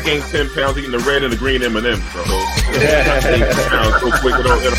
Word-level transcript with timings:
I 0.00 0.02
gained 0.02 0.24
ten 0.24 0.48
pounds 0.48 0.78
eating 0.78 0.92
the 0.92 0.98
red 1.00 1.22
and 1.24 1.30
the 1.30 1.36
green 1.36 1.62
M 1.62 1.76
and 1.76 1.86
M's, 1.86 2.00
bro. 2.14 2.24
So, 2.24 2.30
pounds 3.68 4.00
so 4.00 4.10
quick. 4.22 4.34
It'll, 4.34 4.52
it'll... 4.52 4.72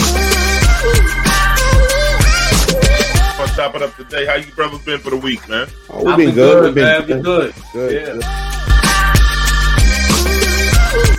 I'll 3.39 3.47
chop 3.55 3.75
it 3.75 3.83
up 3.83 3.95
today. 3.95 4.25
How 4.25 4.33
you 4.37 4.51
brothers 4.53 4.81
been 4.83 4.99
for 4.99 5.11
the 5.11 5.17
week, 5.17 5.47
man? 5.47 5.67
Oh, 5.91 6.03
we've 6.03 6.17
been, 6.17 6.25
been, 6.25 6.33
good. 6.33 6.53
good 6.53 6.63
we've 6.63 6.73
been, 6.73 7.05
been 7.07 7.21
good. 7.21 7.53
Good. 7.71 7.93
Yeah. 7.93 8.05
good. 8.05 8.23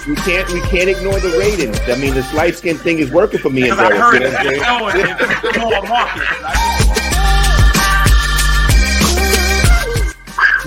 We 0.09 0.16
can't 0.16 0.48
we 0.53 0.61
can't 0.62 0.89
ignore 0.89 1.21
the 1.21 1.37
ratings. 1.39 1.79
I 1.89 1.95
mean, 1.95 2.12
this 2.12 2.34
light 2.34 2.57
skin 2.57 2.77
thing 2.77 2.98
is 2.98 3.12
working 3.12 3.39
for 3.39 3.50
me 3.50 3.69
and 3.69 3.79
Derek. 3.79 4.00
I 4.00 4.11
heard 4.11 4.21
it. 4.21 4.32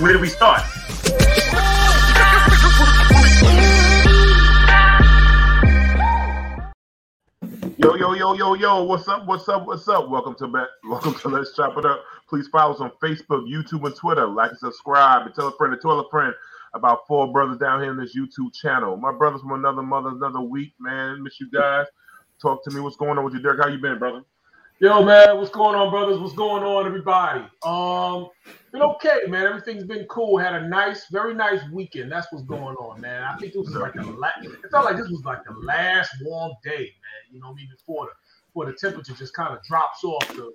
Where 0.00 0.14
do 0.14 0.20
we 0.20 0.28
start? 0.28 0.62
Yo, 7.78 7.94
yo, 7.94 8.14
yo, 8.14 8.32
yo, 8.32 8.54
yo, 8.54 8.84
what's 8.84 9.06
up? 9.06 9.26
What's 9.26 9.46
up? 9.50 9.66
What's 9.66 9.86
up? 9.86 10.08
Welcome 10.08 10.34
to 10.36 10.48
back. 10.48 10.68
Welcome 10.88 11.14
to 11.16 11.28
Let's 11.28 11.54
Chop 11.54 11.76
It 11.76 11.84
Up. 11.84 12.02
Please 12.26 12.48
follow 12.48 12.72
us 12.72 12.80
on 12.80 12.90
Facebook, 13.02 13.46
YouTube, 13.46 13.84
and 13.84 13.94
Twitter. 13.94 14.26
Like 14.26 14.52
and 14.52 14.58
subscribe 14.58 15.26
and 15.26 15.34
tell 15.34 15.48
a 15.48 15.52
friend 15.58 15.74
to 15.74 15.78
tell 15.78 16.00
a 16.00 16.08
friend 16.08 16.32
about 16.72 17.00
four 17.06 17.30
brothers 17.30 17.58
down 17.58 17.82
here 17.82 17.90
in 17.90 17.98
this 17.98 18.16
YouTube 18.16 18.54
channel. 18.54 18.96
My 18.96 19.12
brothers 19.12 19.42
from 19.42 19.52
another 19.52 19.82
mother, 19.82 20.08
another 20.08 20.40
week, 20.40 20.72
man. 20.80 21.22
Miss 21.22 21.38
you 21.38 21.50
guys. 21.50 21.84
Talk 22.40 22.64
to 22.64 22.70
me. 22.70 22.80
What's 22.80 22.96
going 22.96 23.18
on 23.18 23.24
with 23.26 23.34
you, 23.34 23.42
Derek? 23.42 23.60
How 23.60 23.68
you 23.68 23.78
been, 23.78 23.98
brother? 23.98 24.22
Yo, 24.78 25.02
man, 25.02 25.38
what's 25.38 25.48
going 25.48 25.74
on, 25.74 25.88
brothers? 25.88 26.18
What's 26.18 26.34
going 26.34 26.62
on, 26.62 26.84
everybody? 26.84 27.40
Um, 27.62 28.28
been 28.72 28.82
okay, 28.82 29.20
man. 29.26 29.46
Everything's 29.46 29.84
been 29.84 30.04
cool. 30.04 30.36
Had 30.36 30.52
a 30.52 30.68
nice, 30.68 31.06
very 31.10 31.32
nice 31.32 31.62
weekend. 31.72 32.12
That's 32.12 32.30
what's 32.30 32.44
going 32.44 32.76
on, 32.76 33.00
man. 33.00 33.22
I 33.22 33.38
think 33.38 33.54
it 33.54 33.58
was 33.58 33.70
like 33.70 33.94
the 33.94 34.02
last. 34.02 34.44
It 34.44 34.70
felt 34.70 34.84
like 34.84 34.98
this 34.98 35.08
was 35.08 35.24
like 35.24 35.44
the 35.44 35.54
last 35.64 36.10
warm 36.22 36.52
day, 36.62 36.76
man. 36.76 37.32
You 37.32 37.40
know, 37.40 37.52
I 37.52 37.54
mean, 37.54 37.70
before 37.74 38.04
the 38.04 38.12
before 38.48 38.66
the 38.66 38.74
temperature 38.74 39.14
just 39.14 39.32
kind 39.32 39.56
of 39.56 39.64
drops 39.64 40.04
off 40.04 40.28
the 40.28 40.52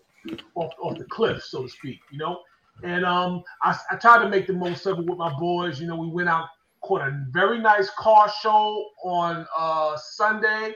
off, 0.54 0.72
off 0.80 1.00
the 1.00 1.06
cliff, 1.06 1.44
so 1.44 1.64
to 1.64 1.70
speak. 1.70 2.02
You 2.12 2.20
know, 2.20 2.42
and 2.84 3.04
um, 3.04 3.42
I, 3.64 3.76
I 3.90 3.96
tried 3.96 4.22
to 4.22 4.30
make 4.30 4.46
the 4.46 4.54
most 4.54 4.86
of 4.86 5.00
it 5.00 5.06
with 5.08 5.18
my 5.18 5.34
boys. 5.40 5.82
You 5.82 5.88
know, 5.88 5.96
we 5.96 6.10
went 6.10 6.30
out, 6.30 6.46
caught 6.82 7.02
a 7.02 7.26
very 7.32 7.58
nice 7.58 7.90
car 7.98 8.32
show 8.44 8.86
on 9.04 9.48
uh 9.58 9.98
Sunday 9.98 10.76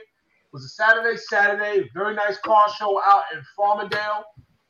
was 0.56 0.64
a 0.64 0.68
Saturday, 0.68 1.18
Saturday, 1.18 1.90
very 1.92 2.14
nice 2.14 2.38
car 2.38 2.64
show 2.78 2.98
out 3.04 3.24
in 3.34 3.42
Farmingdale. 3.58 4.24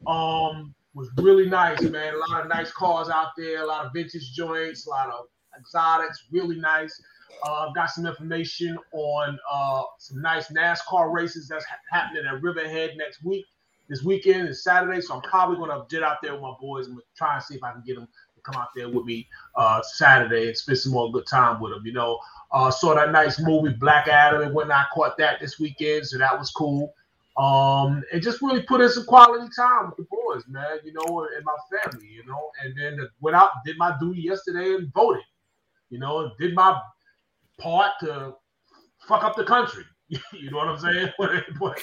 Um, 0.09 0.75
was 0.95 1.09
really 1.17 1.49
nice, 1.49 1.81
man. 1.81 2.13
A 2.13 2.33
lot 2.33 2.43
of 2.43 2.49
nice 2.49 2.73
cars 2.73 3.09
out 3.09 3.29
there, 3.37 3.63
a 3.63 3.67
lot 3.67 3.87
of 3.87 3.93
vintage 3.95 4.33
joints, 4.33 4.89
a 4.89 4.91
lot 4.91 5.11
of 5.11 5.27
exotics, 5.57 6.25
really 6.33 6.59
nice. 6.59 7.01
Uh, 7.47 7.69
I've 7.69 7.75
got 7.77 7.91
some 7.91 8.05
information 8.05 8.77
on 8.95 9.39
uh, 9.49 9.83
some 10.01 10.21
nice 10.21 10.49
NASCAR 10.49 11.15
races 11.15 11.47
that's 11.47 11.65
ha- 11.67 11.77
happening 11.93 12.25
at 12.27 12.43
Riverhead 12.43 12.97
next 12.97 13.23
week. 13.23 13.45
This 13.89 14.03
weekend 14.03 14.49
is 14.49 14.65
Saturday, 14.65 15.01
so 15.01 15.15
I'm 15.15 15.23
probably 15.23 15.57
going 15.57 15.71
to 15.71 15.85
get 15.89 16.03
out 16.03 16.17
there 16.21 16.33
with 16.33 16.43
my 16.43 16.55
boys 16.61 16.89
and 16.89 16.99
try 17.17 17.37
and 17.37 17.45
see 17.45 17.55
if 17.55 17.63
I 17.63 17.71
can 17.71 17.85
get 17.87 17.95
them 17.95 18.09
to 18.35 18.41
come 18.43 18.61
out 18.61 18.71
there 18.75 18.89
with 18.89 19.05
me 19.05 19.29
uh, 19.55 19.83
Saturday 19.83 20.49
and 20.49 20.57
spend 20.57 20.79
some 20.79 20.91
more 20.91 21.13
good 21.13 21.29
time 21.29 21.61
with 21.61 21.73
them. 21.73 21.87
You 21.87 21.93
know, 21.93 22.19
uh, 22.53 22.71
saw 22.71 22.95
that 22.95 23.13
nice 23.13 23.41
movie 23.41 23.75
Black 23.75 24.09
Adam 24.09 24.43
and 24.43 24.55
whatnot. 24.55 24.87
Caught 24.93 25.19
that 25.19 25.41
this 25.41 25.59
weekend, 25.59 26.07
so 26.07 26.19
that 26.19 26.39
was 26.39 26.51
cool. 26.51 26.93
Um, 27.37 28.03
and 28.13 28.23
just 28.23 28.41
really 28.41 28.63
put 28.63 28.81
in 28.81 28.89
some 28.89 29.05
quality 29.05 29.47
time 29.55 29.87
with 29.87 29.97
the 29.97 30.07
boys, 30.11 30.45
man. 30.49 30.79
You 30.85 30.93
know, 30.95 31.29
and 31.37 31.45
my 31.45 31.57
family. 31.83 32.09
You 32.09 32.25
know, 32.27 32.51
and 32.63 32.77
then 32.79 33.07
went 33.21 33.37
out, 33.37 33.51
did 33.65 33.77
my 33.79 33.97
duty 34.01 34.23
yesterday, 34.23 34.75
and 34.75 34.93
voted. 34.93 35.23
You 35.91 35.99
know, 35.99 36.33
did 36.39 36.55
my 36.55 36.81
part 37.59 37.93
to 38.01 38.35
fuck 39.07 39.25
up 39.25 39.37
the 39.37 39.45
country. 39.45 39.85
you 40.09 40.51
know 40.51 40.59
what 40.59 40.69
I'm 40.69 40.79
saying? 40.79 41.13
but, 41.61 41.79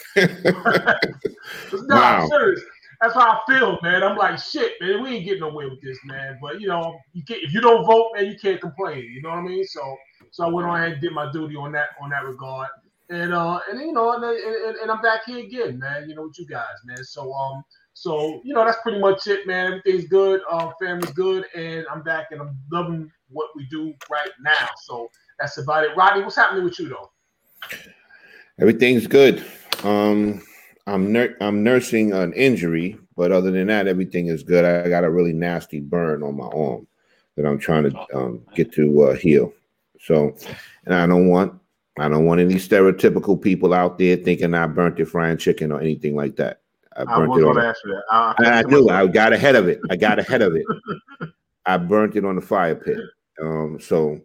no, 1.87 1.95
wow. 1.95 2.21
I'm 2.21 2.27
serious. 2.29 2.61
That's 3.01 3.15
how 3.15 3.31
I 3.31 3.39
feel, 3.51 3.79
man. 3.83 4.01
I'm 4.01 4.15
like, 4.15 4.39
shit, 4.39 4.73
man. 4.79 5.03
We 5.03 5.15
ain't 5.15 5.25
getting 5.25 5.43
away 5.43 5.65
with 5.65 5.81
this, 5.81 5.97
man. 6.05 6.39
But 6.41 6.61
you 6.61 6.67
know, 6.67 6.97
you 7.11 7.23
can 7.25 7.37
if 7.41 7.53
you 7.53 7.59
don't 7.59 7.85
vote, 7.85 8.11
man, 8.15 8.27
you 8.27 8.37
can't 8.39 8.61
complain. 8.61 9.03
You 9.03 9.21
know 9.21 9.29
what 9.29 9.39
I 9.39 9.41
mean? 9.41 9.65
So 9.65 9.97
so 10.33 10.43
I 10.43 10.49
went 10.49 10.67
on 10.67 10.81
and 10.81 10.99
did 10.99 11.13
my 11.13 11.31
duty 11.31 11.55
on 11.55 11.71
that 11.73 11.89
on 12.01 12.09
that 12.09 12.25
regard. 12.25 12.67
And 13.09 13.33
uh 13.35 13.59
and 13.69 13.79
you 13.79 13.93
know 13.93 14.13
and, 14.13 14.23
and, 14.23 14.77
and 14.77 14.91
I'm 14.91 15.01
back 15.01 15.25
here 15.27 15.37
again, 15.37 15.77
man. 15.77 16.09
You 16.09 16.15
know 16.15 16.23
with 16.23 16.39
you 16.39 16.47
guys, 16.47 16.73
man. 16.85 17.03
So 17.03 17.31
um 17.31 17.63
so 17.93 18.41
you 18.43 18.55
know 18.55 18.65
that's 18.65 18.81
pretty 18.81 18.99
much 18.99 19.27
it, 19.27 19.45
man. 19.45 19.67
Everything's 19.67 20.09
good, 20.09 20.41
uh, 20.49 20.71
family's 20.81 21.11
good, 21.11 21.45
and 21.55 21.85
I'm 21.91 22.01
back 22.01 22.31
and 22.31 22.41
I'm 22.41 22.57
loving 22.71 23.11
what 23.29 23.49
we 23.55 23.67
do 23.67 23.93
right 24.09 24.31
now. 24.41 24.69
So 24.85 25.11
that's 25.39 25.59
about 25.59 25.83
it. 25.83 25.95
Rodney, 25.95 26.23
what's 26.23 26.35
happening 26.35 26.63
with 26.63 26.79
you 26.79 26.89
though? 26.89 27.11
Everything's 28.59 29.05
good. 29.05 29.45
Um 29.83 30.41
I'm 30.87 31.11
ner- 31.11 31.37
I'm 31.41 31.63
nursing 31.63 32.11
an 32.11 32.33
injury, 32.33 32.97
but 33.15 33.31
other 33.31 33.51
than 33.51 33.67
that, 33.67 33.87
everything 33.87 34.27
is 34.27 34.41
good. 34.41 34.65
I 34.65 34.89
got 34.89 35.03
a 35.03 35.11
really 35.11 35.31
nasty 35.31 35.79
burn 35.79 36.23
on 36.23 36.35
my 36.35 36.47
arm 36.47 36.87
that 37.35 37.45
I'm 37.45 37.59
trying 37.59 37.89
to 37.91 38.17
um, 38.17 38.41
get 38.55 38.71
to 38.73 39.03
uh, 39.03 39.13
heal. 39.15 39.53
So, 40.03 40.35
and 40.85 40.93
I 40.93 41.07
don't 41.07 41.27
want 41.27 41.59
I 41.97 42.09
don't 42.09 42.25
want 42.25 42.41
any 42.41 42.55
stereotypical 42.55 43.41
people 43.41 43.73
out 43.73 43.97
there 43.97 44.17
thinking 44.17 44.53
I 44.53 44.67
burnt 44.67 44.97
the 44.97 45.05
frying 45.05 45.37
chicken 45.37 45.71
or 45.71 45.79
anything 45.79 46.15
like 46.15 46.35
that. 46.37 46.61
I 46.97 47.05
burnt 47.05 47.33
I 47.33 47.37
it 47.37 47.43
on. 47.43 47.55
That. 47.55 47.75
I, 48.11 48.33
I, 48.39 48.59
I 48.59 48.63
do. 48.63 48.89
I 48.89 49.07
got 49.07 49.31
ahead 49.31 49.55
of 49.55 49.67
it. 49.67 49.79
I 49.89 49.95
got 49.95 50.19
ahead 50.19 50.41
of 50.41 50.55
it. 50.55 50.65
I 51.65 51.77
burnt 51.77 52.15
it 52.15 52.25
on 52.25 52.35
the 52.35 52.41
fire 52.41 52.75
pit. 52.75 52.97
Um, 53.41 53.79
so 53.79 54.19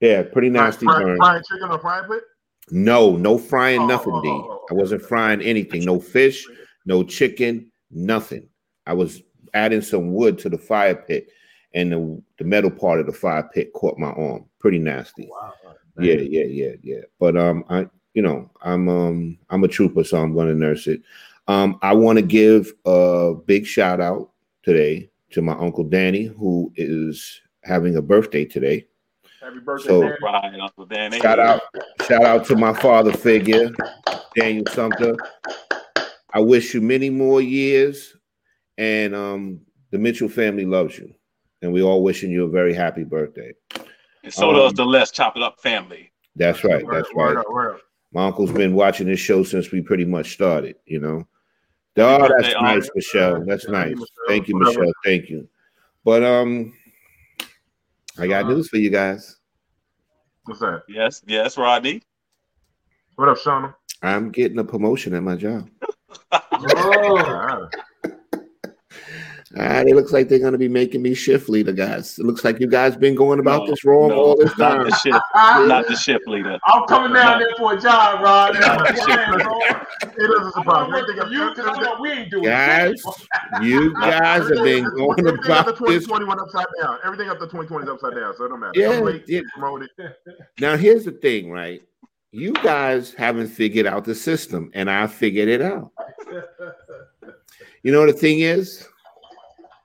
yeah, 0.00 0.22
pretty 0.22 0.50
nasty 0.50 0.86
fry, 0.86 1.02
burn. 1.02 1.16
Frying 1.16 1.42
chicken 1.48 1.70
on 1.70 1.80
fire 1.80 2.08
pit? 2.08 2.22
No, 2.70 3.16
no 3.16 3.38
frying 3.38 3.82
oh, 3.82 3.86
nothing, 3.86 4.12
oh, 4.14 4.22
D. 4.22 4.28
Oh, 4.28 4.60
oh, 4.62 4.66
I 4.70 4.74
wasn't 4.74 5.02
frying 5.02 5.40
anything. 5.42 5.84
No 5.84 6.00
fish, 6.00 6.44
no 6.86 7.04
chicken, 7.04 7.70
nothing. 7.90 8.48
I 8.86 8.94
was 8.94 9.22
adding 9.52 9.82
some 9.82 10.12
wood 10.12 10.38
to 10.40 10.48
the 10.48 10.58
fire 10.58 10.96
pit 10.96 11.28
and 11.74 11.92
the, 11.92 12.22
the 12.38 12.44
metal 12.44 12.70
part 12.70 13.00
of 13.00 13.06
the 13.06 13.12
fire 13.12 13.48
pit 13.52 13.72
caught 13.72 13.98
my 13.98 14.10
arm. 14.10 14.46
Pretty 14.60 14.78
nasty. 14.78 15.28
Wow. 15.30 15.52
Yeah, 15.98 16.14
yeah, 16.14 16.44
yeah, 16.44 16.72
yeah. 16.82 17.00
But 17.20 17.36
um, 17.36 17.64
I, 17.68 17.86
you 18.14 18.22
know, 18.22 18.50
I'm 18.62 18.88
um, 18.88 19.38
I'm 19.50 19.64
a 19.64 19.68
trooper, 19.68 20.04
so 20.04 20.20
I'm 20.20 20.34
going 20.34 20.48
to 20.48 20.54
nurse 20.54 20.86
it. 20.86 21.02
Um, 21.46 21.78
I 21.82 21.92
want 21.92 22.18
to 22.18 22.24
give 22.24 22.72
a 22.84 23.34
big 23.46 23.66
shout 23.66 24.00
out 24.00 24.30
today 24.62 25.10
to 25.32 25.42
my 25.42 25.52
uncle 25.52 25.84
Danny, 25.84 26.24
who 26.24 26.72
is 26.76 27.40
having 27.62 27.96
a 27.96 28.02
birthday 28.02 28.44
today. 28.44 28.86
Happy 29.40 29.58
birthday, 29.60 29.88
so, 29.88 30.00
Danny. 30.00 30.16
Right, 30.22 30.60
Uncle 30.60 30.86
Danny. 30.86 31.20
Shout 31.20 31.38
out, 31.38 31.62
shout 32.08 32.24
out 32.24 32.44
to 32.46 32.56
my 32.56 32.72
father 32.72 33.12
figure, 33.12 33.70
Daniel 34.36 34.64
Sumter. 34.72 35.16
I 36.32 36.40
wish 36.40 36.74
you 36.74 36.80
many 36.80 37.10
more 37.10 37.40
years, 37.40 38.16
and 38.78 39.14
um, 39.14 39.60
the 39.90 39.98
Mitchell 39.98 40.28
family 40.28 40.64
loves 40.64 40.98
you 40.98 41.14
and 41.64 41.72
we 41.72 41.82
all 41.82 42.02
wishing 42.02 42.30
you 42.30 42.44
a 42.44 42.48
very 42.48 42.74
happy 42.74 43.04
birthday. 43.04 43.52
And 44.22 44.32
so 44.32 44.50
um, 44.50 44.56
does 44.56 44.74
the 44.74 44.84
Let's 44.84 45.10
Chop 45.10 45.36
It 45.36 45.42
Up 45.42 45.60
family. 45.60 46.10
That's 46.36 46.62
right. 46.62 46.84
That's 46.90 47.08
right. 47.14 47.36
My 48.12 48.26
uncle's 48.26 48.52
been 48.52 48.74
watching 48.74 49.08
this 49.08 49.18
show 49.18 49.42
since 49.42 49.72
we 49.72 49.80
pretty 49.80 50.04
much 50.04 50.32
started. 50.32 50.76
You 50.86 51.00
know. 51.00 51.26
Oh, 51.96 52.28
that's 52.28 52.54
nice, 52.54 52.90
Michelle. 52.94 53.44
That's 53.44 53.68
nice. 53.68 53.96
Thank 54.28 54.48
you, 54.48 54.58
Michelle. 54.58 54.92
Thank 55.04 55.30
you. 55.30 55.48
But 56.04 56.22
um, 56.22 56.72
I 58.18 58.26
got 58.26 58.46
news 58.46 58.68
for 58.68 58.76
you 58.76 58.90
guys. 58.90 59.36
What's 60.44 60.60
that? 60.60 60.82
Yes, 60.88 61.22
yes, 61.26 61.56
Rodney. 61.56 62.02
What 63.16 63.28
up, 63.28 63.38
Shauna? 63.38 63.74
I'm 64.02 64.30
getting 64.30 64.58
a 64.58 64.64
promotion 64.64 65.14
at 65.14 65.22
my 65.22 65.36
job. 65.36 65.70
oh, 66.32 67.68
Ah, 69.56 69.80
it 69.80 69.94
looks 69.94 70.12
like 70.12 70.28
they're 70.28 70.40
going 70.40 70.52
to 70.52 70.58
be 70.58 70.68
making 70.68 71.00
me 71.00 71.14
shift 71.14 71.48
leader, 71.48 71.72
guys. 71.72 72.18
It 72.18 72.26
looks 72.26 72.44
like 72.44 72.58
you 72.58 72.66
guys 72.66 72.96
been 72.96 73.14
going 73.14 73.38
about 73.38 73.62
no, 73.62 73.70
this 73.70 73.84
wrong 73.84 74.08
no, 74.08 74.16
all 74.16 74.36
this 74.36 74.52
time. 74.54 74.78
Not 74.78 74.90
the 74.90 74.96
shift, 74.96 75.20
not 75.34 75.86
the 75.86 75.96
shift 75.96 76.26
leader. 76.26 76.58
I'm 76.66 76.84
coming 76.86 77.12
down 77.12 77.38
there 77.38 77.54
for 77.56 77.74
a 77.74 77.80
job, 77.80 78.22
Rod. 78.22 78.56
it 78.56 78.60
doesn't 78.60 80.54
surprise 80.54 80.90
me. 82.00 82.42
Guys, 82.42 83.02
you 83.62 83.94
guys 84.00 84.48
have 84.48 84.64
been 84.64 84.84
going 84.96 85.20
Everything 85.20 85.44
about 85.44 85.66
the 85.66 85.72
2020 85.72 86.24
went 86.24 86.40
upside 86.40 86.66
down. 86.82 86.98
Everything 87.04 87.28
up 87.28 87.38
to 87.38 87.44
2020 87.44 87.84
is 87.84 87.90
upside 87.90 88.14
down, 88.16 88.34
so 88.36 88.46
it 88.46 88.48
don't 88.48 88.58
matter. 88.58 88.72
Yeah, 88.74 88.98
late, 89.00 89.24
yeah. 89.28 89.42
promoted. 89.52 89.90
Now 90.58 90.76
here's 90.76 91.04
the 91.04 91.12
thing, 91.12 91.50
right? 91.50 91.80
You 92.32 92.52
guys 92.54 93.14
haven't 93.14 93.48
figured 93.48 93.86
out 93.86 94.04
the 94.04 94.16
system, 94.16 94.72
and 94.74 94.90
I 94.90 95.06
figured 95.06 95.48
it 95.48 95.62
out. 95.62 95.92
You 97.84 97.92
know 97.92 98.00
what 98.00 98.06
the 98.06 98.14
thing 98.14 98.40
is 98.40 98.88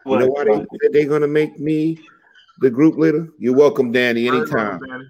you 0.06 0.18
know 0.18 0.28
why 0.28 0.44
they 0.46 0.56
said 0.56 0.94
they're 0.94 1.08
gonna 1.08 1.28
make 1.28 1.60
me 1.60 2.00
the 2.60 2.70
group 2.70 2.98
leader? 2.98 3.30
You're 3.38 3.56
welcome, 3.56 3.92
Danny, 3.92 4.28
anytime. 4.28 4.80
Danny. 4.80 5.06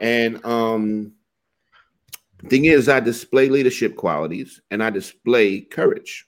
And 0.00 0.44
um 0.44 1.12
thing 2.48 2.64
is, 2.64 2.88
I 2.88 3.00
display 3.00 3.48
leadership 3.48 3.96
qualities 3.96 4.60
and 4.70 4.82
I 4.82 4.90
display 4.90 5.60
courage. 5.60 6.26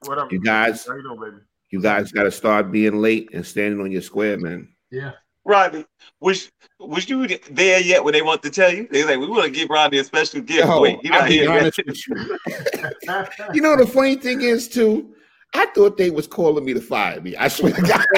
What 0.00 0.18
up? 0.18 0.32
You 0.32 0.40
guys, 0.40 0.86
you, 0.86 1.02
doing, 1.02 1.40
you 1.70 1.80
guys 1.80 2.12
got 2.12 2.24
to 2.24 2.30
start 2.30 2.72
being 2.72 3.00
late 3.00 3.30
and 3.32 3.44
standing 3.44 3.80
on 3.80 3.90
your 3.90 4.02
square, 4.02 4.38
man. 4.38 4.68
Yeah. 4.90 5.12
Rodney, 5.44 5.84
was 6.18 6.50
was 6.80 7.08
you 7.08 7.26
there 7.50 7.80
yet 7.80 8.02
when 8.02 8.12
they 8.12 8.22
want 8.22 8.42
to 8.42 8.50
tell 8.50 8.72
you? 8.72 8.88
They 8.90 9.04
like, 9.04 9.18
we 9.18 9.28
want 9.28 9.44
to 9.44 9.50
give 9.50 9.70
Rodney 9.70 9.98
a 9.98 10.04
special 10.04 10.40
gift. 10.40 10.66
Yo, 10.66 10.80
Wait, 10.80 10.98
he 11.02 11.08
not 11.08 11.28
here 11.28 11.44
yet. 11.44 11.78
you. 11.78 12.38
You 13.54 13.60
know 13.60 13.76
the 13.76 13.86
funny 13.86 14.16
thing 14.16 14.40
is 14.42 14.68
too. 14.68 15.14
I 15.56 15.66
thought 15.74 15.96
they 15.96 16.10
was 16.10 16.26
calling 16.26 16.64
me 16.64 16.74
to 16.74 16.80
fire 16.80 17.20
me. 17.20 17.34
I 17.36 17.48
swear 17.48 17.72
to 17.72 17.82
God, 17.82 18.04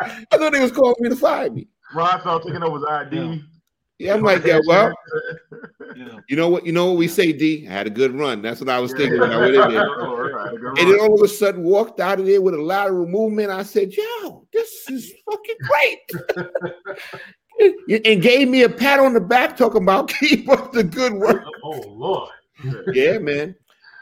I 0.00 0.36
thought 0.36 0.52
they 0.52 0.60
was 0.60 0.72
calling 0.72 0.96
me 1.00 1.08
to 1.08 1.16
fire 1.16 1.50
me. 1.50 1.68
Ron 1.94 2.20
started 2.20 2.46
taking 2.46 2.62
over 2.62 2.76
his 2.76 2.84
ID. 2.86 3.42
Yeah, 3.98 4.14
I'm 4.14 4.22
like, 4.22 4.44
yeah, 4.44 4.60
well, 4.66 4.92
Yeah. 5.96 6.18
you 6.28 6.36
know 6.36 6.48
what? 6.48 6.64
You 6.64 6.72
know 6.72 6.86
what 6.86 6.98
we 6.98 7.08
say, 7.08 7.32
D. 7.32 7.66
I 7.66 7.72
had 7.72 7.86
a 7.86 7.90
good 7.90 8.14
run. 8.14 8.42
That's 8.42 8.60
what 8.60 8.68
I 8.68 8.78
was 8.78 8.92
thinking 8.92 9.18
when 9.18 9.32
I 9.32 9.38
went 9.38 9.54
in 9.56 9.70
there. 9.72 9.88
Right, 9.88 10.54
And 10.54 10.76
then 10.76 11.00
all 11.00 11.14
of 11.14 11.22
a 11.22 11.28
sudden 11.28 11.64
walked 11.64 11.98
out 11.98 12.20
of 12.20 12.26
there 12.26 12.40
with 12.40 12.54
a 12.54 12.62
lateral 12.62 13.06
movement. 13.06 13.50
I 13.50 13.64
said, 13.64 13.92
yo, 13.92 14.46
this 14.52 14.88
is 14.88 15.12
fucking 15.28 15.56
great. 15.62 16.10
and 18.06 18.22
gave 18.22 18.48
me 18.48 18.62
a 18.62 18.68
pat 18.68 19.00
on 19.00 19.14
the 19.14 19.20
back 19.20 19.56
talking 19.56 19.82
about 19.82 20.08
keep 20.20 20.48
up 20.48 20.72
the 20.72 20.84
good 20.84 21.14
work. 21.14 21.42
Oh 21.64 21.80
Lord. 21.88 22.30
Yeah, 22.92 23.18
man. 23.18 23.56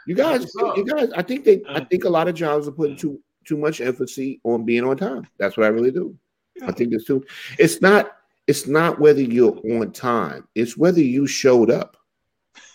You 0.07 0.15
guys, 0.15 0.49
you 0.77 0.85
guys, 0.85 1.09
I 1.17 1.21
think 1.21 1.43
they 1.43 1.61
I 1.67 1.83
think 1.83 2.05
a 2.05 2.09
lot 2.09 2.29
of 2.29 2.35
jobs 2.35 2.65
are 2.65 2.71
putting 2.71 2.95
too 2.95 3.19
too 3.45 3.57
much 3.57 3.81
emphasis 3.81 4.37
on 4.45 4.63
being 4.63 4.85
on 4.85 4.95
time. 4.95 5.27
That's 5.37 5.57
what 5.57 5.65
I 5.65 5.69
really 5.69 5.91
do. 5.91 6.17
I 6.63 6.71
think 6.71 6.93
it's 6.93 7.03
too 7.03 7.25
it's 7.59 7.81
not 7.81 8.13
it's 8.47 8.67
not 8.67 9.01
whether 9.01 9.21
you're 9.21 9.59
on 9.75 9.91
time, 9.91 10.47
it's 10.55 10.77
whether 10.77 11.01
you 11.01 11.27
showed 11.27 11.69
up. 11.69 11.97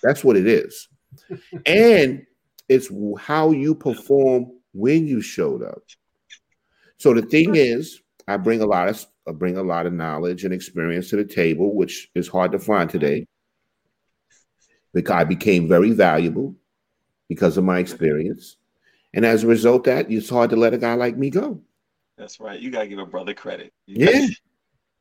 That's 0.03 0.23
what 0.23 0.37
it 0.37 0.47
is. 0.47 0.89
and 1.67 2.27
it's 2.69 2.91
how 3.19 3.51
you 3.51 3.75
perform 3.75 4.53
when 4.75 5.07
you 5.07 5.23
showed 5.23 5.63
up. 5.63 5.83
So 6.99 7.15
the 7.15 7.23
thing 7.23 7.57
is, 7.57 8.03
I 8.29 8.37
bring 8.37 8.61
a 8.61 8.67
lot 8.67 8.89
of 8.89 9.07
I 9.27 9.33
bring 9.33 9.57
a 9.57 9.63
lot 9.63 9.87
of 9.87 9.95
knowledge 9.95 10.45
and 10.45 10.53
experience 10.53 11.09
to 11.11 11.17
the 11.17 11.25
table, 11.25 11.75
which 11.75 12.11
is 12.15 12.29
hard 12.29 12.53
to 12.53 12.59
find 12.59 12.91
today. 12.91 13.27
Because 14.93 15.17
I 15.17 15.25
became 15.25 15.67
very 15.67 15.93
valuable 15.93 16.57
because 17.29 17.57
of 17.57 17.65
my 17.65 17.79
experience. 17.79 18.57
And 19.15 19.25
as 19.27 19.45
a 19.45 19.47
result, 19.47 19.85
that 19.85 20.11
it's 20.11 20.29
hard 20.29 20.51
to 20.51 20.57
let 20.57 20.75
a 20.75 20.79
guy 20.79 20.95
like 20.95 21.17
me 21.17 21.31
go. 21.31 21.61
That's 22.17 22.41
right. 22.41 22.61
You 22.61 22.71
gotta 22.71 22.87
give 22.87 22.99
a 22.99 23.07
brother 23.07 23.35
credit. 23.35 23.73
Yeah. 23.87 24.27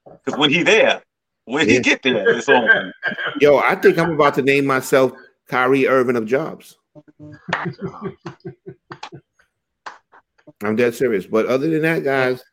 Because 0.06 0.40
when 0.40 0.50
he 0.50 0.64
there, 0.64 1.02
when 1.46 1.68
Yeah. 1.68 1.76
he 1.76 1.80
get 1.82 2.02
there, 2.04 2.30
it's 2.30 2.50
on. 2.50 2.94
Yo, 3.40 3.58
I 3.58 3.76
think 3.76 3.98
I'm 3.98 4.12
about 4.12 4.34
to 4.36 4.42
name 4.42 4.66
myself 4.66 5.12
Kyrie 5.48 5.88
Irving 5.88 6.16
of 6.16 6.26
jobs. 6.26 6.78
I'm 10.64 10.76
dead 10.76 10.96
serious. 10.96 11.26
But 11.26 11.46
other 11.48 11.70
than 11.70 11.82
that, 11.82 12.04
guys, 12.04 12.44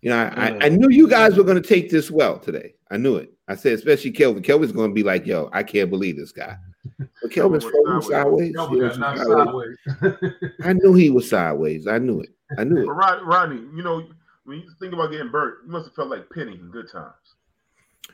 you 0.00 0.10
know, 0.10 0.16
I, 0.18 0.48
I, 0.48 0.58
I 0.62 0.68
knew 0.68 0.90
you 0.90 1.08
guys 1.08 1.36
were 1.36 1.44
going 1.44 1.60
to 1.60 1.68
take 1.68 1.90
this 1.90 2.10
well 2.10 2.38
today. 2.38 2.74
I 2.90 2.96
knew 2.96 3.16
it. 3.16 3.32
I 3.48 3.54
said, 3.54 3.74
especially 3.74 4.10
Kelvin. 4.10 4.42
Kelvin's 4.42 4.72
going 4.72 4.90
to 4.90 4.94
be 4.94 5.02
like, 5.02 5.26
yo, 5.26 5.48
I 5.52 5.62
can't 5.62 5.90
believe 5.90 6.16
this 6.16 6.32
guy. 6.32 6.56
But 6.98 7.30
Kelvin's 7.30 7.64
Kelvin 7.64 8.02
floating 8.02 8.10
sideways. 8.10 8.52
No, 8.54 8.68
He 8.68 8.80
got 8.80 8.98
not 8.98 9.18
sideways. 9.18 9.76
sideways. 10.00 10.22
I 10.64 10.72
knew 10.72 10.94
he 10.94 11.10
was 11.10 11.28
sideways. 11.30 11.86
I 11.86 11.98
knew 11.98 12.20
it. 12.20 12.30
I 12.58 12.64
knew 12.64 12.78
it. 12.82 12.86
Rod, 12.86 13.22
Rodney, 13.24 13.60
you 13.76 13.82
know, 13.82 14.06
when 14.44 14.58
you 14.58 14.70
think 14.80 14.92
about 14.92 15.10
getting 15.12 15.30
burnt, 15.30 15.58
you 15.64 15.70
must 15.72 15.86
have 15.86 15.94
felt 15.94 16.08
like 16.10 16.28
Penny 16.30 16.52
in 16.54 16.70
good 16.70 16.90
times. 16.90 17.14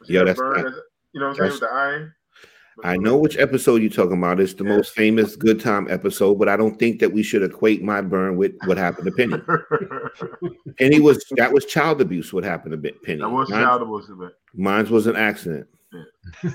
Yo, 0.06 0.24
that's 0.24 0.38
burned 0.38 0.66
as- 0.66 0.74
you 1.12 1.20
know 1.20 1.28
what 1.28 1.30
I'm 1.30 1.36
saying 1.36 1.50
with 1.52 1.60
the 1.60 1.66
iron. 1.72 2.14
I 2.84 2.96
know 2.96 3.16
which 3.16 3.36
episode 3.38 3.80
you're 3.82 3.90
talking 3.90 4.18
about. 4.18 4.38
It's 4.38 4.54
the 4.54 4.62
Yeah. 4.62 4.76
most 4.76 4.92
famous 4.94 5.34
good 5.34 5.58
time 5.58 5.88
episode, 5.90 6.36
but 6.38 6.48
I 6.48 6.56
don't 6.56 6.78
think 6.78 7.00
that 7.00 7.12
we 7.12 7.24
should 7.24 7.42
equate 7.42 7.82
my 7.82 8.00
burn 8.02 8.36
with 8.36 8.52
what 8.66 8.78
happened 8.78 9.06
to 9.06 9.10
Penny. 9.12 9.42
Penny 10.78 11.00
was 11.00 11.24
that 11.36 11.52
was 11.52 11.64
child 11.64 12.00
abuse. 12.00 12.32
What 12.32 12.44
happened 12.44 12.80
to 12.80 12.92
Penny? 13.04 13.18
that 13.20 13.28
was 13.28 13.50
Mine- 13.50 13.64
child 13.64 13.82
abuse, 13.82 14.08
but 14.16 14.34
Mine 14.54 14.88
was 14.90 15.06
an 15.08 15.16
accident. 15.16 15.66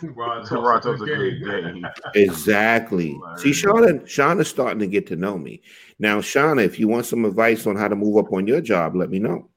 Rod 0.04 0.48
so 0.48 0.62
Tubbs 0.62 0.86
Rod 0.86 0.96
is 0.96 1.02
a 1.02 1.06
gay. 1.06 1.40
good 1.40 1.64
game. 1.64 1.88
Exactly. 2.14 3.20
See, 3.38 3.50
Shauna, 3.50 4.04
Shauna's 4.04 4.48
starting 4.48 4.80
to 4.80 4.88
get 4.88 5.08
to 5.08 5.16
know 5.16 5.38
me. 5.38 5.62
Now, 6.00 6.20
Shauna, 6.20 6.64
if 6.64 6.80
you 6.80 6.88
want 6.88 7.06
some 7.06 7.26
advice 7.26 7.66
on 7.66 7.76
how 7.76 7.88
to 7.88 7.96
move 7.96 8.18
up 8.18 8.32
on 8.32 8.46
your 8.46 8.62
job, 8.62 8.96
let 8.96 9.10
me 9.10 9.20
know. 9.20 9.50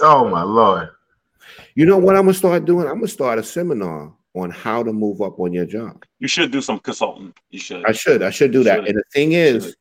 Oh 0.00 0.28
my 0.28 0.42
lord! 0.42 0.88
You 1.74 1.86
know 1.86 1.98
what 1.98 2.16
I'm 2.16 2.22
gonna 2.22 2.34
start 2.34 2.64
doing? 2.64 2.86
I'm 2.86 2.94
gonna 2.94 3.08
start 3.08 3.38
a 3.38 3.42
seminar 3.42 4.12
on 4.34 4.50
how 4.50 4.82
to 4.82 4.92
move 4.92 5.20
up 5.20 5.38
on 5.38 5.52
your 5.52 5.66
job. 5.66 6.04
You 6.18 6.28
should 6.28 6.50
do 6.50 6.60
some 6.60 6.78
consulting. 6.78 7.32
You 7.50 7.58
should. 7.58 7.84
I 7.86 7.92
should. 7.92 8.22
I 8.22 8.30
should 8.30 8.52
do 8.52 8.64
that. 8.64 8.80
Should. 8.80 8.88
And 8.88 8.98
the 8.98 9.04
thing 9.12 9.32
is, 9.32 9.76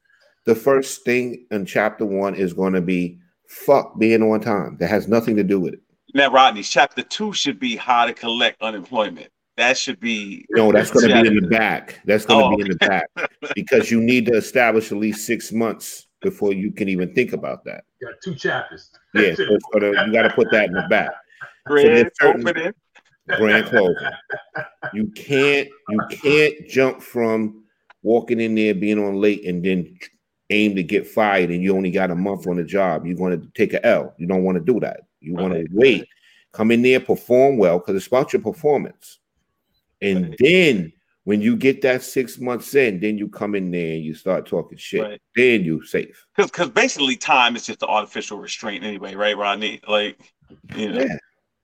the 0.45 0.55
first 0.55 1.03
thing 1.05 1.45
in 1.51 1.65
chapter 1.65 2.05
one 2.05 2.35
is 2.35 2.53
going 2.53 2.73
to 2.73 2.81
be 2.81 3.19
fuck 3.47 3.97
being 3.97 4.21
on 4.21 4.41
time. 4.41 4.77
That 4.79 4.89
has 4.89 5.07
nothing 5.07 5.35
to 5.37 5.43
do 5.43 5.59
with 5.59 5.73
it. 5.73 5.81
Now, 6.13 6.31
Rodney, 6.31 6.61
chapter 6.61 7.01
two 7.01 7.33
should 7.33 7.59
be 7.59 7.75
how 7.75 8.05
to 8.05 8.13
collect 8.13 8.61
unemployment. 8.61 9.29
That 9.57 9.77
should 9.77 9.99
be 9.99 10.45
No, 10.49 10.71
that's 10.71 10.89
going 10.91 11.09
to 11.09 11.21
be 11.21 11.27
in 11.27 11.35
the 11.43 11.47
back. 11.47 12.01
That's 12.05 12.25
going 12.25 12.39
to 12.39 12.45
Oh, 12.53 12.55
be 12.57 12.61
in 12.63 12.77
the 12.77 12.77
oh. 12.81 12.87
back 12.87 13.09
because 13.55 13.91
you 13.91 14.01
need 14.01 14.25
to 14.27 14.33
establish 14.33 14.91
at 14.91 14.97
least 14.97 15.25
six 15.27 15.51
months 15.51 16.07
before 16.21 16.53
you 16.53 16.71
can 16.71 16.89
even 16.89 17.13
think 17.13 17.33
about 17.33 17.63
that. 17.65 17.83
Got 18.01 18.13
two 18.23 18.33
chapters. 18.35 18.89
Yeah, 19.13 19.35
so 19.35 19.43
it's 19.49 19.65
gonna, 19.71 20.05
you 20.07 20.11
got 20.13 20.23
to 20.23 20.33
put 20.33 20.47
that 20.51 20.65
in 20.65 20.73
the 20.73 20.87
back. 20.89 21.11
grand 21.65 21.87
there's 21.89 22.11
certain- 22.19 22.47
opening. 22.47 22.73
Grand 23.37 23.65
closing. 23.67 23.95
You 24.93 25.07
can't 25.15 25.69
you 25.87 25.99
can't 26.11 26.67
jump 26.67 27.01
from 27.01 27.63
walking 28.01 28.41
in 28.41 28.53
there 28.53 28.75
being 28.75 28.99
on 28.99 29.15
late 29.15 29.45
and 29.45 29.63
then 29.63 29.97
aim 30.49 30.75
to 30.75 30.83
get 30.83 31.07
fired 31.07 31.49
and 31.49 31.63
you 31.63 31.73
only 31.73 31.89
got 31.89 32.11
a 32.11 32.15
month 32.15 32.47
on 32.47 32.57
the 32.57 32.65
job. 32.65 33.05
You're 33.05 33.15
going 33.15 33.39
to 33.39 33.47
take 33.53 33.73
a 33.73 33.85
L. 33.85 34.13
You 34.17 34.27
don't 34.27 34.43
want 34.43 34.57
to 34.57 34.73
do 34.73 34.77
that. 34.81 35.01
You 35.21 35.35
want 35.35 35.53
to 35.53 35.65
wait, 35.71 36.05
come 36.51 36.69
in 36.71 36.81
there, 36.81 36.99
perform 36.99 37.55
well 37.57 37.79
because 37.79 37.95
it's 37.95 38.07
about 38.07 38.33
your 38.33 38.41
performance. 38.41 39.19
And 40.03 40.29
Right. 40.29 40.35
then 40.39 40.93
when 41.23 41.41
you 41.41 41.55
get 41.55 41.81
that 41.83 42.03
six 42.03 42.37
months 42.39 42.75
in, 42.75 42.99
then 42.99 43.17
you 43.17 43.29
come 43.29 43.55
in 43.55 43.71
there 43.71 43.93
and 43.95 44.03
you 44.03 44.13
start 44.13 44.45
talking 44.45 44.77
shit. 44.77 45.01
Right. 45.01 45.21
Then 45.35 45.63
you 45.63 45.83
safe. 45.85 46.25
Because 46.35 46.51
because 46.51 46.69
basically 46.69 47.15
time 47.15 47.55
is 47.55 47.65
just 47.65 47.81
an 47.81 47.89
artificial 47.89 48.37
restraint 48.39 48.83
anyway, 48.83 49.15
right, 49.15 49.37
Rodney? 49.37 49.79
Like, 49.87 50.19
you 50.75 50.91
know, 50.91 50.99
Yeah. 51.01 51.17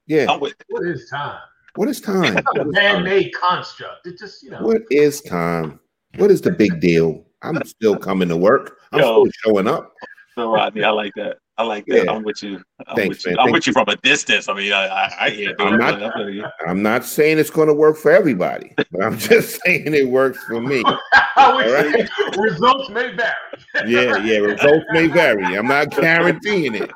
Yeah. 0.07 0.31
I'm 0.31 0.39
with 0.39 0.55
What 0.69 0.87
is 0.87 1.09
time? 1.09 1.39
What 1.75 1.87
is 1.89 2.01
time? 2.01 2.37
It's 2.37 2.45
not 2.45 2.57
a 2.57 2.63
What 2.63 2.67
is 2.69 2.73
time? 2.75 3.03
man-made 3.03 3.31
construct. 3.33 4.07
It 4.07 4.17
just, 4.17 4.41
you 4.41 4.49
know. 4.51 4.61
What 4.63 4.81
is 4.89 5.21
time? 5.21 5.79
What 6.17 6.31
is 6.31 6.41
the 6.41 6.51
big 6.51 6.79
deal? 6.79 7.25
I'm 7.43 7.63
still 7.65 7.95
coming 7.97 8.27
to 8.29 8.37
work. 8.37 8.79
I'm 8.91 8.99
Yo. 9.01 9.25
still 9.25 9.53
showing 9.53 9.67
up. 9.67 9.93
so 10.35 10.51
Rodney. 10.53 10.83
I 10.83 10.89
like 10.89 11.13
that. 11.15 11.37
I 11.59 11.63
like 11.63 11.85
that. 11.87 12.05
Yeah. 12.05 12.11
I'm 12.13 12.23
with 12.23 12.41
you. 12.41 12.61
I'm 12.87 12.95
Thanks, 12.95 13.17
with 13.17 13.25
you. 13.25 13.31
man. 13.35 13.45
I'm 13.45 13.51
with 13.51 13.67
you 13.67 13.73
from 13.73 13.89
a 13.89 13.97
distance. 13.97 14.47
I 14.47 14.53
mean, 14.53 14.71
I 14.71 14.87
I, 14.87 15.25
I 15.25 15.29
hear 15.29 15.53
I'm 15.59 15.77
not- 15.77 16.01
I 16.01 16.09
feel 16.13 16.29
you. 16.29 16.45
I'm 16.65 16.81
not 16.81 17.03
saying 17.03 17.37
it's 17.37 17.49
going 17.49 17.67
to 17.67 17.73
work 17.73 17.97
for 17.97 18.11
everybody, 18.11 18.73
but 18.77 19.03
I'm 19.03 19.17
just 19.17 19.59
saying 19.65 19.93
it 19.93 20.07
works 20.07 20.41
for 20.45 20.61
me. 20.61 20.81
I 21.35 21.53
would 21.53 21.67
All 21.67 21.91
say 21.91 22.07
results 22.37 22.89
may 22.91 23.11
vary. 23.13 23.91
Yeah, 23.91 24.17
yeah. 24.19 24.37
Results 24.37 24.85
may 24.91 25.07
vary. 25.07 25.57
I'm 25.57 25.67
not 25.67 25.89
guaranteeing 25.95 26.75
it. 26.75 26.91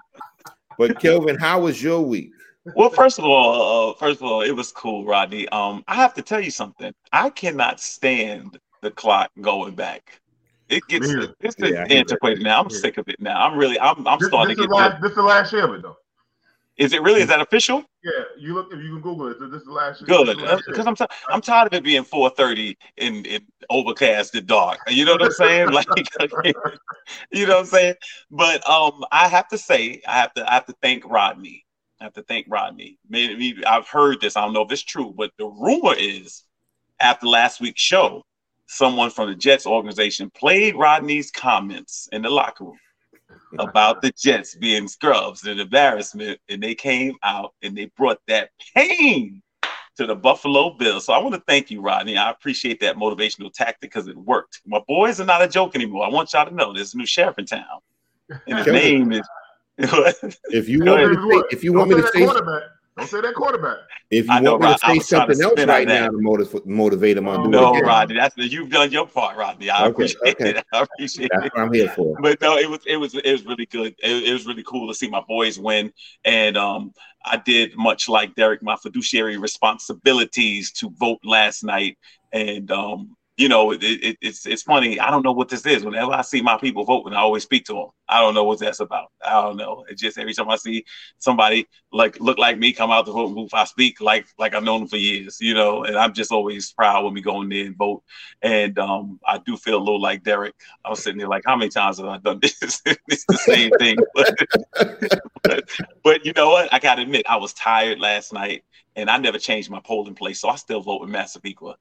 But 0.78 0.98
Kelvin, 0.98 1.38
how 1.38 1.60
was 1.60 1.84
your 1.84 2.00
week? 2.02 2.32
Well, 2.78 2.90
first 2.90 3.20
of 3.20 3.26
all, 3.26 3.92
uh, 3.92 3.94
first 3.96 4.22
of 4.22 4.24
all, 4.28 4.44
it 4.44 4.52
was 4.56 4.72
cool, 4.72 5.04
Rodney. 5.04 5.46
Um, 5.50 5.84
I 5.90 5.96
have 5.96 6.14
to 6.14 6.22
tell 6.22 6.40
you 6.40 6.52
something. 6.52 6.94
I 7.12 7.30
cannot 7.32 7.82
stand 7.82 8.58
the 8.82 8.92
clock 8.92 9.30
going 9.42 9.76
back. 9.76 10.22
It 10.78 10.88
gets 10.88 11.08
Me 11.08 11.24
either. 11.24 11.34
it's 11.40 11.56
Yeah, 11.60 11.82
I 11.82 11.88
that. 11.88 11.92
antiquated 11.94 12.44
now. 12.44 12.62
I'm 12.62 12.70
Yeah. 12.70 12.80
sick 12.80 12.98
of 12.98 13.08
it 13.08 13.20
now. 13.20 13.46
I'm 13.46 13.58
really 13.58 13.80
I'm 13.80 14.08
I'm 14.08 14.20
This, 14.20 14.30
starting 14.30 14.56
this 14.56 14.66
to 14.66 14.68
get. 14.68 14.76
last, 14.76 15.02
this 15.02 15.10
is 15.12 15.16
the 15.16 15.24
last 15.24 15.54
year 15.54 15.66
of 15.66 15.74
it 15.76 15.82
though. 15.82 15.98
Is 16.78 16.94
it 16.94 17.02
really? 17.02 17.22
Is 17.22 17.28
that 17.28 17.42
official? 17.42 17.84
Yeah, 18.04 18.12
you 18.38 18.54
look 18.54 18.68
if 18.74 18.80
you 18.80 18.90
can 18.94 19.02
Google 19.02 19.28
it. 19.28 19.40
This 19.40 19.62
is 19.62 19.66
the 19.66 19.72
last 19.72 20.02
year. 20.02 20.08
Good, 20.10 20.28
this 20.28 20.34
is 20.36 20.40
the 20.40 20.46
last 20.46 20.68
year. 20.68 20.74
because 20.74 20.88
I'm 20.88 20.96
t- 20.96 21.06
I'm 21.30 21.42
tired 21.42 21.68
of 21.68 21.74
it 21.74 21.84
being 21.84 22.04
4:30 22.04 22.76
in 22.98 23.26
in 23.26 23.42
overcast 23.70 24.36
and 24.36 24.48
dark. 24.48 24.80
You 24.88 25.06
know 25.06 25.14
what 25.14 25.24
I'm 25.24 25.32
saying? 25.32 25.70
Like, 25.72 25.88
you 27.32 27.46
know 27.48 27.54
what 27.56 27.60
I'm 27.62 27.66
saying? 27.66 27.96
But 28.32 28.68
um, 28.70 29.06
I 29.12 29.28
have 29.28 29.48
to 29.50 29.58
say, 29.58 30.02
I 30.08 30.14
have 30.20 30.34
to 30.34 30.50
I 30.50 30.56
have 30.56 30.66
to 30.66 30.76
thank 30.82 31.06
Rodney. 31.06 31.66
I 32.02 32.06
have 32.06 32.14
to 32.14 32.24
thank 32.24 32.48
Rodney. 32.50 32.98
Maybe, 33.08 33.36
maybe 33.38 33.66
I've 33.66 33.88
heard 33.88 34.20
this. 34.20 34.36
I 34.36 34.42
don't 34.42 34.54
know 34.54 34.64
if 34.64 34.72
it's 34.72 34.84
true, 34.84 35.14
but 35.16 35.32
the 35.38 35.46
rumor 35.46 35.94
is 35.96 36.44
after 37.00 37.28
last 37.28 37.62
week's 37.62 37.82
show, 37.82 38.24
someone 38.74 39.10
from 39.10 39.30
the 39.30 39.36
Jets 39.36 39.66
organization 39.66 40.30
played 40.32 40.76
Rodney's 40.76 41.32
comments 41.32 42.10
in 42.12 42.22
the 42.22 42.30
locker 42.30 42.66
room 42.66 42.80
about 43.60 44.02
the 44.02 44.12
Jets 44.12 44.56
being 44.56 44.88
scrubs 44.88 45.46
and 45.46 45.60
embarrassment, 45.60 46.40
and 46.50 46.62
they 46.62 46.76
came 46.76 47.16
out 47.24 47.54
and 47.62 47.78
they 47.78 47.86
brought 47.98 48.20
that 48.28 48.50
pain 48.76 49.42
to 49.96 50.08
the 50.08 50.16
Buffalo 50.16 50.72
Bills. 50.72 51.06
So 51.06 51.14
I 51.14 51.20
want 51.20 51.36
to 51.36 51.44
thank 51.48 51.70
you, 51.70 51.82
Rodney. 51.82 52.18
I 52.18 52.32
appreciate 52.32 52.80
that 52.80 52.96
motivational 52.96 53.54
tactic 53.54 53.92
because 53.92 54.08
it 54.08 54.18
worked. 54.18 54.62
My 54.66 54.82
boys 54.88 55.20
are 55.20 55.26
not 55.26 55.44
a 55.44 55.48
joke 55.48 55.76
anymore. 55.76 56.06
I 56.06 56.10
want 56.10 56.34
y'all 56.34 56.48
to 56.48 56.54
know 56.54 56.74
there's 56.74 56.94
a 56.94 56.98
new 56.98 57.06
sheriff 57.06 57.38
in 57.38 57.46
town, 57.46 57.80
and 58.30 58.58
his 58.58 58.66
Kelvin. 58.66 58.74
name 58.74 59.12
is. 59.12 59.28
If 60.50 60.70
you 60.70 60.84
want 60.86 61.10
me 61.10 61.16
to 61.16 61.22
say, 61.30 61.44
if 61.50 61.64
you 61.64 61.74
want 61.74 61.90
me 61.90 61.96
to 61.96 62.04
say 62.04 62.12
say, 62.14 62.26
quarterback. 62.26 62.64
Don't 62.96 63.10
say 63.10 63.22
that 63.22 63.34
quarterback. 63.34 63.78
If 64.12 64.28
you 64.28 64.42
know, 64.42 64.58
want 64.58 64.64
me 64.64 64.74
to 64.74 64.80
say 64.80 65.00
something 65.00 65.42
else 65.42 65.66
right 65.66 65.88
now 65.88 66.10
to 66.10 66.22
motivate, 66.22 66.66
motivate 66.68 67.18
him 67.18 67.28
on 67.28 67.40
doing 67.40 67.52
no, 67.52 67.76
it. 67.76 67.82
Rodney, 67.82 68.16
that's 68.16 68.38
you've 68.38 68.70
done 68.70 68.92
your 68.92 69.08
part, 69.08 69.36
Rodney. 69.36 69.72
I 69.72 69.86
okay, 69.86 69.90
appreciate 69.90 70.36
okay. 70.36 70.50
it. 70.52 70.66
I 70.72 70.82
appreciate 70.84 71.32
that's 71.34 71.48
it. 71.48 71.54
what 71.56 71.64
I'm 71.64 71.74
here 71.74 71.90
for. 71.90 72.16
But 72.22 72.40
no, 72.40 72.58
it 72.58 72.70
was 72.70 72.82
it 72.86 72.98
was 72.98 73.16
it 73.16 73.32
was 73.32 73.46
really 73.46 73.66
good. 73.66 73.96
It, 74.04 74.30
it 74.30 74.34
was 74.34 74.46
really 74.46 74.64
cool 74.64 74.88
to 74.88 74.94
see 74.94 75.10
my 75.10 75.24
boys 75.28 75.58
win, 75.58 75.92
and 76.24 76.56
um, 76.56 76.94
I 77.26 77.38
did 77.38 77.76
much 77.76 78.08
like 78.08 78.36
Derek, 78.36 78.62
my 78.62 78.76
fiduciary 78.76 79.38
responsibilities 79.38 80.72
to 80.74 80.92
vote 80.92 81.20
last 81.24 81.64
night, 81.64 81.98
and 82.32 82.70
um, 82.72 83.16
you 83.36 83.50
know, 83.50 83.72
it, 83.72 83.84
it, 83.84 84.18
it's 84.22 84.46
it's 84.46 84.62
funny. 84.62 85.00
I 85.00 85.10
don't 85.10 85.24
know 85.24 85.32
what 85.32 85.50
this 85.50 85.66
is. 85.66 85.84
Whenever 85.84 86.12
I 86.12 86.22
see 86.22 86.42
my 86.42 86.56
people 86.58 86.84
voting, 86.84 87.14
I 87.14 87.22
always 87.22 87.42
speak 87.42 87.66
to 87.66 87.74
them. 87.74 87.88
I 88.08 88.22
don't 88.22 88.36
know 88.36 88.44
what 88.44 88.60
that's 88.60 88.80
about. 88.80 89.12
I 89.26 89.42
don't 89.42 89.58
know. 89.58 89.86
It's 89.90 90.02
just 90.02 90.20
every 90.20 90.36
time 90.36 90.50
I 90.50 90.56
see 90.56 90.86
somebody 91.18 91.68
like 91.92 92.20
look 92.20 92.38
like 92.38 92.60
me 92.60 92.74
come 92.74 92.92
out 92.92 93.08
the 93.08 93.12
voting 93.12 93.34
booth, 93.34 93.54
I 93.54 93.64
speak 93.64 94.00
like 94.02 94.28
like 94.38 94.54
I've 94.54 94.64
known 94.64 94.82
them 94.82 94.88
for 94.88 94.98
years. 94.98 95.38
You 95.42 95.56
know, 95.56 95.84
and 95.84 95.98
I'm 95.98 96.14
just 96.14 96.32
always 96.32 96.74
proud 96.74 97.06
when 97.06 97.16
we 97.16 97.22
go 97.22 97.42
in 97.42 97.50
there 97.50 97.66
and 97.66 97.76
vote. 97.76 98.04
And 98.44 98.78
um, 98.78 99.20
I 99.28 99.40
do 99.40 99.58
feel 99.58 99.78
a 99.78 99.84
little 99.84 100.02
like 100.02 100.24
Derek. 100.24 100.54
I 100.86 100.92
was 100.92 101.02
sitting 101.02 101.18
there 101.18 101.28
like, 101.28 101.44
how 101.46 101.56
many 101.56 101.70
times 101.70 101.98
have 101.98 102.08
I 102.08 102.20
done 102.20 102.40
this? 102.40 102.56
it's 102.86 103.26
the 103.26 103.38
same 103.38 103.72
thing. 103.80 103.98
but, 104.14 105.22
but, 105.42 105.70
but 106.04 106.26
you 106.26 106.34
know 106.34 106.50
what? 106.52 106.72
I 106.72 106.78
got 106.78 106.96
to 106.96 107.02
admit, 107.02 107.26
I 107.28 107.38
was 107.38 107.54
tired 107.54 108.00
last 108.00 108.32
night, 108.32 108.64
and 108.96 109.10
I 109.10 109.18
never 109.18 109.40
changed 109.40 109.72
my 109.72 109.80
polling 109.80 110.14
place, 110.14 110.40
so 110.40 110.50
I 110.50 110.56
still 110.56 110.82
vote 110.82 111.02
in 111.04 111.12
Massapequa. 111.12 111.78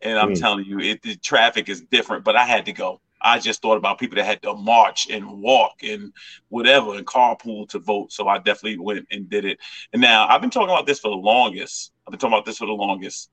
And 0.00 0.18
I'm 0.18 0.34
mm. 0.34 0.40
telling 0.40 0.64
you, 0.64 0.78
it, 0.78 1.02
the 1.02 1.16
traffic 1.16 1.68
is 1.68 1.80
different, 1.82 2.24
but 2.24 2.36
I 2.36 2.44
had 2.44 2.66
to 2.66 2.72
go. 2.72 3.00
I 3.20 3.38
just 3.40 3.62
thought 3.62 3.76
about 3.76 3.98
people 3.98 4.16
that 4.16 4.24
had 4.24 4.42
to 4.42 4.54
march 4.54 5.08
and 5.10 5.26
walk 5.40 5.82
and 5.82 6.12
whatever 6.48 6.94
and 6.94 7.06
carpool 7.06 7.68
to 7.70 7.78
vote. 7.80 8.12
So 8.12 8.28
I 8.28 8.38
definitely 8.38 8.78
went 8.78 9.06
and 9.10 9.28
did 9.28 9.44
it. 9.44 9.58
And 9.92 10.00
now 10.00 10.28
I've 10.28 10.40
been 10.40 10.50
talking 10.50 10.70
about 10.70 10.86
this 10.86 11.00
for 11.00 11.10
the 11.10 11.16
longest. 11.16 11.92
I've 12.06 12.12
been 12.12 12.20
talking 12.20 12.34
about 12.34 12.46
this 12.46 12.58
for 12.58 12.66
the 12.66 12.72
longest. 12.72 13.30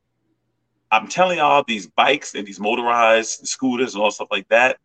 I'm 0.92 1.08
telling 1.08 1.38
y'all 1.38 1.64
these 1.68 1.88
bikes 1.88 2.36
and 2.36 2.48
these 2.48 2.60
motorized 2.60 3.48
scooters 3.48 3.94
and 3.94 4.04
all 4.04 4.12
stuff 4.12 4.30
like 4.32 4.48
that, 4.50 4.78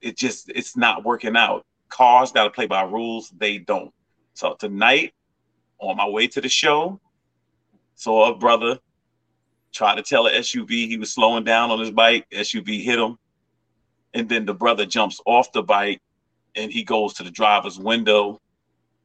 it 0.00 0.16
just 0.16 0.50
it's 0.54 0.76
not 0.76 1.04
working 1.04 1.36
out. 1.36 1.64
Cars 1.88 2.32
got 2.32 2.44
to 2.44 2.50
play 2.50 2.66
by 2.66 2.82
rules. 2.82 3.32
They 3.36 3.58
don't. 3.58 3.92
So 4.34 4.54
tonight, 4.54 5.14
on 5.78 5.96
my 5.96 6.08
way 6.08 6.26
to 6.28 6.40
the 6.40 6.48
show, 6.48 7.00
saw 7.94 8.32
a 8.32 8.36
brother 8.36 8.78
tried 9.74 9.96
to 9.96 10.02
tell 10.02 10.26
an 10.26 10.34
SUV 10.34 10.88
he 10.88 10.96
was 10.96 11.12
slowing 11.12 11.44
down 11.44 11.70
on 11.70 11.80
his 11.80 11.90
bike. 11.90 12.26
SUV 12.32 12.82
hit 12.82 12.98
him. 12.98 13.18
And 14.14 14.28
then 14.28 14.46
the 14.46 14.54
brother 14.54 14.86
jumps 14.86 15.20
off 15.26 15.52
the 15.52 15.62
bike 15.62 16.00
and 16.54 16.72
he 16.72 16.84
goes 16.84 17.14
to 17.14 17.24
the 17.24 17.30
driver's 17.30 17.78
window 17.78 18.40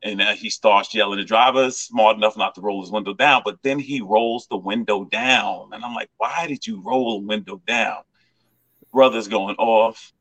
and 0.03 0.21
uh, 0.21 0.33
he 0.33 0.49
starts 0.49 0.93
yelling. 0.93 1.19
The 1.19 1.25
driver's 1.25 1.79
smart 1.79 2.15
enough 2.17 2.37
not 2.37 2.55
to 2.55 2.61
roll 2.61 2.81
his 2.81 2.91
window 2.91 3.13
down, 3.13 3.41
but 3.43 3.57
then 3.63 3.79
he 3.79 4.01
rolls 4.01 4.47
the 4.47 4.57
window 4.57 5.03
down. 5.05 5.69
And 5.73 5.83
I'm 5.83 5.93
like, 5.93 6.09
why 6.17 6.45
did 6.47 6.65
you 6.65 6.81
roll 6.81 7.19
the 7.19 7.27
window 7.27 7.61
down? 7.67 8.03
Brother's 8.93 9.27
going 9.27 9.55
off. 9.55 10.13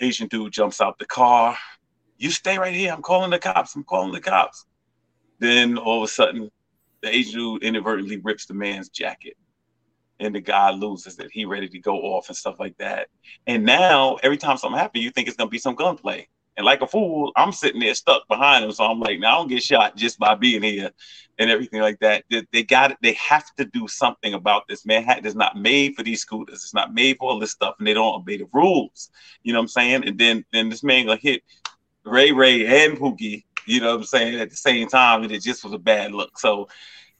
Asian 0.00 0.28
dude 0.28 0.52
jumps 0.52 0.80
out 0.80 0.98
the 0.98 1.06
car. 1.06 1.56
You 2.16 2.30
stay 2.30 2.58
right 2.58 2.74
here. 2.74 2.92
I'm 2.92 3.02
calling 3.02 3.30
the 3.30 3.38
cops. 3.38 3.76
I'm 3.76 3.84
calling 3.84 4.12
the 4.12 4.20
cops. 4.20 4.66
Then 5.38 5.78
all 5.78 6.02
of 6.02 6.08
a 6.08 6.12
sudden, 6.12 6.50
the 7.02 7.14
Asian 7.14 7.34
dude 7.34 7.62
inadvertently 7.62 8.18
rips 8.18 8.46
the 8.46 8.54
man's 8.54 8.88
jacket 8.88 9.36
and 10.20 10.34
the 10.34 10.40
guy 10.40 10.70
loses 10.70 11.18
it. 11.18 11.30
He 11.32 11.46
ready 11.46 11.68
to 11.68 11.78
go 11.78 11.96
off 11.96 12.28
and 12.28 12.36
stuff 12.36 12.60
like 12.60 12.76
that. 12.78 13.08
And 13.46 13.64
now 13.64 14.16
every 14.22 14.36
time 14.36 14.58
something 14.58 14.78
happens, 14.78 15.02
you 15.02 15.10
think 15.10 15.28
it's 15.28 15.36
gonna 15.36 15.50
be 15.50 15.58
some 15.58 15.74
gunplay. 15.74 16.28
And 16.56 16.66
like 16.66 16.82
a 16.82 16.86
fool, 16.86 17.32
I'm 17.36 17.52
sitting 17.52 17.80
there 17.80 17.94
stuck 17.94 18.28
behind 18.28 18.64
him. 18.64 18.72
So 18.72 18.84
I'm 18.84 19.00
like, 19.00 19.18
now 19.18 19.36
I 19.36 19.38
don't 19.38 19.48
get 19.48 19.62
shot 19.62 19.96
just 19.96 20.18
by 20.18 20.34
being 20.34 20.62
here 20.62 20.90
and 21.38 21.50
everything 21.50 21.80
like 21.80 21.98
that. 22.00 22.24
They, 22.28 22.44
they 22.52 22.62
got 22.62 22.90
it. 22.90 22.98
They 23.00 23.14
have 23.14 23.54
to 23.54 23.64
do 23.64 23.88
something 23.88 24.34
about 24.34 24.68
this. 24.68 24.84
Manhattan 24.84 25.24
is 25.24 25.34
not 25.34 25.56
made 25.56 25.94
for 25.96 26.02
these 26.02 26.20
scooters. 26.20 26.56
It's 26.56 26.74
not 26.74 26.92
made 26.92 27.16
for 27.16 27.30
all 27.30 27.38
this 27.38 27.52
stuff, 27.52 27.76
and 27.78 27.86
they 27.86 27.94
don't 27.94 28.14
obey 28.14 28.36
the 28.36 28.48
rules. 28.52 29.10
You 29.42 29.54
know 29.54 29.60
what 29.60 29.64
I'm 29.64 29.68
saying? 29.68 30.06
And 30.06 30.18
then 30.18 30.44
then 30.52 30.68
this 30.68 30.82
man 30.82 31.06
gonna 31.06 31.18
hit 31.18 31.42
Ray 32.04 32.32
Ray 32.32 32.84
and 32.84 32.98
Pookie 32.98 33.44
you 33.66 33.80
know 33.80 33.90
what 33.92 34.00
I'm 34.00 34.04
saying, 34.04 34.40
at 34.40 34.50
the 34.50 34.56
same 34.56 34.88
time, 34.88 35.22
and 35.22 35.32
it 35.32 35.42
just 35.42 35.64
was 35.64 35.72
a 35.72 35.78
bad 35.78 36.12
look. 36.12 36.38
So, 36.38 36.68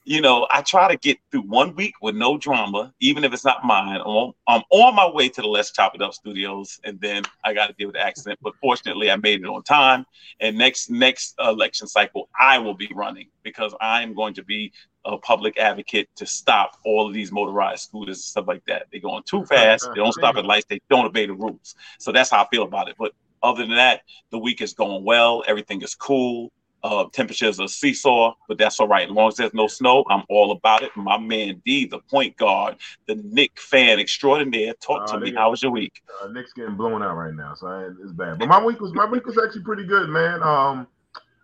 you 0.03 0.19
know, 0.19 0.47
I 0.49 0.61
try 0.61 0.87
to 0.87 0.97
get 0.97 1.19
through 1.29 1.43
one 1.43 1.75
week 1.75 1.93
with 2.01 2.15
no 2.15 2.37
drama, 2.37 2.91
even 2.99 3.23
if 3.23 3.33
it's 3.33 3.45
not 3.45 3.63
mine. 3.63 4.01
I'm 4.47 4.61
on, 4.71 4.95
my 4.95 5.07
way 5.09 5.29
to 5.29 5.41
the 5.41 5.47
Let's 5.47 5.71
Chop 5.71 5.93
It 5.93 6.01
Up 6.01 6.13
studios, 6.13 6.79
and 6.83 6.99
then 6.99 7.23
I 7.43 7.53
got 7.53 7.67
to 7.67 7.73
deal 7.73 7.87
with 7.87 7.95
the 7.95 8.01
accident. 8.01 8.39
But 8.41 8.55
fortunately, 8.59 9.11
I 9.11 9.15
made 9.15 9.41
it 9.41 9.47
on 9.47 9.61
time. 9.61 10.05
And 10.39 10.57
next 10.57 10.89
next 10.89 11.35
election 11.39 11.87
cycle, 11.87 12.29
I 12.39 12.57
will 12.57 12.73
be 12.73 12.89
running 12.95 13.27
because 13.43 13.75
I'm 13.79 14.15
going 14.15 14.33
to 14.35 14.43
be 14.43 14.73
a 15.05 15.17
public 15.17 15.57
advocate 15.57 16.09
to 16.15 16.25
stop 16.25 16.77
all 16.85 17.07
of 17.07 17.13
these 17.13 17.31
motorized 17.31 17.83
scooters 17.83 18.17
and 18.17 18.23
stuff 18.23 18.47
like 18.47 18.63
that. 18.65 18.87
They're 18.91 19.01
going 19.01 19.23
too 19.23 19.45
fast. 19.45 19.87
They 19.93 19.99
don't 19.99 20.13
stop 20.13 20.35
at 20.35 20.45
lights. 20.45 20.65
They 20.67 20.79
don't 20.89 21.05
obey 21.05 21.27
the 21.27 21.33
rules. 21.33 21.75
So 21.99 22.11
that's 22.11 22.31
how 22.31 22.43
I 22.43 22.47
feel 22.49 22.63
about 22.63 22.89
it. 22.89 22.95
But 22.97 23.13
other 23.43 23.65
than 23.65 23.75
that, 23.75 24.01
the 24.29 24.37
week 24.37 24.61
is 24.61 24.73
going 24.73 25.03
well. 25.03 25.43
Everything 25.47 25.81
is 25.81 25.95
cool. 25.95 26.51
Uh, 26.83 27.05
temperatures 27.13 27.59
are 27.59 27.67
seesaw, 27.67 28.33
but 28.47 28.57
that's 28.57 28.79
all 28.79 28.87
right. 28.87 29.07
As 29.07 29.13
long 29.13 29.27
as 29.27 29.35
there's 29.35 29.53
no 29.53 29.67
snow, 29.67 30.03
I'm 30.09 30.23
all 30.29 30.51
about 30.51 30.81
it. 30.81 30.89
My 30.95 31.17
man 31.17 31.61
D, 31.63 31.85
the 31.85 31.99
point 31.99 32.35
guard, 32.37 32.77
the 33.05 33.15
Knick 33.15 33.59
fan 33.59 33.99
extraordinaire, 33.99 34.73
talk 34.81 35.05
to 35.09 35.17
uh, 35.17 35.19
me. 35.19 35.31
How 35.31 35.51
was 35.51 35.61
your 35.61 35.71
week? 35.71 36.01
Uh, 36.23 36.29
Knick's 36.29 36.53
getting 36.53 36.75
blown 36.75 37.03
out 37.03 37.15
right 37.15 37.35
now, 37.35 37.53
so 37.53 37.67
I, 37.67 37.89
it's 38.01 38.13
bad. 38.13 38.39
But 38.39 38.47
my 38.47 38.63
week 38.63 38.81
was 38.81 38.93
my 38.93 39.05
week 39.05 39.27
was 39.27 39.37
actually 39.37 39.61
pretty 39.61 39.85
good, 39.85 40.09
man. 40.09 40.41
Um, 40.41 40.87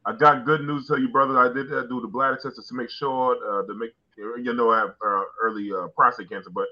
I 0.07 0.13
got 0.15 0.43
good 0.43 0.61
news 0.61 0.87
to 0.87 0.93
tell 0.93 1.01
you, 1.01 1.09
brother. 1.09 1.37
I 1.37 1.53
did 1.53 1.71
uh, 1.71 1.83
do 1.83 2.01
the 2.01 2.07
bladder 2.07 2.39
test 2.41 2.55
to 2.67 2.75
make 2.75 2.89
sure 2.89 3.35
uh, 3.35 3.67
to 3.67 3.73
make 3.75 3.91
you 4.17 4.53
know 4.55 4.71
I 4.71 4.79
have 4.79 4.95
uh, 5.05 5.23
early 5.43 5.71
uh, 5.71 5.87
prostate 5.89 6.29
cancer, 6.29 6.49
but 6.49 6.65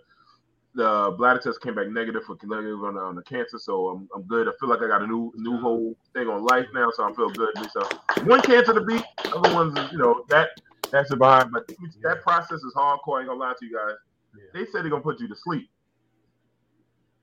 the 0.75 1.15
bladder 1.17 1.39
test 1.39 1.61
came 1.61 1.73
back 1.73 1.87
negative 1.87 2.23
for 2.25 2.37
negative 2.43 2.83
on, 2.83 2.97
on 2.97 3.15
the 3.15 3.21
cancer, 3.23 3.57
so 3.57 3.87
I'm, 3.87 4.09
I'm 4.13 4.23
good. 4.23 4.47
I 4.47 4.51
feel 4.59 4.69
like 4.69 4.81
I 4.81 4.87
got 4.87 5.01
a 5.01 5.07
new 5.07 5.31
new 5.35 5.57
whole 5.57 5.95
thing 6.13 6.27
on 6.27 6.43
life 6.43 6.67
now, 6.73 6.91
so 6.93 7.09
I 7.09 7.13
feel 7.13 7.29
good. 7.29 7.49
So 7.71 7.81
uh, 7.81 8.21
one 8.25 8.41
cancer 8.41 8.73
to 8.73 8.81
beat, 8.81 9.03
other 9.33 9.53
ones, 9.53 9.77
you 9.91 9.97
know, 9.97 10.25
that 10.29 10.49
that's 10.91 11.13
behind. 11.15 11.51
But 11.51 11.67
that 12.03 12.21
process 12.21 12.59
is 12.59 12.73
hardcore. 12.75 13.17
I 13.17 13.19
ain't 13.21 13.29
gonna 13.29 13.39
lie 13.39 13.53
to 13.57 13.65
you 13.65 13.73
guys. 13.73 13.95
Yeah. 14.35 14.43
They 14.53 14.65
said 14.65 14.83
they're 14.83 14.89
gonna 14.89 15.01
put 15.01 15.19
you 15.21 15.29
to 15.29 15.35
sleep. 15.35 15.69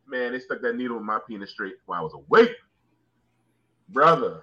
Man, 0.09 0.33
they 0.33 0.41
stuck 0.41 0.63
that 0.63 0.77
needle 0.77 0.97
in 0.97 1.05
my 1.05 1.19
penis 1.29 1.51
straight 1.51 1.75
while 1.85 2.01
I 2.01 2.03
was 2.03 2.15
awake, 2.15 2.57
brother. 3.91 4.43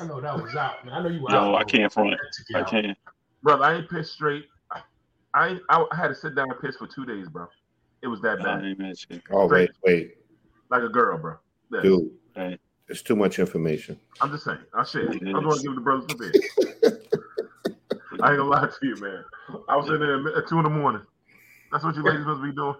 I 0.00 0.06
know 0.06 0.20
that 0.20 0.42
was 0.42 0.56
out. 0.56 0.84
Man. 0.84 0.94
I 0.94 1.02
know 1.02 1.08
you 1.08 1.22
were 1.22 1.30
Yo, 1.30 1.54
out. 1.54 1.54
I 1.54 1.64
can't 1.64 1.92
front. 1.92 2.16
I 2.54 2.62
can't. 2.62 2.98
Brother, 3.44 3.64
I 3.64 3.76
ain't 3.76 3.88
pissed 3.88 4.12
straight. 4.12 4.46
I, 4.72 4.80
I 5.68 5.84
I 5.92 5.96
had 5.96 6.08
to 6.08 6.14
sit 6.16 6.34
down 6.34 6.50
and 6.50 6.60
piss 6.60 6.76
for 6.76 6.88
two 6.88 7.04
days, 7.04 7.28
bro. 7.28 7.46
It 8.06 8.08
was 8.08 8.20
that 8.20 8.38
bad. 8.38 8.62
Oh 9.32 9.48
wait, 9.48 9.70
wait. 9.82 10.14
Like 10.70 10.84
a 10.84 10.88
girl, 10.88 11.18
bro. 11.18 11.34
Yeah. 11.72 11.80
Dude, 11.82 12.10
right. 12.36 12.60
it's 12.86 13.02
too 13.02 13.16
much 13.16 13.40
information. 13.40 13.98
I'm 14.20 14.30
just 14.30 14.44
saying. 14.44 14.60
I 14.72 14.84
share. 14.84 15.08
I 15.10 15.12
just 15.14 15.24
want 15.24 15.60
to 15.60 15.66
give 15.66 15.74
the 15.74 15.80
brothers 15.80 16.06
a 16.12 16.16
bit. 16.16 16.36
I 18.22 18.30
ain't 18.30 18.38
gonna 18.38 18.44
lie 18.44 18.68
to 18.68 18.86
you, 18.86 18.94
man. 19.00 19.24
I 19.68 19.76
was 19.76 19.88
in 19.88 19.98
there 19.98 20.38
at 20.38 20.48
two 20.48 20.56
in 20.58 20.62
the 20.62 20.70
morning. 20.70 21.02
That's 21.72 21.82
what 21.82 21.96
you 21.96 22.04
ladies 22.04 22.24
must 22.24 22.44
be 22.44 22.52
doing. 22.52 22.76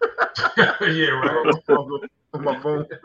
yeah, 0.56 1.10
right. 1.10 1.54
on 2.34 2.44
my 2.44 2.60
phone. 2.60 2.86
it 2.88 3.00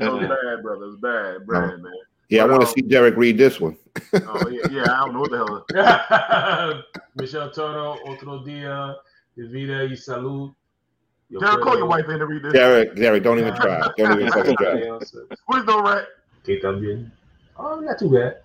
was 0.00 0.28
bad, 0.28 0.62
brother. 0.62 0.84
It 0.84 0.86
was 0.86 0.96
bad, 1.02 1.46
bad, 1.46 1.82
man. 1.82 1.92
Yeah, 2.30 2.44
but, 2.44 2.54
I 2.54 2.56
want 2.56 2.62
to 2.62 2.68
um, 2.68 2.74
see 2.74 2.80
Derek 2.80 3.16
read 3.18 3.36
this 3.36 3.60
one. 3.60 3.76
oh 4.14 4.48
yeah, 4.48 4.66
yeah. 4.70 4.82
I 4.84 5.04
don't 5.04 5.12
know 5.12 5.20
what 5.20 5.68
the 5.68 5.82
hell. 5.84 6.82
Michelle 7.16 7.50
Toro, 7.50 7.98
otro 8.06 8.42
día 8.46 8.96
de 9.36 9.46
vida 9.46 9.84
y 9.84 9.94
salud. 9.94 10.54
Derek, 11.38 11.60
call 11.62 11.76
your 11.76 11.86
wife 11.86 12.08
in 12.08 12.18
to 12.18 12.26
read 12.26 12.42
this. 12.42 12.52
Derek, 12.52 12.96
Derek, 12.96 13.22
don't 13.22 13.38
even 13.38 13.54
try. 13.54 13.88
Don't 13.96 14.20
even 14.20 14.32
fucking 14.32 14.56
try. 14.56 14.80
What 15.46 15.60
is 15.60 15.64
no 15.66 15.80
right? 15.80 16.04
Que 16.44 16.60
también. 16.60 17.10
Oh, 17.56 17.78
not 17.78 17.98
too 17.98 18.10
bad. 18.10 18.38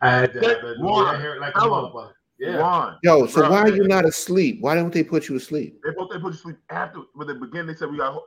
I 0.00 0.10
had 0.10 0.30
uh, 0.30 0.40
the, 0.40 0.76
the 0.78 1.18
hair 1.18 1.40
like 1.40 1.54
a 1.56 1.60
motherfucker. 1.60 2.12
Yeah. 2.38 2.60
One. 2.60 2.96
Yo, 3.02 3.26
so 3.26 3.40
Bro, 3.40 3.50
why 3.50 3.62
are 3.62 3.74
you 3.74 3.88
not 3.88 4.04
asleep? 4.04 4.60
Why 4.60 4.74
don't 4.74 4.92
they 4.92 5.02
put 5.02 5.28
you 5.28 5.38
to 5.38 5.44
sleep? 5.44 5.80
They 5.84 5.90
both 5.90 6.10
they 6.10 6.18
put 6.18 6.26
you 6.26 6.32
to 6.32 6.38
sleep 6.38 6.56
after 6.70 7.00
when 7.14 7.26
they 7.26 7.34
begin. 7.34 7.66
They 7.66 7.74
said 7.74 7.90
we 7.90 7.98
got 7.98 8.20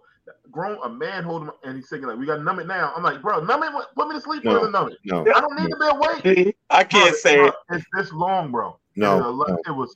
grown 0.51 0.77
a 0.83 0.89
man 0.89 1.23
holding 1.23 1.49
and 1.63 1.77
he's 1.77 1.89
saying 1.89 2.03
like 2.03 2.17
we 2.17 2.25
got 2.25 2.43
numb 2.43 2.59
it 2.59 2.67
now. 2.67 2.91
I'm 2.95 3.03
like, 3.03 3.21
bro, 3.21 3.43
numb 3.43 3.63
it, 3.63 3.71
put 3.95 4.07
me 4.09 4.15
to 4.15 4.21
sleep 4.21 4.43
no, 4.43 4.67
numb 4.69 4.91
it. 4.91 4.97
No, 5.05 5.21
I 5.21 5.39
don't 5.39 5.55
need 5.59 5.69
no. 5.69 5.89
to 5.89 6.21
be 6.23 6.31
awake. 6.31 6.57
I 6.69 6.83
can't 6.83 7.11
bro, 7.11 7.19
say 7.19 7.35
bro, 7.37 7.47
it. 7.47 7.53
It's 7.71 7.85
this 7.93 8.11
long, 8.11 8.51
bro. 8.51 8.77
No, 8.95 9.17
it, 9.17 9.49
no. 9.49 9.57
it 9.67 9.71
was 9.71 9.95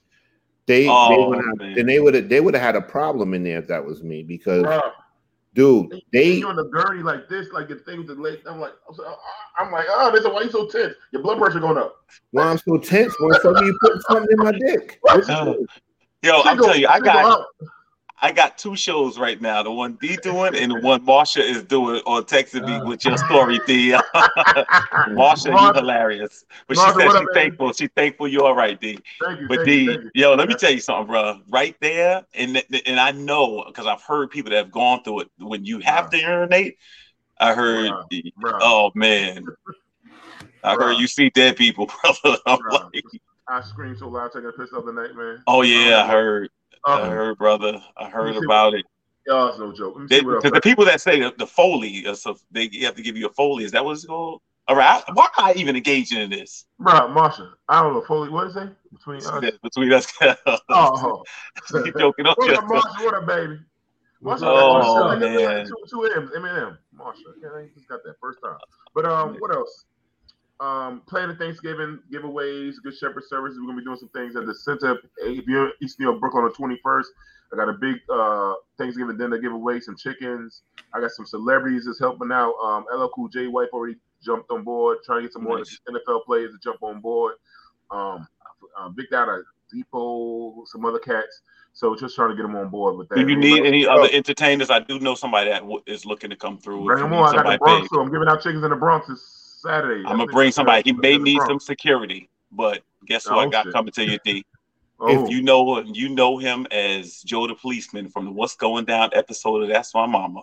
they, 0.68 0.88
oh, 0.90 1.10
they 1.10 1.26
would 1.26 1.46
have, 1.46 1.76
then 1.76 1.86
they 1.86 2.00
would 2.00 2.14
have 2.14 2.30
they 2.30 2.40
would 2.42 2.54
have 2.54 2.64
had 2.64 2.76
a 2.76 2.82
problem 2.82 3.34
in 3.34 3.44
there 3.44 3.60
if 3.60 3.68
that 3.68 3.86
was 3.86 4.04
me 4.04 4.24
because 4.24 4.64
Bro. 4.64 4.82
dude, 5.54 6.02
they 6.12 6.32
you 6.32 6.48
on 6.48 6.56
the 6.56 6.66
gurney 6.66 7.04
like 7.04 7.30
this, 7.30 7.52
like 7.52 7.68
the 7.68 7.76
thing 7.76 8.00
with 8.00 8.08
the 8.08 8.16
leg. 8.16 8.40
I'm 8.50 8.60
like, 8.60 8.74
I'm 9.60 9.72
like, 9.72 9.86
oh, 9.90 10.12
this 10.12 10.22
is 10.22 10.28
why 10.28 10.42
you 10.42 10.50
so 10.50 10.68
tense. 10.68 10.96
Your 11.12 11.22
blood 11.22 11.38
pressure 11.38 11.60
going 11.60 11.78
up. 11.78 11.96
Why 12.32 12.50
I'm 12.50 12.58
so 12.58 12.78
tense? 12.78 13.14
Why 13.20 13.38
are 13.44 13.64
you 13.64 13.78
putting 13.82 14.02
something 14.02 14.28
in 14.32 14.44
my 14.44 14.52
dick? 14.52 15.00
yo, 16.24 16.42
I'm 16.42 16.58
telling 16.58 16.82
you, 16.82 16.88
I 16.88 17.00
got 17.00 17.46
I 18.22 18.32
got 18.32 18.58
two 18.58 18.76
shows 18.76 19.20
right 19.20 19.42
now. 19.42 19.62
The 19.64 19.72
one 19.72 19.98
D 20.02 20.16
doing 20.18 20.56
and 20.56 20.72
the 20.72 20.76
one 20.76 21.06
Marsha 21.06 21.42
is 21.42 21.64
doing 21.64 22.02
or 22.06 22.22
texting 22.22 22.66
me 22.66 22.80
with 22.90 23.04
your 23.04 23.18
story, 23.18 23.60
D. 23.68 23.92
Marsha, 25.10 25.62
you 25.62 25.74
hilarious. 25.74 26.46
But 26.68 26.78
she 26.78 26.90
said 26.92 27.12
she's 27.12 27.28
thankful. 27.34 27.74
She's 27.74 27.90
thankful 27.96 28.28
you're 28.28 28.46
all 28.46 28.56
right, 28.56 28.80
D. 28.80 28.98
Thank 29.22 29.42
you. 29.42 29.48
But 29.48 29.58
thank 29.58 29.68
D, 29.68 29.84
you, 29.84 29.92
you. 29.92 30.12
yo, 30.14 30.36
let 30.36 30.48
me 30.48 30.56
tell 30.56 30.72
you 30.72 30.80
something, 30.80 31.08
bro. 31.08 31.40
Right 31.50 31.76
there, 31.82 32.26
and 32.34 32.64
and 32.86 33.00
I 33.00 33.12
know 33.12 33.64
because 33.68 33.86
I've 33.86 34.02
heard 34.02 34.32
people 34.32 34.52
that 34.52 34.58
have 34.58 34.72
gone 34.72 35.04
through 35.04 35.22
it. 35.22 35.32
When 35.38 35.66
you 35.66 35.80
have 35.80 36.10
to 36.12 36.18
urinate, 36.18 36.78
I 37.40 37.54
heard, 37.54 37.92
oh 38.62 38.92
man. 38.96 39.46
I 40.64 40.74
heard 40.76 40.98
you 40.98 41.08
see 41.08 41.30
dead 41.30 41.58
people, 41.58 41.92
brother. 42.24 42.40
Like, 42.48 43.04
I 43.48 43.62
screamed 43.62 44.00
so 44.00 44.08
loud 44.08 44.32
taking 44.32 44.50
a 44.50 44.52
piss 44.52 44.72
the 44.72 44.78
other 44.78 44.92
night, 44.92 45.16
man. 45.16 45.44
Oh 45.46 45.62
yeah, 45.62 46.04
I 46.04 46.08
heard. 46.08 46.50
I 46.86 46.94
uh-huh. 46.94 47.10
heard, 47.10 47.38
brother. 47.38 47.82
I 47.98 48.10
heard 48.10 48.36
about 48.38 48.74
it. 48.74 48.86
Yeah, 49.28 49.50
it's 49.50 49.58
no 49.58 49.74
joke. 49.74 49.98
Because 50.08 50.52
the 50.52 50.62
people 50.62 50.86
that 50.86 51.02
say 51.02 51.20
the, 51.20 51.34
the 51.38 51.48
Foley, 51.48 52.06
uh, 52.06 52.14
so 52.14 52.38
they 52.52 52.70
have 52.82 52.96
to 52.96 53.02
give 53.02 53.18
you 53.18 53.26
a 53.26 53.32
Foley. 53.32 53.64
Is 53.64 53.72
that 53.72 53.84
what 53.84 53.94
it's 53.94 54.06
called? 54.06 54.42
All 54.68 54.76
right. 54.76 55.04
Why 55.14 55.28
am 55.38 55.46
I 55.46 55.54
even 55.54 55.76
engaging 55.76 56.20
in 56.22 56.30
this? 56.30 56.66
Bro, 56.80 56.94
Marsha, 57.10 57.52
I 57.68 57.82
don't 57.82 57.94
know. 57.94 58.02
Foley, 58.02 58.30
what 58.30 58.48
is 58.48 58.56
it? 58.56 58.70
Between 58.92 59.18
us. 59.18 59.32
Yeah, 59.42 59.50
Between 59.64 59.94
us. 59.94 60.08
oh, 60.70 61.24
you 61.74 61.94
joking 61.98 62.28
up. 62.28 62.38
What 62.38 62.54
up, 62.54 62.64
Marsha? 62.66 63.06
What 63.06 63.14
up, 63.16 63.26
baby? 63.26 63.60
Marsha, 64.24 64.44
oh, 64.44 65.18
Marsha, 65.18 65.20
man. 65.20 65.66
Two, 65.66 65.76
two 65.90 66.04
M's, 66.04 66.32
Eminem. 66.32 66.78
Marsha. 66.98 67.34
Yeah, 67.42 67.50
I 67.56 67.68
just 67.76 67.88
got 67.88 68.04
that 68.06 68.16
first 68.22 68.40
time. 68.44 68.58
But 68.94 69.06
um, 69.06 69.38
what 69.40 69.54
else? 69.54 69.86
Um, 70.60 71.02
planning 71.08 71.36
Thanksgiving 71.38 72.00
giveaways, 72.12 72.76
Good 72.84 72.96
Shepherd 72.96 73.24
services. 73.28 73.60
We're 73.60 73.68
gonna 73.68 73.80
be 73.80 73.86
doing 73.86 73.98
some 73.98 74.10
things 74.10 74.36
at 74.36 74.46
the 74.46 74.56
center. 74.56 74.98
If 75.18 75.46
you're 75.48 75.72
East 75.82 76.00
New 76.00 76.08
York, 76.08 76.20
Brooklyn 76.20 76.44
on 76.44 76.50
the 76.50 76.76
21st, 76.76 77.06
I 77.54 77.56
got 77.58 77.70
a 77.70 77.74
big 77.74 77.98
uh, 78.10 78.54
Thanksgiving 78.78 79.18
dinner 79.18 79.38
giveaway, 79.38 79.80
some 79.80 79.98
chickens. 79.98 80.64
I 80.94 81.02
got 81.02 81.12
some 81.12 81.26
celebrities 81.26 81.86
that's 81.86 82.00
helping 82.00 82.32
out. 82.32 82.54
Um, 82.64 82.86
LL 82.94 83.10
Cool 83.10 83.28
J 83.28 83.48
wife 83.48 83.70
already 83.74 83.98
jumped 84.24 84.50
on 84.52 84.64
board, 84.64 85.00
trying 85.06 85.20
to 85.20 85.24
get 85.24 85.34
some 85.34 85.44
more 85.44 85.58
nice. 85.58 85.80
NFL 85.90 86.26
players 86.26 86.52
to 86.54 86.60
jump 86.64 86.82
on 86.82 87.02
board. 87.02 87.36
Um, 87.92 88.28
uh, 88.78 88.90
Big 88.90 89.10
Data, 89.12 89.42
Depot, 89.72 90.64
some 90.66 90.86
other 90.86 91.00
cats. 91.00 91.42
So 91.74 91.94
just 91.94 92.16
trying 92.16 92.30
to 92.30 92.36
get 92.36 92.44
them 92.44 92.56
on 92.56 92.70
board 92.70 92.96
with 92.96 93.10
that. 93.10 93.16
Do 93.16 93.28
you 93.28 93.36
need 93.36 93.66
any 93.66 93.86
other 93.86 94.08
entertainers? 94.14 94.70
I 94.70 94.80
do 94.80 94.98
know 95.00 95.14
somebody 95.14 95.50
that 95.50 95.64
is 95.86 96.06
looking 96.06 96.30
to 96.30 96.36
come 96.38 96.58
through. 96.58 96.86
Bring 96.86 97.04
them 97.04 97.14
on. 97.14 97.38
I 97.38 97.44
got 97.44 97.52
the 97.52 97.58
Bronx, 97.58 97.90
so 97.90 98.00
I'm 98.00 98.10
giving 98.10 98.30
out 98.30 98.42
chickens 98.42 98.64
in 98.64 98.70
the 98.70 98.78
Bronx. 98.78 99.10
It's 99.10 99.45
Saturday. 99.66 100.04
I'm 100.06 100.18
gonna 100.18 100.32
bring 100.32 100.52
somebody. 100.52 100.84
He 100.86 100.94
may 100.94 101.18
need 101.18 101.42
some 101.48 101.60
security, 101.60 102.30
but 102.52 102.82
guess 103.06 103.26
what? 103.28 103.36
Oh, 103.36 103.40
I 103.40 103.50
got 103.50 103.66
shit. 103.66 103.74
coming 103.74 103.92
to 103.94 104.06
you, 104.06 104.20
D. 104.24 104.46
oh. 105.00 105.26
If 105.26 105.30
you 105.30 105.42
know 105.42 105.78
him, 105.78 105.88
you 105.94 106.10
know 106.10 106.38
him 106.38 106.68
as 106.72 107.22
Joe 107.24 107.48
the 107.48 107.56
policeman 107.56 108.10
from 108.10 108.26
the 108.26 108.32
What's 108.32 108.56
Going 108.56 108.86
Down 108.86 109.10
episode 109.14 109.64
of 109.64 109.70
That's 109.70 109.94
My 109.94 110.06
Mama. 110.06 110.42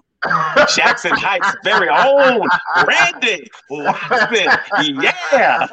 Jackson 0.75 1.13
Heights' 1.13 1.57
very 1.65 1.89
own 1.89 2.49
Randy 2.87 3.49
Watson. 3.71 4.47
Yeah. 5.03 5.09
I 5.33 5.69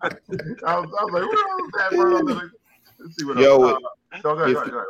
was, 0.00 0.58
I 0.64 0.76
was 0.76 1.12
like, 1.12 1.22
what 1.22 1.72
that, 1.72 1.90
bro? 1.92 2.20
Let's 2.98 3.16
see 3.16 3.24
what 3.24 3.38
Yo, 3.38 3.68
else. 3.68 3.82
Uh, 4.12 4.20
go 4.20 4.30
ahead, 4.30 4.54
go 4.54 4.60
ahead, 4.60 4.70
go 4.72 4.78
ahead. 4.78 4.86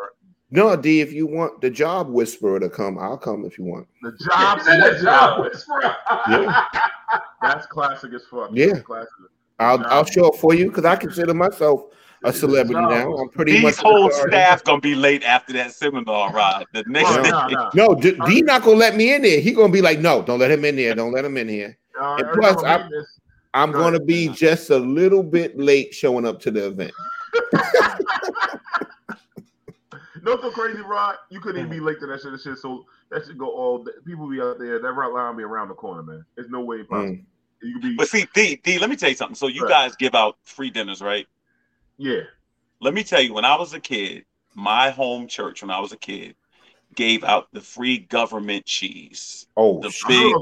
No, 0.54 0.76
D, 0.76 1.00
if 1.00 1.14
you 1.14 1.26
want 1.26 1.62
the 1.62 1.70
job 1.70 2.10
whisperer 2.10 2.60
to 2.60 2.68
come, 2.68 2.98
I'll 2.98 3.16
come 3.16 3.46
if 3.46 3.56
you 3.56 3.64
want. 3.64 3.88
The 4.02 4.12
job, 4.28 4.58
the 4.58 5.00
job 5.02 5.40
whisperer. 5.40 5.96
yeah. 6.28 6.64
That's 7.42 7.66
classic 7.66 8.12
as 8.14 8.24
fuck. 8.30 8.50
Yeah. 8.52 8.78
Classic. 8.80 9.10
I'll 9.58 9.84
I'll 9.86 10.04
show 10.04 10.28
up 10.28 10.36
for 10.36 10.54
you 10.54 10.68
because 10.68 10.84
I 10.84 10.96
consider 10.96 11.34
myself 11.34 11.86
a 12.24 12.32
celebrity 12.32 12.80
now. 12.80 13.14
I'm 13.16 13.28
pretty 13.28 13.52
These 13.52 13.62
much 13.62 13.76
whole 13.76 14.10
staff 14.10 14.64
gonna 14.64 14.80
be 14.80 14.94
late 14.94 15.22
after 15.24 15.52
that 15.54 15.72
seminar, 15.72 16.32
Rod. 16.32 16.66
The 16.72 16.84
next 16.86 17.10
well, 17.10 17.22
day. 17.22 17.30
No, 17.30 17.70
no. 17.74 17.86
no 17.88 17.94
D, 17.94 18.16
D, 18.26 18.42
not 18.42 18.62
gonna 18.62 18.76
let 18.76 18.96
me 18.96 19.14
in 19.14 19.22
there. 19.22 19.40
He 19.40 19.52
gonna 19.52 19.72
be 19.72 19.82
like, 19.82 19.98
no, 20.00 20.22
don't 20.22 20.38
let 20.38 20.50
him 20.50 20.64
in 20.64 20.76
there. 20.76 20.94
Don't 20.94 21.12
let 21.12 21.24
him 21.24 21.36
in 21.36 21.48
here. 21.48 21.78
Uh, 22.00 22.16
and 22.16 22.28
plus, 22.32 22.62
I'm, 22.64 22.88
I'm 23.54 23.72
gonna 23.72 24.00
be 24.00 24.28
just 24.28 24.70
a 24.70 24.78
little 24.78 25.22
bit 25.22 25.58
late 25.58 25.94
showing 25.94 26.26
up 26.26 26.40
to 26.40 26.50
the 26.50 26.66
event. 26.68 26.92
no, 30.22 30.40
so 30.40 30.50
crazy, 30.50 30.80
Rod. 30.80 31.16
You 31.30 31.40
couldn't 31.40 31.60
even 31.60 31.70
be 31.70 31.80
late 31.80 32.00
to 32.00 32.06
that 32.06 32.22
shit. 32.22 32.32
That 32.32 32.40
shit 32.40 32.58
so 32.58 32.86
that 33.10 33.26
should 33.26 33.38
go 33.38 33.50
all. 33.50 33.84
Day. 33.84 33.92
People 34.06 34.28
be 34.28 34.40
out 34.40 34.58
there. 34.58 34.78
That 34.80 34.92
route 34.92 35.12
line 35.12 35.36
be 35.36 35.42
around 35.42 35.68
the 35.68 35.74
corner, 35.74 36.02
man. 36.02 36.24
There's 36.36 36.50
no 36.50 36.60
way 36.60 36.82
possible. 36.82 37.16
Mm. 37.16 37.24
You 37.62 37.80
be, 37.80 37.96
but 37.96 38.08
see, 38.08 38.26
D, 38.34 38.60
D, 38.62 38.78
let 38.78 38.90
me 38.90 38.96
tell 38.96 39.10
you 39.10 39.14
something. 39.14 39.36
So 39.36 39.46
you 39.46 39.62
right. 39.62 39.68
guys 39.68 39.96
give 39.96 40.14
out 40.14 40.36
free 40.42 40.70
dinners, 40.70 41.00
right? 41.00 41.26
Yeah. 41.96 42.22
Let 42.80 42.94
me 42.94 43.04
tell 43.04 43.20
you, 43.20 43.32
when 43.32 43.44
I 43.44 43.56
was 43.56 43.74
a 43.74 43.80
kid, 43.80 44.24
my 44.54 44.90
home 44.90 45.28
church, 45.28 45.62
when 45.62 45.70
I 45.70 45.80
was 45.80 45.92
a 45.92 45.96
kid, 45.96 46.34
gave 46.94 47.24
out 47.24 47.48
the 47.52 47.60
free 47.60 47.98
government 47.98 48.66
cheese. 48.66 49.46
Oh, 49.56 49.80
the 49.80 49.92
big, 50.08 50.34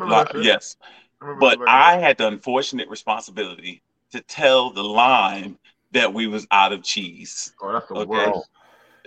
I 0.00 0.26
yes. 0.40 0.76
I 1.20 1.36
but 1.38 1.58
I 1.66 1.98
had 1.98 2.18
the 2.18 2.26
unfortunate 2.26 2.88
responsibility 2.88 3.82
to 4.12 4.20
tell 4.22 4.70
the 4.70 4.82
line 4.82 5.58
that 5.92 6.12
we 6.12 6.26
was 6.26 6.46
out 6.50 6.72
of 6.72 6.82
cheese. 6.82 7.52
Oh, 7.60 7.72
that's 7.72 7.88
the 7.88 7.94
okay? 7.94 8.06
worst. 8.06 8.48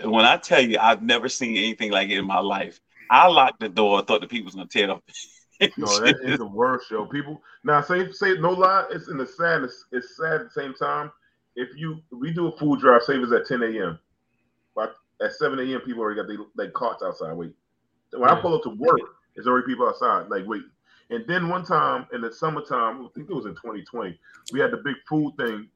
When 0.04 0.26
I 0.26 0.38
tell 0.38 0.62
you, 0.62 0.78
I've 0.80 1.02
never 1.02 1.28
seen 1.28 1.58
anything 1.58 1.92
like 1.92 2.10
it 2.10 2.20
in 2.20 2.28
my 2.28 2.40
life. 2.40 2.80
I 3.10 3.28
locked 3.28 3.60
the 3.60 3.70
door. 3.70 4.00
I 4.00 4.04
thought 4.04 4.22
the 4.22 4.28
people 4.28 4.46
was 4.46 4.56
gonna 4.56 4.68
tear 4.68 4.86
it 4.86 4.90
up. 4.90 5.04
no, 5.78 6.00
that 6.00 6.20
is 6.24 6.38
the 6.38 6.46
worst, 6.46 6.92
yo. 6.92 7.06
People 7.06 7.42
now 7.64 7.82
say 7.82 8.12
say 8.12 8.36
no 8.36 8.52
lie. 8.52 8.86
It's 8.92 9.08
in 9.08 9.18
the 9.18 9.26
sadness. 9.26 9.86
It's 9.92 10.18
sad 10.18 10.42
at 10.42 10.44
the 10.46 10.62
same 10.62 10.74
time. 10.74 11.12
If 11.56 11.70
you 11.76 12.02
we 12.12 12.32
do 12.32 12.48
a 12.48 12.58
food 12.58 12.80
drive, 12.80 13.04
save 13.04 13.24
us 13.24 13.32
at 13.32 13.48
10 13.48 13.64
a.m. 13.64 14.00
But 14.76 14.96
at 15.22 15.34
7 15.34 15.58
a.m. 15.60 15.82
people 15.82 16.02
already 16.02 16.20
got 16.22 16.28
their 16.28 16.38
like 16.56 16.74
carts 16.74 17.04
outside 17.04 17.34
waiting. 17.34 17.56
When 18.12 18.30
yeah. 18.30 18.36
I 18.36 18.42
pull 18.42 18.56
up 18.56 18.64
to 18.64 18.70
work, 18.70 19.00
there's 19.36 19.48
already 19.48 19.66
people 19.66 19.88
outside 19.88 20.30
like 20.30 20.46
waiting. 20.46 20.70
And 21.10 21.26
then 21.28 21.48
one 21.48 21.64
time 21.64 22.06
in 22.14 22.22
the 22.22 22.32
summertime, 22.32 23.06
I 23.06 23.08
think 23.16 23.30
it 23.30 23.34
was 23.34 23.46
in 23.46 23.54
2020, 23.54 24.20
we 24.52 24.60
had 24.60 24.72
the 24.72 24.78
big 24.78 24.96
food 25.08 25.34
thing 25.38 25.70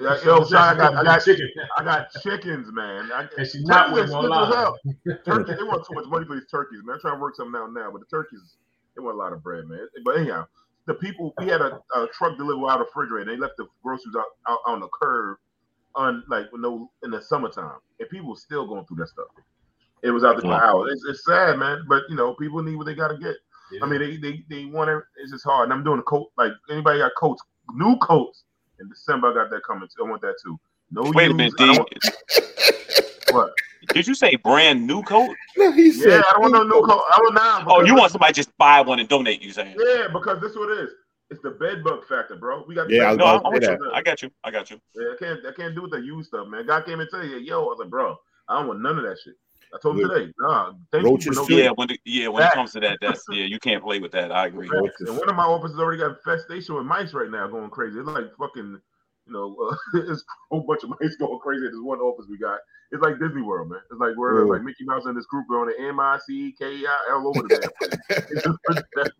yeah, 0.00 0.16
yo, 0.24 0.44
so 0.44 0.56
I, 0.58 0.74
got, 0.74 0.94
I 0.94 1.04
got 1.04 1.24
chicken. 1.24 1.48
I 1.76 1.84
got 1.84 2.10
chickens, 2.22 2.72
man. 2.72 3.10
I, 3.12 3.28
and 3.38 3.46
she's 3.46 3.64
not 3.64 3.92
with 3.92 4.10
Turkey, 5.24 5.54
they 5.54 5.62
want 5.62 5.86
too 5.86 5.94
much 5.94 6.06
money 6.06 6.26
for 6.26 6.34
these 6.34 6.48
turkeys, 6.50 6.80
man. 6.84 6.94
I'm 6.94 7.00
trying 7.00 7.14
to 7.14 7.20
work 7.20 7.36
something 7.36 7.60
out 7.60 7.72
now, 7.72 7.90
but 7.90 8.00
the 8.00 8.06
turkeys, 8.06 8.56
they 8.96 9.02
want 9.02 9.16
a 9.16 9.18
lot 9.18 9.32
of 9.32 9.42
bread, 9.42 9.66
man. 9.66 9.86
But 10.04 10.18
anyhow, 10.18 10.46
the 10.86 10.94
people 10.94 11.34
we 11.38 11.46
had 11.46 11.60
a, 11.60 11.80
a 11.96 12.08
truck 12.12 12.36
deliver 12.36 12.66
out 12.66 12.80
of 12.80 12.86
refrigerator. 12.86 13.30
They 13.30 13.40
left 13.40 13.56
the 13.56 13.66
groceries 13.82 14.14
out, 14.16 14.26
out 14.48 14.58
on 14.66 14.80
the 14.80 14.88
curb, 14.88 15.38
on 15.94 16.24
like 16.28 16.46
no 16.52 16.90
in 17.02 17.10
the 17.10 17.22
summertime, 17.22 17.78
and 18.00 18.08
people 18.08 18.30
were 18.30 18.36
still 18.36 18.66
going 18.66 18.84
through 18.86 18.98
that 18.98 19.08
stuff. 19.08 19.26
It 20.02 20.10
was 20.10 20.22
out 20.22 20.36
the 20.36 20.42
cloud. 20.42 20.88
It's, 20.90 21.02
it's 21.08 21.24
sad, 21.24 21.58
man. 21.58 21.84
But 21.88 22.02
you 22.08 22.16
know, 22.16 22.34
people 22.34 22.62
need 22.62 22.76
what 22.76 22.86
they 22.86 22.94
got 22.94 23.08
to 23.08 23.16
get. 23.16 23.36
Yeah. 23.72 23.80
I 23.82 23.86
mean, 23.86 24.00
they 24.00 24.16
they 24.16 24.44
they 24.50 24.64
want 24.66 24.90
it. 24.90 25.02
It's 25.16 25.32
just 25.32 25.44
hard. 25.44 25.64
And 25.64 25.72
I'm 25.72 25.84
doing 25.84 26.00
a 26.00 26.02
coat. 26.02 26.30
Like 26.36 26.52
anybody 26.70 26.98
got 26.98 27.12
coats, 27.16 27.42
new 27.74 27.96
coats 27.98 28.44
in 28.80 28.88
December, 28.88 29.30
I 29.30 29.34
got 29.34 29.50
that 29.50 29.62
coming. 29.64 29.88
Too. 29.88 30.04
I 30.04 30.08
want 30.08 30.22
that 30.22 30.34
too. 30.42 30.58
No. 30.90 31.10
Wait 31.14 31.30
a 31.30 31.34
minute, 31.34 31.54
D. 31.56 31.78
what? 33.32 33.52
Did 33.92 34.06
you 34.06 34.14
say 34.14 34.36
brand 34.36 34.86
new 34.86 35.02
coat? 35.02 35.34
No, 35.56 35.72
he 35.72 35.92
said. 35.92 36.08
Yeah, 36.08 36.22
I 36.28 36.32
don't 36.32 36.42
want 36.42 36.52
no 36.54 36.62
new 36.62 36.86
coat. 36.86 37.02
I 37.14 37.20
want 37.20 37.34
now. 37.34 37.64
Oh, 37.66 37.84
you 37.84 37.94
want 37.94 38.12
somebody 38.12 38.32
just 38.32 38.56
buy 38.58 38.80
one 38.80 38.98
and 39.00 39.08
donate? 39.08 39.42
You 39.42 39.52
saying? 39.52 39.76
Yeah, 39.78 40.08
because 40.12 40.40
this 40.40 40.52
is 40.52 40.56
what 40.56 40.70
it 40.70 40.84
is. 40.84 40.90
It's 41.30 41.42
the 41.42 41.50
bed 41.50 41.82
bug 41.82 42.06
factor, 42.06 42.36
bro. 42.36 42.64
We 42.68 42.74
got. 42.74 42.90
Yeah, 42.90 43.10
I, 43.10 43.14
no, 43.14 43.24
I, 43.24 43.36
I, 43.36 43.58
got 44.02 44.22
you. 44.22 44.30
I 44.44 44.50
got 44.50 44.70
you. 44.70 44.78
Yeah, 44.94 45.12
I 45.12 45.16
can't. 45.18 45.46
I 45.46 45.52
can't 45.52 45.74
do 45.74 45.82
with 45.82 45.92
the 45.92 45.98
used 45.98 46.28
stuff, 46.28 46.48
man. 46.48 46.66
God 46.66 46.84
came 46.84 47.00
and 47.00 47.08
tell 47.10 47.24
you, 47.24 47.38
yo, 47.38 47.62
I 47.62 47.64
was 47.64 47.78
like, 47.80 47.90
bro, 47.90 48.16
I 48.48 48.58
don't 48.58 48.68
want 48.68 48.80
none 48.80 48.98
of 48.98 49.04
that 49.04 49.18
shit. 49.24 49.34
I 49.74 49.78
told 49.82 49.98
him 49.98 50.08
today, 50.08 50.32
nah, 50.38 50.72
thank 50.92 51.04
Roaches 51.04 51.36
you. 51.48 51.58
yeah, 51.58 51.70
when 51.70 51.88
the, 51.88 51.98
yeah, 52.04 52.28
when 52.28 52.44
it 52.44 52.52
comes 52.52 52.72
to 52.72 52.80
that, 52.80 52.98
that's 53.00 53.24
yeah, 53.30 53.44
you 53.44 53.58
can't 53.58 53.82
play 53.82 53.98
with 53.98 54.12
that. 54.12 54.30
I 54.30 54.46
agree. 54.46 54.70
And 54.70 55.18
one 55.18 55.28
of 55.28 55.34
my 55.34 55.44
offices 55.44 55.80
already 55.80 55.98
got 55.98 56.12
infestation 56.12 56.76
with 56.76 56.84
mice 56.84 57.12
right 57.12 57.30
now, 57.30 57.48
going 57.48 57.70
crazy. 57.70 57.98
It's 57.98 58.06
like 58.06 58.26
fucking 58.38 58.80
you 59.26 59.32
know, 59.32 59.56
uh, 59.68 59.76
it's 60.10 60.20
a 60.20 60.24
whole 60.50 60.64
bunch 60.66 60.84
of 60.84 60.90
mice 60.90 61.16
going 61.16 61.38
crazy 61.40 61.66
at 61.66 61.72
this 61.72 61.80
one 61.80 61.98
office 61.98 62.26
we 62.30 62.38
got. 62.38 62.58
It's 62.92 63.02
like 63.02 63.18
Disney 63.18 63.42
World, 63.42 63.70
man. 63.70 63.80
It's 63.90 64.00
like 64.00 64.16
we're 64.16 64.46
like 64.46 64.62
Mickey 64.62 64.84
Mouse 64.84 65.04
and 65.06 65.16
this 65.16 65.26
group 65.26 65.46
going 65.48 65.72
to 65.74 65.88
M 65.88 65.98
I 65.98 66.18
C 66.26 66.54
K 66.58 66.84
I 66.86 67.12
all 67.12 67.28
over 67.36 67.42
the 67.42 67.58
damn 67.58 67.70
place. 67.80 69.10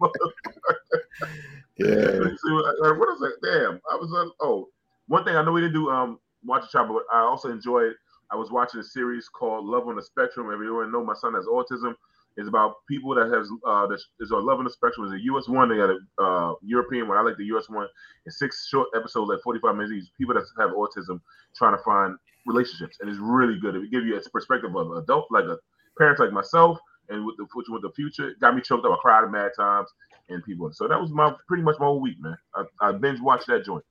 yeah. 1.77 1.87
uh, 1.87 2.95
what 2.95 3.09
is 3.15 3.21
that? 3.21 3.35
Damn, 3.43 3.81
I 3.91 3.97
was 3.97 4.13
on. 4.13 4.29
Uh, 4.29 4.45
oh, 4.45 4.69
one 5.09 5.25
thing 5.25 5.37
I 5.37 5.43
know 5.43 5.53
we 5.53 5.61
didn't 5.61 5.75
do 5.75 5.91
um 5.91 6.19
watch 6.45 6.65
a 6.65 6.69
chop, 6.71 6.89
but 6.89 7.03
I 7.13 7.21
also 7.21 7.51
enjoyed. 7.51 7.95
I 8.31 8.37
was 8.37 8.51
watching 8.51 8.81
a 8.81 8.85
series 8.85 9.29
called 9.29 9.67
Love 9.67 9.87
on 9.87 9.97
the 9.97 10.03
Spectrum. 10.03 10.51
Everyone 10.53 10.91
know 10.91 11.05
my 11.05 11.15
son 11.15 11.35
has 11.35 11.47
autism 11.47 11.95
It's 12.37 12.49
about 12.49 12.77
people 12.89 13.15
that 13.15 13.31
has 13.31 13.49
uh 13.67 13.87
that 13.87 14.01
is 14.21 14.33
on 14.33 14.47
Love 14.47 14.59
on 14.59 14.65
the 14.65 14.71
Spectrum. 14.71 15.07
Is 15.07 15.13
a 15.13 15.23
US 15.35 15.49
one. 15.49 15.69
They 15.69 15.77
got 15.77 15.91
a 15.91 16.23
uh, 16.23 16.55
European 16.63 17.09
one. 17.09 17.19
I 17.19 17.23
like 17.23 17.37
the 17.37 17.45
US 17.57 17.69
one. 17.69 17.87
It's 18.25 18.39
six 18.39 18.67
short 18.69 18.89
episodes, 18.97 19.29
like 19.29 19.41
45 19.43 19.77
minutes 19.77 19.93
each. 19.93 20.15
People 20.17 20.35
that 20.35 20.45
have 20.59 20.71
autism 20.71 21.21
trying 21.57 21.77
to 21.77 21.83
find 21.85 22.17
relationships, 22.47 22.99
and 23.01 23.11
it's 23.11 23.19
really 23.19 23.59
good. 23.59 23.75
It 23.75 23.91
give 23.91 24.05
you 24.05 24.17
a 24.17 24.31
perspective 24.31 24.75
of 24.77 24.97
adult, 24.97 25.27
like 25.31 25.45
a 25.45 25.59
parents 25.99 26.21
like 26.21 26.33
myself, 26.33 26.79
and 27.09 27.25
with 27.25 27.37
the 27.37 27.47
with 27.69 27.83
the 27.83 27.91
future. 27.95 28.35
Got 28.41 28.55
me 28.55 28.63
choked 28.63 28.85
up. 28.85 28.93
I 28.93 28.97
cried 29.01 29.31
mad 29.31 29.53
times, 29.57 29.89
and 30.29 30.45
people. 30.45 30.73
So 30.73 30.89
that 30.89 31.01
was 31.01 31.11
my 31.11 31.35
pretty 31.49 31.63
much 31.63 31.77
my 31.79 31.87
whole 31.87 32.01
week, 32.01 32.21
man. 32.21 32.37
I, 32.55 32.65
I 32.81 32.93
binge 32.93 33.21
watched 33.21 33.47
that 33.49 33.65
joint. 33.65 33.85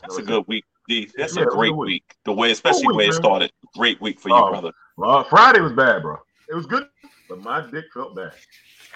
That's 0.00 0.16
that 0.16 0.22
a 0.22 0.26
good 0.26 0.40
it. 0.40 0.48
week. 0.48 0.64
D. 0.88 1.08
That's 1.16 1.36
yeah, 1.36 1.44
a 1.44 1.46
great 1.46 1.76
week. 1.76 1.86
week. 1.86 2.16
The 2.24 2.32
way, 2.32 2.50
especially 2.50 2.88
the 2.88 2.94
way 2.94 3.06
it 3.06 3.14
started. 3.14 3.52
Great 3.76 4.00
week 4.00 4.18
for 4.18 4.30
you, 4.30 4.34
oh, 4.34 4.50
brother. 4.50 4.72
Well, 4.96 5.24
Friday 5.24 5.60
was 5.60 5.72
bad, 5.72 6.02
bro. 6.02 6.16
It 6.48 6.54
was 6.54 6.66
good, 6.66 6.88
but 7.28 7.40
my 7.40 7.60
dick 7.70 7.84
felt 7.94 8.16
bad. 8.16 8.32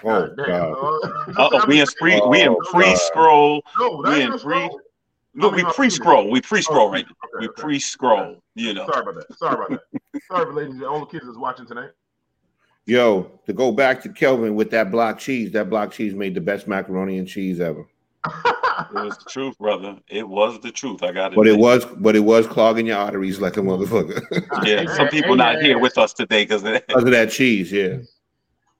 Oh, 0.03 0.27
God. 0.35 0.73
Uh-oh, 1.37 1.65
we 1.65 1.79
in 1.79 1.87
free, 1.99 2.21
we 2.27 2.41
in 2.41 2.49
oh, 2.49 2.71
pre 2.71 2.95
scroll. 2.97 3.63
No, 3.79 4.03
we 4.05 4.21
in 4.21 4.29
no 4.29 4.37
pre. 4.37 4.67
scroll. 4.67 4.81
No, 5.33 5.51
I 5.51 5.55
we 5.55 5.63
pre 5.65 5.89
scroll. 5.89 6.31
We 6.31 6.41
pre 6.41 6.61
scroll 6.61 6.87
Oh, 6.87 6.91
right. 6.91 7.05
okay, 7.05 7.15
We 7.39 7.47
okay. 7.49 7.61
pre 7.61 7.79
scroll. 7.79 8.41
You 8.55 8.73
know. 8.73 8.87
Sorry 8.87 9.01
about 9.01 9.15
that. 9.15 9.37
Sorry 9.37 9.53
about 9.53 9.69
that. 9.69 10.01
Sorry 10.31 10.45
for 10.45 10.53
ladies 10.53 10.75
and 10.75 10.83
all 10.83 10.99
the 11.01 11.05
kids 11.05 11.25
that's 11.25 11.37
watching 11.37 11.65
tonight. 11.65 11.91
Yo, 12.85 13.29
to 13.45 13.53
go 13.53 13.71
back 13.71 14.01
to 14.01 14.09
Kelvin 14.09 14.55
with 14.55 14.71
that 14.71 14.91
block 14.91 15.19
cheese, 15.19 15.51
that 15.51 15.69
block 15.69 15.91
cheese 15.91 16.13
made 16.13 16.33
the 16.33 16.41
best 16.41 16.67
macaroni 16.67 17.17
and 17.17 17.27
cheese 17.27 17.59
ever. 17.59 17.85
It 18.79 18.93
was 18.93 19.17
the 19.17 19.25
truth, 19.27 19.57
brother. 19.57 19.97
It 20.07 20.27
was 20.29 20.59
the 20.59 20.71
truth. 20.71 21.01
I 21.01 21.11
got 21.11 21.33
it. 21.33 21.35
But 21.35 21.47
it 21.47 21.57
was, 21.57 21.83
but 21.83 22.15
it 22.15 22.19
was 22.19 22.45
clogging 22.45 22.85
your 22.85 22.97
arteries 22.97 23.39
like 23.41 23.57
a 23.57 23.59
motherfucker 23.61 24.21
Yeah, 24.63 24.85
some 24.95 25.07
people 25.07 25.35
not 25.35 25.59
here 25.63 25.79
with 25.79 25.97
us 25.97 26.13
today 26.13 26.43
because 26.43 26.63
of 26.63 26.73
that. 26.73 26.85
because 26.87 27.03
of 27.03 27.09
that 27.09 27.31
cheese. 27.31 27.71
Yeah. 27.71 27.97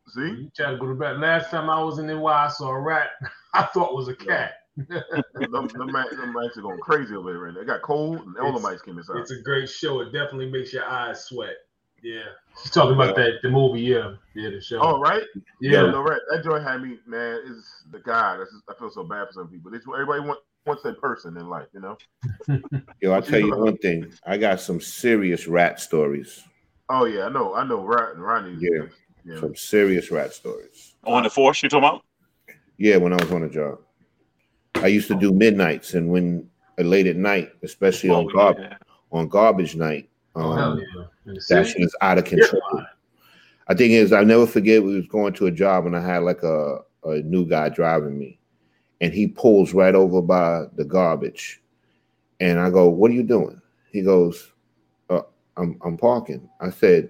See? 0.09 0.21
You 0.21 0.51
try 0.55 0.69
to 0.71 0.77
go 0.77 0.87
to 0.87 0.93
bed. 0.93 1.17
Last 1.19 1.49
time 1.49 1.67
I 1.67 1.83
was 1.83 1.97
in 1.97 2.05
NY, 2.05 2.23
I 2.25 2.47
saw 2.49 2.69
a 2.69 2.79
rat. 2.79 3.09
I 3.55 3.63
thought 3.63 3.89
it 3.89 3.95
was 3.95 4.07
a 4.07 4.15
cat. 4.15 4.51
Them, 4.77 5.67
them, 5.67 5.91
mice, 5.91 6.09
them 6.11 6.33
mice 6.33 6.55
are 6.55 6.61
going 6.61 6.79
crazy 6.79 7.15
over 7.15 7.31
there 7.31 7.41
right 7.41 7.53
now. 7.53 7.61
It 7.61 7.67
got 7.67 7.81
cold 7.81 8.21
and 8.21 8.37
all 8.37 8.53
the 8.53 8.59
mice 8.59 8.81
came 8.81 8.97
inside. 8.97 9.17
It's 9.17 9.31
a 9.31 9.41
great 9.41 9.69
show. 9.69 10.01
It 10.01 10.05
definitely 10.05 10.49
makes 10.49 10.71
your 10.71 10.85
eyes 10.85 11.25
sweat. 11.25 11.55
Yeah. 12.03 12.21
Oh, 12.27 12.59
She's 12.61 12.71
talking 12.71 12.93
about 12.93 13.15
that 13.15 13.39
the 13.41 13.49
movie, 13.49 13.81
yeah. 13.81 14.13
Yeah, 14.35 14.51
the 14.51 14.61
show. 14.61 14.79
Oh, 14.79 14.99
right? 14.99 15.23
yeah. 15.61 15.81
no, 15.81 16.01
right. 16.03 16.21
That 16.29 16.43
joint 16.43 16.63
had 16.63 16.81
me, 16.81 16.99
man. 17.07 17.41
Is 17.45 17.65
the 17.91 17.99
guy. 17.99 18.37
That's 18.37 18.51
just, 18.51 18.63
I 18.69 18.73
feel 18.77 18.91
so 18.91 19.03
bad 19.03 19.27
for 19.27 19.33
some 19.33 19.47
people. 19.47 19.71
They, 19.71 19.79
everybody 19.93 20.21
want, 20.21 20.39
wants 20.65 20.83
that 20.83 21.01
person 21.01 21.35
in 21.37 21.49
life, 21.49 21.67
you 21.73 21.81
know? 21.81 21.97
Yo, 23.01 23.11
I'll 23.11 23.21
tell 23.21 23.39
you 23.39 23.57
one 23.57 23.77
thing. 23.77 24.13
I 24.25 24.37
got 24.37 24.61
some 24.61 24.79
serious 24.79 25.47
rat 25.47 25.79
stories. 25.79 26.43
Oh, 26.89 27.05
yeah, 27.05 27.25
I 27.25 27.29
know. 27.29 27.55
I 27.55 27.65
know. 27.65 27.83
Right, 27.83 28.15
Ronnie. 28.15 28.57
Yeah. 28.59 28.85
Yeah. 29.25 29.39
Some 29.41 29.55
serious 29.55 30.11
rat 30.11 30.33
stories. 30.33 30.93
On 31.03 31.23
the 31.23 31.29
force, 31.29 31.61
you 31.61 31.67
talking 31.67 31.83
about? 31.83 32.03
Yeah, 32.77 32.97
when 32.97 33.11
I 33.11 33.17
was 33.17 33.31
on 33.31 33.43
a 33.43 33.49
job, 33.49 33.79
I 34.83 34.87
used 34.87 35.07
to 35.09 35.15
do 35.15 35.31
midnights, 35.31 35.93
and 35.93 36.09
when 36.09 36.49
uh, 36.79 36.83
late 36.83 37.07
at 37.07 37.15
night, 37.15 37.51
especially 37.63 38.09
Oh, 38.09 38.15
on 38.19 38.27
garbage 38.27 38.67
yeah. 38.69 38.77
on 39.11 39.27
garbage 39.27 39.75
night, 39.75 40.09
Oh, 40.35 40.51
um, 40.51 40.79
yeah. 41.25 41.33
That 41.49 41.67
shit 41.67 41.81
is 41.81 41.95
out 42.01 42.17
of 42.19 42.25
control. 42.25 42.61
I 43.67 43.73
think 43.73 43.91
is 43.91 44.13
I 44.13 44.23
never 44.23 44.45
forget 44.47 44.83
we 44.83 44.95
was 44.95 45.07
going 45.07 45.33
to 45.33 45.47
a 45.47 45.51
job 45.51 45.85
and 45.87 45.95
I 45.95 46.01
had 46.01 46.19
like 46.23 46.43
a, 46.43 46.79
a 47.03 47.15
new 47.23 47.45
guy 47.45 47.69
driving 47.69 48.17
me, 48.17 48.39
and 49.01 49.13
he 49.13 49.27
pulls 49.27 49.73
right 49.73 49.95
over 49.95 50.21
by 50.21 50.65
the 50.75 50.85
garbage, 50.85 51.61
and 52.39 52.59
I 52.59 52.69
go, 52.69 52.87
"What 52.87 53.11
are 53.11 53.15
you 53.15 53.23
doing?" 53.23 53.59
He 53.91 54.01
goes, 54.03 54.51
uh, 55.09 55.21
"I'm 55.57 55.79
I'm 55.83 55.97
parking." 55.97 56.47
I 56.61 56.69
said, 56.69 57.09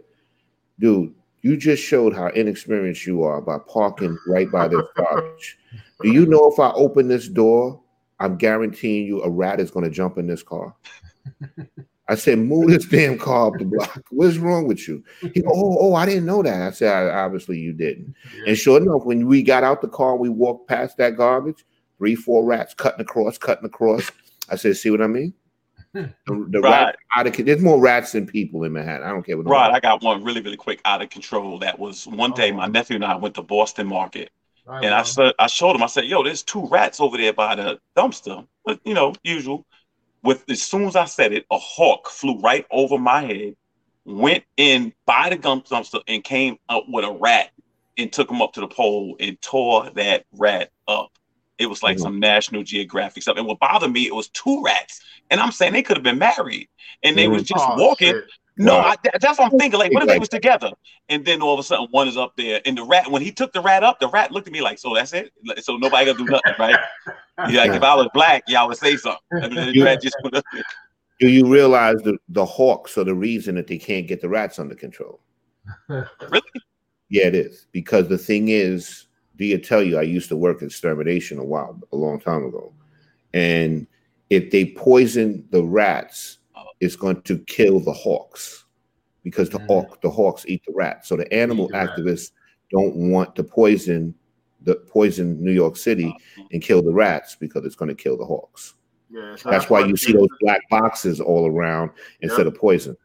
"Dude, 0.80 1.14
you 1.42 1.58
just 1.58 1.84
showed 1.84 2.16
how 2.16 2.28
inexperienced 2.28 3.06
you 3.06 3.24
are 3.24 3.42
by 3.42 3.58
parking 3.68 4.18
right 4.28 4.52
by 4.52 4.68
this 4.68 4.86
garbage. 4.96 5.58
Do 6.04 6.12
you 6.12 6.26
know 6.26 6.52
if 6.52 6.60
I 6.60 6.72
open 6.72 7.08
this 7.08 7.28
door, 7.28 7.82
I'm 8.20 8.38
guaranteeing 8.38 9.06
you 9.08 9.22
a 9.24 9.30
rat 9.30 9.60
is 9.60 9.72
going 9.72 9.86
to 9.86 9.92
jump 9.92 10.18
in 10.18 10.28
this 10.28 10.44
car?" 10.44 10.76
I 12.10 12.16
said, 12.16 12.40
move 12.40 12.70
this 12.70 12.86
damn 12.86 13.18
car 13.18 13.48
up 13.48 13.60
the 13.60 13.66
block. 13.66 14.02
What's 14.12 14.38
wrong 14.38 14.66
with 14.66 14.88
you? 14.88 15.04
He 15.34 15.42
go, 15.42 15.50
oh, 15.54 15.78
oh, 15.82 15.94
I 15.96 16.06
didn't 16.06 16.26
know 16.26 16.42
that. 16.42 16.62
I 16.62 16.72
said, 16.72 16.94
"I- 16.94 17.24
obviously 17.26 17.60
you 17.60 17.74
didn't. 17.74 18.16
And 18.48 18.58
sure 18.58 18.82
enough, 18.82 19.04
when 19.04 19.28
we 19.28 19.44
got 19.44 19.66
out 19.66 19.82
the 19.82 19.90
car, 19.90 20.16
we 20.16 20.30
walked 20.30 20.70
past 20.70 20.96
that 20.98 21.18
garbage, 21.18 21.66
three, 21.98 22.16
four 22.16 22.46
rats 22.46 22.74
cutting 22.74 23.02
across, 23.02 23.38
cutting 23.38 23.66
across. 23.66 24.10
I 24.50 24.56
said, 24.56 24.78
see 24.78 24.90
what 24.90 25.02
I 25.02 25.08
mean? 25.08 25.34
The, 25.94 26.14
the 26.28 26.62
Right. 26.62 26.86
rat 26.86 26.96
out 27.16 27.28
of 27.28 27.46
there's 27.46 27.62
more 27.62 27.80
rats 27.82 28.14
than 28.14 28.26
people 28.26 28.64
in 28.64 28.72
Manhattan. 28.72 29.06
I 29.06 29.10
don't 29.10 29.24
care 29.26 29.36
what. 29.36 29.46
Right, 29.48 29.72
I 29.72 29.80
got 29.82 30.02
one 30.02 30.24
really, 30.24 30.42
really 30.42 30.56
quick 30.58 30.80
out 30.86 31.02
of 31.02 31.10
control. 31.10 31.60
That 31.60 31.78
was 31.78 32.08
one 32.08 32.32
oh. 32.32 32.36
day 32.36 32.52
Oh. 32.52 32.56
my 32.56 32.68
nephew 32.68 32.96
and 32.96 33.04
I 33.06 33.16
went 33.18 33.36
to 33.36 33.42
Boston 33.42 33.88
Market, 33.88 34.30
All 34.68 34.74
right, 34.74 34.84
and 34.84 34.94
I 34.94 35.04
said, 35.04 35.34
I 35.40 35.48
showed 35.48 35.76
him. 35.76 35.84
I 35.84 35.88
said, 35.88 36.06
"Yo, 36.06 36.24
there's 36.24 36.44
two 36.44 36.68
rats 36.68 37.00
over 37.00 37.18
there 37.18 37.34
by 37.34 37.56
the 37.56 37.80
dumpster." 37.96 38.46
But 38.66 38.80
you 38.84 38.94
know, 38.94 39.14
usual. 39.24 39.66
With 40.24 40.44
as 40.50 40.62
soon 40.62 40.86
as 40.86 40.96
I 40.96 41.06
said 41.06 41.32
it, 41.32 41.46
a 41.52 41.58
hawk 41.58 42.10
flew 42.10 42.40
right 42.40 42.66
over 42.70 42.98
my 42.98 43.24
head, 43.24 43.56
went 44.04 44.44
in 44.58 44.94
by 45.06 45.30
the 45.30 45.38
gum 45.38 45.62
dumpster, 45.62 46.02
and 46.08 46.24
came 46.24 46.58
up 46.68 46.84
with 46.90 47.06
a 47.06 47.12
rat 47.12 47.52
and 47.98 48.12
took 48.12 48.30
him 48.30 48.42
up 48.42 48.54
to 48.54 48.62
the 48.62 48.68
pole 48.68 49.16
and 49.20 49.42
tore 49.42 49.90
that 49.92 50.26
rat 50.34 50.72
up. 50.88 51.12
It 51.58 51.68
was 51.68 51.82
like 51.82 51.98
Mhm. 51.98 52.02
some 52.02 52.20
National 52.20 52.64
Geographic 52.64 53.24
stuff. 53.24 53.38
And 53.38 53.48
what 53.48 53.60
bothered 53.60 53.92
me, 53.92 54.06
it 54.06 54.14
was 54.14 54.28
two 54.30 54.62
rats, 54.64 55.02
and 55.30 55.40
I'm 55.40 55.52
saying 55.52 55.74
they 55.74 55.82
could 55.82 55.98
have 55.98 56.04
been 56.04 56.20
married, 56.20 56.68
and 57.04 57.18
they 57.18 57.28
was 57.28 57.44
just 57.44 57.66
Oh, 57.70 57.78
walking. 57.78 58.10
shit. 58.10 58.26
No. 58.58 58.80
I, 58.80 58.96
that's 59.20 59.38
what 59.38 59.52
I'm 59.52 59.60
thinking. 59.60 59.80
Like, 59.80 59.94
what 59.94 60.04
if 60.04 60.10
they 60.10 60.20
was 60.20 60.30
together? 60.30 60.72
And 61.10 61.24
then 61.24 61.42
all 61.42 61.54
of 61.54 61.60
a 61.60 61.64
sudden, 61.64 61.88
one 61.92 62.08
is 62.08 62.18
up 62.18 62.36
there, 62.38 62.62
and 62.66 62.78
the 62.78 62.84
rat. 62.84 63.10
When 63.10 63.22
he 63.22 63.32
took 63.32 63.54
the 63.54 63.62
rat 63.62 63.84
up, 63.84 64.00
the 64.00 64.08
rat 64.08 64.32
looked 64.32 64.48
at 64.48 64.54
me 64.54 64.62
like, 64.62 64.80
"So 64.80 64.94
that's 64.96 65.14
it? 65.14 65.32
So 65.62 65.78
nobody 65.78 66.06
gonna 66.06 66.18
do 66.18 66.26
nothing, 66.26 66.54
right?" 66.60 66.78
Yeah, 67.50 67.66
like 67.66 67.74
if 67.74 67.84
I 67.84 67.94
was 67.94 68.10
black, 68.16 68.46
y'all 68.48 68.68
would 68.68 68.78
say 68.78 68.98
something. 68.98 69.22
The 69.30 69.84
rat 69.84 70.02
just 70.02 70.16
went 70.24 70.38
up 70.38 70.44
there. 70.52 70.64
Do 71.20 71.30
you 71.30 71.46
realize 71.48 71.98
the, 72.04 72.18
the 72.30 72.44
hawks 72.44 72.98
are 72.98 73.04
the 73.04 73.14
reason 73.14 73.54
that 73.56 73.68
they 73.68 73.78
can't 73.78 74.08
get 74.08 74.22
the 74.22 74.30
rats 74.30 74.60
under 74.60 74.76
control? 74.76 75.20
Really? 75.88 76.42
Yeah, 77.10 77.28
it 77.28 77.36
is. 77.36 77.68
Because 77.72 78.08
the 78.08 78.18
thing 78.18 78.50
is, 78.50 79.06
do 79.38 79.46
you 79.46 79.58
tell 79.58 79.82
you 79.84 79.98
I 79.98 80.02
used 80.02 80.30
to 80.30 80.36
work 80.36 80.62
in 80.62 80.68
extermination 80.68 81.40
a 81.40 81.44
while, 81.44 81.80
a 81.92 81.96
long 81.96 82.20
time 82.20 82.44
ago. 82.44 82.74
And 83.34 83.88
if 84.30 84.52
they 84.52 84.66
poison 84.66 85.48
the 85.52 85.64
rats, 85.64 86.40
it's 86.80 86.96
going 86.96 87.22
to 87.24 87.40
kill 87.40 87.80
the 87.80 87.92
hawks 87.94 88.66
because 89.24 89.50
the 89.50 89.60
Mhm. 89.60 89.68
hawk 89.68 90.02
the 90.02 90.10
hawks 90.10 90.46
eat 90.48 90.64
the 90.68 90.74
rats. 90.74 91.08
So 91.08 91.16
the 91.18 91.32
animal 91.34 91.66
Eat 91.66 91.72
the 91.72 91.78
rat. 91.78 91.90
activists 91.98 92.32
don't 92.72 92.96
want 92.96 93.36
to 93.36 93.44
poison 93.44 94.14
the 94.62 94.76
poison 94.76 95.42
New 95.44 95.52
York 95.52 95.78
City 95.78 96.14
and 96.52 96.62
kill 96.62 96.82
the 96.82 96.92
rats 96.92 97.36
because 97.36 97.64
it's 97.66 97.76
going 97.76 97.90
to 97.90 97.96
kill 97.96 98.18
the 98.18 98.26
hawks. 98.26 98.74
Yeah, 99.10 99.36
so 99.36 99.50
That's 99.50 99.70
why 99.70 99.80
you 99.86 99.96
see 99.96 100.12
those 100.12 100.28
black 100.42 100.62
boxes 100.70 101.22
all 101.22 101.48
around 101.48 101.92
instead 102.22 102.48
of 102.48 102.56
poison. 102.56 102.98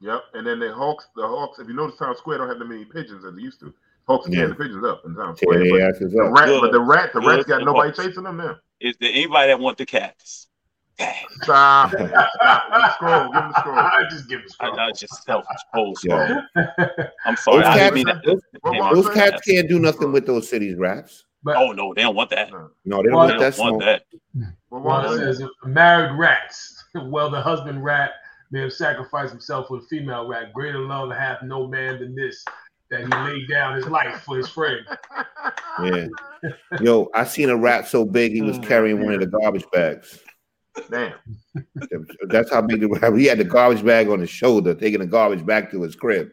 Yep, 0.00 0.22
and 0.34 0.46
then 0.46 0.60
the 0.60 0.72
Hawks, 0.72 1.08
the 1.16 1.26
Hawks. 1.26 1.58
If 1.58 1.66
you 1.68 1.74
notice, 1.74 1.96
Times 1.98 2.18
Square 2.18 2.38
don't 2.38 2.48
have 2.48 2.58
that 2.60 2.64
many 2.68 2.84
pigeons 2.84 3.24
as 3.24 3.34
they 3.34 3.42
used 3.42 3.58
to. 3.60 3.74
Hawks 4.06 4.28
are 4.28 4.30
Yeah. 4.30 4.36
tearing 4.36 4.50
the 4.56 4.64
pigeons 4.64 4.84
up 4.84 5.02
in 5.04 5.14
Times 5.16 5.38
Square. 5.40 5.58
their 5.64 5.90
But 5.92 5.98
the 5.98 6.22
up. 6.24 6.32
rat, 6.32 6.60
but 6.60 6.72
the 6.72 6.80
rat, 6.80 7.12
the 7.12 7.20
Good 7.20 7.28
rats 7.28 7.44
got 7.46 7.58
for 7.60 7.66
nobody 7.66 7.90
Hawks. 7.90 8.06
chasing 8.06 8.22
them 8.22 8.36
now. 8.38 8.56
Is 8.80 8.96
there 9.00 9.10
anybody 9.12 9.48
that 9.48 9.58
want 9.60 9.76
the 9.76 9.84
cats? 9.86 10.46
Dang, 10.98 11.14
Stop. 11.42 11.90
Stop. 11.90 11.92
Give 12.72 12.82
him 12.82 12.90
scroll. 12.94 13.32
Give 13.32 13.42
him 13.42 13.48
the 13.52 13.60
scroll. 13.60 13.78
I 13.78 14.02
just 14.10 14.28
give 14.28 14.40
him 14.40 14.46
I, 14.48 14.52
scroll. 14.52 14.80
I 14.80 14.90
just 14.92 15.24
selfish 15.24 15.56
post. 15.74 16.04
Yeah. 16.04 16.40
I'm 17.24 17.36
sorry. 17.36 17.58
Those 17.58 17.66
I 17.66 17.78
cats, 17.78 17.94
mean 17.94 18.06
that. 18.06 18.22
those, 18.24 18.40
What 18.62 18.74
Hey, 18.74 18.80
was 18.80 18.94
those 18.96 19.06
I 19.08 19.14
cats 19.30 19.42
can't 19.42 19.68
do 19.68 19.78
nothing 19.78 20.12
with 20.12 20.26
those 20.26 20.48
cities 20.48 20.76
rats. 20.76 21.24
But 21.44 21.56
Oh 21.56 21.70
no, 21.72 21.94
they 21.94 22.02
don't 22.02 22.16
want 22.16 22.30
that. 22.30 22.50
No, 22.84 22.96
they 23.02 23.04
don't 23.04 23.12
want 23.14 23.32
They 23.32 23.38
that 23.38 23.56
don't 23.56 23.72
want 23.72 23.82
smoke. 23.82 24.02
that. 24.34 24.52
What 24.70 24.82
Well, 24.82 25.02
was 25.02 25.20
it 25.20 25.22
I 25.22 25.32
says 25.32 25.42
married 25.64 26.18
rats. 26.18 26.84
Well, 26.94 27.30
the 27.30 27.40
husband 27.40 27.84
rat 27.84 28.10
may 28.50 28.60
have 28.62 28.72
sacrificed 28.72 29.30
himself 29.30 29.68
for 29.68 29.78
the 29.80 29.86
female 29.86 30.26
rat. 30.26 30.52
Greater 30.52 30.80
love 30.80 31.10
hath 31.12 31.42
no 31.42 31.66
man 31.68 32.00
than 32.00 32.14
this, 32.16 32.44
that 32.90 33.00
he 33.02 33.06
laid 33.06 33.48
down 33.48 33.76
his 33.76 33.86
life 33.86 34.22
for 34.22 34.36
his 34.38 34.48
friend. 34.48 34.80
Yeah. 35.84 36.06
Yo, 36.80 37.08
I 37.14 37.24
seen 37.24 37.50
a 37.50 37.56
rat 37.56 37.86
so 37.86 38.04
big 38.06 38.32
he 38.32 38.40
was 38.42 38.58
carrying 38.62 39.04
one 39.04 39.14
of 39.14 39.20
the 39.20 39.26
garbage 39.26 39.66
bags. 39.72 40.18
Damn. 40.90 41.14
That's 42.28 42.50
how 42.50 42.62
big 42.62 42.80
the. 42.80 43.14
He 43.16 43.26
had 43.26 43.38
the 43.38 43.44
garbage 43.44 43.84
bag 43.84 44.08
on 44.08 44.20
his 44.20 44.30
shoulder, 44.30 44.74
taking 44.74 45.00
the 45.00 45.06
garbage 45.06 45.44
back 45.44 45.70
to 45.72 45.82
his 45.82 45.94
crib. 45.94 46.30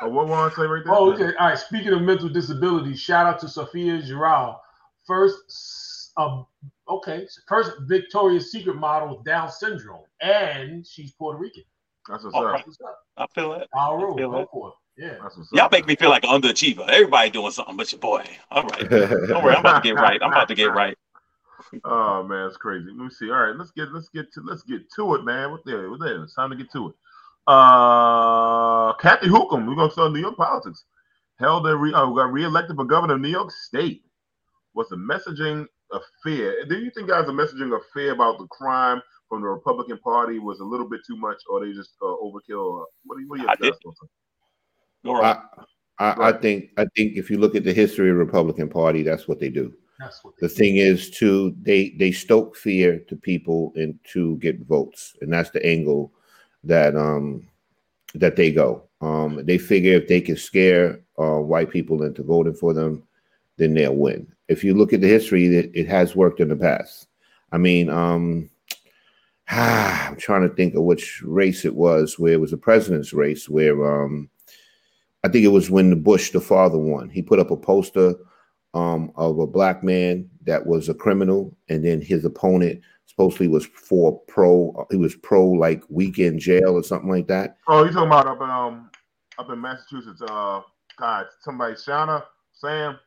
Oh, 0.00 0.08
what 0.08 0.28
want 0.28 0.52
to 0.52 0.60
say 0.60 0.66
right 0.66 0.82
there? 0.84 0.94
Oh, 0.94 1.12
okay. 1.12 1.36
All 1.38 1.48
right. 1.48 1.58
Speaking 1.58 1.92
of 1.92 2.02
mental 2.02 2.28
disabilities, 2.28 3.00
shout 3.00 3.26
out 3.26 3.38
to 3.40 3.46
Sofía 3.46 4.02
Jirau. 4.06 4.58
First, 5.06 6.12
um, 6.16 6.46
okay, 6.88 7.26
first 7.48 7.72
Victoria's 7.82 8.50
Secret 8.50 8.76
model 8.76 9.16
with 9.16 9.24
Down 9.24 9.50
syndrome, 9.50 10.04
and 10.20 10.86
she's 10.86 11.12
Puerto 11.12 11.38
Rican. 11.38 11.64
That's 12.08 12.24
what's 12.24 12.34
All 12.34 12.46
up. 12.46 12.54
right. 12.54 12.66
What's 12.66 12.78
up? 12.80 12.98
I 13.16 13.26
feel 13.34 13.52
that. 13.52 13.68
Our 13.74 13.98
rule. 13.98 14.16
feel 14.16 14.30
Go 14.30 14.38
it. 14.40 14.48
for 14.52 14.68
it. 14.68 14.74
Yeah. 14.96 15.16
Y'all 15.52 15.68
make 15.72 15.86
me 15.86 15.96
feel 15.96 16.10
like 16.10 16.24
an 16.24 16.30
underachiever. 16.30 16.88
Everybody 16.88 17.30
doing 17.30 17.50
something, 17.50 17.76
but 17.76 17.90
your 17.90 18.00
boy. 18.00 18.24
All 18.50 18.62
right. 18.62 18.90
Don't 18.90 19.42
worry, 19.42 19.54
I'm 19.54 19.60
about 19.60 19.82
to 19.82 19.88
get 19.88 19.96
right. 19.96 20.20
I'm 20.22 20.30
about 20.30 20.48
to 20.48 20.54
get 20.54 20.66
right. 20.66 20.96
Oh 21.84 22.22
man, 22.22 22.46
it's 22.46 22.56
crazy. 22.56 22.86
Let 22.86 22.96
me 22.96 23.10
see. 23.10 23.30
All 23.30 23.42
right, 23.42 23.56
let's 23.56 23.70
get 23.70 23.92
let's 23.92 24.08
get 24.08 24.32
to 24.34 24.40
let's 24.42 24.62
get 24.62 24.82
to 24.96 25.14
it, 25.14 25.24
man. 25.24 25.50
What 25.50 25.64
there? 25.64 25.90
What 25.90 26.00
there? 26.00 26.22
It's 26.22 26.34
time 26.34 26.50
to 26.50 26.56
get 26.56 26.70
to 26.72 26.88
it. 26.88 26.94
Uh, 27.46 28.94
Kathy 28.94 29.28
Hochul, 29.28 29.66
we're 29.66 29.74
gonna 29.74 29.90
start 29.90 30.12
New 30.12 30.20
York 30.20 30.36
politics. 30.36 30.84
Held 31.38 31.66
a 31.66 31.76
re, 31.76 31.92
uh, 31.92 32.06
got 32.06 32.32
reelected 32.32 32.76
for 32.76 32.84
governor 32.84 33.14
of 33.14 33.20
New 33.20 33.28
York 33.28 33.50
State. 33.50 34.04
Was 34.74 34.88
the 34.88 34.96
messaging 34.96 35.66
of 35.90 36.02
fear? 36.22 36.64
Do 36.68 36.78
you 36.78 36.90
think, 36.90 37.08
guys, 37.08 37.26
the 37.26 37.32
messaging 37.32 37.74
of 37.74 37.82
fear 37.92 38.12
about 38.12 38.38
the 38.38 38.46
crime 38.46 39.02
from 39.28 39.42
the 39.42 39.48
Republican 39.48 39.98
Party 39.98 40.38
was 40.38 40.60
a 40.60 40.64
little 40.64 40.88
bit 40.88 41.00
too 41.06 41.16
much, 41.16 41.40
or 41.50 41.64
they 41.64 41.72
just 41.72 41.90
uh, 42.02 42.06
overkill? 42.06 42.82
Uh, 42.82 42.86
what 43.04 43.16
do 43.16 43.22
you, 43.22 43.28
what 43.28 43.36
do 43.36 43.42
you 43.42 43.48
I 43.48 43.56
thoughts 43.56 43.78
on? 43.84 44.08
All 45.06 45.20
right. 45.20 45.36
I, 45.98 46.04
I, 46.04 46.28
I 46.28 46.32
think 46.32 46.70
I 46.76 46.86
think 46.96 47.16
if 47.16 47.30
you 47.30 47.38
look 47.38 47.54
at 47.54 47.64
the 47.64 47.72
history 47.72 48.10
of 48.10 48.16
the 48.16 48.24
Republican 48.24 48.68
Party, 48.68 49.02
that's 49.02 49.28
what 49.28 49.38
they 49.38 49.50
do. 49.50 49.72
The 50.40 50.48
thing 50.48 50.76
is 50.76 51.10
to 51.18 51.54
they 51.62 51.90
they 51.98 52.12
stoke 52.12 52.56
fear 52.56 52.98
to 53.08 53.16
people 53.16 53.72
and 53.76 53.98
to 54.12 54.36
get 54.36 54.66
votes, 54.66 55.16
and 55.20 55.32
that's 55.32 55.50
the 55.50 55.64
angle 55.64 56.12
that 56.64 56.96
um 56.96 57.46
that 58.14 58.36
they 58.36 58.52
go. 58.52 58.84
Um, 59.00 59.44
they 59.44 59.58
figure 59.58 59.94
if 59.94 60.08
they 60.08 60.20
can 60.20 60.36
scare 60.36 61.00
uh, 61.18 61.38
white 61.38 61.70
people 61.70 62.02
into 62.02 62.22
voting 62.22 62.54
for 62.54 62.72
them, 62.72 63.02
then 63.56 63.74
they'll 63.74 63.94
win. 63.94 64.26
If 64.48 64.64
you 64.64 64.74
look 64.74 64.92
at 64.92 65.00
the 65.00 65.08
history, 65.08 65.46
it, 65.46 65.70
it 65.74 65.88
has 65.88 66.16
worked 66.16 66.40
in 66.40 66.48
the 66.48 66.56
past. 66.56 67.08
I 67.52 67.58
mean, 67.58 67.88
um, 67.90 68.50
ah, 69.50 70.08
I'm 70.08 70.16
trying 70.16 70.48
to 70.48 70.54
think 70.54 70.74
of 70.74 70.82
which 70.84 71.22
race 71.24 71.64
it 71.64 71.74
was 71.74 72.18
where 72.18 72.32
it 72.32 72.40
was 72.40 72.52
a 72.52 72.58
president's 72.58 73.12
race 73.12 73.48
where 73.48 74.04
um, 74.04 74.30
I 75.24 75.28
think 75.28 75.44
it 75.44 75.48
was 75.48 75.70
when 75.70 75.90
the 75.90 75.96
Bush, 75.96 76.30
the 76.30 76.40
father, 76.40 76.78
won. 76.78 77.08
He 77.10 77.22
put 77.22 77.38
up 77.38 77.50
a 77.50 77.56
poster 77.56 78.14
um, 78.74 79.12
of 79.16 79.38
a 79.38 79.46
black 79.46 79.82
man 79.82 80.28
that 80.42 80.66
was 80.66 80.88
a 80.88 80.94
criminal, 80.94 81.56
and 81.68 81.84
then 81.84 82.00
his 82.00 82.24
opponent 82.24 82.82
supposedly 83.06 83.48
was 83.48 83.64
for 83.66 84.20
pro. 84.28 84.86
He 84.90 84.96
was 84.96 85.14
pro 85.16 85.46
like 85.46 85.82
weekend 85.88 86.40
jail 86.40 86.74
or 86.74 86.82
something 86.82 87.08
like 87.08 87.28
that. 87.28 87.56
Oh, 87.68 87.84
you 87.84 87.92
talking 87.92 88.08
about 88.08 88.26
up 88.26 88.42
in 88.42 88.50
um 88.50 88.90
up 89.38 89.50
in 89.50 89.60
Massachusetts? 89.60 90.20
Uh, 90.20 90.60
God, 90.98 91.26
somebody, 91.40 91.74
Shauna, 91.74 92.24
Sam. 92.52 92.98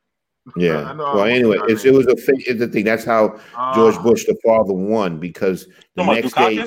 Yeah. 0.56 0.94
well, 0.98 1.24
anyway, 1.24 1.58
it's, 1.68 1.84
it 1.84 1.94
was 1.94 2.08
a 2.08 2.16
it's 2.28 2.60
the 2.60 2.68
thing. 2.68 2.86
That's 2.86 3.04
how 3.04 3.40
uh, 3.56 3.76
George 3.76 4.02
Bush, 4.02 4.26
the 4.26 4.38
father, 4.46 4.74
won 4.74 5.20
because 5.20 5.68
the 5.96 6.06
next 6.06 6.34
day. 6.34 6.66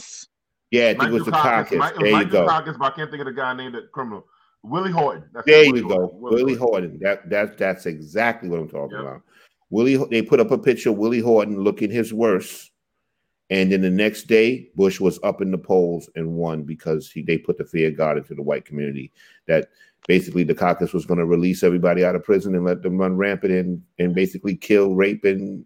Yeah, 0.71 0.85
I 0.85 0.87
think 0.91 0.99
Mike 0.99 1.09
it 1.09 1.13
was 1.13 1.23
Dukakis. 1.25 1.79
Mike, 1.79 1.95
there 1.99 2.13
Mike 2.13 2.27
you 2.27 2.33
go. 2.33 2.47
Dukakis, 2.47 2.79
but 2.79 2.93
I 2.93 2.97
can't 2.97 3.11
think 3.11 3.21
of 3.23 3.27
the 3.27 3.33
guy 3.33 3.55
named 3.55 3.75
the 3.75 3.89
criminal. 3.93 4.25
Willie 4.63 4.93
Horton. 4.93 5.25
That's 5.33 5.47
there 5.47 5.65
you 5.65 5.83
go. 5.83 5.89
Horton. 5.89 6.21
Willie, 6.21 6.45
Willie 6.45 6.55
Horton. 6.55 6.99
That 7.01 7.29
that 7.31 7.59
that's 7.59 7.87
exactly 7.87 8.49
what 8.49 8.61
I'm 8.61 8.69
talking 8.69 8.97
yep. 8.97 9.07
about. 9.07 9.23
Willie. 9.71 9.97
They 10.11 10.23
put 10.23 10.41
up 10.41 10.51
a 10.51 10.59
picture 10.59 10.91
of 10.91 10.99
Willie 10.99 11.21
Horton 11.21 11.61
looking 11.61 11.91
his 11.91 12.13
worst, 12.13 12.71
and 13.49 13.73
then 13.73 13.81
the 13.81 13.91
next 13.91 14.25
day, 14.25 14.69
Bush 14.77 15.01
was 15.01 15.19
up 15.23 15.41
in 15.41 15.51
the 15.51 15.59
polls 15.59 16.11
and 16.15 16.35
won 16.35 16.63
because 16.63 17.11
he 17.11 17.23
they 17.23 17.39
put 17.39 17.59
the 17.59 17.65
fear 17.65 17.89
of 17.89 17.97
God 17.97 18.19
into 18.19 18.35
the 18.35 18.43
white 18.43 18.65
community. 18.65 19.13
That 19.47 19.69
basically 20.07 20.45
Dukakis 20.45 20.93
was 20.93 21.07
going 21.07 21.19
to 21.19 21.27
release 21.27 21.63
everybody 21.63 22.05
out 22.05 22.17
of 22.17 22.25
prison 22.25 22.55
and 22.55 22.65
let 22.65 22.83
them 22.83 22.99
run 22.99 23.17
rampant 23.17 23.53
and 23.53 23.83
and 23.99 24.15
basically 24.15 24.57
kill, 24.57 24.95
rape, 24.95 25.25
and 25.25 25.65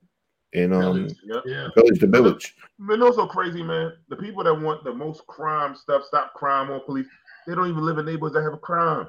and 0.54 0.72
um 0.72 1.08
yeah. 1.44 1.68
village 1.74 2.00
to 2.00 2.06
village. 2.06 2.54
Man, 2.78 3.02
also 3.02 3.26
crazy, 3.26 3.62
man. 3.62 3.92
The 4.08 4.16
people 4.16 4.44
that 4.44 4.54
want 4.54 4.84
the 4.84 4.92
most 4.92 5.26
crime 5.26 5.76
stuff, 5.76 6.04
stop 6.04 6.34
crime 6.34 6.70
on 6.70 6.80
police, 6.84 7.06
they 7.46 7.54
don't 7.54 7.68
even 7.68 7.84
live 7.84 7.98
in 7.98 8.06
neighborhoods 8.06 8.34
that 8.34 8.42
have 8.42 8.54
a 8.54 8.58
crime. 8.58 9.08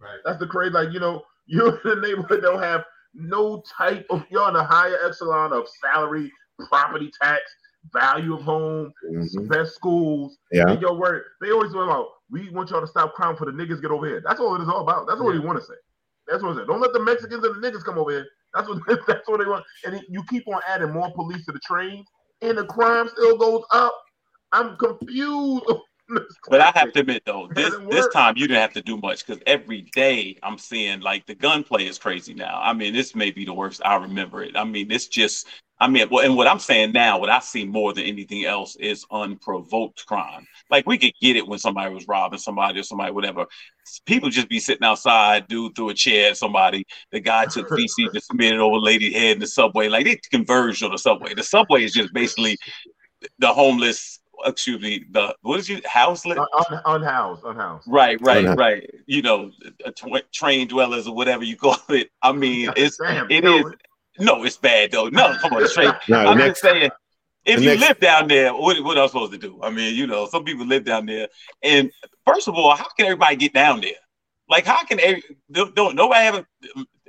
Right. 0.00 0.18
That's 0.24 0.38
the 0.38 0.46
crazy. 0.46 0.72
Like 0.72 0.92
you 0.92 1.00
know, 1.00 1.22
you're 1.46 1.80
in 1.80 1.98
a 1.98 2.00
neighborhood 2.00 2.42
that 2.42 2.48
don't 2.48 2.62
have 2.62 2.84
no 3.14 3.62
type 3.76 4.06
of. 4.10 4.24
You're 4.30 4.48
in 4.48 4.56
a 4.56 4.64
higher 4.64 4.98
echelon 5.06 5.52
of 5.52 5.66
salary, 5.80 6.30
property 6.68 7.10
tax, 7.20 7.42
value 7.92 8.34
of 8.34 8.42
home, 8.42 8.92
mm-hmm. 9.10 9.46
best 9.46 9.74
schools. 9.74 10.38
Yeah. 10.52 10.68
And 10.68 10.80
your 10.80 10.94
word, 10.94 11.24
they 11.40 11.50
always 11.50 11.72
talk 11.72 11.84
about 11.84 12.08
we 12.30 12.50
want 12.50 12.70
y'all 12.70 12.80
to 12.80 12.86
stop 12.86 13.14
crime 13.14 13.36
for 13.36 13.44
the 13.44 13.52
niggas 13.52 13.80
get 13.80 13.90
over 13.90 14.06
here. 14.06 14.22
That's 14.24 14.40
all 14.40 14.56
it 14.56 14.62
is 14.62 14.68
all 14.68 14.82
about. 14.82 15.06
That's 15.06 15.20
what 15.20 15.34
yeah. 15.34 15.40
want 15.40 15.58
to 15.60 15.64
say. 15.64 15.74
That's 16.26 16.42
what 16.42 16.56
it 16.56 16.62
is. 16.62 16.66
Don't 16.66 16.80
let 16.80 16.92
the 16.92 17.02
Mexicans 17.02 17.44
and 17.44 17.62
the 17.62 17.70
niggas 17.70 17.84
come 17.84 17.98
over 17.98 18.10
here. 18.10 18.26
That's 18.56 18.68
what 18.68 18.78
that's 19.06 19.28
what 19.28 19.38
they 19.38 19.46
want. 19.46 19.64
And 19.84 20.00
you 20.08 20.24
keep 20.28 20.48
on 20.48 20.60
adding 20.68 20.92
more 20.92 21.12
police 21.12 21.44
to 21.46 21.52
the 21.52 21.60
train, 21.60 22.04
and 22.42 22.58
the 22.58 22.64
crime 22.64 23.08
still 23.08 23.36
goes 23.36 23.62
up. 23.72 23.94
I'm 24.52 24.76
confused. 24.76 25.64
but 26.48 26.60
I 26.60 26.70
have 26.74 26.92
to 26.92 27.00
admit 27.00 27.22
though, 27.26 27.48
this 27.54 27.74
this 27.90 28.08
time 28.08 28.34
you 28.36 28.46
didn't 28.46 28.60
have 28.60 28.72
to 28.74 28.82
do 28.82 28.96
much 28.96 29.26
because 29.26 29.42
every 29.46 29.82
day 29.94 30.38
I'm 30.42 30.56
seeing 30.56 31.00
like 31.00 31.26
the 31.26 31.34
gunplay 31.34 31.86
is 31.86 31.98
crazy 31.98 32.32
now. 32.32 32.60
I 32.62 32.72
mean, 32.72 32.92
this 32.92 33.14
may 33.14 33.30
be 33.30 33.44
the 33.44 33.54
worst 33.54 33.82
I 33.84 33.96
remember 33.96 34.42
it. 34.42 34.56
I 34.56 34.64
mean, 34.64 34.90
it's 34.90 35.08
just 35.08 35.48
I 35.78 35.88
mean, 35.88 36.08
well, 36.10 36.24
and 36.24 36.36
what 36.36 36.46
I'm 36.46 36.58
saying 36.58 36.92
now, 36.92 37.18
what 37.18 37.28
I 37.28 37.40
see 37.40 37.66
more 37.66 37.92
than 37.92 38.04
anything 38.04 38.44
else 38.44 38.76
is 38.76 39.04
unprovoked 39.10 40.06
crime. 40.06 40.46
Like 40.70 40.86
we 40.86 40.96
could 40.96 41.12
get 41.20 41.36
it 41.36 41.46
when 41.46 41.58
somebody 41.58 41.92
was 41.94 42.08
robbing 42.08 42.38
somebody 42.38 42.80
or 42.80 42.82
somebody, 42.82 43.12
whatever. 43.12 43.46
People 44.06 44.30
just 44.30 44.48
be 44.48 44.58
sitting 44.58 44.84
outside, 44.84 45.48
dude 45.48 45.76
threw 45.76 45.90
a 45.90 45.94
chair 45.94 46.30
at 46.30 46.38
somebody. 46.38 46.86
The 47.12 47.20
guy 47.20 47.44
took 47.46 47.68
feces 47.68 48.10
and 48.12 48.22
smeared 48.22 48.54
it 48.54 48.60
over 48.60 48.78
lady's 48.78 49.14
head 49.14 49.34
in 49.34 49.40
the 49.40 49.46
subway. 49.46 49.88
Like 49.88 50.06
they 50.06 50.18
converged 50.30 50.82
on 50.82 50.92
the 50.92 50.98
subway. 50.98 51.34
The 51.34 51.42
subway 51.42 51.84
is 51.84 51.92
just 51.92 52.12
basically 52.14 52.56
the 53.38 53.52
homeless 53.52 54.20
excuse 54.44 54.80
me, 54.80 55.04
the 55.10 55.34
what 55.42 55.58
is 55.58 55.68
you 55.68 55.80
houseless? 55.84 56.38
Un, 56.38 56.80
unhoused, 56.84 57.42
unhoused. 57.44 57.86
Right, 57.88 58.18
right, 58.20 58.38
unhoused. 58.38 58.58
right. 58.58 58.90
You 59.06 59.22
know, 59.22 59.50
tw- 59.96 60.32
train 60.32 60.68
dwellers 60.68 61.06
or 61.08 61.14
whatever 61.14 61.44
you 61.44 61.56
call 61.56 61.76
it. 61.88 62.10
I 62.22 62.32
mean, 62.32 62.70
it's 62.76 62.98
Damn, 62.98 63.30
it 63.30 63.44
is. 63.44 63.64
No, 64.18 64.44
it's 64.44 64.56
bad 64.56 64.92
though. 64.92 65.08
No, 65.08 65.34
come 65.38 65.52
on, 65.52 65.68
straight. 65.68 65.94
no, 66.08 66.18
I'm 66.18 66.38
next, 66.38 66.60
just 66.60 66.62
saying. 66.62 66.90
If 67.44 67.60
you 67.60 67.70
next, 67.70 67.80
live 67.80 68.00
down 68.00 68.28
there, 68.28 68.52
what 68.52 68.82
what 68.82 68.98
am 68.98 69.04
I 69.04 69.06
supposed 69.06 69.32
to 69.32 69.38
do? 69.38 69.60
I 69.62 69.70
mean, 69.70 69.94
you 69.94 70.06
know, 70.06 70.26
some 70.26 70.44
people 70.44 70.66
live 70.66 70.84
down 70.84 71.06
there, 71.06 71.28
and 71.62 71.90
first 72.26 72.48
of 72.48 72.54
all, 72.54 72.74
how 72.74 72.88
can 72.96 73.06
everybody 73.06 73.36
get 73.36 73.52
down 73.52 73.80
there? 73.80 73.92
Like, 74.48 74.64
how 74.64 74.84
can 74.84 75.00
every, 75.00 75.22
don't, 75.50 75.74
don't 75.74 75.94
nobody 75.96 76.24
have 76.24 76.34
a 76.36 76.46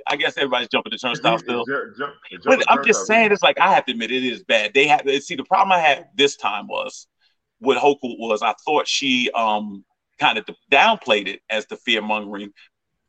I 0.08 0.16
guess 0.16 0.36
everybody's 0.36 0.68
jumping 0.68 0.90
the 0.90 0.98
turnstile 0.98 1.38
still. 1.38 1.64
but 2.44 2.62
I'm 2.68 2.84
just 2.84 3.06
saying, 3.06 3.30
it's 3.30 3.42
like 3.42 3.60
I 3.60 3.72
have 3.74 3.84
to 3.86 3.92
admit 3.92 4.10
it 4.10 4.24
is 4.24 4.42
bad. 4.42 4.72
They 4.74 4.86
have 4.86 5.02
see 5.22 5.34
the 5.34 5.44
problem 5.44 5.72
I 5.72 5.80
had 5.80 6.08
this 6.14 6.36
time 6.36 6.66
was 6.66 7.06
what 7.58 7.76
Hochul 7.76 8.18
was. 8.18 8.42
I 8.42 8.54
thought 8.64 8.88
she 8.88 9.30
um 9.32 9.84
kind 10.18 10.38
of 10.38 10.48
downplayed 10.72 11.28
it 11.28 11.40
as 11.50 11.66
the 11.66 11.76
fear 11.76 12.00
mongering, 12.00 12.52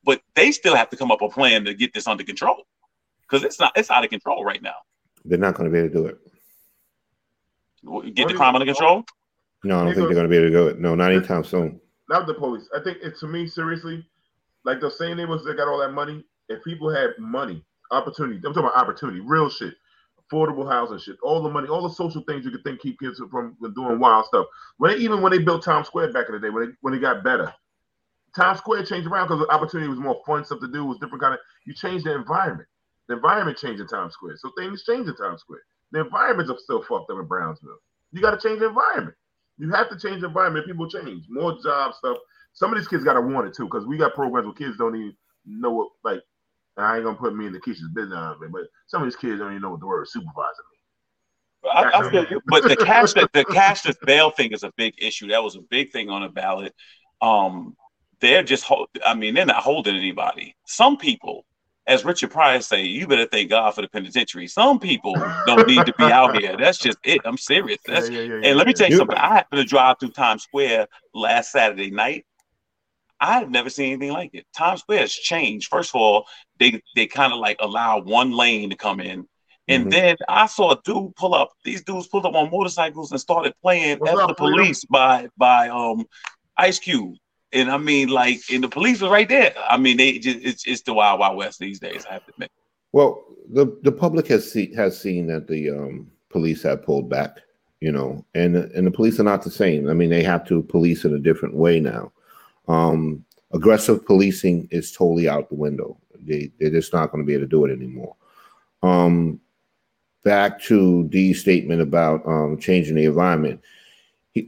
but 0.03 0.21
they 0.35 0.51
still 0.51 0.75
have 0.75 0.89
to 0.89 0.97
come 0.97 1.11
up 1.11 1.21
a 1.21 1.29
plan 1.29 1.65
to 1.65 1.73
get 1.73 1.93
this 1.93 2.07
under 2.07 2.23
control 2.23 2.65
because 3.29 3.43
it's 3.43 3.59
not 3.59 3.71
it's 3.75 3.91
out 3.91 4.03
of 4.03 4.09
control 4.09 4.43
right 4.43 4.61
now. 4.61 4.75
They're 5.25 5.37
not 5.37 5.55
going 5.55 5.69
to 5.69 5.73
be 5.73 5.79
able 5.79 5.89
to 5.89 5.93
do 5.93 6.05
it. 6.07 6.17
Get 8.15 8.27
the 8.27 8.33
crime 8.33 8.55
under 8.55 8.65
control. 8.65 9.05
No, 9.63 9.79
I 9.79 9.83
don't 9.83 9.93
think 9.93 10.07
they're 10.07 10.15
going 10.15 10.23
to 10.23 10.29
be 10.29 10.37
able 10.37 10.47
to 10.47 10.53
do 10.53 10.67
it. 10.67 10.79
No, 10.79 10.95
not 10.95 11.11
anytime 11.11 11.43
soon. 11.43 11.79
Not 12.09 12.27
the 12.27 12.33
police. 12.33 12.67
I 12.75 12.81
think 12.83 12.97
it 13.03 13.17
to 13.19 13.27
me 13.27 13.47
seriously, 13.47 14.05
like 14.63 14.81
they're 14.81 14.89
saying 14.89 15.17
they 15.17 15.25
was 15.25 15.45
they 15.45 15.53
got 15.53 15.67
all 15.67 15.77
that 15.79 15.91
money. 15.91 16.25
If 16.47 16.63
people 16.63 16.89
had 16.89 17.11
money, 17.19 17.63
opportunity, 17.91 18.37
I'm 18.37 18.53
talking 18.53 18.63
about 18.63 18.75
opportunity, 18.75 19.19
real 19.19 19.49
shit 19.49 19.75
affordable 20.31 20.69
housing 20.69 20.99
shit, 20.99 21.17
all 21.23 21.41
the 21.41 21.49
money, 21.49 21.67
all 21.67 21.87
the 21.87 21.93
social 21.93 22.23
things 22.23 22.45
you 22.45 22.51
could 22.51 22.63
think 22.63 22.81
keep 22.81 22.99
kids 22.99 23.21
from 23.31 23.55
doing 23.75 23.99
wild 23.99 24.25
stuff. 24.25 24.45
When 24.77 24.91
they, 24.91 25.03
even 25.03 25.21
when 25.21 25.31
they 25.31 25.39
built 25.39 25.63
Times 25.63 25.87
Square 25.87 26.13
back 26.13 26.27
in 26.27 26.33
the 26.33 26.39
day, 26.39 26.49
when 26.49 26.67
they 26.67 26.73
when 26.81 26.93
it 26.93 26.99
got 26.99 27.23
better, 27.23 27.53
Times 28.35 28.59
Square 28.59 28.85
changed 28.85 29.07
around 29.07 29.27
because 29.27 29.39
the 29.39 29.53
opportunity 29.53 29.89
was 29.89 29.99
more 29.99 30.21
fun 30.25 30.45
stuff 30.45 30.59
to 30.59 30.67
do, 30.67 30.85
was 30.85 30.99
different 30.99 31.21
kind 31.21 31.33
of. 31.33 31.39
You 31.65 31.73
change 31.73 32.03
the 32.03 32.15
environment. 32.15 32.67
The 33.09 33.15
environment 33.15 33.57
changed 33.57 33.81
in 33.81 33.87
Times 33.87 34.13
Square, 34.13 34.37
so 34.37 34.51
things 34.57 34.83
change 34.83 35.07
in 35.07 35.15
Times 35.15 35.41
Square. 35.41 35.61
The 35.91 36.01
environments 36.01 36.51
are 36.51 36.57
still 36.59 36.83
fucked 36.83 37.11
up 37.11 37.19
in 37.19 37.25
Brownsville. 37.25 37.79
You 38.11 38.21
got 38.21 38.39
to 38.39 38.47
change 38.47 38.59
the 38.59 38.67
environment. 38.67 39.15
You 39.57 39.69
have 39.71 39.89
to 39.89 39.99
change 39.99 40.21
the 40.21 40.27
environment. 40.27 40.65
People 40.67 40.89
change. 40.89 41.25
More 41.27 41.57
job 41.61 41.93
stuff. 41.95 42.17
Some 42.53 42.71
of 42.71 42.79
these 42.79 42.87
kids 42.87 43.03
got 43.03 43.13
to 43.13 43.21
want 43.21 43.47
it 43.47 43.53
too, 43.53 43.65
because 43.65 43.85
we 43.85 43.97
got 43.97 44.13
programs 44.13 44.45
where 44.45 44.55
kids 44.55 44.77
don't 44.77 44.95
even 44.95 45.15
know 45.45 45.71
what 45.71 45.89
like 46.03 46.21
I 46.77 46.95
ain't 46.95 47.05
gonna 47.05 47.17
put 47.17 47.35
me 47.35 47.47
in 47.47 47.53
the 47.53 47.59
kitchen's 47.59 47.91
business 47.93 48.35
it, 48.41 48.51
but 48.51 48.61
some 48.87 49.01
of 49.01 49.07
these 49.07 49.15
kids 49.15 49.39
don't 49.39 49.51
even 49.51 49.61
know 49.61 49.71
what 49.71 49.79
the 49.79 49.87
word 49.87 50.07
supervisor 50.07 50.63
means. 50.71 51.73
I, 51.75 51.99
I 51.99 52.09
feel 52.09 52.25
you, 52.29 52.41
but 52.47 52.63
the 52.63 52.77
cash 52.77 53.13
the 53.13 53.27
cashless 53.45 53.97
bail 54.05 54.29
thing 54.31 54.51
is 54.51 54.63
a 54.63 54.71
big 54.77 54.93
issue. 54.97 55.27
That 55.27 55.43
was 55.43 55.55
a 55.55 55.61
big 55.61 55.91
thing 55.91 56.09
on 56.09 56.21
the 56.21 56.29
ballot. 56.29 56.73
Um, 57.21 57.75
they're 58.21 58.43
just 58.43 58.63
hold, 58.63 58.87
I 59.05 59.13
mean, 59.13 59.33
they're 59.33 59.45
not 59.45 59.63
holding 59.63 59.95
anybody. 59.95 60.55
Some 60.65 60.97
people, 60.97 61.45
as 61.87 62.05
Richard 62.05 62.31
Pryor 62.31 62.61
say, 62.61 62.83
you 62.83 63.07
better 63.07 63.25
thank 63.25 63.49
God 63.49 63.73
for 63.73 63.81
the 63.81 63.87
penitentiary. 63.87 64.47
Some 64.47 64.79
people 64.79 65.15
don't 65.47 65.67
need 65.67 65.85
to 65.85 65.93
be 65.97 66.03
out 66.03 66.37
here. 66.37 66.55
That's 66.55 66.77
just 66.77 66.99
it. 67.03 67.21
I'm 67.25 67.37
serious. 67.37 67.79
That's 67.85 68.09
yeah, 68.09 68.19
yeah, 68.19 68.35
yeah, 68.35 68.49
and 68.49 68.57
let 68.57 68.67
me 68.67 68.73
tell 68.73 68.89
you 68.89 68.97
something. 68.97 69.17
I 69.17 69.33
happened 69.33 69.61
to 69.61 69.67
drive 69.67 69.97
through 69.99 70.11
Times 70.11 70.43
Square 70.43 70.87
last 71.13 71.51
Saturday 71.51 71.89
night 71.89 72.25
I've 73.19 73.49
never 73.49 73.69
seen 73.69 73.93
anything 73.93 74.13
like 74.13 74.31
it. 74.33 74.45
Times 74.55 74.81
Square 74.81 74.99
has 74.99 75.13
changed. 75.13 75.67
First 75.69 75.91
of 75.91 75.95
all, 75.99 76.25
they 76.57 76.81
they 76.95 77.07
kind 77.07 77.33
of 77.33 77.39
like 77.39 77.57
allow 77.59 78.01
one 78.01 78.31
lane 78.31 78.69
to 78.69 78.75
come 78.75 78.99
in. 78.99 79.27
And 79.67 79.83
mm-hmm. 79.83 79.89
then 79.89 80.15
I 80.27 80.47
saw 80.47 80.71
a 80.71 80.81
dude 80.83 81.15
pull 81.15 81.35
up. 81.35 81.51
These 81.63 81.83
dudes 81.83 82.07
pulled 82.07 82.25
up 82.25 82.33
on 82.33 82.49
motorcycles 82.49 83.11
and 83.11 83.19
started 83.19 83.53
playing 83.61 83.99
What's 83.99 84.19
up, 84.19 84.29
the 84.29 84.35
police 84.35 84.85
by 84.85 85.27
by 85.37 85.69
um 85.69 86.05
Ice 86.57 86.79
Cube. 86.79 87.15
And 87.51 87.71
I 87.71 87.77
mean, 87.77 88.09
like, 88.09 88.41
and 88.51 88.63
the 88.63 88.69
police 88.69 89.01
was 89.01 89.09
right 89.09 89.27
there. 89.27 89.53
I 89.69 89.77
mean, 89.77 89.97
they 89.97 90.19
just 90.19 90.39
it's 90.43 90.67
it's 90.67 90.81
the 90.83 90.93
wild 90.93 91.19
wild 91.19 91.37
west 91.37 91.59
these 91.59 91.79
days. 91.79 92.05
I 92.09 92.13
have 92.13 92.25
to 92.25 92.31
admit. 92.31 92.51
Well, 92.91 93.23
the 93.51 93.77
the 93.83 93.91
public 93.91 94.27
has 94.27 94.51
see, 94.51 94.73
has 94.75 94.99
seen 94.99 95.27
that 95.27 95.47
the 95.47 95.71
um, 95.71 96.11
police 96.29 96.61
have 96.63 96.83
pulled 96.83 97.09
back, 97.09 97.39
you 97.81 97.91
know, 97.91 98.23
and 98.35 98.55
and 98.55 98.85
the 98.85 98.91
police 98.91 99.19
are 99.19 99.23
not 99.23 99.41
the 99.41 99.51
same. 99.51 99.89
I 99.89 99.93
mean, 99.93 100.09
they 100.09 100.23
have 100.23 100.45
to 100.47 100.61
police 100.63 101.05
in 101.05 101.13
a 101.13 101.19
different 101.19 101.55
way 101.55 101.79
now. 101.79 102.11
Um, 102.67 103.25
aggressive 103.51 104.05
policing 104.05 104.67
is 104.71 104.91
totally 104.91 105.27
out 105.27 105.49
the 105.49 105.55
window. 105.55 105.97
They 106.21 106.51
they're 106.59 106.69
just 106.69 106.93
not 106.93 107.11
going 107.11 107.23
to 107.23 107.27
be 107.27 107.33
able 107.33 107.45
to 107.45 107.49
do 107.49 107.65
it 107.65 107.71
anymore. 107.71 108.15
Um, 108.83 109.39
back 110.23 110.61
to 110.63 111.05
D's 111.05 111.41
statement 111.41 111.81
about 111.81 112.25
um, 112.27 112.59
changing 112.59 112.95
the 112.95 113.05
environment. 113.05 113.61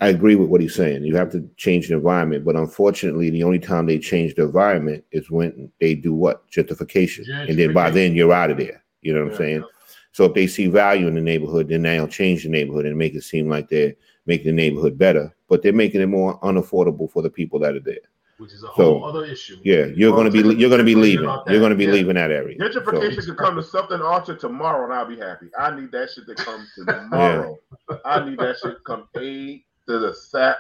I 0.02 0.10
agree 0.10 0.36
with 0.36 0.50
what 0.50 0.62
he's 0.62 0.76
saying. 0.76 1.04
You 1.04 1.16
have 1.16 1.32
to 1.32 1.48
change 1.58 1.88
the 1.90 1.96
environment, 1.96 2.46
but 2.46 2.56
unfortunately, 2.56 3.30
the 3.30 3.44
only 3.44 3.60
time 3.60 3.86
they 3.86 4.00
change 4.00 4.36
the 4.36 4.44
environment 4.44 5.04
is 5.12 5.30
when 5.30 5.72
they 5.80 5.96
do 5.96 6.14
what 6.14 6.50
gentrification, 6.50 7.28
and 7.50 7.58
then 7.60 7.74
by 7.74 7.90
then 7.90 8.16
you're 8.16 8.32
out 8.34 8.52
of 8.52 8.58
there. 8.58 8.84
You 9.02 9.14
know 9.14 9.22
what 9.22 9.28
yeah, 9.28 9.34
I'm 9.34 9.38
saying? 9.38 9.60
Yeah. 9.62 9.66
So 10.14 10.26
if 10.26 10.34
they 10.34 10.48
see 10.48 10.68
value 10.68 11.08
in 11.08 11.16
the 11.16 11.22
neighborhood, 11.22 11.70
then 11.70 11.84
they'll 11.84 12.08
change 12.08 12.44
the 12.44 12.50
neighborhood 12.50 12.86
and 12.86 12.98
make 12.98 13.16
it 13.16 13.24
seem 13.24 13.50
like 13.50 13.70
they're 13.70 13.94
making 14.26 14.48
the 14.48 14.52
neighborhood 14.54 14.98
better, 14.98 15.34
but 15.50 15.62
they're 15.64 15.74
making 15.74 16.02
it 16.02 16.08
more 16.08 16.40
unaffordable 16.42 17.10
for 17.10 17.22
the 17.22 17.30
people 17.30 17.60
that 17.60 17.76
are 17.76 17.80
there. 17.80 17.98
which 18.38 18.54
is 18.54 18.64
a 18.64 18.68
So, 18.68 19.00
whole 19.00 19.06
other 19.06 19.24
issue. 19.26 19.58
Yeah, 19.64 19.86
you're 19.86 20.16
gonna 20.16 20.32
be 20.32 20.40
you're 20.40 20.70
gonna 20.70 20.84
be 20.84 20.96
leaving. 20.96 21.30
You're 21.48 21.60
gonna 21.62 21.76
be 21.76 21.86
yeah. 21.86 21.92
leaving 21.92 22.16
that 22.16 22.32
area. 22.32 22.58
Gentrification 22.58 23.22
So, 23.22 23.28
could 23.28 23.38
come 23.38 23.56
to 23.56 23.64
something 23.64 24.02
Archer 24.02 24.36
tomorrow, 24.36 24.84
and 24.84 24.94
I'll 24.94 25.06
be 25.06 25.18
happy. 25.18 25.48
I 25.58 25.74
need 25.80 25.92
that 25.92 26.10
shit 26.10 26.26
to 26.28 26.36
come 26.36 26.68
tomorrow. 26.76 27.58
I 28.04 28.28
need 28.28 28.40
that 28.40 28.58
shit 28.58 28.78
to 28.78 28.84
come 28.84 29.08
A 29.18 29.64
to 29.88 30.00
the 30.00 30.14
sap 30.14 30.58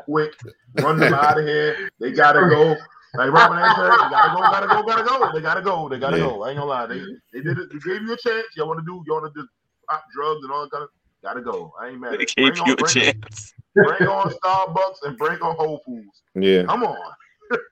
quick. 0.00 0.34
Run 0.80 0.98
them 0.98 1.12
out 1.14 1.38
of 1.38 1.46
here. 1.46 1.90
They 2.00 2.12
gotta 2.12 2.40
go. 2.48 2.76
Like 3.14 3.30
Robin 3.30 3.58
A 3.58 3.74
said, 3.74 3.90
they 3.90 4.10
gotta 4.10 4.34
go, 4.34 4.40
gotta 4.40 4.66
go, 4.66 4.82
gotta 4.82 5.04
go. 5.04 5.32
They 5.34 5.40
gotta 5.42 5.62
go. 5.62 5.88
They 5.88 5.98
gotta 5.98 6.16
Yeah. 6.18 6.24
go. 6.24 6.42
I 6.44 6.50
ain't 6.50 6.58
gonna 6.58 6.70
lie. 6.70 6.86
They 6.86 7.00
they 7.32 7.40
did 7.42 7.58
it. 7.58 7.68
They 7.70 7.78
gave 7.78 8.02
you 8.02 8.12
a 8.12 8.16
chance. 8.16 8.46
Y'all 8.56 8.66
want 8.68 8.80
to 8.80 8.84
do? 8.86 9.02
y'all 9.06 9.20
want 9.20 9.34
to 9.34 9.40
do 9.42 9.46
pop 9.88 10.02
drugs 10.14 10.42
and 10.44 10.52
all 10.52 10.62
that 10.62 10.70
kind 10.70 10.84
of? 10.84 10.90
Gotta 11.22 11.40
go. 11.42 11.72
I 11.80 11.88
ain't 11.88 12.00
mad. 12.00 12.14
They 12.14 12.24
gave 12.24 12.54
Bring 12.54 12.56
you 12.56 12.62
on- 12.62 12.70
a 12.72 12.76
bring- 12.76 12.90
chance. 12.94 13.54
Bring 13.74 14.08
on 14.08 14.30
Starbucks 14.32 14.96
and 15.04 15.16
bring 15.18 15.40
on 15.40 15.54
Whole 15.56 15.80
Foods. 15.86 16.22
yeah. 16.34 16.64
Come 16.64 16.84
on. 16.84 16.96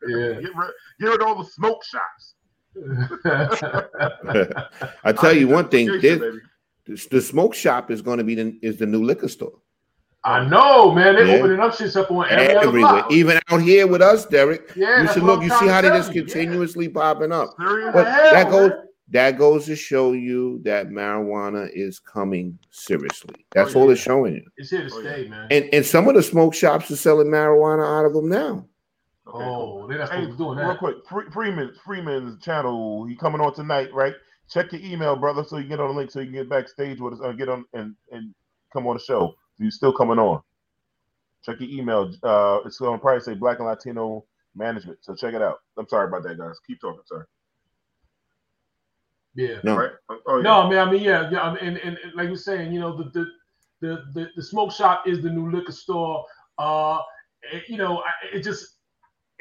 Yeah. 0.07 0.33
Get 0.35 0.55
rid, 0.57 0.71
get 1.01 1.07
rid 1.09 1.21
of 1.23 1.27
all 1.27 1.43
the 1.43 1.49
smoke 1.51 1.83
shops. 1.85 2.35
I 5.05 5.13
tell 5.13 5.33
you 5.37 5.49
one 5.49 5.69
thing. 5.69 5.87
This, 6.01 6.19
baby. 6.21 6.39
this- 6.87 7.07
the 7.07 7.21
smoke 7.21 7.55
shop 7.55 7.91
is 7.91 8.03
going 8.03 8.19
to 8.19 8.25
be 8.25 8.35
the 8.35 8.59
is 8.63 8.77
the 8.77 8.87
new 8.87 9.03
liquor 9.05 9.29
store 9.29 9.55
I 10.25 10.47
know, 10.47 10.93
man. 10.93 11.15
They're 11.15 11.25
Yeah. 11.27 11.37
opening 11.37 11.61
up 11.61 11.75
shit 11.75 11.97
up 11.97 12.11
on 12.11 12.27
every 12.29 12.55
other 12.57 12.69
everywhere. 12.69 12.93
block. 12.93 13.13
Even 13.13 13.41
out 13.49 13.63
here 13.63 13.87
with 13.87 14.03
us, 14.03 14.27
Derek. 14.27 14.71
Yeah, 14.77 14.99
you 14.99 15.03
that's 15.05 15.15
should 15.15 15.23
look. 15.23 15.39
I'm 15.39 15.45
You 15.45 15.51
see 15.57 15.67
how 15.67 15.81
they 15.81 15.89
tell 15.89 15.97
just 15.99 16.15
you, 16.15 16.21
yeah. 16.23 16.27
continuously 16.27 16.89
popping 16.91 17.33
up. 17.33 17.55
Serious? 17.59 17.91
But 17.95 18.07
hell, 18.07 18.31
that 18.33 18.51
goes 18.51 18.69
man? 18.71 18.79
that 19.13 19.39
goes 19.39 19.65
to 19.67 19.75
show 19.77 20.13
you 20.13 20.61
that 20.65 20.91
marijuana 20.91 21.69
is 21.73 21.99
coming 21.99 22.59
seriously. 22.71 23.35
That's 23.53 23.75
Oh, 23.75 23.81
all 23.81 23.91
it's 23.91 24.01
showing 24.01 24.35
you. 24.35 24.45
It's 24.59 24.71
here 24.71 24.87
to 24.89 24.95
Oh, 24.95 24.99
yeah. 25.01 25.13
stay, 25.15 25.29
man. 25.29 25.47
And 25.51 25.69
and 25.73 25.87
some 25.87 26.07
of 26.09 26.15
the 26.15 26.23
smoke 26.23 26.53
shops 26.55 26.91
are 26.91 26.97
selling 26.97 27.29
marijuana 27.29 27.87
out 27.87 28.05
of 28.05 28.13
them 28.13 28.29
now. 28.29 28.67
Okay, 29.27 29.39
cool. 29.45 29.83
oh, 29.85 29.87
they're 29.89 29.99
not 29.99 30.11
Hey, 30.11 30.17
supposed 30.23 30.31
to 30.31 30.37
be 30.37 30.45
doing 30.45 30.59
real 30.59 30.69
that. 30.69 30.79
quick, 30.79 30.97
Freeman, 31.33 31.73
Freeman's 31.85 32.43
channel. 32.45 33.07
He 33.07 33.17
coming 33.17 33.41
on 33.41 33.55
tonight, 33.55 33.89
right? 33.95 34.15
Check 34.51 34.73
your 34.73 34.83
email, 34.83 35.15
brother, 35.17 35.45
so 35.45 35.57
you 35.59 35.65
get 35.69 35.79
on 35.81 35.89
the 35.89 35.95
link, 35.95 36.11
so 36.11 36.19
you 36.21 36.27
can 36.27 36.35
get 36.35 36.49
backstage 36.51 37.01
with 37.01 37.15
us, 37.15 37.21
uh, 37.23 37.33
get 37.33 37.49
on 37.49 37.65
and 37.73 37.95
and 38.13 38.35
come 38.73 38.87
on 38.87 38.97
the 38.97 39.03
show. 39.03 39.35
You 39.61 39.70
still 39.70 39.92
coming 39.92 40.18
on? 40.18 40.42
Check 41.44 41.61
your 41.61 41.70
email. 41.70 42.12
Uh, 42.23 42.61
it's 42.64 42.79
going 42.79 42.99
to 42.99 43.01
probably 43.01 43.20
say 43.20 43.35
Black 43.35 43.59
and 43.59 43.68
Latino 43.68 44.25
Management. 44.55 44.99
So 45.03 45.14
check 45.14 45.35
it 45.35 45.42
out. 45.42 45.59
I'm 45.79 45.87
sorry 45.88 46.09
about 46.09 46.23
that, 46.25 46.38
guys. 46.38 46.59
Keep 46.66 46.81
talking, 46.81 47.01
sorry. 47.07 47.25
Yeah. 49.35 49.59
No. 49.62 49.77
Right? 49.77 49.90
Oh, 50.27 50.37
yeah. 50.38 50.42
No, 50.42 50.68
man. 50.68 50.88
I 50.88 50.90
mean, 50.90 51.03
yeah, 51.03 51.31
yeah. 51.31 51.42
I 51.42 51.55
mean, 51.55 51.62
and, 51.62 51.77
and, 51.79 51.99
and 52.03 52.14
like 52.14 52.29
you're 52.29 52.37
saying, 52.37 52.73
you 52.73 52.81
know, 52.81 52.96
the 52.96 53.05
the, 53.11 53.27
the 53.81 54.05
the 54.12 54.29
the 54.37 54.42
smoke 54.42 54.73
shop 54.73 55.07
is 55.07 55.23
the 55.23 55.31
new 55.31 55.51
liquor 55.51 55.73
store. 55.73 56.25
Uh, 56.59 56.99
it- 57.53 57.68
you 57.68 57.77
know, 57.77 57.99
I- 58.01 58.37
it 58.37 58.42
just. 58.42 58.77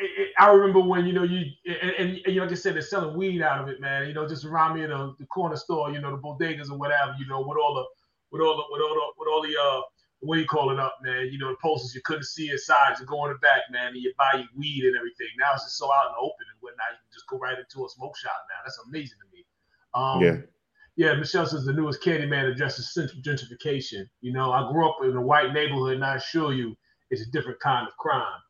It, 0.01 0.12
it, 0.17 0.29
I 0.39 0.49
remember 0.51 0.79
when 0.79 1.05
you 1.05 1.12
know 1.12 1.23
you 1.23 1.43
and, 1.65 1.91
and, 1.97 2.10
and, 2.15 2.21
you 2.27 2.36
know, 2.36 2.43
like 2.43 2.51
I 2.53 2.55
said, 2.55 2.75
they're 2.75 2.82
selling 2.82 3.17
weed 3.17 3.41
out 3.41 3.60
of 3.62 3.67
it, 3.67 3.82
man. 3.82 4.08
You 4.08 4.13
know, 4.13 4.25
just 4.25 4.45
remind 4.45 4.75
me 4.75 4.84
of 4.84 4.89
the, 4.89 5.15
the 5.19 5.25
corner 5.25 5.58
store, 5.58 5.91
you 5.91 5.99
know, 5.99 6.12
the 6.12 6.21
bodegas 6.21 6.71
or 6.71 6.77
whatever, 6.77 7.15
you 7.19 7.27
know, 7.27 7.41
with 7.41 7.58
all 7.58 7.73
the 7.75 7.84
with 8.32 8.41
all 8.41 8.55
the 8.55 8.63
with 8.71 8.82
all 8.82 8.93
the 8.93 9.01
with 9.17 9.27
all 9.27 9.41
the 9.41 9.53
uh 9.62 9.82
what 10.21 10.36
do 10.36 10.41
you 10.41 10.47
call 10.47 10.71
it 10.71 10.79
up, 10.79 10.97
man? 11.01 11.29
You 11.32 11.38
know, 11.38 11.49
the 11.49 11.58
posters 11.62 11.95
you 11.95 12.01
couldn't 12.03 12.25
see 12.25 12.49
inside, 12.49 12.95
you 12.99 13.05
go 13.05 13.25
in 13.25 13.32
the 13.32 13.38
back, 13.39 13.62
man, 13.71 13.88
and 13.88 13.97
you 13.97 14.13
buy 14.17 14.32
your 14.36 14.47
weed 14.58 14.84
and 14.86 14.95
everything. 14.97 15.27
Now 15.39 15.53
it's 15.53 15.63
just 15.63 15.77
so 15.77 15.86
out 15.93 16.08
in 16.08 16.12
the 16.13 16.19
open 16.19 16.45
and 16.51 16.58
whatnot. 16.62 16.91
You 16.91 16.97
can 16.97 17.13
just 17.13 17.27
go 17.27 17.38
right 17.38 17.58
into 17.58 17.86
a 17.86 17.89
smoke 17.89 18.17
shop 18.17 18.34
now. 18.49 18.62
That's 18.65 18.79
amazing 18.88 19.17
to 19.21 19.36
me. 19.36 19.45
Um, 19.93 20.21
Yeah. 20.21 20.41
yeah, 21.12 21.15
Michelle 21.15 21.45
says 21.45 21.65
the 21.65 21.73
newest 21.73 22.01
Candyman 22.01 22.51
addresses 22.51 22.93
cent- 22.93 23.12
gentrification. 23.23 24.10
You 24.21 24.34
know, 24.34 24.51
I 24.51 24.69
grew 24.71 24.89
up 24.89 24.97
in 25.03 25.15
a 25.15 25.21
white 25.21 25.53
neighborhood, 25.53 25.93
and 25.95 26.03
I 26.05 26.15
assure 26.15 26.53
you, 26.53 26.75
it's 27.12 27.21
a 27.21 27.32
different 27.32 27.60
kind 27.60 27.88
of 27.88 27.95
crime. 27.97 28.41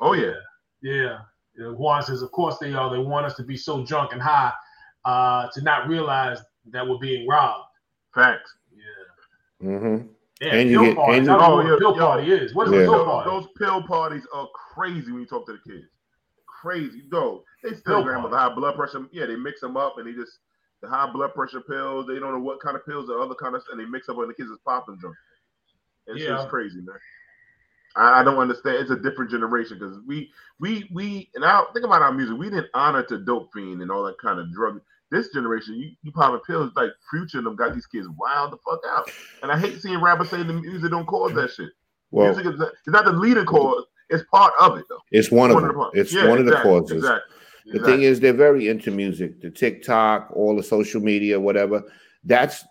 Oh 0.00 0.12
yeah. 0.12 0.34
Yeah. 0.82 1.18
You 1.54 1.64
know, 1.64 1.72
Juan 1.74 2.02
says, 2.02 2.20
of 2.20 2.30
course 2.32 2.58
they 2.58 2.74
are. 2.74 2.90
They 2.90 2.98
want 2.98 3.24
us 3.26 3.34
to 3.36 3.42
be 3.44 3.56
so 3.56 3.84
drunk 3.86 4.12
and 4.12 4.20
high 4.20 4.52
uh, 5.04 5.48
to 5.54 5.62
not 5.62 5.88
realize 5.88 6.38
that 6.72 6.86
we're 6.86 6.98
being 6.98 7.26
robbed. 7.26 7.64
Facts. 8.14 8.54
Yeah. 8.74 9.68
Mm-hmm. 9.68 10.06
Yeah, 10.40 10.54
And 10.54 10.70
you 10.70 10.78
pill 10.78 10.86
get- 10.88 10.96
parties. 10.96 11.18
and 11.18 11.30
I 11.30 11.34
you- 11.34 11.38
don't 11.40 11.48
know 11.48 11.52
Oh, 11.52 11.56
what 11.56 11.66
yeah, 11.66 11.78
pill 11.78 11.96
yo. 11.96 12.06
party 12.06 12.32
is. 12.32 12.54
What 12.54 12.66
is 12.68 12.72
Yeah. 12.74 12.80
a 12.80 12.84
pill 12.84 12.92
Those, 12.98 13.04
party? 13.06 13.30
those 13.30 13.46
pill 13.56 13.82
parties 13.82 14.26
are 14.34 14.48
crazy 14.48 15.12
when 15.12 15.20
you 15.22 15.26
talk 15.26 15.46
to 15.46 15.52
the 15.52 15.58
kids. 15.58 15.86
Crazy, 16.46 17.02
though. 17.10 17.44
They 17.62 17.74
still 17.74 18.02
grandma 18.02 18.28
the 18.28 18.36
high 18.38 18.54
blood 18.54 18.74
pressure. 18.76 19.06
Yeah, 19.12 19.26
they 19.26 19.36
mix 19.36 19.60
them 19.60 19.76
up 19.76 19.98
and 19.98 20.06
they 20.06 20.12
just 20.12 20.38
the 20.82 20.88
high 20.88 21.10
blood 21.10 21.32
pressure 21.34 21.60
pills. 21.62 22.06
They 22.06 22.18
don't 22.18 22.32
know 22.32 22.38
what 22.40 22.60
kind 22.60 22.76
of 22.76 22.84
pills 22.84 23.08
or 23.08 23.18
other 23.20 23.34
kind 23.34 23.54
of, 23.54 23.62
and 23.70 23.80
they 23.80 23.86
mix 23.86 24.08
up 24.10 24.16
when 24.16 24.28
the 24.28 24.34
kids 24.34 24.50
is 24.50 24.58
popping 24.64 24.98
them. 25.00 25.14
It's 26.06 26.20
Yeah. 26.22 26.30
just 26.36 26.48
crazy, 26.48 26.80
man. 26.82 26.98
I, 27.96 28.20
I 28.20 28.24
don't 28.24 28.36
understand. 28.38 28.76
It's 28.76 28.90
a 28.90 28.96
different 28.96 29.30
generation 29.30 29.78
because 29.78 29.98
we 30.06 30.30
we 30.60 30.86
we 30.92 31.30
and 31.34 31.44
I 31.44 31.64
think 31.72 31.86
about 31.86 32.02
our 32.02 32.12
music. 32.12 32.36
We 32.36 32.50
didn't 32.50 32.68
honor 32.74 33.02
to 33.04 33.18
dope 33.18 33.52
fiend 33.54 33.80
and 33.80 33.90
all 33.90 34.04
that 34.04 34.18
kind 34.18 34.38
of 34.38 34.52
drug. 34.52 34.82
This 35.10 35.32
generation, 35.32 35.74
you, 35.74 35.92
you 36.02 36.12
popping 36.12 36.40
pills 36.46 36.72
like 36.74 36.90
Future 37.10 37.38
and 37.38 37.46
them 37.46 37.56
got 37.56 37.74
these 37.74 37.86
kids 37.86 38.08
wild 38.16 38.52
the 38.52 38.58
fuck 38.68 38.80
out. 38.88 39.10
And 39.42 39.52
I 39.52 39.58
hate 39.58 39.80
seeing 39.80 40.00
rappers 40.00 40.30
say 40.30 40.42
the 40.42 40.52
music 40.52 40.90
don't 40.90 41.06
cause 41.06 41.32
that 41.34 41.50
shit. 41.50 41.70
Well, 42.10 42.26
music 42.26 42.52
is 42.52 42.58
not, 42.58 42.68
it's 42.68 42.88
not 42.88 43.04
the 43.04 43.12
leading 43.12 43.46
cause. 43.46 43.84
It's 44.08 44.24
part 44.30 44.52
of 44.60 44.78
it 44.78 44.84
though. 44.88 45.00
it's 45.10 45.30
one 45.30 45.50
of 45.50 45.60
them. 45.60 45.74
parts. 45.74 45.96
It's 45.96 46.12
Yeah, 46.12 46.28
one 46.28 46.38
of 46.38 46.46
the 46.46 46.60
causes. 46.60 46.98
Exactly. 46.98 47.32
The 47.72 47.80
thing 47.80 48.02
is, 48.02 48.20
they're 48.20 48.32
very 48.32 48.68
into 48.68 48.92
music. 48.92 49.40
The 49.40 49.50
TikTok, 49.50 50.30
all 50.32 50.54
the 50.56 50.62
social 50.62 51.00
media, 51.00 51.40
whatever. 51.40 51.82
That's 52.22 52.64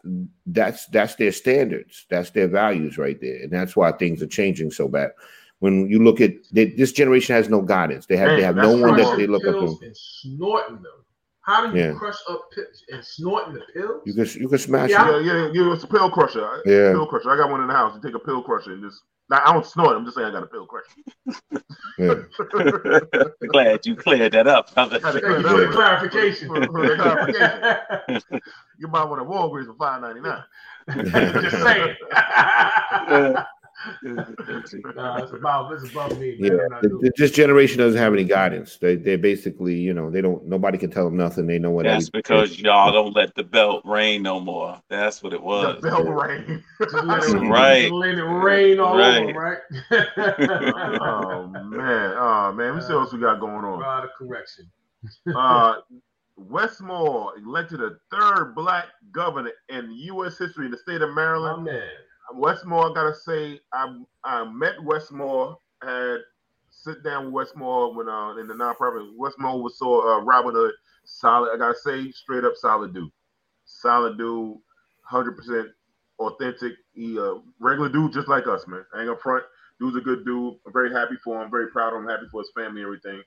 that's 0.45 0.85
that's 0.87 1.15
their 1.15 1.31
standards. 1.31 2.05
That's 2.09 2.29
their 2.29 2.47
values 2.47 2.97
right 2.97 3.19
there, 3.19 3.43
and 3.43 3.51
that's 3.51 3.75
why 3.75 3.91
things 3.91 4.21
are 4.21 4.27
changing 4.27 4.71
so 4.71 4.87
bad. 4.87 5.11
When 5.59 5.89
you 5.89 6.03
look 6.03 6.21
at 6.21 6.33
they, 6.51 6.65
this 6.65 6.91
generation, 6.91 7.35
has 7.35 7.49
no 7.49 7.61
guidance. 7.61 8.05
They 8.05 8.17
have 8.17 8.37
they 8.37 8.43
have 8.43 8.55
no 8.55 8.77
one 8.77 8.97
that 8.97 9.17
they 9.17 9.27
look 9.27 9.45
up 9.45 9.55
to. 9.55 9.93
snorting 9.93 10.77
them. 10.77 11.04
How 11.45 11.65
do 11.69 11.77
you 11.77 11.83
Yeah. 11.85 11.93
crush 11.93 12.15
up 12.29 12.49
pills 12.51 12.83
and 12.91 13.03
snorting 13.05 13.53
the 13.53 13.61
pills? 13.73 14.01
You 14.05 14.13
can 14.15 14.25
you 14.41 14.49
can 14.49 14.57
smash 14.57 14.89
Yeah. 14.89 15.15
it. 15.17 15.25
yeah, 15.25 15.33
yeah, 15.33 15.49
yeah. 15.53 15.73
It's 15.73 15.83
a 15.83 15.87
pill 15.87 16.09
crusher. 16.09 16.43
I- 16.43 16.61
Yeah. 16.65 16.91
Pill 16.93 17.05
crusher. 17.05 17.29
I 17.29 17.37
got 17.37 17.51
one 17.51 17.61
in 17.61 17.67
the 17.67 17.73
house. 17.73 17.93
You 17.95 18.01
take 18.01 18.15
a 18.15 18.23
pill 18.25 18.41
crusher 18.41 18.73
and 18.73 18.83
just. 18.83 19.03
Now, 19.29 19.41
I 19.43 19.53
don't 19.53 19.65
snort. 19.65 19.95
I'm 19.95 20.05
just 20.05 20.15
saying 20.17 20.27
I 20.27 20.31
got 20.31 20.43
a 20.43 20.47
pill 20.47 20.67
crusher. 20.67 21.63
Yeah. 21.97 22.13
Glad 23.47 23.85
you 23.85 23.95
cleared 23.95 24.33
that 24.33 24.45
up, 24.47 24.69
Thank 24.71 24.91
you 24.93 24.99
for 24.99 25.11
the 25.13 25.19
that 25.21 25.69
clarification. 25.71 26.47
For- 26.47 26.63
for 26.65 26.87
the 26.87 26.95
clarification. 26.95 28.41
You 28.77 28.87
buy 28.89 29.03
one 29.05 29.19
at 29.21 29.25
Walgreens 29.25 29.67
for 29.67 29.73
five 29.75 30.01
ninety 30.01 30.19
nine. 30.21 30.43
Just 31.41 31.63
saying. 31.63 31.95
Yeah. 34.03 34.25
nah, 34.95 35.17
it's 35.23 35.33
about 35.33 35.71
it's 35.73 35.89
above 35.89 36.19
me. 36.19 36.35
Yeah, 36.39 36.49
Man. 36.51 36.59
I'm 36.59 36.69
not 36.69 36.81
th- 36.81 36.89
doing 36.91 37.01
th- 37.03 37.13
this 37.17 37.31
generation 37.31 37.77
doesn't 37.79 37.99
have 37.99 38.13
any 38.13 38.23
guidance. 38.23 38.77
They 38.77 38.95
they 38.95 39.15
basically, 39.15 39.75
you 39.75 39.93
know, 39.93 40.09
they 40.09 40.21
don't. 40.21 40.45
Nobody 40.45 40.77
can 40.77 40.89
tell 40.91 41.05
them 41.05 41.17
nothing. 41.17 41.47
They 41.47 41.59
know 41.59 41.71
what. 41.71 41.85
That's 41.85 42.07
every- 42.09 42.19
because 42.21 42.59
y'all 42.59 42.91
don't 42.91 43.15
let 43.15 43.35
the 43.35 43.43
belt 43.43 43.83
rain 43.85 44.23
no 44.23 44.39
more. 44.39 44.81
That's 44.89 45.21
what 45.23 45.33
it 45.33 45.39
The 45.41 45.45
was. 45.45 45.81
bell 45.81 46.03
ring. 46.03 46.63
Just 46.81 46.93
let 46.93 47.23
it, 47.23 47.33
Right. 47.47 47.81
just 47.83 47.93
let 47.93 48.15
it 48.15 48.23
rain 48.23 48.79
all 48.79 48.97
Right. 48.97 49.23
over, 49.29 49.33
right? 49.91 50.05
oh 51.01 51.47
man, 51.47 52.13
oh 52.17 52.51
man. 52.53 52.75
We 52.75 52.81
see 52.81 52.87
what 52.93 53.01
else 53.01 53.13
we 53.13 53.19
got 53.19 53.39
going 53.39 53.65
on. 53.65 53.79
Right, 53.79 54.03
a 54.05 54.09
correction. 54.17 54.69
Uh, 55.35 55.75
Wes 56.37 56.81
Moore 56.81 57.33
elected 57.37 57.79
a 57.81 57.91
third 58.11 58.53
black 58.55 58.87
governor 59.11 59.51
in 59.69 59.89
U.S. 59.91 60.37
history 60.37 60.65
in 60.65 60.71
the 60.71 60.77
state 60.77 61.01
of 61.01 61.09
My 61.09 61.15
Maryland. 61.15 61.63
man. 61.63 61.81
Wes 62.33 62.63
Moore, 62.65 62.91
I 62.91 62.93
gotta 62.93 63.15
say, 63.15 63.59
I 63.73 63.99
I 64.23 64.43
met 64.45 64.81
Wes 64.83 65.11
Moore, 65.11 65.57
had 65.81 66.17
sit 66.69 67.03
down 67.03 67.25
with 67.25 67.33
Wes 67.33 67.55
Moore 67.55 67.93
when 67.95 68.09
uh 68.09 68.35
in 68.37 68.47
the 68.47 68.53
nonprofit. 68.53 69.09
Wes 69.15 69.33
Moore 69.39 69.61
was 69.61 69.77
so 69.77 70.07
uh, 70.07 70.21
Robin 70.21 70.53
Hood 70.53 70.73
solid. 71.03 71.51
I 71.53 71.57
gotta 71.57 71.75
say, 71.75 72.11
straight 72.11 72.43
up 72.43 72.53
solid 72.55 72.93
dude, 72.93 73.11
solid 73.65 74.17
dude, 74.17 74.57
hundred 75.03 75.37
percent 75.37 75.69
authentic. 76.19 76.73
He 76.93 77.19
uh 77.19 77.35
regular 77.59 77.89
dude 77.89 78.13
just 78.13 78.27
like 78.27 78.47
us, 78.47 78.67
man. 78.67 78.85
I 78.93 78.99
ain't 78.99 79.07
gonna 79.07 79.19
front. 79.19 79.43
Dude's 79.79 79.97
a 79.97 80.01
good 80.01 80.25
dude. 80.25 80.55
I'm 80.65 80.73
very 80.73 80.91
happy 80.91 81.15
for 81.23 81.43
him. 81.43 81.51
Very 81.51 81.67
proud 81.69 81.93
of 81.93 82.01
him. 82.01 82.09
Happy 82.09 82.25
for 82.31 82.41
his 82.41 82.51
family 82.55 82.81
and 82.81 82.87
everything. 82.87 83.21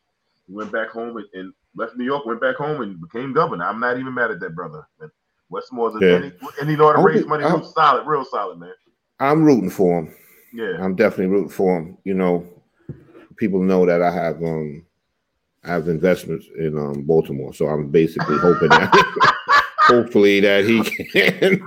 He 0.47 0.55
went 0.55 0.73
back 0.73 0.89
home 0.89 1.17
and, 1.19 1.27
and 1.35 1.53
left 1.77 1.97
New 1.97 2.05
York. 2.05 2.25
Went 2.25 2.41
back 2.41 2.57
home 2.57 2.81
and 2.81 2.99
became 3.01 3.35
governor. 3.35 3.67
I'm 3.67 3.81
not 3.81 3.99
even 3.99 4.15
mad 4.15 4.31
at 4.31 4.41
that 4.41 4.55
brother. 4.55 4.87
Man. 4.99 5.11
Wes 5.51 5.71
Moore's 5.73 5.95
a 5.95 6.05
Yeah. 6.05 6.17
and, 6.17 6.25
he, 6.25 6.33
and 6.61 6.71
he 6.71 6.77
know 6.77 6.87
how 6.87 6.95
to 6.95 7.03
raise 7.03 7.27
money. 7.27 7.45
Real 7.45 7.63
solid, 7.63 8.07
real 8.07 8.25
solid, 8.25 8.59
man. 8.59 8.73
I'm 9.21 9.45
rooting 9.45 9.71
for 9.71 10.01
him. 10.01 10.15
Yeah. 10.53 10.83
I'm 10.83 10.95
definitely 10.95 11.27
rooting 11.27 11.51
for 11.51 11.79
him. 11.79 11.99
You 12.05 12.15
know, 12.15 12.47
people 13.37 13.63
know 13.63 13.87
that 13.87 14.03
I 14.03 14.11
have 14.13 14.43
um 14.43 14.85
I 15.65 15.69
have 15.69 15.89
investments 15.89 16.47
in 16.59 16.79
um 16.79 17.03
Baltimore, 17.03 17.53
so 17.53 17.67
I'm 17.69 17.91
basically 17.91 18.39
hoping 18.39 18.69
that 18.71 18.95
hopefully 19.81 20.41
that 20.41 20.65
he 20.65 20.83
can, 20.83 21.67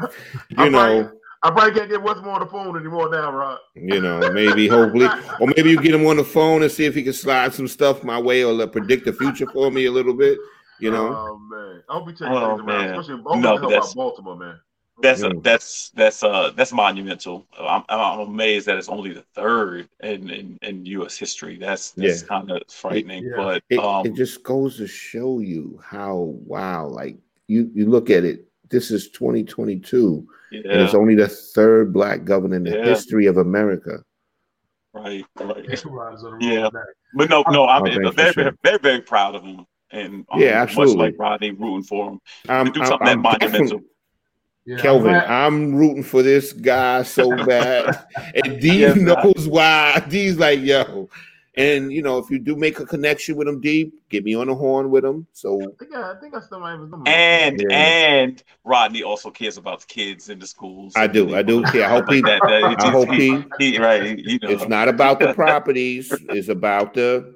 you 0.49 0.57
I'm 0.57 0.71
know, 0.71 1.11
I 1.43 1.49
probably 1.49 1.71
can't 1.73 1.89
get 1.89 2.01
Wes 2.01 2.17
Moore 2.23 2.35
on 2.35 2.41
the 2.41 2.45
phone 2.47 2.77
anymore 2.77 3.09
now, 3.09 3.31
Rod. 3.31 3.59
you 3.75 3.99
know, 3.99 4.31
maybe 4.31 4.67
hopefully, 4.67 5.07
or 5.39 5.47
maybe 5.55 5.71
you 5.71 5.81
get 5.81 5.93
him 5.93 6.05
on 6.05 6.17
the 6.17 6.23
phone 6.23 6.61
and 6.63 6.71
see 6.71 6.85
if 6.85 6.93
he 6.95 7.03
can 7.03 7.13
slide 7.13 7.53
some 7.53 7.67
stuff 7.67 8.03
my 8.03 8.19
way 8.19 8.43
or 8.43 8.53
let 8.53 8.71
predict 8.71 9.05
the 9.05 9.13
future 9.13 9.47
for 9.47 9.71
me 9.71 9.85
a 9.85 9.91
little 9.91 10.13
bit. 10.13 10.37
You 10.79 10.91
know, 10.91 11.15
Oh 11.15 11.37
man, 11.37 11.83
I 11.89 11.93
hope 11.93 12.07
he 12.07 12.13
takes 12.13 12.21
Oh, 12.23 12.57
things 12.57 12.61
around, 12.61 12.65
man. 12.65 12.89
especially 12.91 13.13
in 13.15 13.23
Baltimore. 13.23 13.59
No, 13.59 13.69
help 13.69 13.95
Baltimore, 13.95 14.35
man. 14.37 14.59
That's 15.01 15.23
a, 15.23 15.31
that's 15.41 15.89
that's 15.89 16.23
uh 16.23 16.51
that's 16.55 16.71
monumental. 16.71 17.45
I'm, 17.59 17.83
I'm 17.89 18.19
amazed 18.19 18.67
that 18.67 18.77
it's 18.77 18.89
only 18.89 19.13
the 19.13 19.23
third 19.33 19.89
in 20.01 20.29
in, 20.29 20.59
in 20.61 20.85
U.S. 20.85 21.17
history. 21.17 21.57
That's 21.57 21.91
that's 21.91 22.21
yeah. 22.21 22.27
kind 22.27 22.51
of 22.51 22.61
frightening, 22.69 23.25
it, 23.25 23.33
but 23.35 23.63
it, 23.69 23.79
um, 23.79 24.05
it 24.05 24.15
just 24.15 24.43
goes 24.43 24.77
to 24.77 24.87
show 24.87 25.39
you 25.39 25.79
how 25.83 26.35
wow, 26.45 26.87
like 26.87 27.17
you 27.47 27.69
you 27.73 27.89
look 27.89 28.09
at 28.09 28.23
it. 28.23 28.47
This 28.69 28.89
is 28.89 29.09
2022, 29.09 30.25
yeah. 30.51 30.59
and 30.59 30.81
it's 30.81 30.93
only 30.93 31.15
the 31.15 31.27
third 31.27 31.91
black 31.91 32.23
governor 32.23 32.55
in 32.55 32.63
the 32.63 32.77
yeah. 32.77 32.85
history 32.85 33.25
of 33.25 33.37
America. 33.37 34.03
Right, 34.93 35.25
right. 35.39 35.83
yeah, 36.39 36.69
but 37.13 37.29
no, 37.29 37.43
no, 37.49 37.65
I'm 37.65 37.81
oh, 37.83 38.11
very, 38.11 38.33
sure. 38.33 38.51
very, 38.63 38.79
very 38.79 39.01
proud 39.01 39.35
of 39.35 39.43
him, 39.43 39.65
and 39.91 40.25
um, 40.29 40.41
yeah, 40.41 40.61
absolutely. 40.61 40.95
Much 40.95 41.05
like 41.11 41.19
Rodney, 41.19 41.51
rooting 41.51 41.83
for 41.83 42.11
him. 42.11 42.21
Um, 42.49 42.71
do 42.71 42.85
something 42.85 43.07
I'm, 43.07 43.21
that 43.21 43.39
monumental. 43.41 43.81
Yeah, 44.65 44.77
Kelvin, 44.77 45.15
I'm 45.15 45.73
rooting 45.73 46.03
for 46.03 46.21
this 46.21 46.53
guy 46.53 47.01
so 47.01 47.35
bad, 47.45 48.05
and 48.35 48.61
D 48.61 48.81
yeah, 48.81 48.93
knows 48.93 49.47
why. 49.47 50.05
D's 50.07 50.37
like, 50.37 50.59
yo, 50.59 51.09
and 51.55 51.91
you 51.91 52.03
know, 52.03 52.19
if 52.19 52.29
you 52.29 52.37
do 52.37 52.55
make 52.55 52.79
a 52.79 52.85
connection 52.85 53.35
with 53.35 53.47
him, 53.47 53.59
D, 53.59 53.91
get 54.09 54.23
me 54.23 54.35
on 54.35 54.47
the 54.47 54.55
horn 54.55 54.91
with 54.91 55.03
him. 55.03 55.25
So 55.33 55.59
I 55.61 55.65
think 55.79 55.95
I, 55.95 56.11
I 56.11 56.15
think 56.19 56.35
I 56.35 56.39
still 56.41 56.59
might 56.59 56.71
have 56.71 56.93
And 57.07 57.61
yeah. 57.61 57.75
and 57.75 58.43
Rodney 58.63 59.01
also 59.01 59.31
cares 59.31 59.57
about 59.57 59.81
the 59.81 59.87
kids 59.87 60.29
in 60.29 60.37
the 60.37 60.45
schools. 60.47 60.93
I 60.95 61.07
do, 61.07 61.35
I 61.35 61.41
do. 61.41 61.63
Yeah, 61.73 61.87
I 61.87 61.89
hope 61.89 62.11
he. 62.11 62.21
that, 62.21 62.41
that, 62.43 62.75
I 62.81 62.91
hope 62.91 63.09
he, 63.09 63.43
he, 63.57 63.79
right. 63.79 64.17
You 64.17 64.37
know, 64.43 64.49
it's 64.49 64.67
not 64.67 64.87
about 64.87 65.19
the 65.19 65.33
properties. 65.35 66.13
it's 66.29 66.49
about 66.49 66.93
the, 66.93 67.33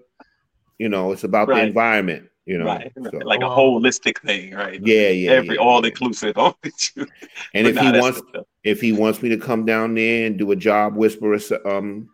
you 0.78 0.90
know, 0.90 1.12
it's 1.12 1.24
about 1.24 1.48
right. 1.48 1.62
the 1.62 1.68
environment 1.68 2.30
you 2.46 2.60
know, 2.60 2.66
right. 2.66 2.92
so. 2.96 3.18
like 3.24 3.42
a 3.42 3.46
holistic 3.46 4.20
thing, 4.20 4.54
right? 4.54 4.80
Yeah, 4.84 5.10
yeah, 5.10 5.32
every 5.32 5.56
yeah, 5.56 5.62
all 5.62 5.82
yeah. 5.82 5.90
inclusive. 5.90 6.38
and 6.38 7.68
if 7.68 7.78
he 7.78 7.92
wants, 7.92 8.22
if 8.64 8.82
he 8.82 8.92
wants 8.92 9.22
me 9.24 9.30
to 9.30 9.38
come 9.38 9.66
down 9.66 9.96
there 9.96 10.28
and 10.28 10.38
do 10.38 10.52
a 10.52 10.56
job 10.56 10.96
whisperer 10.96 11.40
um 11.66 12.08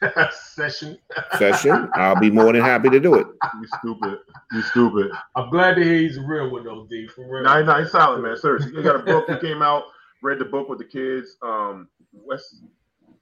session, 0.32 0.98
session, 1.38 1.90
I'll 1.94 2.18
be 2.18 2.30
more 2.30 2.52
than 2.52 2.62
happy 2.62 2.88
to 2.88 2.98
do 2.98 3.14
it. 3.16 3.26
You 3.60 3.68
stupid, 3.78 4.18
you 4.52 4.62
stupid. 4.62 5.10
I'm 5.36 5.50
glad 5.50 5.74
to 5.74 5.84
hear 5.84 5.98
he's 5.98 6.18
real 6.18 6.50
with 6.50 6.64
though, 6.64 6.86
D. 6.88 7.06
For 7.08 7.30
real. 7.30 7.44
Nah, 7.44 7.60
nah, 7.60 7.80
he's 7.80 7.90
solid, 7.90 8.22
man. 8.22 8.38
Seriously, 8.38 8.74
he 8.74 8.82
got 8.82 8.96
a 8.96 9.00
book. 9.00 9.28
He 9.28 9.36
came 9.46 9.60
out, 9.60 9.84
read 10.22 10.38
the 10.38 10.46
book 10.46 10.70
with 10.70 10.78
the 10.78 10.86
kids. 10.86 11.36
Um, 11.42 11.88
West, 12.14 12.62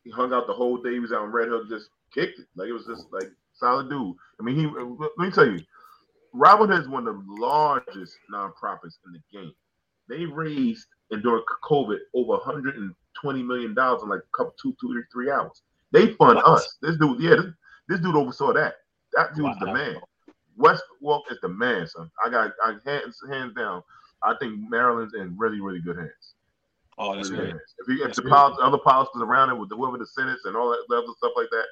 he 0.05 0.11
hung 0.12 0.32
out 0.32 0.47
the 0.47 0.53
whole 0.53 0.76
day. 0.76 0.93
He 0.93 1.01
was 1.01 1.12
out 1.12 1.24
in 1.24 1.32
Red 1.32 1.49
Hook, 1.49 1.68
just 1.68 1.91
kicked 2.14 2.39
it. 2.39 2.47
Like 2.55 2.68
it 2.68 2.74
was 2.74 2.86
just 2.86 3.07
like 3.11 3.28
solid 3.55 3.91
dude. 3.91 4.14
I 4.39 4.45
mean, 4.45 4.55
he. 4.55 4.66
Let 4.66 5.18
me 5.18 5.32
tell 5.32 5.49
you 5.49 5.59
Robin 6.33 6.68
Hood 6.68 6.81
is 6.81 6.89
one 6.89 7.07
of 7.07 7.14
the 7.14 7.24
largest 7.29 8.16
nonprofits 8.33 8.99
in 9.07 9.12
the 9.12 9.20
game. 9.33 9.53
They 10.09 10.24
raised 10.24 10.87
and 11.11 11.22
during 11.22 11.43
COVID 11.64 11.99
over 12.14 12.33
120 12.33 13.43
million 13.43 13.74
dollars 13.74 14.03
in 14.03 14.09
like 14.09 14.20
a 14.20 14.37
couple 14.37 14.55
two, 14.61 14.74
two, 14.81 15.03
three 15.12 15.31
hours. 15.31 15.62
They 15.93 16.12
fund 16.14 16.37
what? 16.37 16.47
us. 16.47 16.76
This 16.83 16.97
dude, 16.99 17.20
yeah, 17.20 17.37
this, 17.37 17.47
this, 17.89 18.01
dude 18.01 18.14
oversaw 18.14 18.53
that. 18.53 18.74
That 19.14 19.35
dude's 19.35 19.57
wow. 19.61 19.66
the 19.66 19.72
man. 19.72 19.97
Westwalk 20.59 21.22
is 21.31 21.39
the 21.41 21.49
man, 21.49 21.87
son. 21.87 22.11
I 22.24 22.31
got 22.31 22.53
I 22.62 22.74
hands 22.85 23.20
hands 23.31 23.55
down. 23.55 23.83
I 24.22 24.35
think 24.41 24.59
Maryland's 24.68 25.14
in 25.14 25.37
really, 25.39 25.61
really 25.61 25.81
good 25.81 25.97
hands. 25.97 26.35
Oh, 26.99 27.14
that's 27.14 27.31
really 27.31 27.53
great. 27.53 27.62
If, 27.79 27.87
he, 27.87 28.03
if 28.03 28.14
the 28.14 28.22
poli- 28.22 28.57
other 28.61 28.79
politics 28.79 29.20
around 29.20 29.51
it 29.51 29.55
with 29.55 29.68
the 29.68 29.76
whoever 29.76 29.99
the 29.99 30.07
Senate 30.07 30.39
and 30.45 30.57
all 30.57 30.70
that 30.70 30.95
other 30.95 31.07
stuff 31.16 31.33
like 31.37 31.49
that, 31.51 31.66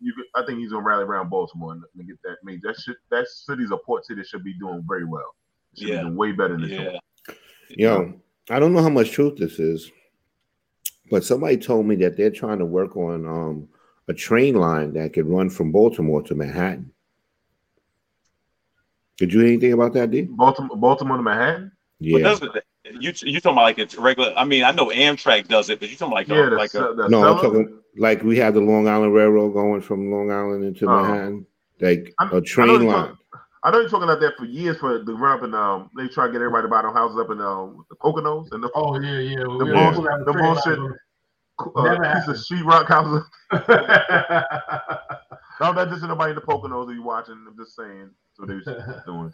you 0.00 0.14
could, 0.14 0.24
I 0.34 0.44
think 0.46 0.58
he's 0.58 0.70
gonna 0.70 0.82
rally 0.82 1.04
around 1.04 1.28
Baltimore 1.28 1.72
and, 1.72 1.82
and 1.96 2.06
get 2.06 2.20
that 2.24 2.36
made. 2.42 2.62
That 2.62 2.78
should 2.78 2.96
that 3.10 3.28
city's 3.28 3.70
a 3.70 3.76
port 3.76 4.06
city 4.06 4.22
should 4.24 4.44
be 4.44 4.54
doing 4.54 4.84
very 4.88 5.04
well. 5.04 5.34
Should 5.78 5.88
yeah. 5.88 5.96
be 5.96 6.02
doing 6.02 6.16
way 6.16 6.32
better 6.32 6.56
than 6.58 6.68
yeah. 6.68 6.98
Yo, 7.68 8.14
I 8.48 8.58
don't 8.58 8.72
know 8.72 8.82
how 8.82 8.88
much 8.88 9.12
truth 9.12 9.38
this 9.38 9.58
is, 9.58 9.90
but 11.10 11.24
somebody 11.24 11.56
told 11.56 11.86
me 11.86 11.96
that 11.96 12.16
they're 12.16 12.30
trying 12.30 12.58
to 12.58 12.64
work 12.64 12.96
on 12.96 13.26
um, 13.26 13.68
a 14.08 14.14
train 14.14 14.56
line 14.56 14.92
that 14.94 15.12
could 15.12 15.26
run 15.26 15.50
from 15.50 15.70
Baltimore 15.70 16.22
to 16.22 16.34
Manhattan. 16.34 16.92
Did 19.18 19.32
you 19.32 19.40
hear 19.40 19.48
anything 19.48 19.72
about 19.74 19.92
that, 19.92 20.10
D? 20.10 20.22
Baltimore, 20.22 20.76
Baltimore 20.76 21.18
to 21.18 21.22
Manhattan. 21.22 21.72
Yeah. 21.98 22.36
You 22.92 23.12
you 23.22 23.40
talking 23.40 23.52
about 23.52 23.62
like 23.62 23.78
it's 23.78 23.94
regular? 23.94 24.32
I 24.36 24.44
mean, 24.44 24.64
I 24.64 24.72
know 24.72 24.86
Amtrak 24.86 25.46
does 25.46 25.68
it, 25.68 25.78
but 25.78 25.90
you 25.90 25.96
talking 25.96 26.14
like 26.14 26.26
yeah, 26.28 26.48
a, 26.48 26.56
like 26.56 26.74
a, 26.74 27.06
no, 27.08 27.22
I'm 27.22 27.36
talking 27.36 27.79
like 27.96 28.22
we 28.22 28.38
have 28.38 28.54
the 28.54 28.60
Long 28.60 28.88
Island 28.88 29.14
Railroad 29.14 29.52
going 29.52 29.80
from 29.80 30.10
Long 30.10 30.30
Island 30.30 30.64
into 30.64 30.88
uh, 30.88 31.02
Manhattan, 31.02 31.46
like 31.80 32.12
I'm, 32.18 32.32
a 32.32 32.40
train 32.40 32.70
I 32.70 32.72
line. 32.72 32.86
Talking, 32.86 33.16
I 33.62 33.70
know 33.70 33.80
you're 33.80 33.90
talking 33.90 34.04
about 34.04 34.20
that 34.20 34.36
for 34.38 34.46
years 34.46 34.78
for 34.78 35.02
the 35.02 35.12
run 35.12 35.44
and 35.44 35.54
um 35.54 35.90
they 35.96 36.08
try 36.08 36.26
to 36.26 36.32
get 36.32 36.40
everybody 36.40 36.64
to 36.64 36.68
buy 36.68 36.82
their 36.82 36.92
houses 36.92 37.18
up 37.18 37.30
in 37.30 37.40
um 37.40 37.84
the 37.90 37.96
Poconos 37.96 38.52
and 38.52 38.62
the 38.62 38.70
oh 38.74 38.98
yeah 39.00 39.18
yeah 39.18 39.44
the 39.44 39.66
yeah, 39.66 39.92
bullshit, 39.92 40.24
the 40.26 40.32
bullshit 40.32 40.78
uh, 41.76 42.14
piece 42.14 42.28
of 42.28 42.36
sheetrock 42.36 42.88
houses. 42.88 43.24
no, 45.60 45.72
that 45.74 45.88
just 45.90 46.02
nobody 46.02 46.30
in 46.30 46.36
the 46.36 46.42
Poconos 46.42 46.86
that 46.86 46.94
you 46.94 47.02
watching. 47.02 47.34
I'm 47.46 47.56
just 47.56 47.76
saying. 47.76 48.10
So 48.34 48.46
they 48.46 48.54
was 48.54 48.64
doing. 49.06 49.32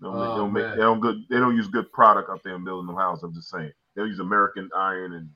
They 0.00 0.06
don't, 0.06 0.14
make, 0.14 0.28
oh, 0.28 0.30
they, 0.30 0.36
don't 0.36 0.52
make, 0.52 0.70
they 0.76 0.82
don't 0.82 1.00
good. 1.00 1.24
They 1.30 1.36
don't 1.36 1.56
use 1.56 1.68
good 1.68 1.90
product 1.92 2.30
up 2.30 2.42
there 2.42 2.54
in 2.54 2.64
building 2.64 2.86
the 2.86 3.00
house. 3.00 3.22
I'm 3.22 3.34
just 3.34 3.50
saying 3.50 3.72
they'll 3.94 4.06
use 4.06 4.20
American 4.20 4.68
iron 4.76 5.14
and. 5.14 5.30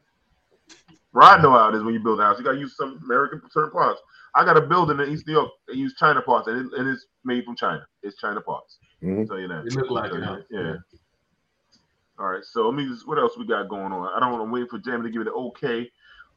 Rod 1.13 1.43
know 1.43 1.51
how 1.51 1.69
it 1.69 1.75
is 1.75 1.83
when 1.83 1.95
you 1.95 2.01
build 2.01 2.21
a 2.21 2.23
house. 2.23 2.39
You 2.39 2.45
gotta 2.45 2.59
use 2.59 2.77
some 2.77 3.01
American 3.05 3.43
certain 3.51 3.71
parts. 3.71 4.01
I 4.35 4.45
got 4.45 4.57
a 4.57 4.63
building 4.63 4.99
in 4.99 5.13
East 5.13 5.27
New 5.27 5.35
York. 5.35 5.51
They 5.69 5.75
use 5.75 5.95
China 5.99 6.23
parts, 6.23 6.49
and, 6.49 6.59
it, 6.59 6.79
and 6.79 6.89
it's 6.89 7.07
made 7.25 7.45
from 7.45 7.57
China. 7.57 7.87
It's 8.03 8.17
China 8.17 8.41
parts. 8.41 8.79
Mm-hmm. 9.03 9.27
So 9.27 9.37
you 9.37 9.49
know, 9.49 9.63
it 9.65 9.73
look 9.75 9.91
like 9.91 10.11
so, 10.11 10.17
it. 10.17 10.25
Huh? 10.25 10.39
Yeah. 10.51 10.77
All 12.19 12.29
right. 12.29 12.45
So 12.45 12.69
let 12.69 12.75
me 12.75 12.87
just. 12.87 13.07
What 13.07 13.19
else 13.19 13.37
we 13.37 13.47
got 13.47 13.69
going 13.69 13.93
on? 13.93 14.11
I 14.15 14.21
don't 14.21 14.33
want 14.33 14.49
to 14.49 14.53
wait 14.53 14.71
for 14.71 14.79
Jamie 14.79 15.03
to 15.03 15.11
give 15.11 15.21
it 15.21 15.29
an 15.29 15.35
okay 15.35 15.91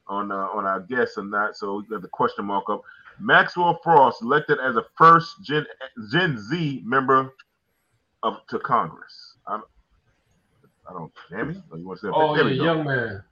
on 0.07 0.31
uh, 0.31 0.47
on 0.53 0.65
our 0.65 0.81
guests 0.81 1.17
and 1.17 1.31
that. 1.33 1.55
So 1.55 1.77
we 1.77 1.87
got 1.87 2.01
the 2.01 2.09
question 2.09 2.45
mark 2.45 2.69
up. 2.69 2.81
Maxwell 3.19 3.79
Frost 3.81 4.21
elected 4.21 4.59
as 4.59 4.75
a 4.75 4.83
first 4.97 5.41
Gen 5.43 5.65
Gen 6.11 6.37
Z 6.37 6.81
member 6.85 7.33
of 8.23 8.45
to 8.49 8.59
Congress. 8.59 9.35
I'm, 9.47 9.63
I 10.89 10.93
don't, 10.93 11.11
Jamie? 11.29 11.61
Or 11.71 11.77
you 11.77 11.87
want 11.87 11.99
to 12.01 12.07
say? 12.07 12.11
Oh, 12.13 12.35
yeah, 12.35 12.47
young 12.47 12.83
man. 12.83 13.23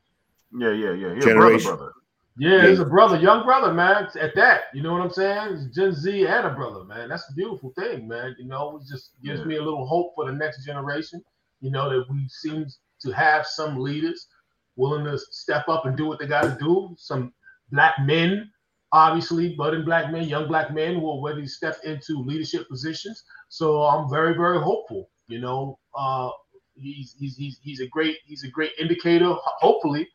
Yeah, 0.57 0.71
yeah, 0.71 0.93
yeah. 0.93 1.15
He's 1.15 1.25
Generation. 1.25 1.67
brother, 1.67 1.77
brother. 1.77 1.93
Yeah, 2.35 2.67
he's 2.67 2.79
a 2.79 2.85
brother, 2.85 3.19
young 3.19 3.45
brother, 3.45 3.71
man. 3.73 4.07
At 4.19 4.35
that, 4.35 4.63
you 4.73 4.81
know 4.81 4.93
what 4.93 5.01
I'm 5.01 5.11
saying? 5.11 5.53
It's 5.53 5.75
Gen 5.75 5.93
Z 5.93 6.25
and 6.25 6.47
a 6.47 6.49
brother, 6.49 6.83
man. 6.83 7.09
That's 7.09 7.27
the 7.27 7.35
beautiful 7.35 7.71
thing, 7.77 8.07
man. 8.07 8.35
You 8.39 8.45
know, 8.45 8.77
it 8.81 8.87
just 8.91 9.11
gives 9.23 9.41
yeah. 9.41 9.45
me 9.45 9.57
a 9.57 9.63
little 9.63 9.85
hope 9.85 10.13
for 10.15 10.25
the 10.25 10.33
next 10.33 10.65
generation. 10.65 11.23
You 11.61 11.69
know 11.69 11.89
that 11.89 12.09
we 12.09 12.27
seem 12.29 12.65
to 13.01 13.11
have 13.11 13.45
some 13.45 13.79
leaders 13.79 14.27
willing 14.75 15.05
to 15.05 15.17
step 15.17 15.69
up 15.69 15.85
and 15.85 15.95
do 15.95 16.07
what 16.07 16.19
they 16.19 16.25
got 16.25 16.41
to 16.43 16.57
do. 16.59 16.95
Some 16.97 17.33
black 17.71 17.93
men 18.01 18.51
obviously 18.93 19.55
budding 19.55 19.83
black 19.83 20.11
men, 20.11 20.29
young 20.29 20.47
black 20.47 20.71
men 20.71 20.93
who 20.95 21.07
already 21.07 21.47
stepped 21.47 21.83
into 21.83 22.23
leadership 22.23 22.69
positions. 22.69 23.23
So 23.49 23.81
I'm 23.81 24.09
very, 24.09 24.35
very 24.35 24.59
hopeful. 24.59 25.09
You 25.27 25.41
know, 25.41 25.79
uh, 25.97 26.29
he's, 26.75 27.15
he's 27.19 27.35
he's 27.35 27.59
he's 27.61 27.81
a 27.81 27.87
great 27.87 28.17
he's 28.25 28.43
a 28.43 28.49
great 28.49 28.71
indicator, 28.79 29.33
hopefully, 29.59 30.07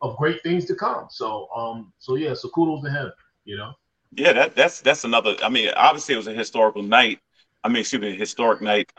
of 0.00 0.16
great 0.16 0.42
things 0.42 0.64
to 0.66 0.74
come. 0.74 1.06
So 1.10 1.48
um 1.54 1.92
so 1.98 2.14
yeah, 2.16 2.34
so 2.34 2.48
kudos 2.48 2.84
to 2.84 2.90
him. 2.90 3.12
You 3.44 3.56
know. 3.56 3.72
Yeah, 4.12 4.32
that 4.32 4.56
that's 4.56 4.80
that's 4.80 5.04
another. 5.04 5.36
I 5.42 5.48
mean, 5.48 5.70
obviously 5.76 6.14
it 6.14 6.18
was 6.18 6.26
a 6.26 6.32
historical 6.32 6.82
night. 6.82 7.20
I 7.64 7.68
mean, 7.68 7.78
excuse 7.78 8.00
me, 8.00 8.10
a 8.10 8.14
historic 8.16 8.60
night. 8.60 8.92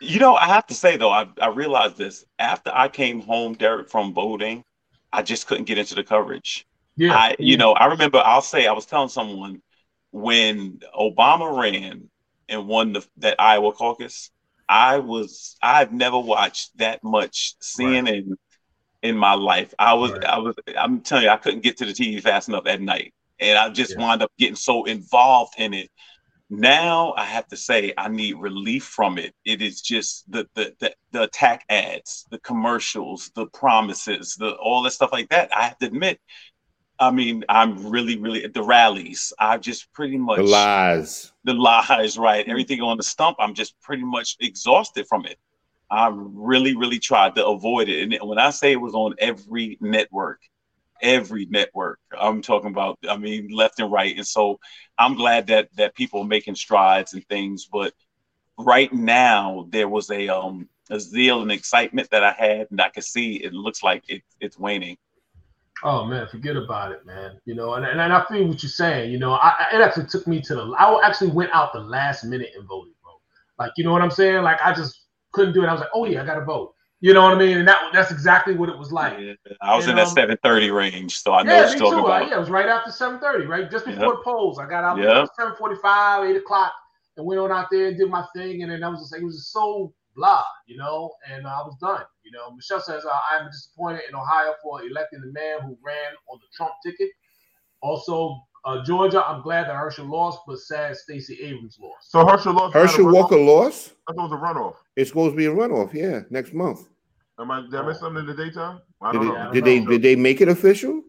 You 0.00 0.18
know, 0.20 0.34
I 0.34 0.46
have 0.46 0.66
to 0.66 0.74
say 0.74 0.96
though, 0.96 1.10
I, 1.10 1.26
I 1.40 1.48
realized 1.48 1.96
this 1.96 2.24
after 2.38 2.70
I 2.74 2.88
came 2.88 3.20
home, 3.20 3.54
Derek, 3.54 3.88
from 3.88 4.12
voting, 4.12 4.64
I 5.12 5.22
just 5.22 5.46
couldn't 5.46 5.64
get 5.64 5.78
into 5.78 5.94
the 5.94 6.04
coverage. 6.04 6.66
Yeah. 6.96 7.14
I, 7.14 7.36
you 7.38 7.56
know, 7.56 7.72
I 7.72 7.86
remember 7.86 8.18
I'll 8.24 8.42
say 8.42 8.66
I 8.66 8.72
was 8.72 8.86
telling 8.86 9.08
someone 9.08 9.62
when 10.10 10.80
Obama 10.98 11.60
ran 11.60 12.08
and 12.48 12.68
won 12.68 12.92
the, 12.92 13.06
that 13.18 13.40
Iowa 13.40 13.72
caucus, 13.72 14.30
I 14.68 14.98
was 14.98 15.56
I've 15.62 15.92
never 15.92 16.18
watched 16.18 16.76
that 16.78 17.02
much 17.02 17.56
CNN 17.60 18.04
right. 18.04 18.38
In 19.04 19.16
my 19.16 19.34
life. 19.34 19.72
I 19.78 19.94
was 19.94 20.12
right. 20.12 20.24
I 20.24 20.38
was 20.38 20.56
I'm 20.76 21.00
telling 21.02 21.24
you 21.24 21.30
I 21.30 21.36
couldn't 21.36 21.62
get 21.62 21.76
to 21.76 21.84
the 21.84 21.92
TV 21.92 22.20
fast 22.20 22.48
enough 22.48 22.66
at 22.66 22.80
night, 22.80 23.14
and 23.38 23.56
I 23.56 23.68
just 23.68 23.92
yeah. 23.92 24.00
wound 24.00 24.22
up 24.22 24.32
getting 24.38 24.56
so 24.56 24.84
involved 24.84 25.54
in 25.58 25.74
it. 25.74 25.90
Now 26.50 27.14
I 27.16 27.24
have 27.24 27.46
to 27.48 27.56
say 27.56 27.92
I 27.96 28.08
need 28.08 28.36
relief 28.36 28.84
from 28.84 29.18
it. 29.18 29.34
It 29.44 29.62
is 29.62 29.80
just 29.80 30.30
the 30.30 30.48
the 30.54 30.74
the, 30.80 30.94
the 31.12 31.22
attack 31.22 31.64
ads, 31.68 32.26
the 32.30 32.38
commercials, 32.40 33.30
the 33.36 33.46
promises, 33.46 34.34
the 34.36 34.54
all 34.54 34.82
that 34.82 34.92
stuff 34.92 35.12
like 35.12 35.28
that. 35.28 35.56
I 35.56 35.64
have 35.64 35.78
to 35.78 35.86
admit 35.86 36.18
I 36.98 37.10
mean, 37.10 37.44
I'm 37.48 37.90
really, 37.90 38.16
really 38.18 38.44
at 38.44 38.54
the 38.54 38.62
rallies. 38.62 39.32
I've 39.38 39.60
just 39.60 39.92
pretty 39.92 40.16
much 40.16 40.36
the 40.36 40.44
lies, 40.44 41.32
the 41.42 41.54
lies, 41.54 42.16
right? 42.16 42.42
Mm-hmm. 42.42 42.50
Everything 42.50 42.80
on 42.82 42.96
the 42.96 43.02
stump. 43.02 43.36
I'm 43.40 43.54
just 43.54 43.74
pretty 43.80 44.04
much 44.04 44.36
exhausted 44.40 45.06
from 45.08 45.26
it. 45.26 45.36
I 45.94 46.10
really, 46.12 46.76
really 46.76 46.98
tried 46.98 47.36
to 47.36 47.46
avoid 47.46 47.88
it. 47.88 48.02
And 48.02 48.28
when 48.28 48.38
I 48.38 48.50
say 48.50 48.72
it 48.72 48.80
was 48.80 48.94
on 48.94 49.14
every 49.18 49.78
network, 49.80 50.40
every 51.00 51.46
network, 51.46 52.00
I'm 52.18 52.42
talking 52.42 52.70
about. 52.70 52.98
I 53.08 53.16
mean, 53.16 53.48
left 53.52 53.78
and 53.78 53.92
right. 53.92 54.16
And 54.16 54.26
so 54.26 54.58
I'm 54.98 55.14
glad 55.14 55.46
that 55.46 55.68
that 55.76 55.94
people 55.94 56.22
are 56.22 56.26
making 56.26 56.56
strides 56.56 57.14
and 57.14 57.24
things. 57.28 57.68
But 57.70 57.92
right 58.58 58.92
now, 58.92 59.68
there 59.70 59.88
was 59.88 60.10
a 60.10 60.28
um 60.28 60.68
a 60.90 60.98
zeal 60.98 61.42
and 61.42 61.52
excitement 61.52 62.10
that 62.10 62.24
I 62.24 62.32
had, 62.32 62.66
and 62.72 62.80
I 62.80 62.88
could 62.88 63.04
see 63.04 63.36
it 63.36 63.52
looks 63.52 63.82
like 63.82 64.02
it, 64.08 64.22
it's 64.40 64.58
waning. 64.58 64.96
Oh 65.84 66.06
man, 66.06 66.26
forget 66.26 66.56
about 66.56 66.90
it, 66.90 67.06
man. 67.06 67.38
You 67.44 67.54
know, 67.54 67.74
and, 67.74 67.86
and, 67.86 68.00
I 68.00 68.24
feel 68.26 68.48
what 68.48 68.62
you're 68.62 68.70
saying. 68.70 69.12
You 69.12 69.18
know, 69.18 69.32
I, 69.32 69.66
it 69.72 69.80
actually 69.80 70.06
took 70.06 70.26
me 70.26 70.40
to 70.42 70.54
the. 70.54 70.62
I 70.76 71.06
actually 71.06 71.30
went 71.30 71.50
out 71.52 71.72
the 71.72 71.80
last 71.80 72.24
minute 72.24 72.50
and 72.56 72.66
voted, 72.66 72.94
bro. 73.02 73.12
Like, 73.58 73.72
you 73.76 73.84
know 73.84 73.92
what 73.92 74.02
I'm 74.02 74.10
saying? 74.10 74.42
Like, 74.42 74.60
I 74.62 74.74
just 74.74 75.03
couldn't 75.34 75.52
do 75.52 75.62
it. 75.62 75.66
I 75.66 75.72
was 75.72 75.80
like, 75.80 75.90
oh 75.94 76.06
yeah, 76.06 76.22
I 76.22 76.26
got 76.26 76.38
to 76.38 76.44
vote. 76.44 76.74
You 77.00 77.12
know 77.12 77.22
what 77.22 77.34
I 77.34 77.38
mean? 77.38 77.58
And 77.58 77.68
that 77.68 77.90
that's 77.92 78.10
exactly 78.10 78.54
what 78.54 78.70
it 78.70 78.78
was 78.78 78.90
like. 78.90 79.18
Yeah, 79.18 79.34
I 79.60 79.76
was 79.76 79.86
and, 79.86 79.98
in 79.98 80.04
that 80.04 80.08
um, 80.08 80.38
7:30 80.54 80.74
range, 80.74 81.18
so 81.18 81.34
I 81.34 81.42
know 81.42 81.52
yeah, 81.52 81.72
me 81.72 81.78
too. 81.78 81.86
Uh, 81.86 82.20
yeah, 82.20 82.36
it 82.36 82.40
was 82.40 82.48
right 82.48 82.66
after 82.66 82.90
7:30, 82.90 83.46
right 83.46 83.70
just 83.70 83.84
before 83.84 84.04
yep. 84.04 84.14
the 84.14 84.22
polls. 84.24 84.58
I 84.58 84.66
got 84.66 84.84
out 84.84 84.96
yep. 84.98 85.28
7:45, 85.38 86.30
8 86.30 86.36
o'clock, 86.36 86.72
and 87.18 87.26
went 87.26 87.40
on 87.40 87.52
out 87.52 87.66
there 87.70 87.88
and 87.88 87.98
did 87.98 88.08
my 88.08 88.24
thing. 88.34 88.62
And 88.62 88.72
then 88.72 88.82
I 88.82 88.88
was 88.88 89.00
just 89.00 89.12
like, 89.12 89.20
it 89.20 89.24
was 89.24 89.36
just 89.36 89.52
so 89.52 89.92
blah, 90.16 90.44
you 90.66 90.76
know, 90.76 91.12
and 91.30 91.46
I 91.46 91.58
was 91.58 91.76
done. 91.80 92.04
You 92.22 92.32
know, 92.32 92.52
Michelle 92.52 92.80
says, 92.80 93.04
uh, 93.04 93.18
I 93.30 93.38
am 93.38 93.50
disappointed 93.50 94.02
in 94.08 94.14
Ohio 94.14 94.54
for 94.62 94.82
electing 94.82 95.20
the 95.20 95.32
man 95.32 95.60
who 95.60 95.76
ran 95.84 96.12
on 96.30 96.38
the 96.38 96.46
Trump 96.56 96.72
ticket. 96.84 97.10
Also, 97.82 98.40
uh, 98.64 98.82
Georgia, 98.84 99.24
I'm 99.26 99.42
glad 99.42 99.68
that 99.68 99.76
Herschel 99.76 100.06
lost, 100.06 100.40
but 100.46 100.58
sad 100.58 100.96
Stacey 100.96 101.38
Abrams 101.42 101.78
lost. 101.80 102.10
So 102.10 102.26
Herschel 102.26 102.54
lost. 102.54 102.74
Herschel 102.74 103.12
Walker 103.12 103.36
lost. 103.36 103.92
I 104.08 104.12
thought 104.12 104.26
it 104.26 104.30
was 104.30 104.40
a 104.40 104.42
runoff. 104.42 104.74
It's 104.96 105.10
supposed 105.10 105.32
to 105.32 105.36
be 105.36 105.46
a 105.46 105.50
runoff. 105.50 105.92
Yeah, 105.92 106.20
next 106.30 106.54
month. 106.54 106.88
Am 107.38 107.50
I, 107.50 107.62
did 107.62 107.74
I 107.74 107.86
miss 107.86 108.00
something 108.00 108.20
in 108.20 108.26
the 108.26 108.34
daytime? 108.34 108.80
I 109.02 109.12
did, 109.12 109.22
it, 109.22 109.52
did 109.52 109.64
they 109.64 109.80
did 109.80 110.02
they 110.02 110.16
make 110.16 110.40
it 110.40 110.48
official? 110.48 111.02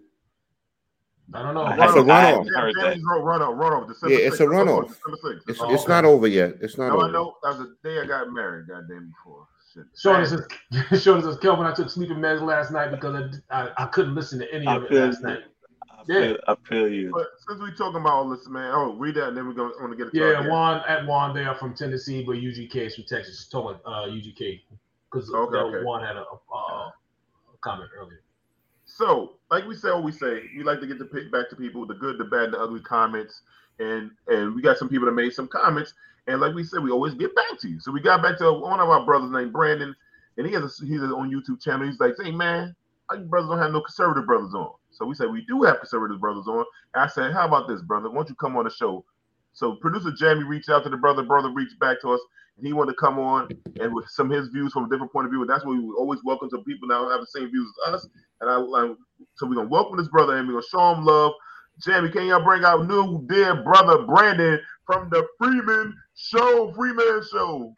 I 1.33 1.41
don't 1.41 1.53
know. 1.53 1.67
It's 1.67 1.79
a 1.79 1.97
runoff. 1.97 2.45
runoff, 2.45 3.57
runoff. 3.57 3.87
December 3.87 4.15
yeah, 4.15 4.27
it's 4.27 4.37
6th. 4.37 4.41
a 4.41 4.47
runoff. 4.47 4.95
It's, 5.47 5.59
oh, 5.59 5.73
it's 5.73 5.83
okay. 5.83 5.91
not 5.91 6.05
over 6.05 6.27
yet. 6.27 6.55
It's 6.61 6.77
not 6.77 6.91
over. 6.91 6.95
no, 6.95 6.99
over. 7.01 7.07
I 7.07 7.11
know. 7.11 7.35
That 7.43 7.49
was 7.57 7.69
the 7.81 7.89
day 7.89 7.99
I 7.99 8.05
got 8.05 8.31
married. 8.31 8.67
Goddamn 8.67 9.11
before. 9.11 9.47
Sean 9.97 10.25
says, 10.25 10.41
Sean 11.03 11.21
says, 11.21 11.37
Kelvin, 11.37 11.65
I 11.65 11.73
took 11.73 11.89
sleeping 11.89 12.17
meds 12.17 12.41
last 12.41 12.71
night 12.71 12.91
because 12.91 13.29
I, 13.49 13.63
I, 13.63 13.69
I 13.77 13.85
couldn't 13.87 14.15
listen 14.15 14.39
to 14.39 14.53
any 14.53 14.67
of 14.67 14.83
it 14.83 14.91
last 14.91 15.21
night. 15.21 15.39
I 16.09 16.13
yeah, 16.13 16.19
feel, 16.21 16.37
I 16.47 16.55
feel 16.69 16.87
you. 16.89 17.11
But 17.11 17.27
since 17.47 17.61
we 17.61 17.71
talking 17.71 18.01
about 18.01 18.13
all 18.13 18.29
this, 18.29 18.47
man, 18.47 18.71
oh, 18.73 18.95
read 18.95 19.15
that, 19.15 19.29
and 19.29 19.37
then 19.37 19.47
we're 19.47 19.53
gonna 19.53 19.73
want 19.79 19.91
to 19.91 19.97
get. 19.97 20.13
A 20.13 20.17
yeah, 20.17 20.47
Juan 20.47 20.81
at 20.87 21.05
Juan, 21.05 21.33
they 21.33 21.43
are 21.43 21.55
from 21.55 21.73
Tennessee, 21.73 22.23
but 22.23 22.35
UGK 22.35 22.75
is 22.75 22.95
from 22.95 23.05
Texas. 23.05 23.47
Talking 23.47 23.79
uh, 23.85 24.05
UGK 24.05 24.61
because 25.11 25.31
okay, 25.31 25.57
okay. 25.57 25.83
Juan 25.83 26.03
had 26.03 26.15
a, 26.17 26.23
a, 26.23 26.57
a 26.57 26.93
comment 27.61 27.89
earlier. 27.97 28.21
So, 28.85 29.33
like 29.49 29.65
we 29.65 29.75
say, 29.75 29.89
always 29.89 30.19
say, 30.19 30.43
we 30.55 30.63
like 30.63 30.79
to 30.79 30.87
get 30.87 30.99
to 30.99 31.05
pick 31.05 31.31
back 31.31 31.49
to 31.49 31.55
people 31.55 31.85
the 31.85 31.95
good, 31.95 32.17
the 32.17 32.25
bad, 32.25 32.51
the 32.51 32.59
ugly 32.59 32.81
comments, 32.81 33.41
and 33.79 34.11
and 34.27 34.55
we 34.55 34.61
got 34.61 34.77
some 34.77 34.89
people 34.89 35.05
that 35.05 35.13
made 35.13 35.33
some 35.33 35.47
comments, 35.47 35.93
and 36.27 36.39
like 36.39 36.53
we 36.53 36.63
said, 36.63 36.83
we 36.83 36.91
always 36.91 37.13
get 37.13 37.35
back 37.35 37.59
to 37.61 37.69
you. 37.69 37.79
So 37.79 37.91
we 37.91 38.01
got 38.01 38.21
back 38.21 38.37
to 38.39 38.53
one 38.53 38.79
of 38.79 38.89
our 38.89 39.05
brothers 39.05 39.31
named 39.31 39.53
Brandon, 39.53 39.95
and 40.37 40.47
he 40.47 40.53
has 40.53 40.63
a, 40.63 40.85
he's 40.85 41.01
on 41.01 41.31
YouTube 41.31 41.61
channel. 41.61 41.87
He's 41.87 41.99
like, 41.99 42.13
"Hey 42.21 42.31
man, 42.31 42.75
our 43.09 43.17
brothers 43.17 43.49
don't 43.49 43.59
have 43.59 43.71
no 43.71 43.81
conservative 43.81 44.25
brothers 44.25 44.53
on." 44.53 44.71
So 44.95 45.05
we 45.05 45.15
said 45.15 45.31
we 45.31 45.45
do 45.45 45.63
have 45.63 45.79
conservative 45.79 46.19
brothers 46.19 46.47
on. 46.47 46.65
I 46.95 47.07
said, 47.07 47.33
"How 47.33 47.45
about 47.47 47.67
this, 47.67 47.81
brother? 47.81 48.09
Why 48.09 48.17
don't 48.17 48.29
you 48.29 48.35
come 48.35 48.57
on 48.57 48.65
the 48.65 48.71
show?" 48.71 49.05
So 49.53 49.75
producer 49.75 50.11
Jamie 50.11 50.43
reached 50.43 50.69
out 50.69 50.83
to 50.83 50.89
the 50.89 50.97
brother. 50.97 51.23
Brother 51.23 51.49
reached 51.51 51.79
back 51.79 52.01
to 52.01 52.11
us, 52.13 52.21
and 52.57 52.67
he 52.67 52.73
wanted 52.73 52.93
to 52.93 52.97
come 52.97 53.19
on 53.19 53.49
and 53.79 53.93
with 53.93 54.07
some 54.09 54.31
of 54.31 54.37
his 54.37 54.49
views 54.49 54.73
from 54.73 54.85
a 54.85 54.89
different 54.89 55.11
point 55.11 55.25
of 55.25 55.31
view. 55.31 55.41
And 55.41 55.49
that's 55.49 55.65
what 55.65 55.77
we 55.77 55.83
always 55.97 56.21
welcome 56.23 56.49
to 56.51 56.59
people 56.59 56.87
now 56.87 57.09
have 57.09 57.21
the 57.21 57.27
same 57.27 57.49
views 57.51 57.71
as 57.87 57.95
us. 57.95 58.07
And 58.41 58.49
I, 58.49 58.55
I 58.55 58.93
so 59.35 59.47
we're 59.47 59.55
gonna 59.55 59.69
welcome 59.69 59.97
this 59.97 60.07
brother 60.09 60.37
and 60.37 60.47
we're 60.47 60.55
gonna 60.55 60.65
show 60.71 60.93
him 60.95 61.05
love. 61.05 61.33
Jamie, 61.81 62.09
can 62.09 62.25
y'all 62.27 62.43
bring 62.43 62.63
out 62.63 62.87
new 62.87 63.25
dear 63.27 63.63
brother 63.63 64.03
Brandon 64.03 64.59
from 64.85 65.09
the 65.09 65.27
Freeman 65.37 65.93
Show, 66.15 66.73
Freeman 66.75 67.21
Show? 67.31 67.73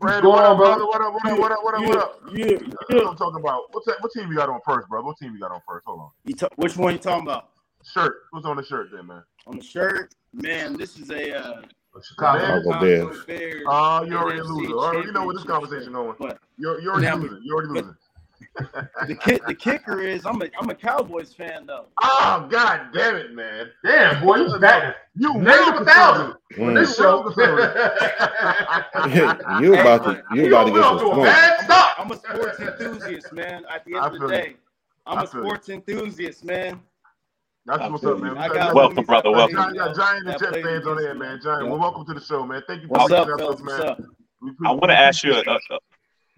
Brandon, 0.00 0.30
what 0.30 0.44
up, 0.44 0.56
brother? 0.56 0.84
What 0.84 1.00
up, 1.00 1.12
what 1.12 1.26
up, 1.26 1.38
what 1.38 1.52
up, 1.52 1.58
what 1.62 1.74
up, 1.74 1.80
what 1.80 1.98
up? 1.98 2.20
Yeah, 2.34 2.46
yeah. 2.46 2.56
What 2.88 3.06
I'm 3.06 3.16
talking 3.16 3.40
about. 3.40 3.62
What's 3.70 3.86
that, 3.86 3.96
what 4.00 4.10
team 4.12 4.28
you 4.28 4.34
got 4.34 4.48
on 4.48 4.60
first, 4.66 4.88
bro? 4.88 5.00
What 5.02 5.16
team 5.16 5.32
you 5.32 5.38
got 5.38 5.52
on 5.52 5.60
first? 5.66 5.86
Hold 5.86 6.00
on. 6.00 6.10
You 6.24 6.34
t- 6.34 6.46
which 6.56 6.76
one 6.76 6.94
you 6.94 6.98
talking 6.98 7.22
about? 7.22 7.50
Shirt. 7.84 8.22
What's 8.32 8.44
on 8.46 8.56
the 8.56 8.64
shirt 8.64 8.88
then, 8.92 9.06
man? 9.06 9.22
On 9.46 9.58
the 9.58 9.62
shirt, 9.62 10.12
man. 10.32 10.76
This 10.76 10.98
is 10.98 11.10
a 11.10 11.38
uh, 11.38 11.62
Chicago, 12.02 12.62
Chicago 12.62 12.80
Bears. 12.80 13.24
Bears. 13.26 13.62
Oh, 13.68 14.02
you're 14.02 14.18
already 14.18 14.40
a 14.40 14.44
loser. 14.44 14.72
All 14.74 14.92
right, 14.92 15.04
you 15.04 15.12
know 15.12 15.24
where 15.24 15.36
this 15.36 15.44
conversation 15.44 15.92
going. 15.92 16.16
But, 16.18 16.40
you're, 16.58 16.80
you're 16.80 16.94
already 16.94 17.22
losing. 17.22 17.42
You're 17.44 17.54
already 17.54 17.80
losing 17.80 17.96
the 19.06 19.14
kick, 19.14 19.46
the 19.46 19.54
kicker 19.54 20.00
is 20.00 20.24
I'm 20.26 20.40
a 20.42 20.48
I'm 20.58 20.70
a 20.70 20.74
Cowboys 20.74 21.32
fan 21.32 21.66
though. 21.66 21.86
Oh 22.02 22.46
god 22.50 22.88
damn 22.92 23.16
it, 23.16 23.34
man! 23.34 23.70
Damn 23.84 24.24
boy, 24.24 24.36
you 24.36 24.58
that 24.58 24.96
you 25.16 25.34
negative 25.34 25.82
a 25.82 25.84
thousand. 25.84 26.34
Mm. 26.54 26.74
This 26.74 26.96
show. 26.98 27.32
you 29.60 29.74
about 29.74 30.04
to 30.04 30.22
you 30.34 30.48
about 30.48 30.64
to 30.64 30.72
get 30.72 30.82
some 30.82 30.98
smoke. 30.98 31.28
I'm 31.98 32.10
a 32.10 32.16
sports 32.16 32.60
enthusiast, 32.60 33.32
man. 33.32 33.64
At 33.72 33.84
the 33.84 33.96
end 33.96 34.04
of 34.06 34.20
the 34.20 34.28
day, 34.28 34.56
I'm 35.06 35.24
a 35.24 35.26
sports 35.26 35.68
enthusiast, 35.68 36.44
man. 36.44 36.80
That's 37.66 37.90
what's 37.90 38.04
up, 38.04 38.20
man. 38.20 38.36
welcome, 38.74 39.04
brother. 39.04 39.32
Welcome. 39.32 39.72
We 39.72 39.78
got 39.78 39.96
Giant 39.96 40.28
and 40.28 40.38
Jet 40.38 40.62
fans 40.62 40.86
on 40.86 40.96
there, 40.98 41.14
man. 41.14 41.40
Giant, 41.42 41.68
well, 41.68 41.78
welcome 41.78 42.06
to 42.06 42.14
the 42.14 42.20
show, 42.20 42.46
man. 42.46 42.62
Thank 42.68 42.82
you 42.82 42.88
for 42.88 42.94
what's 42.94 43.12
up, 43.12 43.28
us, 43.28 43.60
man. 43.60 44.06
I 44.64 44.70
want 44.70 44.90
to 44.90 44.98
ask 44.98 45.24
you 45.24 45.32
a, 45.32 45.40
a, 45.40 45.58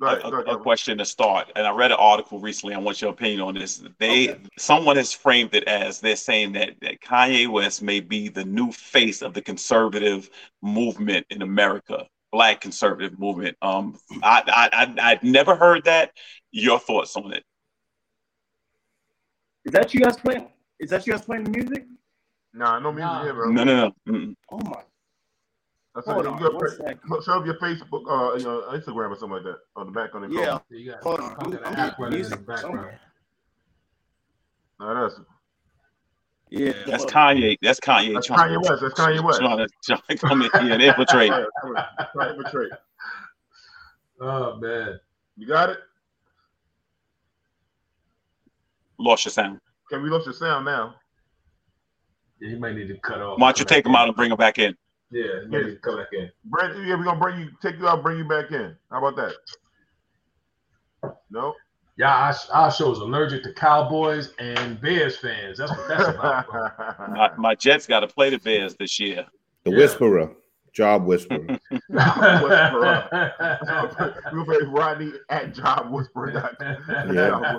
Right, 0.01 0.23
a, 0.23 0.29
a, 0.29 0.59
question 0.59 0.97
to 0.99 1.05
start, 1.05 1.51
and 1.57 1.67
I 1.67 1.73
read 1.73 1.91
an 1.91 1.97
article 1.99 2.39
recently. 2.39 2.73
I 2.73 2.79
want 2.79 3.03
your 3.03 3.11
opinion 3.11 3.41
on 3.41 3.55
this. 3.55 3.83
They 3.99 4.31
okay. 4.31 4.41
someone 4.57 4.95
has 4.95 5.13
framed 5.13 5.57
it 5.57 5.65
as 5.65 5.99
they're 5.99 6.15
saying 6.15 6.53
that, 6.53 6.75
that 6.83 7.01
Kanye 7.01 7.49
West 7.49 7.83
may 7.83 7.99
be 7.99 8.29
the 8.29 8.45
new 8.45 8.71
face 8.71 9.23
of 9.23 9.35
the 9.35 9.43
conservative 9.43 10.31
movement 10.63 11.27
in 11.31 11.43
America, 11.43 12.07
Black 12.31 12.61
conservative 12.61 13.19
movement. 13.19 13.57
Um, 13.61 13.99
I 14.23 14.43
I 14.47 14.95
I 15.01 15.15
would 15.15 15.25
never 15.25 15.57
heard 15.57 15.85
that. 15.87 16.13
Your 16.53 16.79
thoughts 16.79 17.17
on 17.17 17.33
it? 17.33 17.43
Is 19.65 19.73
that 19.73 19.93
you 19.95 20.01
guys 20.01 20.17
playing? 20.17 20.49
Is 20.79 20.91
that 20.91 21.09
you 21.09 21.13
guys 21.13 21.23
playing 21.23 21.43
the 21.43 21.51
music? 21.51 21.87
Nah, 22.55 22.79
no 22.79 22.93
music 22.93 23.11
nah. 23.11 23.25
here, 23.25 23.35
bro. 23.35 23.51
No, 23.51 23.65
no, 23.65 23.77
no. 23.77 24.13
Mm-mm. 24.13 24.35
Oh 24.53 24.59
my 24.59 24.83
Hold 26.07 26.27
on, 26.27 26.39
you 26.41 27.23
show 27.23 27.33
up 27.33 27.47
your 27.47 27.55
Facebook, 27.55 28.05
uh, 28.09 28.37
you 28.37 28.45
know, 28.45 28.63
Instagram 28.73 29.11
or 29.11 29.17
something 29.17 29.31
like 29.31 29.45
that 29.45 29.57
on 29.77 29.87
the 29.87 29.93
back 29.93 30.15
on 30.15 30.23
the 30.23 30.29
yeah. 30.35 30.59
You 30.71 30.95
Hold 31.03 31.21
on, 31.21 31.61
I'm 31.65 32.11
music 32.11 32.41
somewhere. 32.57 33.01
No, 34.81 34.95
that's 34.95 35.21
yeah, 36.51 36.73
that's 36.87 37.05
Kanye. 37.05 37.59
That's 37.61 37.81
Kanye. 37.81 38.15
That's 38.15 38.29
Kanye 38.29 38.57
West. 38.57 38.83
That's 38.83 38.95
Kanye 38.95 39.23
West. 39.23 39.41
Trying 39.41 39.59
to, 39.59 39.69
trying 39.85 40.01
to 40.09 40.17
come 40.17 40.43
in 40.43 40.51
here 40.63 40.73
and 40.73 40.83
infiltrate. 40.83 41.31
Trying 42.13 42.37
infiltrate. 42.37 42.73
Oh 44.21 44.57
man, 44.57 44.99
you 45.37 45.47
got 45.47 45.71
it. 45.71 45.79
Lost 48.99 49.27
your 49.27 49.33
sound. 49.33 49.61
Can 49.91 50.03
we 50.03 50.11
lose 50.11 50.25
your 50.25 50.35
sound 50.35 50.65
now? 50.65 50.95
Yeah, 52.41 52.51
he 52.51 52.57
might 52.57 52.75
need 52.75 52.89
to 52.89 52.97
cut 52.99 53.21
off. 53.21 53.39
Why 53.39 53.49
don't 53.49 53.59
you 53.61 53.65
take 53.65 53.85
him 53.85 53.95
out 53.95 54.09
and 54.09 54.17
bring 54.17 54.31
him 54.31 54.37
back 54.37 54.59
in? 54.59 54.75
Yeah, 55.11 55.41
maybe 55.49 55.77
come 55.77 55.97
back 55.97 56.09
in. 56.13 56.31
Brent, 56.45 56.77
yeah, 56.87 56.95
we're 56.95 57.05
gonna 57.05 57.21
bring 57.21 57.41
you, 57.41 57.51
take 57.63 57.79
you 57.79 57.89
out, 57.89 58.03
bring 58.03 58.19
you 58.19 58.29
back 58.29 58.51
in. 58.51 58.77
How 58.91 59.05
about 59.05 59.17
that? 61.03 61.13
No. 61.31 61.55
Yeah, 61.97 62.15
our, 62.15 62.35
our 62.53 62.71
show 62.71 62.93
is 62.93 62.99
allergic 62.99 63.43
to 63.43 63.53
Cowboys 63.55 64.33
and 64.39 64.81
Bears 64.81 65.17
fans. 65.17 65.59
That's 65.59 65.73
what 65.73 65.89
that's 65.89 66.09
about. 66.09 66.47
my, 67.11 67.31
my, 67.37 67.55
Jets 67.57 67.87
got 67.89 68.01
to 68.01 68.07
play 68.07 68.31
the 68.31 68.39
Bears 68.39 68.77
this 68.77 69.01
year. 69.01 69.27
The 69.65 69.73
yeah. 69.73 69.79
Whisperer, 69.79 70.31
Job 70.73 71.07
Whisperer. 71.07 71.41
Whisperer. 71.89 73.35
we'll 74.33 74.45
play 74.45 74.59
Rodney 74.67 75.13
at 75.31 75.55
Job 75.55 75.91
Whisperer. 75.91 76.57
yeah. 77.13 77.59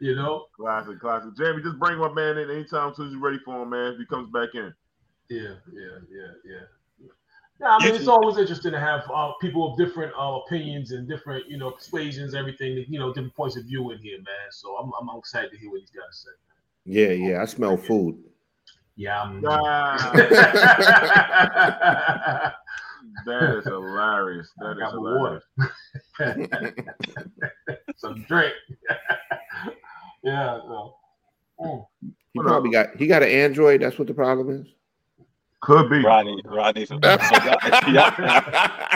you 0.00 0.16
know, 0.16 0.46
classic, 0.56 0.98
classic. 0.98 1.36
Jamie, 1.36 1.62
just 1.62 1.78
bring 1.78 1.98
my 1.98 2.12
man 2.12 2.38
in 2.38 2.50
anytime 2.50 2.92
soon 2.94 3.06
as 3.06 3.12
you're 3.12 3.20
ready 3.20 3.38
for 3.44 3.62
him, 3.62 3.70
man. 3.70 3.92
If 3.92 3.98
he 3.98 4.06
comes 4.06 4.30
back 4.32 4.48
in. 4.54 4.74
Yeah, 5.28 5.54
yeah, 5.72 5.98
yeah, 6.10 6.32
yeah. 6.44 6.60
Yeah, 7.60 7.70
I 7.70 7.84
mean, 7.84 7.96
it's 7.96 8.06
always 8.06 8.38
interesting 8.38 8.70
to 8.70 8.78
have 8.78 9.02
uh, 9.12 9.32
people 9.40 9.72
of 9.72 9.76
different 9.76 10.12
uh, 10.16 10.38
opinions 10.46 10.92
and 10.92 11.08
different, 11.08 11.48
you 11.48 11.58
know, 11.58 11.72
persuasions, 11.72 12.32
everything, 12.32 12.84
you 12.88 13.00
know, 13.00 13.12
different 13.12 13.34
points 13.34 13.56
of 13.56 13.64
view 13.64 13.90
in 13.90 13.98
here, 13.98 14.18
man. 14.18 14.52
So 14.52 14.76
I'm, 14.76 14.92
I'm 15.00 15.08
excited 15.18 15.50
to 15.50 15.58
hear 15.58 15.68
what 15.70 15.80
he's 15.80 15.90
got 15.90 16.04
to 16.08 16.16
say. 16.16 16.30
Yeah, 16.84 17.08
yeah, 17.08 17.42
I 17.42 17.46
smell 17.46 17.76
food. 17.76 18.22
Yeah, 18.94 19.22
I'm... 19.22 19.40
that 19.42 20.14
is 23.26 23.64
hilarious. 23.64 24.52
That 24.58 24.78
is 24.78 24.92
hilarious. 24.92 25.42
Some 27.96 28.22
drink. 28.22 28.54
yeah. 30.22 30.60
So. 30.60 30.94
Mm. 31.60 31.84
He 32.32 32.40
probably 32.40 32.70
got 32.70 32.96
he 32.96 33.06
got 33.06 33.22
an 33.22 33.28
Android. 33.30 33.82
That's 33.82 33.98
what 33.98 34.06
the 34.06 34.14
problem 34.14 34.62
is. 34.62 34.68
Could 35.60 35.90
be. 35.90 36.04
Rodney, 36.04 36.40
Rodney. 36.44 36.86
yeah, 37.02 37.24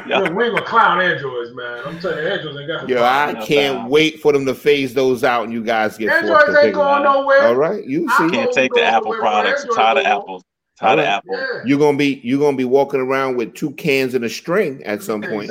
yeah. 0.07 0.31
we 0.31 0.45
ain't 0.45 0.55
gonna 0.55 0.63
clown 0.63 1.01
androids, 1.01 1.53
man. 1.55 1.83
I'm 1.85 1.99
telling 1.99 2.19
you, 2.19 2.31
androids 2.31 2.59
ain't 2.59 2.69
got. 2.69 2.89
Yo, 2.89 3.03
I 3.03 3.35
can't 3.45 3.91
wait 3.91 4.21
for 4.21 4.33
them 4.33 4.47
to 4.47 4.55
phase 4.55 4.95
those 4.95 5.25
out, 5.25 5.45
and 5.45 5.53
you 5.53 5.65
guys 5.65 5.99
get. 5.99 6.11
Androids 6.11 6.57
ain't 6.63 6.75
going 6.75 7.03
nowhere. 7.03 7.49
All 7.49 7.57
right, 7.57 7.85
you 7.85 8.09
see. 8.11 8.25
I 8.25 8.31
Can't 8.31 8.53
take 8.53 8.73
the 8.75 8.85
Apple 8.85 9.15
products. 9.15 9.67
Tired 9.75 9.99
of 9.99 10.07
apples. 10.07 10.45
Tired 10.79 11.01
of 11.01 11.05
Apple. 11.05 11.37
You're 11.65 11.81
gonna 11.81 11.99
be 11.99 12.21
you're 12.23 12.39
gonna 12.39 12.57
be 12.57 12.65
walking 12.65 13.01
around 13.01 13.37
with 13.37 13.55
two 13.55 13.73
cans 13.73 14.15
and 14.15 14.25
a 14.25 14.29
string 14.29 14.83
at 14.85 15.03
some 15.03 15.21
point. 15.21 15.51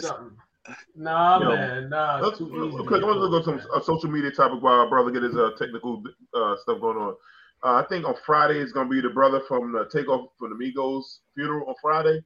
Nah, 0.96 1.40
you 1.40 1.46
know, 1.46 1.56
man, 1.56 1.90
nah. 1.90 2.20
Let's, 2.22 2.38
too 2.38 2.48
easy 2.48 2.78
okay, 2.78 2.96
let's 2.96 3.02
go 3.02 3.40
to 3.40 3.44
some 3.44 3.62
uh, 3.74 3.82
social 3.82 4.10
media 4.10 4.32
topic 4.32 4.62
while 4.62 4.80
our 4.82 4.88
brother 4.88 5.12
get 5.12 5.24
his 5.24 5.36
uh, 5.36 5.52
technical 5.58 6.04
uh, 6.34 6.56
stuff 6.62 6.80
going 6.80 6.98
on. 6.98 7.16
Uh, 7.64 7.76
I 7.76 7.86
think 7.88 8.06
on 8.06 8.16
Friday 8.26 8.60
is 8.60 8.72
going 8.72 8.88
to 8.88 8.92
be 8.92 9.02
the 9.02 9.14
brother 9.14 9.42
from 9.48 9.72
the 9.72 9.88
takeoff 9.92 10.30
from 10.40 10.58
the 10.58 10.64
Migos 10.64 11.20
funeral 11.36 11.68
on 11.68 11.76
Friday, 11.82 12.22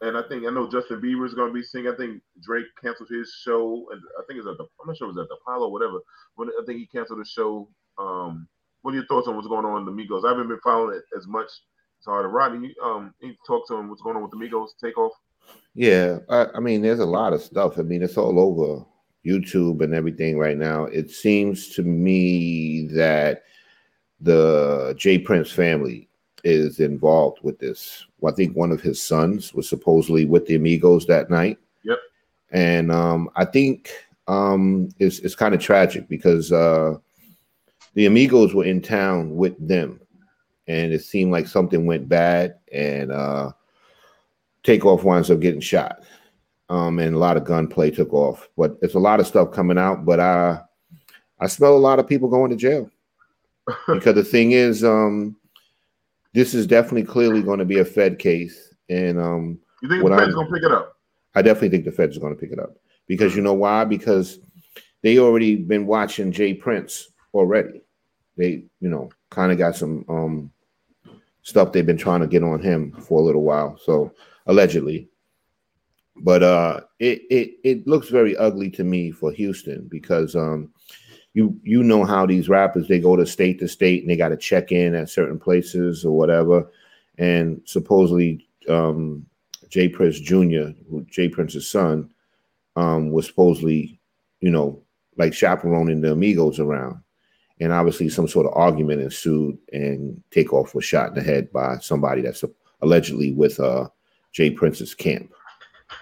and 0.00 0.16
I 0.16 0.22
think 0.28 0.46
I 0.46 0.50
know 0.50 0.70
Justin 0.70 1.00
Bieber 1.00 1.26
is 1.26 1.34
going 1.34 1.48
to 1.48 1.54
be 1.54 1.62
singing. 1.62 1.92
I 1.92 1.96
think 1.96 2.22
Drake 2.42 2.66
canceled 2.80 3.08
his 3.08 3.32
show, 3.44 3.86
and 3.90 4.00
I 4.18 4.22
think 4.26 4.38
it's 4.38 4.48
at 4.48 4.56
the 4.58 4.64
I'm 4.80 4.86
not 4.86 4.96
sure 4.96 5.08
it 5.08 5.14
was 5.14 5.18
at 5.18 5.28
the 5.28 5.36
Apollo 5.42 5.70
whatever. 5.70 5.98
When 6.36 6.48
I 6.48 6.64
think 6.66 6.78
he 6.78 6.86
canceled 6.86 7.20
the 7.20 7.24
show. 7.24 7.68
Um, 7.98 8.48
what 8.82 8.92
are 8.92 8.98
your 8.98 9.06
thoughts 9.06 9.28
on 9.28 9.36
what's 9.36 9.48
going 9.48 9.64
on 9.64 9.80
in 9.80 9.86
the 9.86 9.92
Migos? 9.92 10.26
I 10.26 10.28
haven't 10.28 10.48
been 10.48 10.60
following 10.62 10.96
it 10.96 11.04
as 11.16 11.26
much. 11.26 11.48
To 12.04 12.10
Rodney, 12.10 12.74
um, 12.84 13.14
you 13.22 13.34
talk 13.46 13.66
to 13.68 13.76
him. 13.76 13.88
What's 13.88 14.02
going 14.02 14.14
on 14.14 14.20
with 14.20 14.30
the 14.30 14.36
Migos 14.36 14.72
takeoff? 14.78 15.12
Yeah, 15.74 16.18
I, 16.28 16.48
I 16.56 16.60
mean, 16.60 16.82
there's 16.82 17.00
a 17.00 17.06
lot 17.06 17.32
of 17.32 17.40
stuff. 17.40 17.78
I 17.78 17.82
mean, 17.82 18.02
it's 18.02 18.18
all 18.18 18.38
over 18.38 18.84
YouTube 19.26 19.82
and 19.82 19.94
everything 19.94 20.38
right 20.38 20.58
now. 20.58 20.84
It 20.84 21.10
seems 21.10 21.70
to 21.76 21.82
me 21.82 22.88
that 22.88 23.44
the 24.24 24.94
J 24.96 25.18
Prince 25.18 25.52
family 25.52 26.08
is 26.42 26.80
involved 26.80 27.38
with 27.42 27.58
this. 27.58 28.06
Well, 28.20 28.32
I 28.32 28.36
think 28.36 28.56
one 28.56 28.72
of 28.72 28.80
his 28.80 29.00
sons 29.00 29.54
was 29.54 29.68
supposedly 29.68 30.24
with 30.24 30.46
the 30.46 30.56
Amigos 30.56 31.06
that 31.06 31.30
night. 31.30 31.58
Yep. 31.84 31.98
And 32.50 32.90
um, 32.90 33.30
I 33.36 33.44
think 33.44 33.90
um, 34.26 34.88
it's 34.98 35.18
it's 35.20 35.34
kind 35.34 35.54
of 35.54 35.60
tragic 35.60 36.08
because 36.08 36.52
uh, 36.52 36.94
the 37.94 38.06
Amigos 38.06 38.54
were 38.54 38.64
in 38.64 38.80
town 38.80 39.36
with 39.36 39.56
them, 39.66 40.00
and 40.66 40.92
it 40.92 41.02
seemed 41.02 41.32
like 41.32 41.46
something 41.46 41.86
went 41.86 42.08
bad, 42.08 42.56
and 42.72 43.12
uh, 43.12 43.52
Takeoff 44.62 45.04
winds 45.04 45.30
up 45.30 45.40
getting 45.40 45.60
shot. 45.60 46.02
Um, 46.70 46.98
and 46.98 47.14
a 47.14 47.18
lot 47.18 47.36
of 47.36 47.44
gunplay 47.44 47.90
took 47.90 48.14
off. 48.14 48.48
But 48.56 48.78
it's 48.80 48.94
a 48.94 48.98
lot 48.98 49.20
of 49.20 49.26
stuff 49.26 49.52
coming 49.52 49.76
out. 49.76 50.06
But 50.06 50.18
I 50.18 50.60
I 51.38 51.46
smell 51.46 51.76
a 51.76 51.78
lot 51.78 51.98
of 51.98 52.08
people 52.08 52.30
going 52.30 52.50
to 52.50 52.56
jail. 52.56 52.90
Because 53.88 54.14
the 54.14 54.24
thing 54.24 54.52
is, 54.52 54.84
um, 54.84 55.36
this 56.34 56.52
is 56.52 56.66
definitely 56.66 57.04
clearly 57.04 57.42
going 57.42 57.60
to 57.60 57.64
be 57.64 57.78
a 57.78 57.84
Fed 57.84 58.18
case. 58.18 58.74
And 58.90 59.18
um 59.18 59.58
you 59.82 59.88
think 59.88 60.02
the 60.02 60.10
Fed's 60.10 60.28
I'm, 60.28 60.34
gonna 60.34 60.50
pick 60.50 60.62
it 60.62 60.72
up? 60.72 60.98
I 61.34 61.42
definitely 61.42 61.70
think 61.70 61.84
the 61.84 61.92
Fed's 61.92 62.18
gonna 62.18 62.34
pick 62.34 62.52
it 62.52 62.58
up. 62.58 62.76
Because 63.06 63.34
you 63.34 63.42
know 63.42 63.54
why? 63.54 63.84
Because 63.84 64.40
they 65.02 65.18
already 65.18 65.56
been 65.56 65.86
watching 65.86 66.32
J 66.32 66.54
Prince 66.54 67.08
already. 67.32 67.82
They, 68.36 68.64
you 68.80 68.88
know, 68.88 69.10
kind 69.30 69.52
of 69.52 69.58
got 69.58 69.76
some 69.76 70.04
um 70.08 70.50
stuff 71.42 71.72
they've 71.72 71.86
been 71.86 71.96
trying 71.96 72.20
to 72.20 72.26
get 72.26 72.42
on 72.42 72.60
him 72.60 72.92
for 72.92 73.20
a 73.20 73.22
little 73.22 73.42
while. 73.42 73.78
So 73.78 74.12
allegedly. 74.46 75.08
But 76.16 76.42
uh, 76.42 76.80
it 77.00 77.22
it 77.30 77.54
it 77.64 77.86
looks 77.86 78.08
very 78.08 78.36
ugly 78.36 78.70
to 78.70 78.84
me 78.84 79.10
for 79.10 79.32
Houston 79.32 79.88
because 79.90 80.36
um, 80.36 80.72
you 81.34 81.58
you 81.62 81.82
know 81.82 82.04
how 82.04 82.24
these 82.24 82.48
rappers 82.48 82.88
they 82.88 83.00
go 83.00 83.16
to 83.16 83.26
state 83.26 83.58
to 83.58 83.68
state 83.68 84.02
and 84.02 84.10
they 84.10 84.16
got 84.16 84.28
to 84.28 84.36
check 84.36 84.72
in 84.72 84.94
at 84.94 85.10
certain 85.10 85.38
places 85.38 86.04
or 86.04 86.16
whatever, 86.16 86.70
and 87.18 87.60
supposedly 87.64 88.48
um, 88.68 89.26
J 89.68 89.88
Prince 89.88 90.20
Jr., 90.20 90.68
J 91.10 91.28
Prince's 91.28 91.68
son, 91.68 92.12
um, 92.76 93.10
was 93.10 93.26
supposedly, 93.26 93.98
you 94.40 94.50
know, 94.50 94.80
like 95.16 95.34
chaperoning 95.34 96.00
the 96.00 96.12
amigos 96.12 96.60
around. 96.60 97.00
And 97.60 97.72
obviously, 97.72 98.08
some 98.08 98.28
sort 98.28 98.46
of 98.46 98.52
argument 98.54 99.00
ensued, 99.00 99.58
and 99.72 100.22
Takeoff 100.30 100.74
was 100.74 100.84
shot 100.84 101.08
in 101.08 101.14
the 101.14 101.22
head 101.22 101.52
by 101.52 101.78
somebody 101.78 102.22
that's 102.22 102.44
allegedly 102.82 103.32
with 103.32 103.58
uh, 103.60 103.88
J 104.32 104.50
Prince's 104.50 104.94
camp. 104.94 105.32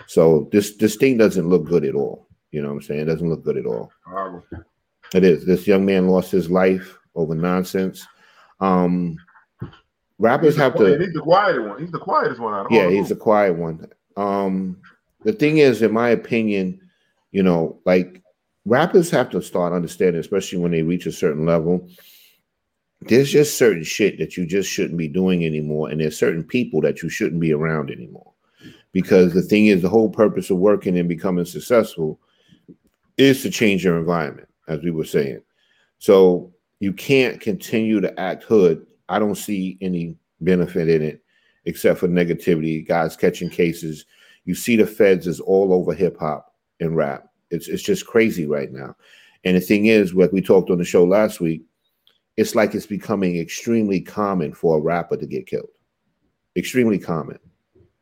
So 0.07 0.49
this 0.53 0.77
this 0.77 0.97
thing 0.97 1.19
doesn't 1.19 1.49
look 1.49 1.65
good 1.65 1.85
at 1.85 1.95
all. 1.95 2.27
You 2.51 2.63
know 2.63 2.69
what 2.69 2.75
I'm 2.75 2.83
saying? 2.83 3.01
It 3.01 3.05
doesn't 3.07 3.29
look 3.29 3.45
good 3.45 3.57
at 3.57 3.67
all. 3.67 3.93
It 5.15 5.25
is. 5.25 5.45
This 5.45 5.67
young 5.67 5.85
man 5.85 6.09
lost 6.09 6.31
his 6.31 6.51
life 6.51 6.99
over 7.15 7.35
nonsense. 7.35 8.07
Um 8.61 9.17
rappers 10.19 10.57
have 10.57 10.77
to 10.77 10.99
he's 10.99 11.13
the 11.13 11.21
quiet 11.21 11.63
one. 11.63 11.81
He's 11.81 11.91
the 11.91 11.99
quietest 11.99 12.41
one 12.41 12.55
out 12.55 12.67
of 12.67 12.73
Yeah, 12.73 12.89
he's 12.89 13.09
the 13.09 13.17
quiet 13.17 13.57
one. 13.57 13.87
Um 14.17 14.81
the 15.25 15.33
thing 15.33 15.59
is, 15.59 15.83
in 15.83 15.93
my 15.93 16.11
opinion, 16.11 16.81
you 17.31 17.43
know, 17.43 17.81
like 17.85 18.23
rappers 18.65 19.11
have 19.11 19.31
to 19.31 19.43
start 19.43 19.73
understanding, 19.73 20.21
especially 20.21 20.59
when 20.59 20.73
they 20.73 20.83
reach 20.83 21.07
a 21.07 21.13
certain 21.13 21.47
level, 21.47 21.89
there's 23.09 23.31
just 23.31 23.59
certain 23.59 23.83
shit 23.83 24.19
that 24.19 24.37
you 24.37 24.47
just 24.47 24.71
shouldn't 24.71 24.99
be 24.99 25.09
doing 25.09 25.45
anymore 25.45 25.89
and 25.89 26.01
there's 26.01 26.19
certain 26.19 26.45
people 26.45 26.81
that 26.81 27.03
you 27.03 27.09
shouldn't 27.09 27.41
be 27.41 27.53
around 27.53 27.91
anymore 27.91 28.33
because 28.93 29.33
the 29.33 29.43
thing 29.43 29.67
is 29.67 29.83
the 29.83 29.89
whole 29.89 30.11
purpose 30.11 30.51
of 30.51 30.59
working 30.59 30.99
and 30.99 31.09
becoming 31.09 31.45
successful 31.45 32.21
is 33.17 33.43
to 33.43 33.51
change 33.51 33.85
your 33.85 33.99
environment 33.99 34.49
as 34.69 34.83
we 34.83 34.91
were 34.91 35.05
saying 35.05 35.41
so 35.99 36.53
you 36.81 36.93
can't 36.93 37.41
continue 37.41 38.01
to 38.01 38.21
act 38.21 38.43
hood 38.45 38.87
i 39.09 39.19
don't 39.19 39.37
see 39.37 39.79
any 39.81 40.17
benefit 40.41 40.89
in 40.89 41.03
it 41.03 41.23
except 41.65 41.99
for 41.99 42.09
negativity 42.09 42.87
guys 42.87 43.17
catching 43.17 43.51
cases 43.51 44.05
you 44.45 44.55
see 44.55 44.77
the 44.77 44.87
feds 44.87 45.27
is 45.27 45.41
all 45.41 45.73
over 45.73 45.95
hip-hop 45.95 46.55
and 46.81 46.97
rap 46.97 47.29
it's, 47.51 47.69
it's 47.69 47.83
just 47.83 48.07
crazy 48.07 48.47
right 48.47 48.73
now 48.73 48.95
and 49.45 49.57
the 49.57 49.61
thing 49.61 49.87
is 49.87 50.15
like 50.15 50.33
we 50.33 50.41
talked 50.41 50.71
on 50.71 50.79
the 50.79 50.85
show 50.85 51.05
last 51.05 51.41
week 51.41 51.63
it's 52.37 52.55
like 52.55 52.75
it's 52.75 52.87
becoming 52.87 53.39
extremely 53.39 54.01
common 54.01 54.53
for 54.53 54.79
a 54.79 54.81
rapper 54.81 55.17
to 55.17 55.27
get 55.27 55.47
killed. 55.47 55.69
Extremely 56.57 56.99
common. 56.99 57.39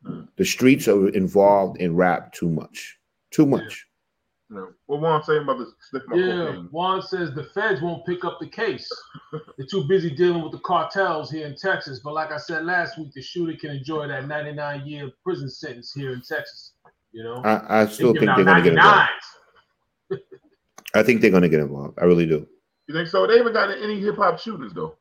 Mm. 0.04 0.28
The 0.36 0.44
streets 0.44 0.88
are 0.88 1.08
involved 1.08 1.80
in 1.80 1.96
rap 1.96 2.32
too 2.32 2.48
much. 2.48 2.98
Too 3.30 3.46
much. 3.46 3.86
Yeah. 4.52 4.66
What 4.86 5.00
Juan 5.00 5.22
saying 5.22 5.42
about 5.42 5.58
this? 5.58 5.68
Yeah, 5.92 6.00
cocaine? 6.08 6.68
Juan 6.72 7.02
says 7.02 7.32
the 7.34 7.44
feds 7.54 7.80
won't 7.80 8.04
pick 8.04 8.24
up 8.24 8.38
the 8.40 8.48
case. 8.48 8.90
They're 9.56 9.66
too 9.66 9.84
busy 9.84 10.10
dealing 10.10 10.42
with 10.42 10.52
the 10.52 10.58
cartels 10.58 11.30
here 11.30 11.46
in 11.46 11.54
Texas. 11.54 12.00
But 12.02 12.14
like 12.14 12.32
I 12.32 12.36
said 12.36 12.64
last 12.64 12.98
week, 12.98 13.12
the 13.14 13.22
shooter 13.22 13.56
can 13.56 13.70
enjoy 13.70 14.08
that 14.08 14.26
99 14.26 14.86
year 14.86 15.10
prison 15.22 15.48
sentence 15.48 15.92
here 15.92 16.12
in 16.12 16.20
Texas. 16.20 16.72
You 17.12 17.22
know, 17.22 17.36
I, 17.44 17.82
I 17.82 17.86
still 17.86 18.12
think 18.12 18.26
they're 18.26 18.44
going 18.44 18.56
to 18.56 18.62
get 18.62 18.72
involved. 18.72 19.10
I 20.94 21.02
think 21.04 21.20
they're 21.20 21.30
going 21.30 21.42
to 21.42 21.48
get 21.48 21.60
involved. 21.60 21.98
I 22.00 22.04
really 22.04 22.26
do. 22.26 22.46
You 22.88 22.94
think 22.94 23.08
so? 23.08 23.26
They 23.26 23.38
haven't 23.38 23.52
gotten 23.52 23.80
any 23.80 24.00
hip 24.00 24.16
hop 24.16 24.40
shootings 24.40 24.74
though. 24.74 24.96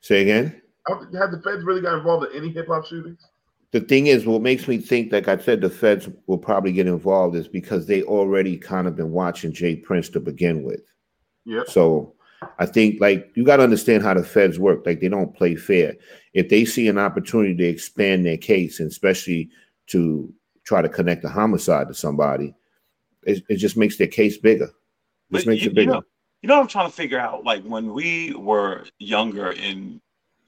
Say 0.00 0.22
again. 0.22 0.62
Have 0.88 1.30
the 1.32 1.40
feds 1.42 1.64
really 1.64 1.80
got 1.80 1.98
involved 1.98 2.26
in 2.30 2.36
any 2.36 2.52
hip 2.52 2.68
hop 2.68 2.86
shootings? 2.86 3.26
The 3.74 3.80
thing 3.80 4.06
is, 4.06 4.24
what 4.24 4.40
makes 4.40 4.68
me 4.68 4.78
think, 4.78 5.10
like 5.10 5.26
I 5.26 5.36
said, 5.36 5.60
the 5.60 5.68
feds 5.68 6.08
will 6.28 6.38
probably 6.38 6.70
get 6.70 6.86
involved 6.86 7.34
is 7.34 7.48
because 7.48 7.86
they 7.86 8.04
already 8.04 8.56
kind 8.56 8.86
of 8.86 8.94
been 8.94 9.10
watching 9.10 9.52
J 9.52 9.74
Prince 9.74 10.08
to 10.10 10.20
begin 10.20 10.62
with. 10.62 10.82
Yeah. 11.44 11.64
So 11.66 12.14
I 12.60 12.66
think 12.66 13.00
like 13.00 13.32
you 13.34 13.42
got 13.42 13.56
to 13.56 13.64
understand 13.64 14.04
how 14.04 14.14
the 14.14 14.22
feds 14.22 14.60
work. 14.60 14.86
Like 14.86 15.00
they 15.00 15.08
don't 15.08 15.34
play 15.34 15.56
fair. 15.56 15.96
If 16.34 16.50
they 16.50 16.64
see 16.64 16.86
an 16.86 16.98
opportunity 16.98 17.56
to 17.56 17.64
expand 17.64 18.24
their 18.24 18.36
case, 18.36 18.78
and 18.78 18.88
especially 18.88 19.50
to 19.88 20.32
try 20.62 20.80
to 20.80 20.88
connect 20.88 21.24
a 21.24 21.28
homicide 21.28 21.88
to 21.88 21.94
somebody, 21.94 22.54
it, 23.24 23.42
it 23.48 23.56
just 23.56 23.76
makes 23.76 23.96
their 23.96 24.06
case 24.06 24.38
bigger. 24.38 24.70
Just 25.32 25.46
but 25.46 25.50
makes 25.50 25.64
you, 25.64 25.72
it 25.72 25.74
bigger. 25.74 25.90
You 25.90 25.96
know, 25.96 26.02
you 26.42 26.48
know 26.48 26.54
what 26.58 26.62
I'm 26.62 26.68
trying 26.68 26.90
to 26.90 26.96
figure 26.96 27.18
out? 27.18 27.42
Like 27.42 27.64
when 27.64 27.92
we 27.92 28.34
were 28.34 28.84
younger 29.00 29.50
in 29.50 30.00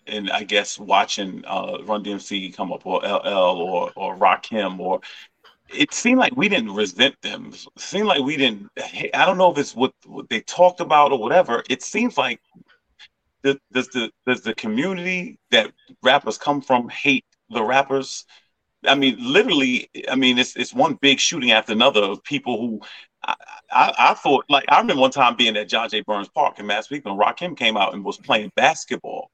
and 0.06 0.30
I 0.30 0.44
guess 0.44 0.78
watching 0.78 1.44
uh, 1.46 1.78
Run 1.84 2.04
DMC 2.04 2.54
come 2.56 2.72
up 2.72 2.86
or 2.86 3.00
LL 3.00 3.60
or 3.60 3.92
or 3.96 4.16
Rakim 4.16 4.78
or 4.78 5.00
it 5.68 5.92
seemed 5.92 6.20
like 6.20 6.36
we 6.36 6.48
didn't 6.48 6.74
resent 6.74 7.20
them. 7.22 7.52
It 7.52 7.66
seemed 7.80 8.06
like 8.06 8.22
we 8.22 8.36
didn't. 8.36 8.70
I 9.14 9.24
don't 9.26 9.38
know 9.38 9.50
if 9.50 9.58
it's 9.58 9.74
what, 9.74 9.92
what 10.04 10.28
they 10.28 10.40
talked 10.40 10.80
about 10.80 11.12
or 11.12 11.18
whatever. 11.18 11.64
It 11.68 11.82
seems 11.82 12.16
like 12.16 12.40
the, 13.42 13.58
does 13.72 13.88
the 13.88 14.10
does 14.26 14.42
the 14.42 14.54
community 14.54 15.38
that 15.50 15.72
rappers 16.02 16.38
come 16.38 16.60
from 16.60 16.88
hate 16.88 17.24
the 17.50 17.62
rappers? 17.62 18.24
I 18.86 18.94
mean, 18.94 19.16
literally. 19.18 19.90
I 20.08 20.14
mean, 20.14 20.38
it's 20.38 20.56
it's 20.56 20.72
one 20.72 20.94
big 20.94 21.18
shooting 21.18 21.50
after 21.50 21.72
another 21.72 22.02
of 22.02 22.22
people 22.22 22.58
who 22.60 22.80
I, 23.24 23.92
I, 23.98 24.14
thought 24.14 24.44
like 24.48 24.64
I 24.68 24.78
remember 24.78 25.00
one 25.00 25.10
time 25.10 25.36
being 25.36 25.56
at 25.56 25.68
John 25.68 25.88
J. 25.88 26.02
Burns 26.02 26.28
Park 26.28 26.58
in 26.58 26.66
when 26.66 26.84
Rakim 26.84 27.56
came 27.56 27.76
out 27.76 27.94
and 27.94 28.04
was 28.04 28.18
playing 28.18 28.52
basketball. 28.54 29.30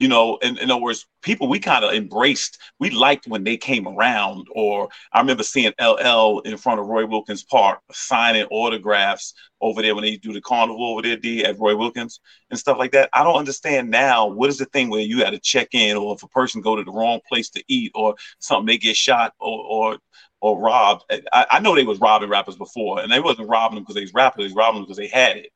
You 0.00 0.08
know, 0.08 0.38
in, 0.38 0.56
in 0.58 0.70
other 0.70 0.80
words, 0.80 1.06
people 1.22 1.46
we 1.46 1.60
kind 1.60 1.84
of 1.84 1.92
embraced, 1.92 2.58
we 2.78 2.90
liked 2.90 3.28
when 3.28 3.44
they 3.44 3.56
came 3.56 3.86
around. 3.86 4.46
Or 4.50 4.88
I 5.12 5.20
remember 5.20 5.42
seeing 5.42 5.72
LL 5.78 6.40
in 6.40 6.56
front 6.56 6.80
of 6.80 6.86
Roy 6.86 7.06
Wilkins 7.06 7.44
Park 7.44 7.80
signing 7.92 8.46
autographs 8.50 9.34
over 9.60 9.82
there 9.82 9.94
when 9.94 10.04
they 10.04 10.16
do 10.16 10.32
the 10.32 10.40
carnival 10.40 10.86
over 10.86 11.02
there 11.02 11.18
D, 11.18 11.44
at 11.44 11.58
Roy 11.58 11.76
Wilkins 11.76 12.20
and 12.48 12.58
stuff 12.58 12.78
like 12.78 12.92
that. 12.92 13.10
I 13.12 13.22
don't 13.22 13.36
understand 13.36 13.90
now 13.90 14.26
what 14.26 14.48
is 14.48 14.56
the 14.56 14.64
thing 14.64 14.88
where 14.88 15.00
you 15.00 15.22
had 15.22 15.32
to 15.32 15.38
check 15.38 15.68
in 15.74 15.96
or 15.96 16.14
if 16.14 16.22
a 16.22 16.28
person 16.28 16.62
go 16.62 16.76
to 16.76 16.82
the 16.84 16.92
wrong 16.92 17.20
place 17.28 17.50
to 17.50 17.62
eat 17.68 17.92
or 17.94 18.14
something 18.38 18.66
they 18.66 18.78
get 18.78 18.96
shot 18.96 19.34
or, 19.38 19.92
or 19.92 19.98
or 20.40 20.58
robbed. 20.58 21.04
I, 21.32 21.46
I, 21.50 21.60
know 21.60 21.74
they 21.74 21.84
was 21.84 22.00
robbing 22.00 22.30
rappers 22.30 22.56
before, 22.56 23.00
and 23.00 23.12
they 23.12 23.20
wasn't 23.20 23.50
robbing 23.50 23.76
them 23.76 23.84
because 23.84 23.94
they 23.94 24.00
was 24.00 24.14
rappers. 24.14 24.38
They 24.38 24.44
was 24.44 24.54
robbing 24.54 24.80
them 24.80 24.84
because 24.84 24.96
they 24.96 25.08
had 25.08 25.36
it. 25.36 25.50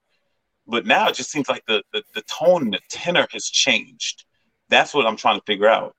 But 0.67 0.87
now 0.87 1.09
it 1.09 1.15
just 1.15 1.31
seems 1.31 1.49
like 1.49 1.65
the, 1.67 1.83
the 1.93 2.03
the 2.15 2.23
tone 2.23 2.63
and 2.63 2.75
the 2.75 2.81
tenor 2.91 3.27
has 3.33 3.47
changed. 3.47 4.25
That's 4.69 4.95
what 4.95 5.07
I'm 5.07 5.17
trying 5.17 5.39
to 5.39 5.45
figure 5.45 5.69
out. 5.69 5.95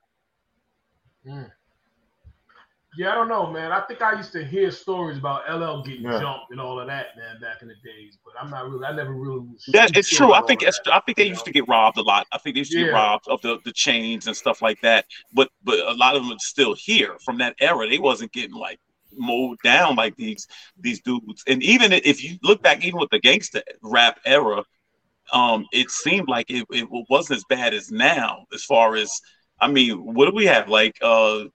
Mm. 1.28 1.52
Yeah, 2.98 3.12
I 3.12 3.16
don't 3.16 3.28
know, 3.28 3.52
man. 3.52 3.72
I 3.74 3.82
think 3.82 4.02
I 4.02 4.16
used 4.16 4.32
to 4.34 4.46
hear 4.46 4.72
stories 4.72 5.18
about 5.18 5.44
LL 5.50 5.84
getting 5.84 6.04
yeah. 6.04 6.20
jumped 6.20 6.52
and 6.52 6.62
all 6.62 6.80
of 6.80 6.88
that, 6.88 7.08
man, 7.18 7.42
back 7.42 7.62
in 7.62 7.68
the 7.68 7.76
days. 7.84 8.18
But 8.24 8.36
I'm 8.42 8.50
not 8.50 8.70
really. 8.70 8.86
I 8.86 8.96
never 8.96 9.14
really. 9.14 9.48
Yeah, 9.68 9.88
it's 9.94 10.10
true. 10.10 10.34
I 10.34 10.42
think 10.44 10.62
it's. 10.62 10.80
I 10.90 11.02
think 11.02 11.18
they 11.18 11.28
used 11.28 11.44
to 11.46 11.52
get 11.52 11.68
robbed 11.68 11.98
a 11.98 12.02
lot. 12.02 12.26
I 12.32 12.38
think 12.38 12.56
they 12.56 12.60
used 12.60 12.72
to 12.72 12.80
yeah. 12.80 12.86
get 12.86 12.94
robbed 12.94 13.28
of 13.28 13.42
the, 13.42 13.60
the 13.66 13.74
chains 13.74 14.28
and 14.28 14.36
stuff 14.36 14.62
like 14.62 14.80
that. 14.82 15.06
But 15.34 15.50
but 15.64 15.80
a 15.80 15.94
lot 15.94 16.16
of 16.16 16.24
them 16.24 16.32
are 16.32 16.40
still 16.40 16.74
here 16.74 17.18
from 17.26 17.38
that 17.40 17.56
era. 17.60 17.88
They 17.88 18.00
wasn't 18.00 18.32
getting 18.32 18.56
like 18.56 18.80
mowed 19.18 19.58
down 19.64 19.96
like 19.96 20.16
these 20.16 20.48
these 20.80 21.02
dudes. 21.02 21.44
And 21.48 21.62
even 21.64 21.92
if 21.92 22.24
you 22.24 22.38
look 22.44 22.62
back, 22.64 22.86
even 22.86 23.00
with 23.00 23.10
the 23.10 23.20
gangster 23.20 23.62
rap 23.82 24.20
era, 24.26 24.64
um, 25.34 25.66
it 25.72 25.90
seemed 25.90 26.28
like 26.28 26.50
it, 26.50 26.66
it 26.70 26.88
wasn't 27.10 27.38
as 27.38 27.44
bad 27.50 27.74
as 27.74 27.92
now. 27.92 28.46
As 28.54 28.64
far 28.64 28.96
as 28.96 29.12
I 29.60 29.68
mean, 29.68 29.98
what 29.98 30.30
do 30.30 30.36
we 30.36 30.46
have? 30.46 30.70
Like 30.70 30.98
uh, 31.02 31.46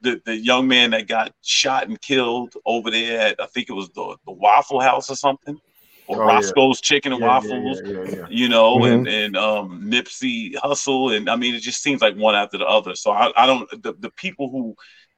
the 0.00 0.20
the 0.24 0.36
young 0.36 0.68
man 0.68 0.90
that 0.90 1.08
got 1.08 1.32
shot 1.42 1.88
and 1.88 2.00
killed 2.00 2.54
over 2.64 2.90
there 2.90 3.20
at 3.20 3.40
I 3.40 3.46
think 3.46 3.68
it 3.68 3.74
was 3.74 3.88
the, 3.90 4.16
the 4.26 4.32
Waffle 4.32 4.80
House 4.80 5.10
or 5.10 5.16
something. 5.16 5.60
Or 6.06 6.22
oh, 6.22 6.26
Roscoe's 6.26 6.80
yeah. 6.82 6.86
Chicken 6.86 7.12
and 7.12 7.20
yeah, 7.22 7.26
Waffles, 7.26 7.80
yeah, 7.82 8.26
you 8.28 8.48
know, 8.50 8.76
mm-hmm. 8.76 8.92
and 8.92 9.08
and 9.08 9.36
um, 9.38 9.90
Nipsey 9.90 10.54
Hussle, 10.54 11.16
and 11.16 11.30
I 11.30 11.36
mean, 11.36 11.54
it 11.54 11.60
just 11.60 11.82
seems 11.82 12.02
like 12.02 12.14
one 12.14 12.34
after 12.34 12.58
the 12.58 12.66
other. 12.66 12.94
So 12.94 13.10
I, 13.10 13.32
I 13.42 13.46
don't 13.46 13.70
the, 13.82 13.94
the 13.94 14.10
people 14.10 14.50
who, 14.50 14.74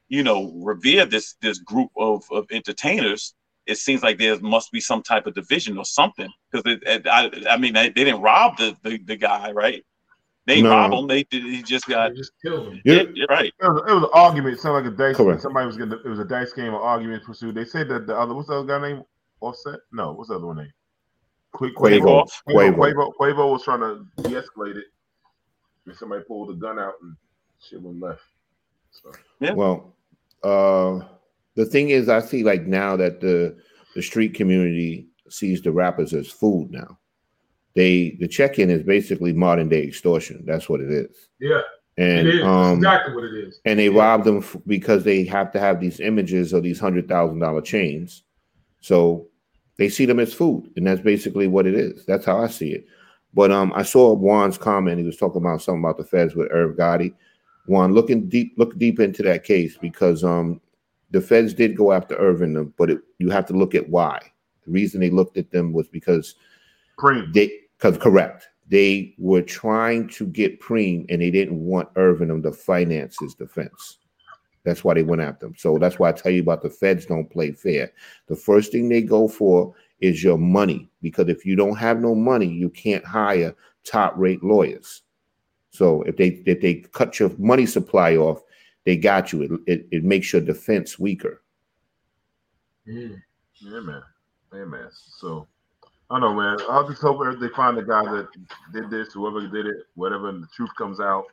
you 0.07 0.23
know, 0.23 0.53
revere 0.55 1.05
this 1.05 1.35
this 1.41 1.59
group 1.59 1.89
of 1.97 2.23
of 2.31 2.45
entertainers, 2.51 3.35
it 3.67 3.77
seems 3.77 4.01
like 4.01 4.17
there 4.17 4.39
must 4.39 4.71
be 4.71 4.79
some 4.79 5.03
type 5.03 5.27
of 5.27 5.35
division 5.35 5.77
or 5.77 5.85
something 5.85 6.29
because 6.51 6.79
I, 7.05 7.29
I 7.49 7.57
mean 7.57 7.73
they, 7.73 7.89
they 7.89 8.03
didn't 8.05 8.21
rob 8.21 8.57
the, 8.57 8.75
the, 8.83 8.97
the 8.97 9.15
guy 9.15 9.51
right 9.51 9.85
they 10.45 10.61
no. 10.61 10.69
robbed 10.69 10.93
him 10.93 11.07
they 11.07 11.23
did 11.23 11.43
he 11.43 11.61
just 11.61 11.85
got 11.87 12.09
they 12.09 12.15
just 12.15 12.31
killed 12.41 12.69
him 12.69 12.81
yeah, 12.85 13.03
yeah 13.13 13.25
right 13.29 13.53
it 13.59 13.67
was, 13.67 13.83
it 13.87 13.93
was, 13.93 14.03
an 14.03 14.09
argument 14.13 14.55
it 14.55 14.59
sounded 14.59 14.85
like 14.85 14.93
a 14.93 14.97
dice 14.97 15.17
Correct. 15.17 15.41
somebody 15.41 15.67
was 15.67 15.77
getting 15.77 15.93
it 15.93 16.07
was 16.07 16.19
a 16.19 16.25
dice 16.25 16.53
game 16.53 16.73
of 16.73 16.81
argument 16.81 17.23
pursued 17.23 17.55
they 17.55 17.65
said 17.65 17.87
that 17.89 18.07
the 18.07 18.17
other 18.17 18.33
what's 18.33 18.47
the 18.47 18.55
other 18.55 18.67
guy 18.67 18.89
name 18.89 19.03
offset 19.41 19.79
no 19.91 20.13
what's 20.13 20.29
the 20.29 20.35
other 20.35 20.47
one 20.47 20.57
name 20.57 20.73
Qu- 21.53 21.73
Quavo. 21.73 22.27
Quavo. 22.47 22.75
Quavo. 22.75 23.11
Quavo 23.19 23.51
was 23.51 23.63
trying 23.63 23.79
to 23.79 24.05
de-escalate 24.21 24.77
it 24.77 24.85
and 25.85 25.95
somebody 25.95 26.23
pulled 26.23 26.49
the 26.49 26.53
gun 26.53 26.77
out 26.77 26.93
and 27.01 27.15
shit 27.61 27.81
went 27.81 27.99
left 27.99 28.21
so. 28.91 29.11
yeah. 29.39 29.53
well 29.53 29.93
uh 30.43 30.99
the 31.57 31.65
thing 31.65 31.89
is, 31.89 32.07
I 32.07 32.21
see 32.21 32.43
like 32.43 32.67
now 32.67 32.95
that 32.95 33.19
the 33.19 33.57
the 33.95 34.01
street 34.01 34.35
community 34.35 35.07
sees 35.27 35.61
the 35.61 35.71
rappers 35.71 36.13
as 36.13 36.27
food 36.29 36.69
now. 36.71 36.97
They 37.75 38.15
the 38.19 38.27
check-in 38.27 38.69
is 38.69 38.83
basically 38.83 39.33
modern 39.33 39.67
day 39.67 39.83
extortion. 39.83 40.43
That's 40.45 40.69
what 40.69 40.81
it 40.81 40.91
is. 40.91 41.29
Yeah. 41.39 41.61
And 41.97 42.29
um, 42.41 42.77
exactly 42.77 43.15
what 43.15 43.23
it 43.23 43.33
is. 43.33 43.59
And 43.65 43.79
they 43.79 43.89
yeah. 43.89 43.99
rob 43.99 44.23
them 44.23 44.37
f- 44.37 44.55
because 44.67 45.03
they 45.03 45.23
have 45.25 45.51
to 45.53 45.59
have 45.59 45.79
these 45.79 45.99
images 45.99 46.53
of 46.53 46.61
these 46.61 46.79
hundred 46.79 47.07
thousand 47.07 47.39
dollar 47.39 47.61
chains. 47.61 48.21
So 48.79 49.27
they 49.77 49.89
see 49.89 50.05
them 50.05 50.19
as 50.19 50.33
food, 50.33 50.71
and 50.75 50.85
that's 50.85 51.01
basically 51.01 51.47
what 51.47 51.65
it 51.65 51.73
is. 51.73 52.05
That's 52.05 52.25
how 52.25 52.39
I 52.39 52.47
see 52.47 52.69
it. 52.69 52.85
But 53.33 53.51
um, 53.51 53.73
I 53.75 53.81
saw 53.81 54.15
Juan's 54.15 54.59
comment. 54.59 54.99
He 54.99 55.05
was 55.05 55.17
talking 55.17 55.41
about 55.41 55.63
something 55.63 55.83
about 55.83 55.97
the 55.97 56.03
feds 56.03 56.35
with 56.35 56.51
Irv 56.51 56.77
Gotti. 56.77 57.15
Juan, 57.65 57.93
looking 57.93 58.29
deep, 58.29 58.53
look 58.57 58.77
deep 58.77 58.99
into 58.99 59.23
that 59.23 59.43
case 59.43 59.75
because 59.77 60.23
um, 60.23 60.61
the 61.11 61.21
feds 61.21 61.53
did 61.53 61.77
go 61.77 61.91
after 61.91 62.15
Irvin, 62.15 62.73
but 62.77 62.89
it, 62.89 62.99
you 63.19 63.29
have 63.29 63.45
to 63.47 63.53
look 63.53 63.75
at 63.75 63.89
why. 63.89 64.19
The 64.65 64.71
reason 64.71 64.99
they 64.99 65.09
looked 65.09 65.37
at 65.37 65.51
them 65.51 65.73
was 65.73 65.87
because 65.87 66.35
Preme. 66.99 67.33
they 67.33 67.51
because 67.77 67.97
correct. 67.97 68.47
They 68.69 69.15
were 69.17 69.41
trying 69.41 70.09
to 70.09 70.25
get 70.27 70.59
Preme 70.59 71.05
and 71.09 71.21
they 71.21 71.31
didn't 71.31 71.59
want 71.59 71.89
Irvin 71.95 72.41
to 72.43 72.51
finance 72.51 73.17
his 73.19 73.33
defense. 73.33 73.99
That's 74.65 74.83
why 74.83 74.95
they 74.95 75.03
went 75.03 75.21
after 75.21 75.45
him. 75.45 75.55
So 75.57 75.77
that's 75.77 75.97
why 75.97 76.09
I 76.09 76.11
tell 76.11 76.31
you 76.33 76.41
about 76.41 76.61
the 76.61 76.69
feds 76.69 77.05
don't 77.05 77.29
play 77.29 77.53
fair. 77.53 77.93
The 78.27 78.35
first 78.35 78.73
thing 78.73 78.89
they 78.89 79.01
go 79.01 79.29
for 79.29 79.73
is 80.01 80.21
your 80.21 80.37
money 80.37 80.89
because 81.01 81.29
if 81.29 81.45
you 81.45 81.55
don't 81.55 81.77
have 81.77 82.01
no 82.01 82.13
money, 82.13 82.47
you 82.47 82.69
can't 82.69 83.05
hire 83.05 83.55
top 83.85 84.13
rate 84.17 84.43
lawyers. 84.43 85.03
So 85.69 86.01
if 86.01 86.17
they 86.17 86.41
if 86.45 86.59
they 86.59 86.75
cut 86.91 87.19
your 87.19 87.31
money 87.37 87.65
supply 87.65 88.17
off, 88.17 88.41
they 88.87 88.95
got 88.95 89.33
you. 89.33 89.41
It, 89.41 89.51
it, 89.67 89.87
it 89.91 90.03
makes 90.05 90.31
your 90.31 90.41
defense 90.41 90.97
weaker. 90.97 91.41
Mm. 92.87 93.21
Yeah, 93.55 93.79
man. 93.81 94.01
Yeah, 94.53 94.63
man. 94.63 94.87
So 94.91 95.45
I 96.09 96.21
don't 96.21 96.21
know, 96.21 96.41
man. 96.41 96.57
I'll 96.69 96.87
just 96.87 97.01
hope 97.01 97.19
they 97.37 97.49
find 97.49 97.77
the 97.77 97.81
guy 97.81 98.05
that 98.05 98.29
did 98.71 98.89
this, 98.89 99.11
whoever 99.11 99.45
did 99.45 99.65
it, 99.65 99.87
whatever, 99.95 100.29
and 100.29 100.41
the 100.41 100.47
truth 100.55 100.69
comes 100.77 101.01
out. 101.01 101.25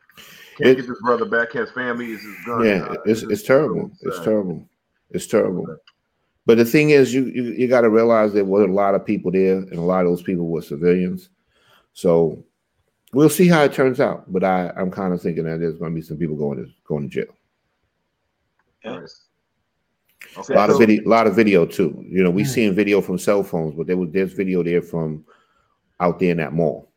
Can't 0.59 0.70
it, 0.70 0.76
get 0.78 0.88
this 0.88 1.00
brother 1.00 1.26
back. 1.26 1.52
His 1.52 1.70
family 1.70 2.11
is 2.11 2.22
his 2.22 2.34
gun. 2.44 2.64
Yeah, 2.64 2.92
it's, 3.07 3.22
it's, 3.22 3.30
it's 3.30 3.42
terrible. 3.44 3.92
It's 4.00 4.18
terrible. 4.18 4.68
It's 5.11 5.28
terrible. 5.28 5.76
But 6.46 6.57
the 6.59 6.64
thing 6.64 6.90
is, 6.90 7.14
you 7.14 7.26
you, 7.26 7.44
you 7.52 7.68
got 7.68 7.82
to 7.82 7.88
realize 7.88 8.32
there 8.32 8.44
were 8.44 8.64
a 8.64 8.72
lot 8.72 8.96
of 8.96 9.07
people 9.07 9.30
there, 9.30 9.59
and 9.59 9.74
a 9.74 9.80
lot 9.80 10.05
of 10.05 10.11
those 10.11 10.24
people 10.24 10.48
were 10.48 10.61
civilians. 10.61 11.28
So 11.92 12.42
we'll 13.12 13.30
see 13.30 13.46
how 13.46 13.62
it 13.62 13.72
turns 13.72 14.00
out. 14.00 14.24
But 14.32 14.42
I 14.42 14.72
I'm 14.76 14.90
kind 14.90 15.14
of 15.14 15.22
thinking 15.22 15.44
that 15.44 15.61
there's 15.61 15.78
going 15.78 15.92
to 15.92 15.94
be 15.94 16.02
some 16.02 16.16
people 16.16 16.34
going 16.34 16.59
to 16.59 16.68
going 16.84 17.09
to 17.09 17.14
jail. 17.14 17.32
Yeah. 18.85 19.01
Okay. 20.37 20.55
A 20.55 20.57
lot 20.57 20.70
of 20.70 20.78
video, 20.78 21.03
a 21.05 21.09
lot 21.09 21.26
of 21.26 21.37
video 21.37 21.66
too. 21.66 22.05
You 22.09 22.24
know, 22.24 22.30
we 22.30 22.43
mm. 22.43 22.47
seeing 22.47 22.74
video 22.74 23.01
from 23.01 23.18
cell 23.18 23.43
phones, 23.43 23.74
but 23.74 23.87
there 23.87 23.97
was 23.97 24.11
there's 24.11 24.32
video 24.32 24.62
there 24.62 24.82
from 24.82 25.24
out 26.01 26.18
there 26.18 26.30
in 26.30 26.39
that 26.39 26.53
mall 26.53 26.91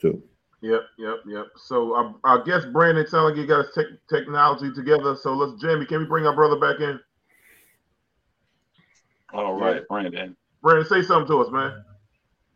too. 0.00 0.22
Yep, 0.62 0.82
yep, 0.98 1.16
yep. 1.26 1.46
So 1.56 1.94
I, 1.94 2.34
I 2.34 2.42
guess 2.44 2.64
Brandon 2.66 3.06
sounds 3.06 3.30
like 3.30 3.36
you 3.36 3.46
got 3.46 3.64
his 3.64 3.74
te- 3.74 3.98
technology 4.14 4.70
together. 4.74 5.16
So 5.16 5.32
let's, 5.32 5.60
Jamie, 5.60 5.86
can 5.86 6.00
we 6.00 6.04
bring 6.04 6.26
our 6.26 6.34
brother 6.34 6.58
back 6.58 6.80
in? 6.80 7.00
All 9.32 9.58
right, 9.58 9.76
yeah. 9.76 9.82
Brandon. 9.88 10.36
Brandon, 10.62 10.86
say 10.86 11.02
something 11.02 11.28
to 11.28 11.42
us, 11.42 11.50
man. 11.50 11.82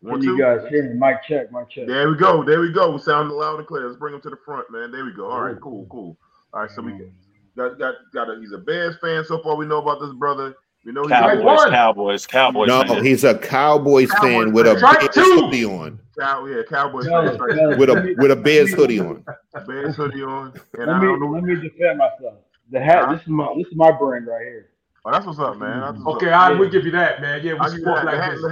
One, 0.00 0.20
can 0.20 0.28
you 0.28 0.36
two? 0.36 0.42
guys 0.42 0.68
hear 0.68 0.92
me? 0.92 0.98
Mic 0.98 1.22
check, 1.26 1.50
mic 1.50 1.70
check. 1.70 1.86
There 1.86 2.10
we 2.10 2.16
go. 2.16 2.44
There 2.44 2.60
we 2.60 2.72
go. 2.72 2.90
We 2.90 2.98
sound 2.98 3.30
loud 3.30 3.58
and 3.58 3.66
clear. 3.66 3.86
Let's 3.86 3.98
bring 3.98 4.12
him 4.12 4.20
to 4.22 4.30
the 4.30 4.36
front, 4.44 4.70
man. 4.70 4.90
There 4.90 5.04
we 5.04 5.12
go. 5.12 5.30
All 5.30 5.40
right, 5.40 5.58
cool, 5.60 5.86
cool. 5.90 6.18
All 6.52 6.60
right, 6.60 6.70
so 6.70 6.82
we 6.82 6.92
can 6.92 7.10
Got 7.56 7.78
got 7.78 7.94
got 8.12 8.30
a, 8.30 8.40
he's 8.40 8.52
a 8.52 8.58
Bears 8.58 8.96
fan. 9.00 9.24
So 9.24 9.42
far, 9.42 9.56
we 9.56 9.66
know 9.66 9.78
about 9.78 10.00
this 10.00 10.12
brother. 10.12 10.54
We 10.84 10.92
know 10.92 11.06
Cowboys, 11.08 11.38
he's 11.38 11.72
Cowboys, 11.72 12.26
Cowboys. 12.26 12.68
No, 12.68 12.82
fan. 12.82 13.04
he's 13.04 13.24
a 13.24 13.38
Cowboys, 13.38 14.10
Cowboys 14.10 14.30
fan 14.30 14.52
with 14.52 14.66
a 14.66 14.74
Bears 14.74 15.14
hoodie 15.14 15.64
on. 15.64 15.98
Cow, 16.18 16.44
yeah, 16.46 16.62
Cowboys 16.68 17.06
no, 17.06 17.38
fan. 17.38 17.56
No, 17.56 17.76
with 17.76 17.88
a 17.90 18.14
with 18.18 18.30
a 18.30 18.36
Bears 18.36 18.72
hoodie 18.74 19.00
on. 19.00 19.24
Bears 19.66 19.96
hoodie 19.96 20.22
on. 20.22 20.52
And 20.74 20.86
let 20.86 21.00
me 21.00 21.28
let 21.28 21.42
me 21.42 21.54
defend 21.54 21.98
myself. 21.98 22.34
The 22.70 22.80
hat. 22.80 23.08
This 23.10 23.22
is 23.22 23.28
my 23.28 23.54
this 23.56 23.66
is 23.68 23.76
my 23.76 23.92
brand 23.92 24.26
right 24.26 24.44
here. 24.44 24.70
Oh, 25.06 25.12
that's 25.12 25.26
what's 25.26 25.38
up, 25.38 25.58
man. 25.58 25.80
That's 25.80 26.06
okay, 26.16 26.32
I 26.32 26.50
will 26.50 26.70
give 26.70 26.84
you 26.86 26.90
that, 26.92 27.20
man. 27.20 27.44
Yeah, 27.44 27.54
we 27.54 27.78
sport 27.78 28.06
like 28.06 28.30
this. 28.30 28.42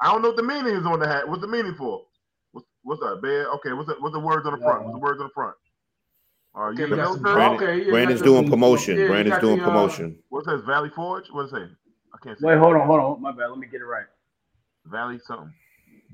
I 0.00 0.12
don't 0.12 0.22
know 0.22 0.28
what 0.28 0.36
the 0.36 0.42
meaning 0.42 0.74
is 0.74 0.84
on 0.84 0.98
the 0.98 1.06
hat. 1.06 1.28
What's 1.28 1.40
the 1.40 1.46
meaning 1.46 1.76
for? 1.76 2.02
What's, 2.50 2.66
what's 2.82 3.00
that? 3.00 3.20
Bear? 3.22 3.46
Okay, 3.46 3.72
what's 3.74 3.88
the, 3.88 3.94
what's 4.00 4.12
the 4.12 4.18
words 4.18 4.44
on 4.44 4.58
the 4.58 4.58
front? 4.58 4.84
What's 4.84 4.94
the 4.94 4.98
words 4.98 5.20
on 5.20 5.28
the 5.28 5.32
front? 5.32 5.54
Are 6.58 6.72
you 6.72 6.88
Brandon, 6.88 7.54
okay, 7.54 7.84
yeah, 7.84 7.90
Brandon's 7.92 8.20
doing 8.20 8.50
promotion. 8.50 8.98
Yeah, 8.98 9.06
Brandon's 9.06 9.38
doing 9.38 9.58
the, 9.58 9.62
uh, 9.62 9.66
promotion. 9.68 10.18
What 10.28 10.44
says 10.44 10.60
Valley 10.66 10.90
Forge? 10.90 11.26
What 11.30 11.46
is 11.46 11.52
it? 11.52 11.70
I 12.12 12.18
can't. 12.20 12.36
Wait, 12.40 12.58
hold 12.58 12.74
on, 12.74 12.84
hold 12.84 12.98
on. 12.98 13.22
My 13.22 13.30
bad. 13.30 13.50
Let 13.50 13.58
me 13.58 13.68
get 13.68 13.80
it 13.80 13.84
right. 13.84 14.06
Valley 14.84 15.20
something. 15.24 15.54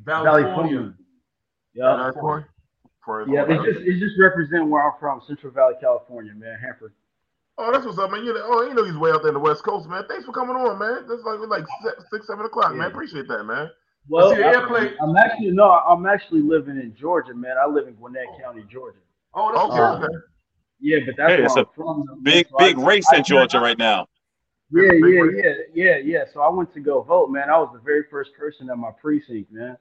Valley, 0.04 0.42
Valley 0.42 0.54
Forge. 0.54 0.92
Yeah. 1.72 1.96
Valley 1.96 2.12
Forge. 2.20 3.28
Yeah, 3.30 3.46
it's 3.48 3.64
just 3.64 3.88
it's 3.88 4.00
just 4.00 4.20
represent 4.20 4.68
where 4.68 4.84
I'm 4.84 4.92
from, 5.00 5.22
Central 5.26 5.50
Valley, 5.50 5.76
California, 5.80 6.34
man, 6.36 6.58
Hanford. 6.60 6.92
Oh, 7.56 7.72
that's 7.72 7.86
what's 7.86 7.98
up, 7.98 8.10
man. 8.10 8.22
You 8.22 8.34
know, 8.34 8.42
oh, 8.44 8.68
you 8.68 8.74
know 8.74 8.84
he's 8.84 8.98
way 8.98 9.12
out 9.12 9.22
there 9.22 9.28
in 9.28 9.34
the 9.34 9.40
West 9.40 9.64
Coast, 9.64 9.88
man. 9.88 10.04
Thanks 10.10 10.26
for 10.26 10.32
coming 10.32 10.56
on, 10.56 10.78
man. 10.78 11.06
That's 11.08 11.22
like 11.24 11.40
like 11.48 11.64
six, 12.12 12.26
seven 12.26 12.44
o'clock, 12.44 12.72
yeah. 12.72 12.80
man. 12.80 12.90
Appreciate 12.90 13.28
that, 13.28 13.44
man. 13.44 13.70
Well, 14.10 14.34
I, 14.34 14.92
I'm 15.00 15.16
actually 15.16 15.52
no, 15.52 15.70
I'm 15.70 16.04
actually 16.04 16.42
living 16.42 16.76
in 16.76 16.94
Georgia, 16.94 17.32
man. 17.32 17.56
I 17.56 17.66
live 17.66 17.88
in 17.88 17.94
Gwinnett 17.94 18.26
oh. 18.28 18.38
County, 18.38 18.64
Georgia. 18.70 18.98
Oh, 19.32 19.50
that's 19.50 19.72
okay. 19.72 20.04
okay. 20.04 20.14
Yeah, 20.84 20.98
but 21.06 21.16
that's 21.16 21.32
hey, 21.32 21.42
it's 21.42 21.56
a 21.56 21.64
from, 21.74 22.04
big, 22.22 22.46
so 22.50 22.58
big 22.58 22.78
I, 22.78 22.84
race 22.84 23.06
I, 23.10 23.16
in 23.16 23.24
Georgia 23.24 23.58
right 23.58 23.78
now. 23.78 24.06
Yeah, 24.70 24.92
yeah, 24.92 25.24
yeah, 25.34 25.52
yeah, 25.72 25.96
yeah. 25.96 26.24
So 26.30 26.42
I 26.42 26.48
went 26.50 26.74
to 26.74 26.80
go 26.80 27.00
vote, 27.00 27.30
man. 27.30 27.48
I 27.48 27.56
was 27.56 27.70
the 27.72 27.80
very 27.80 28.04
first 28.10 28.34
person 28.34 28.68
at 28.68 28.76
my 28.76 28.90
precinct, 29.00 29.50
man. 29.50 29.78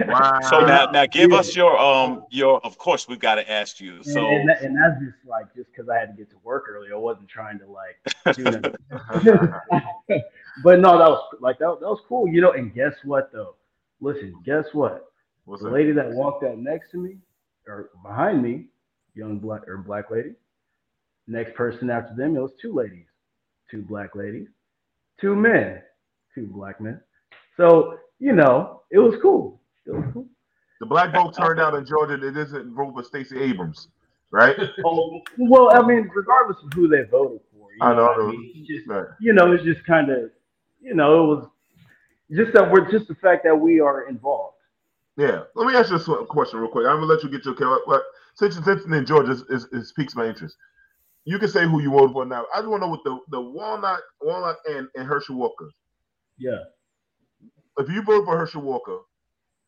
Wow. 0.00 0.40
so 0.42 0.66
now, 0.66 0.90
now 0.90 1.06
give 1.06 1.30
yeah. 1.30 1.36
us 1.36 1.54
your 1.54 1.78
um 1.78 2.24
your. 2.30 2.60
Of 2.66 2.76
course, 2.76 3.06
we've 3.06 3.20
got 3.20 3.36
to 3.36 3.48
ask 3.48 3.80
you. 3.80 4.02
So 4.02 4.26
and, 4.26 4.40
and, 4.40 4.48
that, 4.48 4.62
and 4.62 4.76
that's 4.76 5.00
just 5.00 5.24
like 5.28 5.54
just 5.54 5.70
because 5.70 5.88
I 5.88 5.96
had 5.96 6.06
to 6.06 6.16
get 6.16 6.28
to 6.30 6.36
work 6.42 6.64
early. 6.68 6.88
I 6.92 6.96
wasn't 6.96 7.28
trying 7.28 7.60
to 7.60 7.66
like 7.66 8.36
do 8.36 8.44
but 10.64 10.80
no, 10.80 10.98
that 10.98 11.08
was 11.08 11.36
like 11.38 11.60
that, 11.60 11.78
that 11.80 11.88
was 11.88 12.00
cool, 12.08 12.26
you 12.26 12.40
know. 12.40 12.50
And 12.50 12.74
guess 12.74 12.94
what 13.04 13.30
though? 13.32 13.54
Listen, 14.00 14.34
guess 14.44 14.64
what? 14.72 15.04
What's 15.44 15.62
the 15.62 15.68
that? 15.68 15.74
lady 15.74 15.92
that 15.92 16.10
walked 16.10 16.42
out 16.42 16.58
next 16.58 16.90
to 16.90 16.96
me 16.96 17.18
or 17.68 17.90
behind 18.02 18.42
me 18.42 18.66
young 19.14 19.38
black 19.38 19.66
or 19.68 19.78
black 19.78 20.10
lady. 20.10 20.32
Next 21.26 21.54
person 21.54 21.90
after 21.90 22.14
them, 22.14 22.36
it 22.36 22.40
was 22.40 22.52
two 22.60 22.72
ladies, 22.74 23.06
two 23.70 23.82
black 23.82 24.14
ladies, 24.14 24.48
two 25.20 25.36
men, 25.36 25.80
two 26.34 26.46
black 26.46 26.80
men. 26.80 27.00
So 27.56 27.98
you 28.18 28.32
know, 28.32 28.82
it 28.90 28.98
was 28.98 29.14
cool. 29.20 29.60
It 29.86 29.90
was 29.92 30.04
cool. 30.12 30.26
The 30.80 30.86
black 30.86 31.12
vote 31.12 31.36
turned 31.36 31.60
out 31.60 31.74
in 31.74 31.86
Georgia. 31.86 32.14
It 32.14 32.36
isn't 32.36 32.74
vote 32.74 32.94
for 32.94 33.04
Stacey 33.04 33.40
Abrams, 33.40 33.88
right? 34.30 34.56
oh, 34.84 35.20
well, 35.38 35.70
I 35.72 35.86
mean, 35.86 36.08
regardless 36.14 36.56
of 36.64 36.72
who 36.72 36.88
they 36.88 37.02
voted 37.02 37.40
for, 37.52 37.68
You 37.72 37.78
I 37.82 37.94
know. 37.94 38.14
know 38.16 38.28
I 38.28 38.30
mean? 38.32 38.66
just, 38.68 38.88
right. 38.88 39.06
You 39.20 39.32
know, 39.32 39.52
it's 39.52 39.64
just 39.64 39.84
kind 39.86 40.10
of, 40.10 40.30
you 40.80 40.94
know, 40.94 41.22
it 41.22 41.26
was 41.36 41.48
just 42.32 42.52
that 42.54 42.70
we're 42.70 42.90
just 42.90 43.08
the 43.08 43.14
fact 43.16 43.44
that 43.44 43.54
we 43.54 43.80
are 43.80 44.08
involved. 44.08 44.56
Yeah. 45.16 45.42
Let 45.54 45.66
me 45.66 45.74
ask 45.74 45.90
you 45.90 45.96
a 45.96 46.26
question 46.26 46.58
real 46.58 46.70
quick. 46.70 46.86
I'm 46.86 46.96
gonna 46.96 47.06
let 47.06 47.22
you 47.22 47.28
get 47.30 47.44
your 47.44 47.54
since 48.34 48.56
since 48.64 48.84
in 48.84 49.06
Georgia 49.06 49.32
is, 49.32 49.42
is, 49.50 49.64
is 49.72 49.92
piques 49.92 50.16
my 50.16 50.26
interest. 50.26 50.56
You 51.24 51.38
can 51.38 51.48
say 51.48 51.64
who 51.64 51.80
you 51.80 51.90
voted 51.90 52.12
for 52.12 52.24
now. 52.24 52.44
I 52.52 52.58
just 52.58 52.68
want 52.68 52.82
to 52.82 52.86
know 52.86 52.90
what 52.90 53.04
the 53.04 53.18
the 53.30 53.40
Walnut 53.40 54.00
Walnut 54.20 54.56
and, 54.68 54.88
and 54.94 55.06
Herschel 55.06 55.36
Walker. 55.36 55.70
Yeah. 56.38 56.58
If 57.78 57.88
you 57.88 58.02
vote 58.02 58.24
for 58.24 58.36
Herschel 58.36 58.62
Walker, 58.62 58.98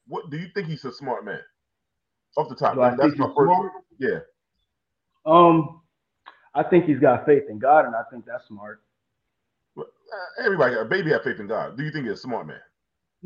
what 0.06 0.30
do 0.30 0.36
you 0.36 0.48
think 0.54 0.68
he's 0.68 0.84
a 0.84 0.92
smart 0.92 1.24
man? 1.24 1.40
Off 2.36 2.48
the 2.48 2.56
top, 2.56 2.76
that's 2.76 3.16
my 3.16 3.26
first. 3.36 3.52
Smart? 3.52 3.72
Yeah. 3.98 4.18
Um, 5.24 5.80
I 6.54 6.62
think 6.62 6.84
he's 6.84 6.98
got 6.98 7.24
faith 7.24 7.44
in 7.48 7.58
God, 7.58 7.84
and 7.86 7.94
I 7.94 8.02
think 8.10 8.24
that's 8.26 8.46
smart. 8.48 8.82
Everybody, 10.38 10.76
a 10.76 10.84
baby 10.84 11.10
have 11.10 11.22
faith 11.22 11.40
in 11.40 11.46
God. 11.46 11.76
Do 11.76 11.84
you 11.84 11.90
think 11.90 12.06
he's 12.06 12.14
a 12.14 12.16
smart 12.16 12.46
man? 12.46 12.60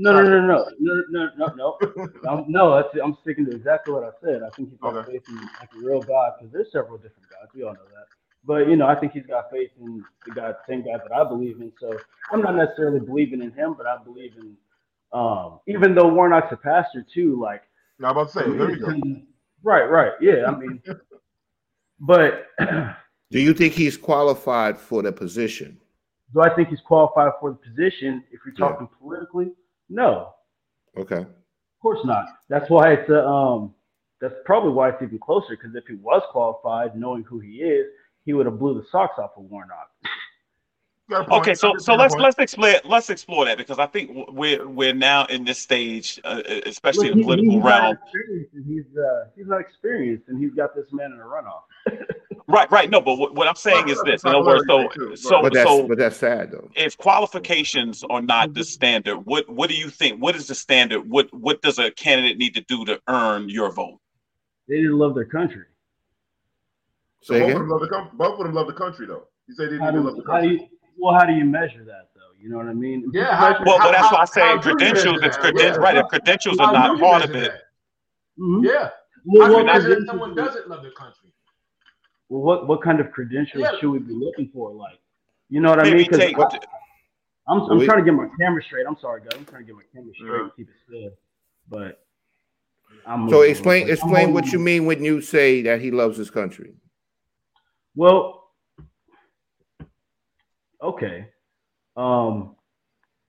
No, 0.01 0.13
no, 0.13 0.23
no, 0.23 0.41
no, 0.47 0.71
no, 0.79 1.03
no, 1.11 1.31
no, 1.37 1.55
no. 1.57 2.09
I'm, 2.31 2.45
no, 2.47 2.75
I'm 3.03 3.19
sticking 3.23 3.45
to 3.47 3.57
exactly 3.57 3.93
what 3.93 4.05
I 4.05 4.11
said. 4.25 4.43
I 4.45 4.51
think 4.51 4.71
he's 4.71 4.79
got 4.79 4.95
okay. 4.95 5.13
faith 5.13 5.25
in 5.29 5.37
like 5.37 5.71
a 5.75 5.79
real 5.85 6.01
God 6.01 6.35
because 6.39 6.53
there's 6.53 6.71
several 6.71 6.99
different 6.99 7.29
gods. 7.29 7.51
We 7.53 7.65
all 7.65 7.73
know 7.73 7.81
that. 7.81 8.07
But 8.45 8.69
you 8.69 8.77
know, 8.77 8.87
I 8.87 8.95
think 8.95 9.13
he's 9.13 9.27
got 9.27 9.51
faith 9.51 9.71
in 9.81 10.05
the 10.25 10.35
God, 10.35 10.55
same 10.69 10.85
God 10.85 11.01
that 11.03 11.13
I 11.13 11.25
believe 11.25 11.61
in. 11.61 11.73
So 11.81 11.99
I'm 12.33 12.41
not 12.43 12.55
necessarily 12.55 13.01
believing 13.01 13.43
in 13.43 13.51
him, 13.51 13.75
but 13.77 13.87
I 13.87 13.97
believe 14.03 14.35
in. 14.37 14.57
Um, 15.13 15.59
even 15.67 15.97
though 15.97 16.07
Warnock's 16.07 16.53
a 16.53 16.57
pastor 16.57 17.05
too, 17.13 17.41
like. 17.41 17.63
I'm 17.99 18.11
about 18.11 18.29
to 18.31 18.39
say, 18.39 18.49
there 18.49 18.71
you 18.71 18.79
go. 18.79 19.23
Right, 19.65 19.85
right, 19.85 20.13
yeah. 20.21 20.47
I 20.47 20.57
mean, 20.57 20.81
but. 22.01 22.47
Do 23.31 23.41
you 23.41 23.53
think 23.53 23.75
he's 23.75 23.97
qualified 23.97 24.79
for 24.79 25.03
the 25.03 25.13
position? 25.13 25.79
Do 26.33 26.41
I 26.41 26.55
think 26.55 26.69
he's 26.69 26.81
qualified 26.81 27.33
for 27.41 27.51
the 27.51 27.57
position? 27.57 28.23
If 28.31 28.41
you're 28.47 28.55
talking 28.55 28.89
yeah. 28.91 28.99
politically, 28.99 29.53
no. 29.89 30.35
Okay. 30.97 31.21
Of 31.21 31.83
course 31.83 32.01
not. 32.05 32.27
That's 32.49 32.69
why 32.71 32.93
it's 32.93 33.09
a, 33.11 33.25
um. 33.27 33.75
That's 34.21 34.35
probably 34.45 34.73
why 34.73 34.89
it's 34.89 35.01
even 35.01 35.21
closer 35.21 35.51
because 35.51 35.77
if 35.77 35.85
he 35.87 35.95
was 35.95 36.23
qualified, 36.33 36.99
knowing 36.99 37.23
who 37.23 37.39
he 37.39 37.59
is, 37.59 37.87
he 38.25 38.33
would 38.33 38.47
have 38.47 38.59
blew 38.59 38.75
the 38.75 38.85
socks 38.91 39.15
off 39.17 39.31
of 39.37 39.45
Warnock. 39.45 39.89
Okay, 41.11 41.55
so 41.55 41.75
so 41.79 41.95
let's 41.95 42.15
let's 42.17 42.39
explore 42.39 42.75
let's 42.85 43.09
explore 43.09 43.47
that 43.47 43.57
because 43.57 43.79
I 43.79 43.87
think 43.87 44.11
we're 44.31 44.69
we're 44.69 44.93
now 44.93 45.25
in 45.27 45.43
this 45.45 45.59
stage, 45.59 46.21
uh, 46.25 46.43
especially 46.67 47.07
Look, 47.07 47.13
in 47.13 47.19
the 47.19 47.25
political 47.25 47.55
he's 47.55 47.63
realm. 47.63 47.99
He's 48.67 48.85
uh, 48.99 49.25
he's 49.35 49.47
not 49.47 49.61
experienced, 49.61 50.29
and 50.29 50.39
he's 50.39 50.53
got 50.53 50.75
this 50.75 50.85
man 50.93 51.13
in 51.13 51.19
a 51.19 51.25
runoff. 51.25 51.63
right, 52.49 52.71
right. 52.71 52.91
No, 52.91 53.01
but 53.01 53.17
what, 53.17 53.35
what 53.35 53.47
I'm 53.47 53.55
saying 53.55 53.89
is 53.89 54.03
this. 54.05 54.25
In 54.25 54.31
other 54.31 54.45
words, 54.45 54.65
so 54.67 54.89
so 55.15 55.43
but 55.43 55.55
that's, 55.55 55.69
so 55.69 55.87
but 55.87 55.99
that's 55.99 56.17
sad 56.17 56.51
though. 56.51 56.69
If 56.75 56.97
qualifications 56.97 58.03
are 58.11 58.23
not 58.23 58.55
the 58.55 58.65
standard, 58.65 59.19
what 59.19 59.49
what 59.49 59.71
do 59.71 59.77
you 59.77 59.91
think? 59.91 60.21
What 60.21 60.35
is 60.35 60.47
the 60.49 60.55
standard? 60.55 61.09
What 61.09 61.33
what 61.33 61.63
does 61.63 61.79
a 61.79 61.91
candidate 61.93 62.39
need 62.39 62.55
to 62.55 62.63
do 62.63 62.85
to 62.87 63.01
earn 63.09 63.49
your 63.49 63.71
vote? 63.71 64.01
They 64.69 64.77
didn't 64.77 64.99
love 64.99 65.15
their 65.15 65.25
country. 65.25 65.65
So 67.21 67.39
both 67.39 67.51
of, 67.51 67.59
them 67.59 67.69
love 67.69 67.81
the, 67.81 68.09
both 68.15 68.39
of 68.39 68.47
them 68.47 68.55
love 68.55 68.67
the 68.67 68.73
country, 68.75 69.07
though. 69.07 69.27
You 69.49 69.55
say 69.55 69.65
they 69.65 69.73
didn't 69.73 69.95
do, 69.95 70.03
love 70.03 70.17
the 70.17 70.23
country. 70.23 70.53
You, 70.53 70.69
well, 70.99 71.15
how 71.15 71.25
do 71.25 71.33
you 71.33 71.45
measure 71.45 71.85
that, 71.85 72.11
though? 72.15 72.21
You 72.41 72.51
know 72.51 72.59
what 72.59 72.67
I 72.67 72.75
mean? 72.75 73.11
Yeah. 73.13 73.35
How, 73.35 73.63
well, 73.65 73.79
well, 73.79 73.93
that's 73.93 74.13
why 74.13 74.21
I 74.21 74.25
say 74.25 74.59
credentials. 74.59 75.21
It's 75.23 75.37
credentials, 75.37 75.77
yeah. 75.77 75.83
right? 75.83 75.97
If 75.97 76.07
credentials 76.07 76.59
are 76.59 76.73
not 76.73 77.01
part 77.01 77.25
of 77.25 77.35
it. 77.35 77.51
Mm-hmm. 78.39 78.65
Yeah. 78.65 78.91
Well, 79.25 79.57
I 79.57 79.61
imagine 79.61 79.93
if 79.93 80.07
someone 80.07 80.35
doesn't 80.35 80.69
love 80.69 80.83
their 80.83 80.93
country. 80.93 81.33
Well, 82.29 82.43
what 82.43 82.69
what 82.69 82.83
kind 82.83 83.01
of 83.01 83.11
credentials 83.11 83.63
yeah. 83.63 83.79
should 83.81 83.91
we 83.91 83.99
be 83.99 84.13
looking 84.13 84.51
for? 84.53 84.73
Like, 84.73 84.99
you 85.49 85.61
know 85.61 85.71
what 85.71 85.83
Maybe 85.83 85.93
I 85.93 85.97
mean? 85.97 86.11
Take, 86.11 86.39
I, 86.39 86.59
I'm, 87.49 87.63
I'm 87.63 87.85
trying 87.85 87.99
to 87.99 88.05
get 88.05 88.13
my 88.13 88.29
camera 88.39 88.63
straight. 88.63 88.87
I'm 88.87 88.99
sorry, 89.01 89.23
guys. 89.23 89.31
I'm 89.35 89.47
trying 89.47 89.63
to 89.63 89.67
get 89.67 89.77
my 89.77 89.83
camera 89.95 90.13
straight 90.15 90.31
yeah. 90.31 90.43
and 90.43 90.57
keep 90.57 90.69
it 90.69 90.75
still. 90.87 91.11
But 91.71 92.05
I'm 93.07 93.29
so 93.31 93.43
explain 93.43 93.89
explain 93.89 94.35
what 94.35 94.53
you 94.53 94.59
mean 94.59 94.85
when 94.85 95.03
you 95.03 95.21
say 95.21 95.63
that 95.63 95.81
he 95.81 95.91
loves 95.91 96.19
his 96.19 96.31
country. 96.31 96.75
Well, 97.95 98.51
okay. 100.83 101.29
Um, 101.97 102.55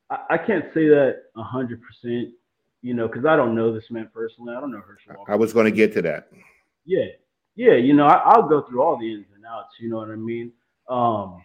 I, 0.10 0.20
I 0.32 0.38
can't 0.38 0.66
say 0.74 0.88
that 0.90 1.24
a 1.36 1.44
hundred 1.44 1.82
percent, 1.82 2.34
you 2.82 2.94
know, 2.94 3.08
because 3.08 3.26
I 3.26 3.36
don't 3.36 3.56
know 3.56 3.74
this 3.74 3.90
man 3.90 4.10
personally. 4.14 4.54
I 4.56 4.60
don't 4.60 4.72
know 4.72 4.82
Herschel. 4.86 5.16
Walker. 5.18 5.32
I 5.32 5.36
was 5.36 5.54
going 5.54 5.66
to 5.66 5.72
get 5.72 5.94
to 5.94 6.02
that. 6.04 6.30
Yeah, 6.86 7.06
yeah. 7.60 7.76
You 7.76 7.94
know, 7.94 8.06
I, 8.06 8.38
will 8.38 8.48
go 8.48 8.62
through 8.62 8.82
all 8.82 8.98
the 8.98 9.12
ins 9.12 9.26
and 9.36 9.46
outs. 9.46 9.74
You 9.80 9.90
know 9.90 9.98
what 9.98 10.10
I 10.10 10.16
mean? 10.16 10.52
Um, 10.88 11.44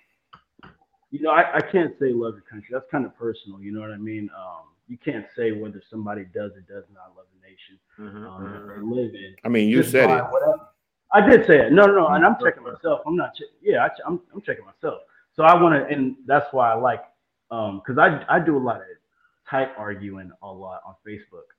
you 1.11 1.21
know, 1.21 1.31
I, 1.31 1.57
I 1.57 1.61
can't 1.61 1.93
say 1.99 2.13
love 2.13 2.35
your 2.35 2.45
country. 2.49 2.69
That's 2.73 2.87
kind 2.91 3.05
of 3.05 3.17
personal. 3.19 3.61
You 3.61 3.73
know 3.73 3.81
what 3.81 3.91
I 3.91 3.97
mean? 3.97 4.31
Um, 4.37 4.65
you 4.87 4.97
can't 4.97 5.27
say 5.37 5.53
whether 5.53 5.83
somebody 5.91 6.25
does 6.35 6.53
or 6.53 6.61
does 6.61 6.85
not 6.93 7.17
love 7.17 7.27
the 7.35 7.49
nation 7.49 7.79
mm-hmm, 7.99 8.27
um, 8.27 8.45
mm-hmm. 8.45 8.71
or 8.71 8.95
live 8.95 9.15
in. 9.15 9.35
I 9.45 9.49
mean, 9.49 9.69
you 9.69 9.83
said 9.83 10.11
it. 10.11 10.23
Whatever. 10.31 10.69
I 11.13 11.29
did 11.29 11.47
say 11.47 11.67
it. 11.67 11.73
No, 11.73 11.87
no, 11.87 11.95
no. 11.95 12.07
And 12.09 12.25
I'm 12.25 12.37
checking 12.43 12.63
myself. 12.63 13.01
I'm 13.07 13.17
not. 13.17 13.35
Che- 13.35 13.45
yeah, 13.63 13.85
I, 13.85 13.87
am 13.87 13.93
I'm, 14.07 14.21
I'm 14.35 14.43
checking 14.43 14.65
myself. 14.65 15.03
So 15.35 15.43
I 15.43 15.61
want 15.61 15.75
to, 15.75 15.93
and 15.93 16.17
that's 16.27 16.47
why 16.53 16.73
I 16.73 16.75
like, 16.75 17.03
um, 17.51 17.81
because 17.85 17.99
I 17.99 18.25
I 18.29 18.39
do 18.39 18.57
a 18.57 18.59
lot 18.59 18.77
of 18.77 18.83
type 19.49 19.73
arguing 19.77 20.31
a 20.43 20.47
lot 20.47 20.81
on 20.87 20.95
Facebook, 21.07 21.54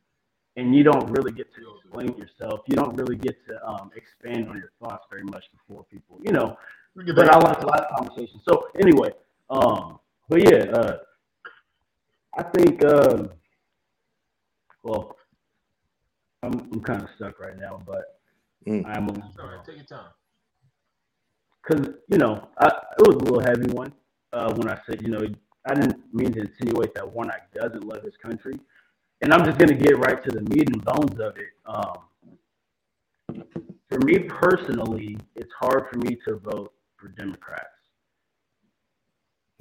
and 0.57 0.75
you 0.75 0.83
don't 0.83 1.09
really 1.11 1.31
get 1.31 1.47
to 1.55 1.61
explain 1.77 2.15
yourself. 2.17 2.61
You 2.67 2.75
don't 2.75 2.95
really 2.95 3.17
get 3.17 3.35
to 3.47 3.65
um, 3.67 3.91
expand 3.95 4.49
on 4.49 4.57
your 4.57 4.71
thoughts 4.81 5.05
very 5.09 5.23
much 5.23 5.43
before 5.51 5.85
people, 5.91 6.19
you 6.23 6.31
know. 6.31 6.57
But 6.95 7.29
I 7.29 7.37
like 7.37 7.61
a 7.61 7.67
lot 7.67 7.81
of 7.81 7.97
conversations. 7.97 8.41
So 8.47 8.67
anyway, 8.79 9.09
um, 9.49 9.99
but 10.29 10.41
yeah, 10.49 10.63
uh, 10.71 10.97
I 12.37 12.43
think, 12.43 12.83
um, 12.85 13.29
well, 14.83 15.15
I'm 16.43 16.53
I'm 16.71 16.81
kind 16.81 17.01
of 17.03 17.09
stuck 17.15 17.39
right 17.39 17.57
now, 17.57 17.81
but 17.85 18.15
Mm. 18.67 18.83
I'm 18.85 19.09
All 19.09 19.15
right, 19.15 19.63
take 19.65 19.75
your 19.75 19.85
time. 19.85 20.11
Because 21.61 21.93
you 22.09 22.17
know, 22.17 22.47
I, 22.59 22.67
it 22.67 23.07
was 23.07 23.15
a 23.15 23.19
little 23.19 23.41
heavy 23.41 23.71
one 23.71 23.93
uh, 24.33 24.53
when 24.55 24.69
I 24.69 24.79
said, 24.87 25.01
you 25.01 25.09
know, 25.09 25.21
I 25.67 25.73
didn't 25.75 26.01
mean 26.13 26.31
to 26.33 26.41
insinuate 26.41 26.93
that 26.95 27.11
Warnock 27.11 27.41
doesn't 27.53 27.83
love 27.83 28.03
his 28.03 28.17
country, 28.17 28.59
and 29.25 29.33
I'm 29.33 29.43
just 29.43 29.57
gonna 29.57 29.73
get 29.73 29.97
right 29.97 30.23
to 30.23 30.29
the 30.29 30.41
meat 30.41 30.69
and 30.69 30.85
bones 30.85 31.19
of 31.19 31.35
it. 31.35 31.49
Um, 31.65 33.43
for 33.89 33.99
me 34.05 34.19
personally, 34.19 35.17
it's 35.35 35.51
hard 35.59 35.87
for 35.91 35.97
me 35.97 36.15
to 36.27 36.35
vote 36.35 36.71
for 36.95 37.07
Democrats. 37.07 37.65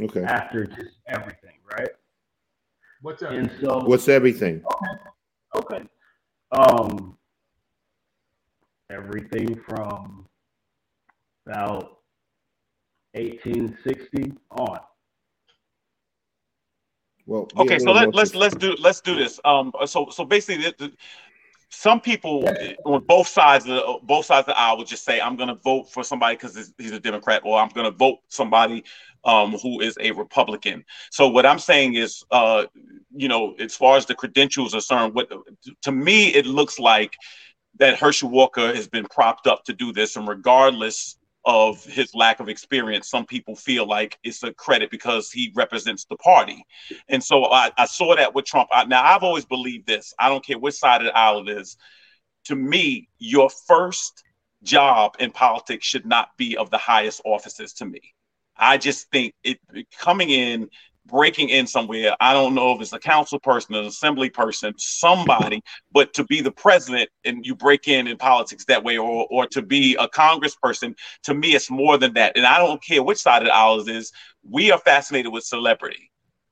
Okay. 0.02 0.22
After 0.22 0.66
just 0.66 0.98
everything, 1.08 1.56
right? 1.72 1.88
What's 3.00 3.22
that? 3.22 3.32
And 3.32 3.50
so 3.62 3.78
what's 3.84 4.06
everything? 4.06 4.62
Okay. 5.56 5.76
Okay. 5.76 5.84
Um, 6.52 7.16
everything 8.90 9.58
from 9.66 10.26
about 11.46 12.00
1860 13.14 14.34
on. 14.50 14.80
Well, 17.26 17.48
okay, 17.56 17.78
so 17.78 17.92
let, 17.92 18.14
let's 18.14 18.34
let's 18.34 18.54
do 18.54 18.76
let's 18.78 19.00
do 19.00 19.16
this. 19.16 19.40
Um, 19.44 19.72
so 19.86 20.08
so 20.10 20.24
basically, 20.24 20.64
the, 20.64 20.74
the, 20.78 20.92
some 21.70 22.00
people 22.00 22.46
on 22.84 23.04
both 23.04 23.28
sides 23.28 23.64
of 23.64 23.70
the, 23.70 23.98
both 24.02 24.26
sides 24.26 24.40
of 24.40 24.54
the 24.54 24.60
aisle 24.60 24.76
would 24.78 24.86
just 24.86 25.04
say, 25.04 25.20
"I'm 25.20 25.36
going 25.36 25.48
to 25.48 25.54
vote 25.56 25.90
for 25.90 26.04
somebody 26.04 26.36
because 26.36 26.72
he's 26.78 26.92
a 26.92 27.00
Democrat," 27.00 27.42
or 27.44 27.58
"I'm 27.58 27.70
going 27.70 27.90
to 27.90 27.96
vote 27.96 28.18
somebody 28.28 28.84
um, 29.24 29.52
who 29.52 29.80
is 29.80 29.96
a 30.00 30.10
Republican." 30.12 30.84
So 31.10 31.28
what 31.28 31.46
I'm 31.46 31.58
saying 31.58 31.94
is, 31.94 32.24
uh, 32.30 32.66
you 33.14 33.28
know, 33.28 33.54
as 33.54 33.74
far 33.74 33.96
as 33.96 34.04
the 34.04 34.14
credentials 34.14 34.74
are 34.74 34.78
concerned, 34.78 35.14
what 35.14 35.32
to 35.82 35.92
me 35.92 36.28
it 36.28 36.44
looks 36.44 36.78
like 36.78 37.16
that 37.78 37.98
Herschel 37.98 38.30
Walker 38.30 38.74
has 38.74 38.86
been 38.86 39.06
propped 39.06 39.46
up 39.46 39.64
to 39.64 39.72
do 39.72 39.92
this, 39.92 40.16
and 40.16 40.28
regardless 40.28 41.16
of 41.44 41.84
his 41.84 42.14
lack 42.14 42.40
of 42.40 42.48
experience, 42.48 43.08
some 43.08 43.26
people 43.26 43.54
feel 43.54 43.86
like 43.86 44.18
it's 44.24 44.42
a 44.42 44.52
credit 44.54 44.90
because 44.90 45.30
he 45.30 45.52
represents 45.54 46.04
the 46.06 46.16
party. 46.16 46.64
And 47.08 47.22
so 47.22 47.44
I, 47.46 47.70
I 47.76 47.86
saw 47.86 48.16
that 48.16 48.34
with 48.34 48.46
Trump. 48.46 48.68
I, 48.72 48.84
now, 48.84 49.02
I've 49.02 49.22
always 49.22 49.44
believed 49.44 49.86
this. 49.86 50.14
I 50.18 50.28
don't 50.28 50.44
care 50.44 50.58
which 50.58 50.74
side 50.74 51.02
of 51.02 51.06
the 51.06 51.16
aisle 51.16 51.48
it 51.48 51.58
is. 51.58 51.76
To 52.46 52.56
me, 52.56 53.08
your 53.18 53.50
first 53.50 54.22
job 54.62 55.16
in 55.18 55.30
politics 55.30 55.86
should 55.86 56.06
not 56.06 56.30
be 56.36 56.56
of 56.56 56.70
the 56.70 56.78
highest 56.78 57.20
offices 57.24 57.74
to 57.74 57.84
me. 57.84 58.00
I 58.56 58.78
just 58.78 59.10
think 59.10 59.34
it 59.42 59.58
coming 59.98 60.30
in 60.30 60.68
breaking 61.06 61.50
in 61.50 61.66
somewhere. 61.66 62.16
I 62.20 62.32
don't 62.32 62.54
know 62.54 62.72
if 62.72 62.80
it's 62.80 62.92
a 62.92 62.98
council 62.98 63.38
person, 63.38 63.74
an 63.74 63.84
assembly 63.84 64.30
person, 64.30 64.72
somebody, 64.78 65.62
but 65.92 66.14
to 66.14 66.24
be 66.24 66.40
the 66.40 66.50
president 66.50 67.10
and 67.24 67.44
you 67.44 67.54
break 67.54 67.88
in 67.88 68.06
in 68.06 68.16
politics 68.16 68.64
that 68.66 68.84
way, 68.84 68.96
or 68.96 69.26
or 69.30 69.46
to 69.48 69.62
be 69.62 69.96
a 69.96 70.08
congressperson, 70.08 70.94
to 71.24 71.34
me, 71.34 71.54
it's 71.54 71.70
more 71.70 71.98
than 71.98 72.14
that. 72.14 72.36
And 72.36 72.46
I 72.46 72.58
don't 72.58 72.82
care 72.82 73.02
which 73.02 73.18
side 73.18 73.42
of 73.42 73.46
the 73.46 73.54
aisle 73.54 73.80
is. 73.88 74.12
We 74.48 74.70
are 74.70 74.78
fascinated 74.78 75.32
with 75.32 75.44
celebrity. 75.44 76.10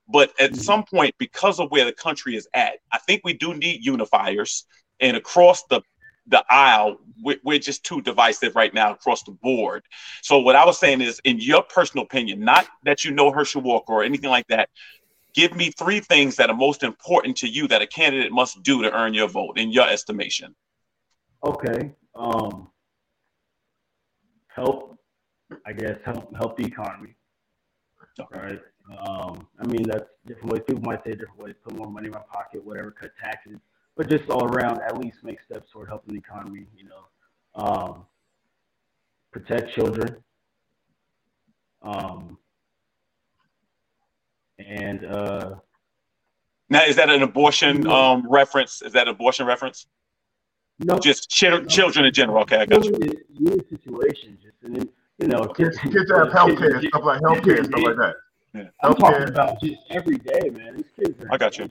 But 0.09 0.33
at 0.39 0.53
mm-hmm. 0.53 0.61
some 0.61 0.85
point, 0.85 1.15
because 1.19 1.59
of 1.61 1.71
where 1.71 1.85
the 1.85 1.93
country 1.93 2.37
is 2.37 2.49
at, 2.55 2.75
I 2.93 2.99
think 2.99 3.23
we 3.25 3.35
do 3.35 3.55
need 3.55 3.85
unifiers. 3.85 4.65
And 5.01 5.17
across 5.17 5.65
the 5.65 5.81
the 6.27 6.45
aisle, 6.51 6.99
we're, 7.23 7.39
we're 7.45 7.59
just 7.59 7.85
too 7.85 8.01
divisive 8.01 8.55
right 8.55 8.73
now 8.73 8.93
across 8.93 9.23
the 9.23 9.33
board. 9.33 9.83
So 10.23 10.39
what 10.39 10.57
I 10.57 10.65
was 10.65 10.79
saying 10.79 11.01
is, 11.01 11.21
in 11.25 11.39
your 11.41 11.63
personal 11.63 12.05
opinion, 12.05 12.41
not 12.41 12.67
that 12.85 13.05
you 13.05 13.11
know 13.11 13.33
Herschel 13.33 13.63
Walker 13.63 13.93
or 13.93 14.05
anything 14.05 14.31
like 14.31 14.47
that, 14.49 14.69
give 15.35 15.55
me 15.55 15.71
three 15.71 16.01
things 16.01 16.37
that 16.37 16.51
are 16.51 16.57
most 16.57 16.83
important 16.83 17.37
to 17.39 17.49
you 17.49 17.67
that 17.69 17.83
a 17.83 17.87
candidate 17.87 18.33
must 18.33 18.63
do 18.63 18.83
to 18.83 18.93
earn 18.93 19.15
your 19.15 19.29
vote 19.29 19.59
in 19.59 19.73
your 19.73 19.89
estimation. 19.89 20.55
Okay. 21.45 21.93
Um, 22.15 22.69
help, 24.49 24.97
I 25.67 25.73
guess, 25.73 25.99
help 26.05 26.35
help 26.37 26.57
the 26.57 26.65
economy. 26.65 27.17
Right. 28.31 28.61
Um, 28.99 29.47
I 29.59 29.67
mean, 29.67 29.85
that's 29.85 30.05
different 30.27 30.53
ways. 30.53 30.63
People 30.67 30.83
might 30.83 31.03
say 31.05 31.13
different 31.13 31.39
ways. 31.39 31.55
Put 31.65 31.77
more 31.77 31.91
money 31.91 32.07
in 32.07 32.13
my 32.13 32.21
pocket, 32.33 32.65
whatever. 32.65 32.91
Cut 32.91 33.13
taxes, 33.23 33.59
but 34.03 34.11
just 34.11 34.29
all 34.31 34.45
around, 34.45 34.81
at 34.81 34.99
least 34.99 35.19
make 35.23 35.41
steps 35.41 35.71
toward 35.71 35.89
helping 35.89 36.15
the 36.15 36.19
economy. 36.19 36.67
You 36.77 36.87
know, 36.89 37.05
um, 37.55 38.07
protect 39.31 39.73
children. 39.73 40.17
Um, 41.83 42.37
and 44.59 45.05
uh, 45.05 45.55
now, 46.69 46.83
is 46.83 46.97
that 46.97 47.11
an 47.11 47.23
abortion 47.23 47.87
um, 47.87 48.27
reference? 48.29 48.83
Is 48.83 48.93
that 48.93 49.07
abortion 49.07 49.47
reference? 49.47 49.87
No, 50.81 50.99
just 50.99 51.31
ch- 51.31 51.69
children 51.69 52.05
in 52.05 52.13
general. 52.13 52.43
Okay, 52.43 52.57
I 52.57 52.67
got 52.67 52.85
you. 52.85 52.93
Unique 53.39 53.69
situations, 53.69 54.41
just 54.43 54.57
and 54.65 54.77
then, 54.77 54.89
you 55.19 55.29
know, 55.29 55.45
kids, 55.47 55.79
kids 55.79 56.11
have 56.11 56.29
healthcare 56.29 56.79
and 56.79 56.89
stuff 56.89 57.05
like 57.05 57.21
healthcare 57.21 57.59
and 57.59 57.67
stuff 57.67 57.83
like 57.85 57.97
that. 57.99 58.15
Yeah. 58.55 58.65
I'm 58.83 58.95
talking 58.95 59.29
about 59.29 59.61
just 59.63 59.81
every 59.91 60.19
day, 60.19 60.51
man. 60.51 60.77
These 60.77 60.91
kids 60.97 61.25
I 61.31 61.37
got 61.37 61.57
you. 61.57 61.69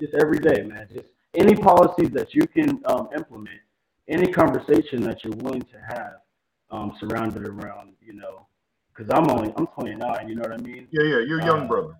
Just 0.00 0.14
every 0.14 0.40
day, 0.40 0.62
man. 0.62 0.88
Just 0.92 1.08
any 1.36 1.54
policies 1.54 2.10
that 2.10 2.34
you 2.34 2.46
can 2.46 2.80
um, 2.86 3.08
implement, 3.16 3.60
any 4.08 4.32
conversation 4.32 5.02
that 5.02 5.24
you're 5.24 5.36
willing 5.36 5.62
to 5.62 5.78
have, 5.88 6.14
um, 6.70 6.96
surrounded 6.98 7.46
around, 7.46 7.92
you 8.00 8.14
know, 8.14 8.46
because 8.94 9.10
I'm 9.12 9.30
only 9.30 9.52
I'm 9.56 9.66
29. 9.68 10.28
You 10.28 10.34
know 10.34 10.42
what 10.42 10.52
I 10.52 10.56
mean? 10.58 10.88
Yeah, 10.90 11.02
yeah. 11.04 11.18
You're 11.26 11.42
young, 11.42 11.62
uh, 11.62 11.66
brother. 11.66 11.94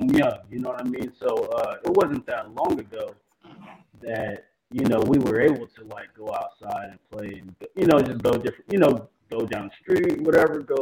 I'm 0.00 0.08
young. 0.10 0.38
You 0.50 0.60
know 0.60 0.70
what 0.70 0.80
I 0.80 0.88
mean? 0.88 1.12
So 1.20 1.26
uh, 1.28 1.76
it 1.84 1.90
wasn't 1.90 2.26
that 2.26 2.52
long 2.54 2.78
ago 2.78 3.14
that 4.02 4.46
you 4.70 4.84
know 4.86 5.00
we 5.00 5.18
were 5.18 5.40
able 5.40 5.66
to 5.66 5.84
like 5.84 6.14
go 6.16 6.32
outside 6.32 6.90
and 6.90 6.98
play 7.10 7.40
and 7.40 7.54
you 7.76 7.86
know 7.86 8.00
just 8.00 8.22
go 8.22 8.32
different. 8.32 8.64
You 8.70 8.78
know, 8.78 9.08
go 9.30 9.46
down 9.46 9.70
the 9.70 9.94
street, 9.94 10.20
whatever. 10.22 10.60
Go. 10.60 10.76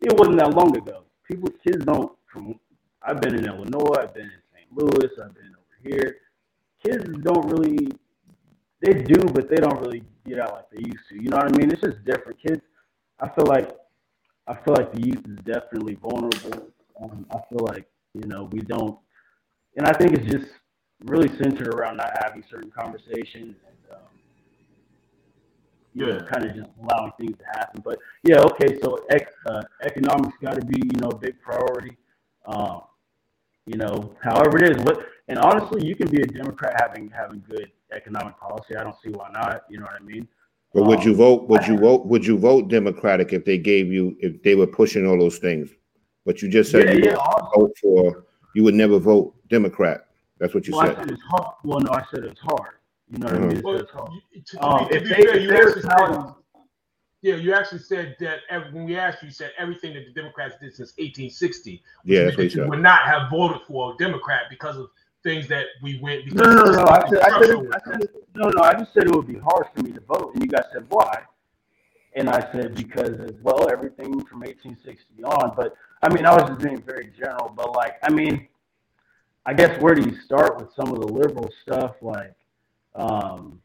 It 0.00 0.12
wasn't 0.18 0.38
that 0.38 0.54
long 0.54 0.76
ago 0.76 1.04
people, 1.24 1.50
kids 1.66 1.84
don't. 1.84 2.12
From 2.32 2.58
I've 3.02 3.20
been 3.20 3.34
in 3.34 3.46
Illinois, 3.46 3.94
I've 4.00 4.14
been 4.14 4.24
in 4.24 4.42
St. 4.52 4.68
Louis, 4.72 5.10
I've 5.22 5.34
been 5.34 5.54
over 5.54 5.76
here. 5.82 6.16
Kids 6.84 7.04
don't 7.22 7.46
really. 7.50 7.88
They 8.80 8.92
do, 8.92 9.16
but 9.32 9.48
they 9.48 9.56
don't 9.56 9.80
really 9.80 10.02
get 10.26 10.40
out 10.40 10.52
like 10.52 10.70
they 10.70 10.82
used 10.86 11.08
to. 11.08 11.14
You 11.14 11.30
know 11.30 11.38
what 11.38 11.54
I 11.54 11.56
mean? 11.56 11.70
It's 11.70 11.80
just 11.80 12.04
different. 12.04 12.38
Kids, 12.46 12.60
I 13.18 13.28
feel 13.30 13.46
like, 13.46 13.70
I 14.46 14.54
feel 14.54 14.74
like 14.74 14.92
the 14.92 15.00
youth 15.00 15.24
is 15.26 15.38
definitely 15.44 15.94
vulnerable. 15.94 16.68
Um, 17.00 17.26
I 17.30 17.38
feel 17.48 17.66
like 17.66 17.86
you 18.12 18.28
know 18.28 18.48
we 18.52 18.60
don't, 18.60 18.98
and 19.76 19.86
I 19.86 19.92
think 19.92 20.12
it's 20.12 20.30
just 20.30 20.52
really 21.04 21.28
centered 21.38 21.68
around 21.74 21.96
not 21.96 22.12
having 22.22 22.44
certain 22.50 22.70
conversations 22.70 23.56
and 23.66 23.96
um, 23.96 23.98
you 25.94 26.06
yeah, 26.06 26.20
kind 26.30 26.44
of 26.44 26.54
just 26.54 26.70
allowing 26.82 27.12
things 27.18 27.36
to 27.38 27.44
happen. 27.58 27.80
But 27.84 27.98
yeah, 28.22 28.40
okay, 28.40 28.78
so 28.82 28.98
ec- 29.10 29.32
uh, 29.46 29.62
economics 29.82 30.36
got 30.42 30.60
to 30.60 30.66
be 30.66 30.80
you 30.80 31.00
know 31.00 31.08
a 31.08 31.16
big 31.16 31.40
priority. 31.40 31.96
Um, 32.46 32.82
you 33.66 33.78
know, 33.78 34.14
however 34.22 34.58
it 34.58 34.76
is, 34.76 34.84
what 34.84 35.06
and 35.28 35.38
honestly, 35.38 35.86
you 35.86 35.96
can 35.96 36.08
be 36.08 36.22
a 36.22 36.26
Democrat 36.26 36.80
having 36.80 37.10
having 37.10 37.42
good 37.48 37.70
economic 37.92 38.38
policy. 38.38 38.76
I 38.76 38.82
don't 38.82 38.96
see 39.02 39.10
why 39.10 39.30
not. 39.32 39.62
You 39.70 39.78
know 39.78 39.86
what 39.86 40.00
I 40.00 40.04
mean? 40.04 40.28
But 40.72 40.82
um, 40.82 40.88
would 40.88 41.04
you 41.04 41.14
vote? 41.14 41.48
Would 41.48 41.66
you 41.66 41.78
vote? 41.78 42.06
Would 42.06 42.26
you 42.26 42.38
vote 42.38 42.68
Democratic 42.68 43.32
if 43.32 43.44
they 43.44 43.58
gave 43.58 43.92
you 43.92 44.16
if 44.20 44.42
they 44.42 44.54
were 44.54 44.66
pushing 44.66 45.06
all 45.06 45.18
those 45.18 45.38
things? 45.38 45.70
But 46.26 46.42
you 46.42 46.48
just 46.48 46.70
said 46.70 46.86
yeah, 46.86 46.92
you 46.92 47.04
yeah, 47.04 47.16
would 47.16 47.50
vote 47.54 47.78
for. 47.80 48.24
You 48.54 48.64
would 48.64 48.74
never 48.74 48.98
vote 48.98 49.34
Democrat. 49.48 50.06
That's 50.38 50.54
what 50.54 50.66
you 50.66 50.76
well, 50.76 50.86
said. 50.86 50.96
I 50.96 51.00
said 51.00 51.10
it's 51.10 51.22
hard. 51.22 51.54
Well, 51.64 51.80
no, 51.80 51.90
I 51.92 52.04
said 52.12 52.24
it's 52.24 52.40
hard. 52.40 52.74
You 53.10 53.18
know 53.18 53.26
what 53.26 53.34
mm-hmm. 53.34 53.44
I 53.44 53.54
mean? 53.54 53.62
Well, 53.64 53.76
it's 53.76 53.90
hard. 53.90 54.10
To, 54.46 54.64
um, 54.64 54.88
if 54.90 55.04
they, 55.04 55.22
fair, 55.22 55.36
if 55.36 55.42
you 55.82 56.34
yeah, 57.24 57.36
you 57.36 57.54
actually 57.54 57.78
said 57.78 58.16
that 58.20 58.40
every, 58.50 58.70
when 58.72 58.84
we 58.84 58.98
asked 58.98 59.22
you, 59.22 59.28
you 59.28 59.32
said 59.32 59.52
everything 59.58 59.94
that 59.94 60.04
the 60.04 60.12
Democrats 60.12 60.56
did 60.60 60.74
since 60.74 60.90
1860. 60.98 61.82
Yeah, 62.04 62.24
that 62.24 62.54
you 62.54 62.68
would 62.68 62.82
not 62.82 63.06
have 63.06 63.30
voted 63.30 63.62
for 63.66 63.94
a 63.94 63.96
Democrat 63.96 64.42
because 64.50 64.76
of 64.76 64.90
things 65.24 65.48
that 65.48 65.66
we 65.82 65.98
went. 66.00 66.32
No, 66.32 66.44
no, 66.44 66.64
no, 66.64 66.70
no. 66.70 66.84
I 66.84 67.08
said, 67.08 67.18
I 67.20 67.40
said, 67.40 67.50
it, 67.50 67.66
I 67.74 67.90
said 67.90 68.08
no, 68.36 68.48
no. 68.50 68.62
I 68.62 68.74
just 68.74 68.94
said 68.94 69.04
it 69.04 69.14
would 69.14 69.26
be 69.26 69.38
hard 69.38 69.66
for 69.74 69.82
me 69.82 69.90
to 69.92 70.00
vote, 70.00 70.34
and 70.34 70.42
you 70.42 70.48
guys 70.48 70.64
said 70.72 70.86
why? 70.88 71.22
And 72.14 72.30
I 72.30 72.40
said 72.52 72.76
because 72.76 73.18
as 73.20 73.34
well, 73.42 73.68
everything 73.72 74.24
from 74.26 74.40
1860 74.40 75.24
on. 75.24 75.54
But 75.56 75.74
I 76.02 76.12
mean, 76.12 76.26
I 76.26 76.34
was 76.34 76.50
just 76.50 76.60
being 76.60 76.80
very 76.82 77.10
general. 77.18 77.52
But 77.56 77.74
like, 77.74 77.96
I 78.04 78.10
mean, 78.10 78.46
I 79.46 79.54
guess 79.54 79.80
where 79.80 79.94
do 79.94 80.02
you 80.08 80.20
start 80.20 80.58
with 80.58 80.72
some 80.74 80.92
of 80.92 81.00
the 81.00 81.08
liberal 81.08 81.50
stuff? 81.62 81.96
Like, 82.00 82.34
um, 82.94 83.60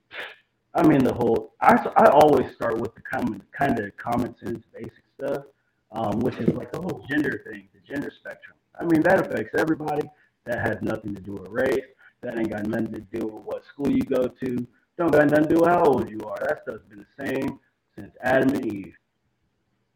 I 0.74 0.84
mean, 0.84 1.04
the 1.04 1.14
whole, 1.14 1.54
I, 1.62 1.76
I 1.98 2.10
always 2.10 2.54
start 2.56 2.80
with 2.80 2.94
the 2.96 3.02
common, 3.02 3.42
kind 3.58 3.80
of 3.80 3.96
common 3.98 4.36
sense, 4.38 4.64
basic 4.74 5.04
stuff, 5.18 5.44
um, 5.92 6.20
which 6.20 6.36
is 6.38 6.50
like 6.50 6.72
the 6.72 6.82
whole 6.82 7.06
gender 7.10 7.44
thing, 7.50 7.68
the 7.74 7.80
gender 7.94 8.12
spectrum. 8.20 8.56
I 8.80 8.86
mean, 8.86 9.02
that 9.04 9.20
affects 9.20 9.56
everybody. 9.58 10.10
That 10.50 10.66
has 10.66 10.78
nothing 10.82 11.14
to 11.14 11.22
do 11.22 11.34
with 11.34 11.48
race. 11.48 11.86
That 12.22 12.36
ain't 12.40 12.50
got 12.50 12.66
nothing 12.66 12.92
to 12.94 13.02
do 13.02 13.28
with 13.28 13.44
what 13.44 13.62
school 13.72 13.92
you 13.92 14.02
go 14.02 14.28
to. 14.28 14.68
Don't 14.98 15.12
got 15.12 15.30
nothing 15.30 15.48
to 15.48 15.54
do 15.54 15.62
with 15.62 15.70
how 15.70 15.84
old 15.84 16.10
you 16.10 16.20
are. 16.26 16.38
That 16.40 16.64
stuff's 16.64 16.84
been 16.90 17.06
the 17.06 17.24
same 17.24 17.60
since 17.96 18.12
Adam 18.24 18.50
and 18.50 18.66
Eve. 18.66 18.96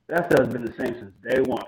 That 0.08 0.32
stuff's 0.32 0.54
been 0.54 0.64
the 0.64 0.76
same 0.78 0.94
since 0.94 1.12
day 1.28 1.42
one. 1.42 1.66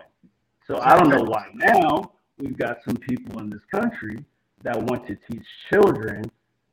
So 0.67 0.79
I 0.79 0.95
don't 0.97 1.09
know 1.09 1.23
why 1.23 1.47
now 1.55 2.11
we've 2.37 2.55
got 2.55 2.77
some 2.85 2.95
people 2.97 3.39
in 3.39 3.49
this 3.49 3.65
country 3.73 4.23
that 4.61 4.77
want 4.77 5.07
to 5.07 5.17
teach 5.31 5.47
children 5.73 6.21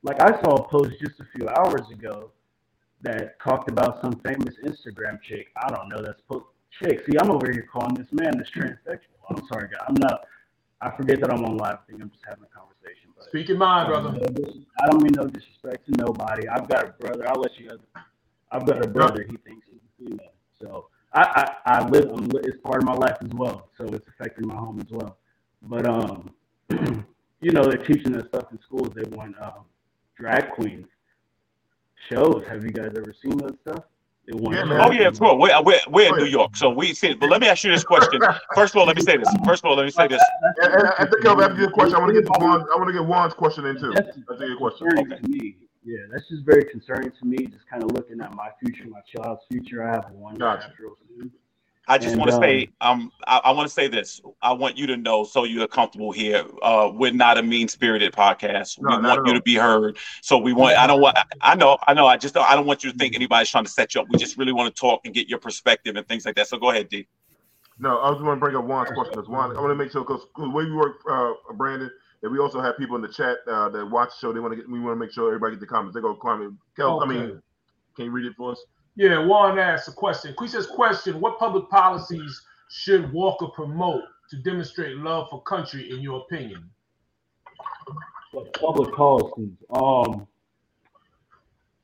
like 0.02 0.20
I 0.20 0.32
saw 0.42 0.56
a 0.56 0.68
post 0.68 0.90
just 1.00 1.18
a 1.18 1.24
few 1.34 1.48
hours 1.48 1.88
ago 1.90 2.30
that 3.00 3.40
talked 3.40 3.70
about 3.70 4.02
some 4.02 4.20
famous 4.20 4.54
Instagram 4.62 5.18
chick. 5.22 5.46
I 5.56 5.70
don't 5.74 5.88
know 5.88 6.02
that's 6.02 6.20
po- 6.30 6.48
chick. 6.82 7.00
See, 7.06 7.16
I'm 7.18 7.30
over 7.30 7.50
here 7.50 7.66
calling 7.72 7.94
this 7.94 8.08
man 8.12 8.36
this 8.36 8.50
transsexual. 8.54 9.16
I'm 9.30 9.42
sorry, 9.50 9.68
guy. 9.72 9.82
I'm 9.88 9.94
not. 9.94 10.26
I 10.82 10.90
forget 10.96 11.20
that 11.20 11.32
I'm 11.32 11.44
on 11.44 11.56
live 11.56 11.78
thing. 11.86 12.02
I'm 12.02 12.10
just 12.10 12.24
having 12.26 12.44
a 12.44 12.58
conversation. 12.58 13.10
But 13.16 13.26
Speak 13.26 13.48
your 13.48 13.58
mind, 13.58 13.88
brother. 13.88 14.08
I 14.80 14.86
don't 14.90 15.02
mean 15.02 15.12
no 15.14 15.26
disrespect 15.26 15.86
to 15.86 15.92
nobody. 15.96 16.48
I've 16.48 16.68
got 16.68 16.88
a 16.88 16.92
brother. 16.92 17.28
I'll 17.28 17.40
let 17.40 17.56
you. 17.58 17.68
Guys. 17.68 17.78
I've 18.50 18.66
got 18.66 18.84
a 18.84 18.88
brother. 18.88 19.22
He 19.22 19.36
thinks 19.36 19.66
he's 19.70 19.80
a 19.80 20.10
female. 20.10 20.32
So 20.60 20.88
I, 21.12 21.54
I, 21.66 21.78
I 21.78 21.88
live. 21.88 22.10
I'm, 22.10 22.28
It's 22.42 22.60
part 22.64 22.82
of 22.82 22.84
my 22.84 22.94
life 22.94 23.16
as 23.22 23.30
well. 23.32 23.68
So 23.78 23.84
it's 23.86 24.06
affecting 24.08 24.48
my 24.48 24.56
home 24.56 24.80
as 24.80 24.90
well. 24.90 25.18
But 25.62 25.88
um, 25.88 26.30
you 27.40 27.52
know, 27.52 27.62
they're 27.62 27.84
teaching 27.84 28.12
this 28.12 28.26
stuff 28.26 28.46
in 28.50 28.58
schools. 28.66 28.90
They 28.94 29.08
want 29.16 29.36
um 29.40 29.64
drag 30.16 30.50
queens 30.50 30.86
shows. 32.10 32.44
Have 32.48 32.64
you 32.64 32.70
guys 32.70 32.90
ever 32.96 33.14
seen 33.22 33.36
those 33.38 33.56
stuff? 33.62 33.84
Yeah, 34.28 34.86
oh 34.86 34.92
yeah, 34.92 35.10
cool. 35.10 35.36
We're, 35.36 35.60
we're, 35.62 35.80
we're 35.88 36.08
in 36.08 36.24
New 36.24 36.30
York, 36.30 36.56
so 36.56 36.70
we 36.70 36.94
see. 36.94 37.12
But 37.14 37.28
let 37.28 37.40
me 37.40 37.48
ask 37.48 37.64
you 37.64 37.72
this 37.72 37.82
question. 37.82 38.20
First 38.54 38.74
of 38.74 38.80
all, 38.80 38.86
let 38.86 38.94
me 38.94 39.02
say 39.02 39.16
this. 39.16 39.28
First 39.44 39.64
of 39.64 39.70
all, 39.70 39.76
let 39.76 39.84
me 39.84 39.90
say 39.90 40.06
this. 40.06 40.22
And, 40.62 40.74
and 40.74 40.88
I 40.96 41.06
think 41.06 41.24
you 41.24 41.60
your 41.60 41.70
question, 41.72 41.96
I 41.96 41.98
want 41.98 42.14
to 42.14 42.22
get 42.22 42.30
Juan. 42.38 42.60
I 42.72 42.76
want 42.76 42.86
to 42.86 42.92
get 42.92 43.02
Juan's 43.04 43.34
question 43.34 43.66
in 43.66 43.80
too. 43.80 43.92
That's, 43.92 44.16
that's 44.28 44.40
your 44.40 44.56
question. 44.58 44.86
Okay. 44.96 45.16
To 45.16 45.28
me. 45.28 45.56
Yeah, 45.84 45.98
that's 46.12 46.28
just 46.28 46.44
very 46.44 46.64
concerning 46.64 47.10
to 47.10 47.24
me. 47.26 47.46
Just 47.46 47.68
kind 47.68 47.82
of 47.82 47.90
looking 47.90 48.20
at 48.20 48.32
my 48.36 48.50
future, 48.64 48.84
my 48.88 49.00
child's 49.00 49.42
future. 49.50 49.82
I 49.82 49.90
have 49.90 50.06
one 50.12 50.36
gotcha. 50.36 50.70
I 51.88 51.98
just 51.98 52.16
want 52.16 52.30
to 52.30 52.36
um, 52.36 52.42
say, 52.42 52.70
um, 52.80 53.10
I, 53.26 53.38
I 53.38 53.50
want 53.50 53.66
to 53.66 53.74
say 53.74 53.88
this. 53.88 54.20
I 54.40 54.52
want 54.52 54.78
you 54.78 54.86
to 54.86 54.96
know, 54.96 55.24
so 55.24 55.42
you're 55.42 55.66
comfortable 55.66 56.12
here. 56.12 56.44
Uh, 56.62 56.92
we're 56.94 57.12
not 57.12 57.38
a 57.38 57.42
mean 57.42 57.66
spirited 57.66 58.12
podcast. 58.12 58.80
No, 58.80 58.98
we 58.98 59.02
want 59.04 59.26
you 59.26 59.34
to 59.34 59.42
be 59.42 59.56
heard. 59.56 59.98
So 60.20 60.38
we 60.38 60.52
want. 60.52 60.76
I 60.76 60.86
don't 60.86 61.00
want. 61.00 61.18
I 61.40 61.56
know. 61.56 61.78
I 61.88 61.94
know. 61.94 62.06
I 62.06 62.16
just. 62.16 62.34
Don't, 62.34 62.48
I 62.48 62.54
don't 62.54 62.66
want 62.66 62.84
you 62.84 62.92
to 62.92 62.98
think 62.98 63.16
anybody's 63.16 63.50
trying 63.50 63.64
to 63.64 63.70
set 63.70 63.94
you 63.94 64.00
up. 64.00 64.06
We 64.10 64.18
just 64.18 64.38
really 64.38 64.52
want 64.52 64.74
to 64.74 64.80
talk 64.80 65.00
and 65.04 65.12
get 65.12 65.28
your 65.28 65.40
perspective 65.40 65.96
and 65.96 66.06
things 66.06 66.24
like 66.24 66.36
that. 66.36 66.46
So 66.46 66.56
go 66.56 66.70
ahead, 66.70 66.88
D. 66.88 67.08
No, 67.80 68.00
I 68.00 68.12
just 68.12 68.22
want 68.22 68.36
to 68.36 68.40
bring 68.40 68.54
up 68.54 68.64
Juan's 68.64 68.90
question 68.90 69.14
because 69.14 69.28
Juan, 69.28 69.56
I 69.56 69.60
want 69.60 69.72
to 69.72 69.74
make 69.74 69.90
sure 69.90 70.02
because 70.02 70.24
the 70.36 70.48
way 70.48 70.64
we 70.64 70.76
work, 70.76 70.98
uh, 71.10 71.32
Brandon, 71.54 71.90
that 72.22 72.30
we 72.30 72.38
also 72.38 72.60
have 72.60 72.78
people 72.78 72.94
in 72.94 73.02
the 73.02 73.08
chat 73.08 73.38
uh, 73.50 73.68
that 73.70 73.90
watch 73.90 74.10
the 74.10 74.26
show. 74.26 74.32
They 74.32 74.38
want 74.38 74.52
to 74.52 74.56
get. 74.56 74.70
We 74.70 74.78
want 74.78 74.92
to 74.92 75.00
make 75.00 75.10
sure 75.10 75.26
everybody 75.26 75.56
gets 75.56 75.62
the 75.62 75.66
comments. 75.66 75.96
They 75.96 76.00
go 76.00 76.14
comment. 76.14 76.54
Kel, 76.76 77.02
okay. 77.02 77.04
I 77.04 77.08
mean, 77.12 77.42
can 77.96 78.04
you 78.04 78.12
read 78.12 78.26
it 78.26 78.34
for 78.36 78.52
us? 78.52 78.64
Yeah, 78.96 79.24
Juan 79.24 79.58
asked 79.58 79.88
a 79.88 79.92
question. 79.92 80.34
He 80.38 80.48
says, 80.48 80.66
question, 80.66 81.20
what 81.20 81.38
public 81.38 81.68
policies 81.70 82.42
should 82.70 83.12
Walker 83.12 83.46
promote 83.46 84.02
to 84.30 84.36
demonstrate 84.42 84.96
love 84.96 85.28
for 85.30 85.42
country, 85.42 85.90
in 85.90 86.00
your 86.00 86.20
opinion? 86.20 86.68
What 88.32 88.52
public 88.54 88.94
policies? 88.94 89.52
Um, 89.70 90.26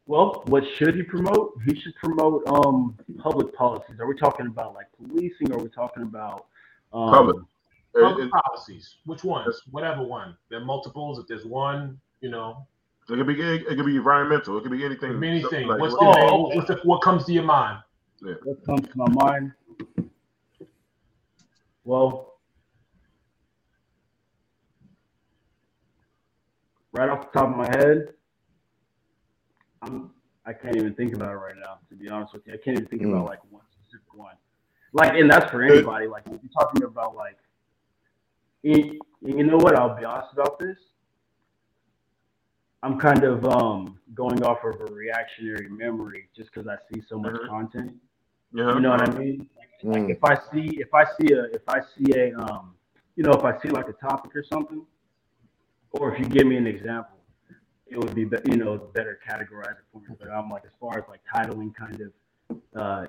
well, 0.07 0.43
what 0.47 0.65
should 0.77 0.97
he 0.97 1.03
promote? 1.03 1.53
He 1.67 1.79
should 1.79 1.95
promote 1.97 2.47
um 2.49 2.99
public 3.19 3.55
policies. 3.55 4.01
Are 4.01 4.07
we 4.07 4.17
talking 4.17 4.47
about 4.47 4.73
like 4.73 4.87
policing? 4.97 5.53
Or 5.53 5.59
are 5.59 5.63
we 5.63 5.69
talking 5.69 6.03
about 6.03 6.47
um, 6.95 7.11
public 7.11 7.37
public 7.95 8.31
policies? 8.31 8.97
Which 9.05 9.23
ones? 9.23 9.61
Whatever 9.71 10.03
one. 10.03 10.35
There 10.49 10.61
are 10.61 10.65
multiples. 10.65 11.19
If 11.19 11.27
there's 11.27 11.45
one, 11.45 12.01
you 12.23 12.31
know. 12.31 12.67
It 13.11 13.17
could 13.17 13.27
be 13.27 13.41
it, 13.41 13.67
could 13.67 13.87
be 13.87 13.97
environmental. 13.97 14.59
It 14.59 14.63
could 14.63 14.73
be 14.73 14.85
anything. 14.85 15.13
Could 15.13 15.21
be 15.21 15.29
anything. 15.29 15.67
Like, 15.67 15.81
what's, 15.81 15.95
what, 15.95 16.15
the, 16.15 16.21
oh, 16.31 16.49
what's 16.55 16.69
the, 16.69 16.79
what 16.85 17.01
comes 17.01 17.25
to 17.25 17.33
your 17.33 17.45
mind? 17.45 17.83
Yeah. 18.23 18.35
What 18.45 18.65
comes 18.67 18.87
to 18.87 18.99
my 18.99 19.09
mind? 19.09 19.53
Well, 21.85 22.35
right 26.93 27.09
off 27.09 27.33
the 27.33 27.39
top 27.39 27.51
of 27.51 27.57
my 27.57 27.69
head, 27.69 28.13
I'm 29.81 30.11
I 30.45 30.53
can't 30.53 30.77
even 30.77 30.95
think 30.95 31.15
about 31.15 31.33
it 31.33 31.37
right 31.37 31.57
now. 31.59 31.79
To 31.89 31.95
be 31.95 32.09
honest 32.09 32.35
with 32.35 32.47
you, 32.47 32.53
I 32.53 32.57
can't 32.57 32.77
even 32.79 32.89
think 32.89 33.03
mm. 33.03 33.13
about 33.13 33.27
like 33.27 33.41
one 33.51 33.63
specific 33.71 34.13
one. 34.15 34.35
Like, 34.93 35.15
and 35.15 35.31
that's 35.31 35.51
for 35.51 35.63
anybody. 35.63 36.07
Like, 36.07 36.25
if 36.27 36.41
you're 36.43 36.53
talking 36.59 36.83
about 36.83 37.15
like, 37.17 37.37
you 38.63 38.99
know 39.23 39.57
what? 39.57 39.77
I'll 39.77 39.97
be 39.97 40.05
honest 40.05 40.33
about 40.33 40.59
this. 40.59 40.77
I'm 42.83 42.99
kind 42.99 43.25
of 43.25 43.45
um, 43.45 43.99
going 44.15 44.43
off 44.45 44.59
of 44.65 44.81
a 44.81 44.93
reactionary 44.93 45.69
memory 45.69 46.29
just 46.37 46.53
because 46.53 46.69
I 46.69 46.77
see 46.93 47.03
so 47.09 47.19
much 47.19 47.35
mm-hmm. 47.35 47.49
content. 47.49 47.95
Yeah. 48.53 48.75
You 48.75 48.81
know 48.81 48.91
what 48.91 49.09
I 49.09 49.19
mean? 49.19 49.49
Like, 49.83 50.03
mm. 50.03 50.11
if 50.11 50.25
I 50.25 50.35
see 50.53 50.79
if 50.81 50.95
I 50.95 51.05
see 51.05 51.35
a 51.35 51.45
if 51.45 51.63
I 51.69 51.81
see 51.81 52.13
a 52.19 52.37
um, 52.39 52.75
you 53.17 53.23
know 53.25 53.33
if 53.33 53.45
I 53.45 53.61
see 53.61 53.69
like 53.69 53.89
a 53.89 53.93
topic 53.93 54.35
or 54.35 54.43
something, 54.43 54.85
or 55.93 56.15
if 56.15 56.19
you 56.19 56.27
give 56.27 56.47
me 56.47 56.57
an 56.57 56.67
example, 56.67 57.19
it 57.87 57.99
would 57.99 58.15
be, 58.15 58.23
you 58.51 58.57
know 58.57 58.79
better 58.95 59.21
categorized 59.29 59.77
for 59.93 60.01
me. 60.01 60.17
But 60.19 60.31
I'm 60.31 60.49
like 60.49 60.65
as 60.65 60.73
far 60.81 60.99
as 60.99 61.05
like 61.09 61.21
titling 61.33 61.75
kind 61.75 62.01
of. 62.01 62.59
Uh, 62.75 63.07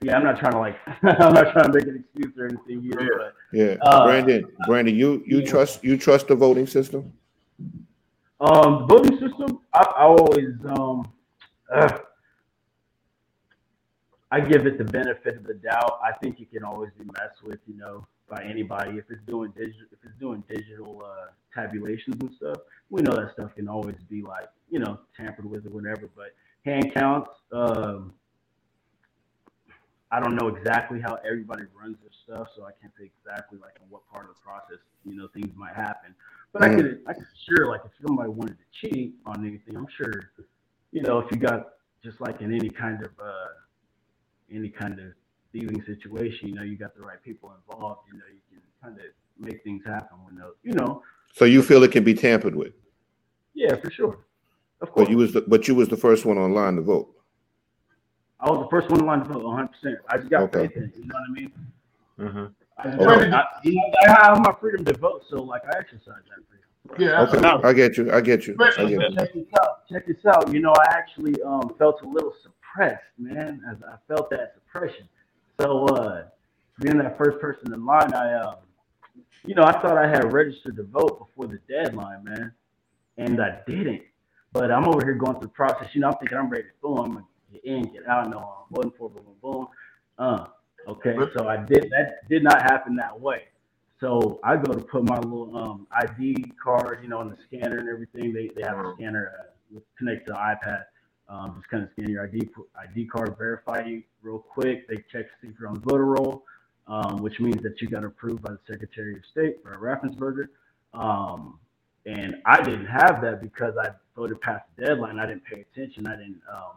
yeah, 0.00 0.16
I'm 0.16 0.24
not 0.24 0.38
trying 0.38 0.52
to 0.52 0.58
like. 0.58 0.76
I'm 1.02 1.34
not 1.34 1.52
trying 1.52 1.70
to 1.70 1.72
make 1.72 1.86
an 1.86 2.04
excuse 2.04 2.32
or 2.38 2.46
anything 2.46 2.82
here. 2.82 3.10
But, 3.18 3.34
yeah, 3.52 3.76
uh, 3.82 4.06
Brandon, 4.06 4.44
Brandon, 4.66 4.94
you 4.94 5.22
you 5.26 5.40
yeah. 5.40 5.50
trust 5.50 5.84
you 5.84 5.96
trust 5.96 6.28
the 6.28 6.36
voting 6.36 6.66
system? 6.66 7.12
Um, 8.40 8.86
the 8.86 8.86
voting 8.86 9.18
system, 9.18 9.60
I, 9.74 9.84
I 9.96 10.04
always 10.04 10.54
um, 10.66 11.10
uh, 11.72 11.98
I 14.30 14.40
give 14.40 14.66
it 14.66 14.78
the 14.78 14.84
benefit 14.84 15.36
of 15.36 15.44
the 15.44 15.54
doubt. 15.54 15.98
I 16.04 16.12
think 16.22 16.40
it 16.40 16.50
can 16.50 16.62
always 16.62 16.90
be 16.98 17.04
messed 17.04 17.42
with, 17.42 17.58
you 17.66 17.76
know, 17.76 18.06
by 18.28 18.44
anybody 18.44 18.98
if 18.98 19.04
it's 19.10 19.22
doing 19.26 19.52
digital 19.56 19.86
if 19.90 19.98
it's 20.04 20.18
doing 20.20 20.44
digital 20.48 21.02
uh, 21.04 21.28
tabulations 21.54 22.16
and 22.20 22.30
stuff. 22.36 22.58
We 22.90 23.02
know 23.02 23.14
that 23.16 23.32
stuff 23.32 23.54
can 23.54 23.68
always 23.68 23.96
be 24.08 24.22
like 24.22 24.48
you 24.70 24.78
know 24.78 25.00
tampered 25.16 25.46
with 25.46 25.66
or 25.66 25.70
whatever. 25.70 26.10
But 26.14 26.34
hand 26.64 26.92
counts, 26.94 27.30
um, 27.52 28.12
I 30.10 30.20
don't 30.20 30.36
know 30.36 30.48
exactly 30.48 31.00
how 31.00 31.18
everybody 31.26 31.62
runs 31.78 31.96
their 32.02 32.10
stuff, 32.24 32.48
so 32.54 32.64
I 32.64 32.70
can't 32.80 32.92
say 32.98 33.10
exactly 33.24 33.58
like 33.58 33.76
in 33.82 33.88
what 33.88 34.02
part 34.12 34.28
of 34.28 34.34
the 34.34 34.40
process 34.42 34.78
you 35.04 35.16
know 35.16 35.28
things 35.28 35.54
might 35.56 35.74
happen. 35.74 36.14
But 36.52 36.62
mm-hmm. 36.62 36.72
I 36.72 36.76
could 36.76 37.00
I 37.08 37.12
could 37.14 37.26
sure 37.48 37.66
like 37.68 37.80
if 37.84 37.92
somebody 38.06 38.30
wanted 38.30 38.56
to 38.58 38.88
cheat 38.88 39.14
on 39.26 39.46
anything, 39.46 39.76
I'm 39.76 39.86
sure 39.96 40.30
you 40.92 41.02
know 41.02 41.18
if 41.18 41.30
you 41.30 41.38
got 41.38 41.68
just 42.02 42.20
like 42.20 42.40
in 42.40 42.54
any 42.54 42.70
kind 42.70 43.04
of 43.04 43.10
uh, 43.22 43.48
any 44.52 44.68
kind 44.68 44.98
of 44.98 45.12
thieving 45.52 45.82
situation, 45.84 46.48
you 46.48 46.54
know, 46.54 46.62
you 46.62 46.76
got 46.76 46.94
the 46.94 47.02
right 47.02 47.22
people 47.22 47.52
involved, 47.54 48.02
you 48.12 48.18
know, 48.18 48.24
you 48.32 48.40
can 48.50 48.60
kind 48.82 48.98
of 48.98 49.04
make 49.38 49.62
things 49.64 49.82
happen 49.84 50.18
when 50.24 50.36
those, 50.36 50.54
you 50.62 50.74
know. 50.74 51.02
So 51.34 51.44
you 51.44 51.62
feel 51.62 51.82
it 51.82 51.92
can 51.92 52.04
be 52.04 52.14
tampered 52.14 52.54
with? 52.54 52.72
Yeah, 53.54 53.76
for 53.76 53.90
sure. 53.90 54.18
Of 54.80 54.92
course. 54.92 55.06
But 55.06 55.10
you 55.10 55.16
was 55.18 55.32
the, 55.32 55.40
but 55.42 55.66
you 55.68 55.74
was 55.74 55.88
the 55.88 55.96
first 55.96 56.24
one 56.24 56.38
online 56.38 56.76
to 56.76 56.82
vote. 56.82 57.14
I 58.40 58.50
was 58.50 58.60
the 58.60 58.70
first 58.70 58.88
one 58.90 59.00
online 59.00 59.20
to 59.20 59.32
vote 59.32 59.42
100. 59.44 59.68
percent 59.68 59.98
I 60.08 60.16
just 60.18 60.30
got 60.30 60.42
okay. 60.42 60.68
faith 60.68 60.76
in 60.76 60.84
it. 60.84 60.92
You 60.96 61.06
know 61.06 61.14
what 61.14 61.28
I 61.28 61.32
mean? 61.32 61.52
Mm-hmm. 62.20 62.46
I, 62.78 62.88
okay. 62.88 63.30
I, 63.32 63.44
you 63.64 63.74
know, 63.74 63.82
I 64.06 64.26
have 64.26 64.38
my 64.38 64.54
freedom 64.60 64.84
to 64.84 64.96
vote, 64.98 65.24
so 65.28 65.42
like 65.42 65.62
I 65.64 65.78
exercise 65.78 66.22
that 66.28 66.44
freedom. 66.48 66.68
Yeah, 66.98 67.22
okay. 67.22 67.66
I 67.68 67.72
get 67.72 67.96
you. 67.96 68.12
I 68.12 68.20
get 68.20 68.46
you. 68.46 68.56
I 68.58 68.88
get 68.88 68.90
you. 68.90 69.16
Check 69.16 69.34
this 69.34 69.46
out. 69.60 69.88
Check 69.90 70.06
this 70.06 70.24
out. 70.26 70.52
You 70.52 70.60
know, 70.60 70.72
I 70.72 70.94
actually 70.94 71.34
um, 71.42 71.74
felt 71.78 72.00
a 72.02 72.08
little 72.08 72.32
suppressed, 72.42 73.02
man. 73.18 73.60
As 73.70 73.76
I 73.82 73.96
felt 74.06 74.30
that 74.30 74.54
suppression. 74.54 75.08
So 75.60 75.86
uh, 75.86 76.24
being 76.80 76.98
that 76.98 77.18
first 77.18 77.40
person 77.40 77.72
in 77.74 77.84
line, 77.84 78.14
I 78.14 78.34
um, 78.34 78.56
you 79.44 79.54
know, 79.54 79.64
I 79.64 79.72
thought 79.72 79.98
I 79.98 80.08
had 80.08 80.32
registered 80.32 80.76
to 80.76 80.84
vote 80.84 81.18
before 81.18 81.48
the 81.48 81.58
deadline, 81.68 82.24
man, 82.24 82.52
and 83.16 83.42
I 83.42 83.60
didn't. 83.66 84.02
But 84.52 84.70
I'm 84.70 84.88
over 84.88 85.04
here 85.04 85.14
going 85.14 85.34
through 85.34 85.48
the 85.48 85.48
process. 85.48 85.88
You 85.94 86.00
know, 86.00 86.08
I'm 86.08 86.14
thinking 86.18 86.38
I'm 86.38 86.48
ready. 86.48 86.64
to 86.64 86.70
Boom, 86.80 86.98
I'm 86.98 87.12
gonna 87.12 87.24
get 87.52 87.64
in, 87.64 87.82
get 87.82 88.06
out. 88.06 88.30
No, 88.30 88.38
I'm 88.38 88.74
voting 88.74 88.92
for 88.96 89.10
boom, 89.10 89.24
boom, 89.24 89.36
boom. 89.42 89.68
Uh, 90.18 90.46
okay. 90.88 91.16
So 91.36 91.48
I 91.48 91.56
did 91.56 91.90
that. 91.90 92.28
Did 92.28 92.42
not 92.42 92.62
happen 92.62 92.96
that 92.96 93.18
way. 93.18 93.42
So 94.00 94.38
I 94.44 94.56
go 94.56 94.72
to 94.72 94.84
put 94.84 95.08
my 95.08 95.18
little 95.18 95.56
um, 95.56 95.86
ID 95.90 96.52
card, 96.62 97.00
you 97.02 97.08
know, 97.08 97.20
in 97.20 97.30
the 97.30 97.36
scanner 97.46 97.78
and 97.78 97.88
everything. 97.88 98.32
They, 98.32 98.48
they 98.54 98.62
have 98.66 98.78
a 98.78 98.92
scanner 98.94 99.32
uh, 99.74 99.80
connected 99.98 100.26
to 100.26 100.32
the 100.32 100.38
iPad. 100.38 100.84
Um, 101.28 101.56
just 101.58 101.68
kind 101.68 101.82
of 101.82 101.90
scan 101.92 102.08
your 102.08 102.24
ID 102.24 102.48
ID 102.80 103.06
card, 103.06 103.36
verify 103.36 103.84
you 103.84 104.02
real 104.22 104.38
quick. 104.38 104.88
They 104.88 104.96
check 105.12 105.26
to 105.26 105.32
see 105.42 105.48
if 105.48 105.54
you're 105.58 105.68
on 105.68 105.74
the 105.74 105.80
voter 105.80 106.06
roll, 106.06 106.44
um, 106.86 107.16
which 107.22 107.40
means 107.40 107.62
that 107.62 107.82
you 107.82 107.88
got 107.88 108.04
approved 108.04 108.42
by 108.42 108.52
the 108.52 108.60
Secretary 108.66 109.14
of 109.14 109.24
State 109.30 109.62
for 109.62 109.72
a 109.72 109.78
Raffensperger. 109.78 110.48
Um, 110.94 111.58
and 112.06 112.36
I 112.46 112.62
didn't 112.62 112.86
have 112.86 113.20
that 113.22 113.42
because 113.42 113.74
I 113.78 113.90
voted 114.16 114.40
past 114.40 114.64
the 114.76 114.86
deadline. 114.86 115.18
I 115.18 115.26
didn't 115.26 115.44
pay 115.44 115.60
attention. 115.60 116.06
I 116.06 116.16
didn't 116.16 116.40
um, 116.50 116.76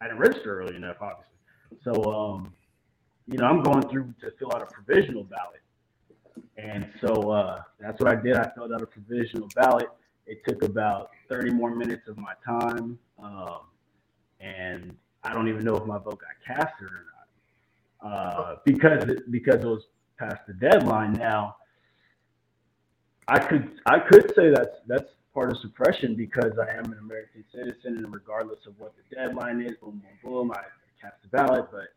I 0.00 0.06
didn't 0.06 0.20
register 0.20 0.60
early 0.60 0.76
enough, 0.76 0.96
obviously. 1.00 1.34
So 1.82 1.92
um, 2.12 2.52
you 3.26 3.38
know, 3.38 3.46
I'm 3.46 3.62
going 3.62 3.88
through 3.88 4.14
to 4.20 4.30
fill 4.38 4.52
out 4.54 4.62
a 4.62 4.66
provisional 4.66 5.24
ballot. 5.24 5.60
And 6.56 6.88
so 7.00 7.30
uh, 7.30 7.62
that's 7.80 8.00
what 8.00 8.10
I 8.10 8.20
did. 8.20 8.36
I 8.36 8.50
filled 8.54 8.72
out 8.72 8.82
a 8.82 8.86
provisional 8.86 9.48
ballot. 9.54 9.88
It 10.26 10.42
took 10.46 10.62
about 10.62 11.10
30 11.28 11.50
more 11.50 11.74
minutes 11.74 12.08
of 12.08 12.16
my 12.16 12.34
time. 12.44 12.98
Um, 13.22 13.60
and 14.40 14.96
I 15.22 15.32
don't 15.32 15.48
even 15.48 15.64
know 15.64 15.76
if 15.76 15.86
my 15.86 15.98
vote 15.98 16.20
got 16.20 16.56
casted 16.56 16.88
or 16.88 17.06
not 17.06 17.14
uh, 18.04 18.56
because 18.64 19.04
because 19.30 19.56
it 19.56 19.66
was 19.66 19.84
past 20.18 20.46
the 20.46 20.52
deadline. 20.54 21.14
Now, 21.14 21.56
I 23.26 23.38
could 23.38 23.80
I 23.86 23.98
could 23.98 24.32
say 24.36 24.50
that's 24.50 24.76
that's 24.86 25.10
part 25.32 25.50
of 25.50 25.58
suppression 25.58 26.14
because 26.14 26.52
I 26.58 26.76
am 26.76 26.92
an 26.92 26.98
American 26.98 27.44
citizen, 27.52 27.96
and 27.98 28.12
regardless 28.12 28.66
of 28.66 28.78
what 28.78 28.92
the 28.96 29.16
deadline 29.16 29.62
is, 29.62 29.72
boom, 29.80 30.02
boom, 30.22 30.32
boom, 30.32 30.52
I 30.52 30.60
cast 31.00 31.16
the 31.22 31.28
ballot. 31.28 31.66
But 31.72 31.88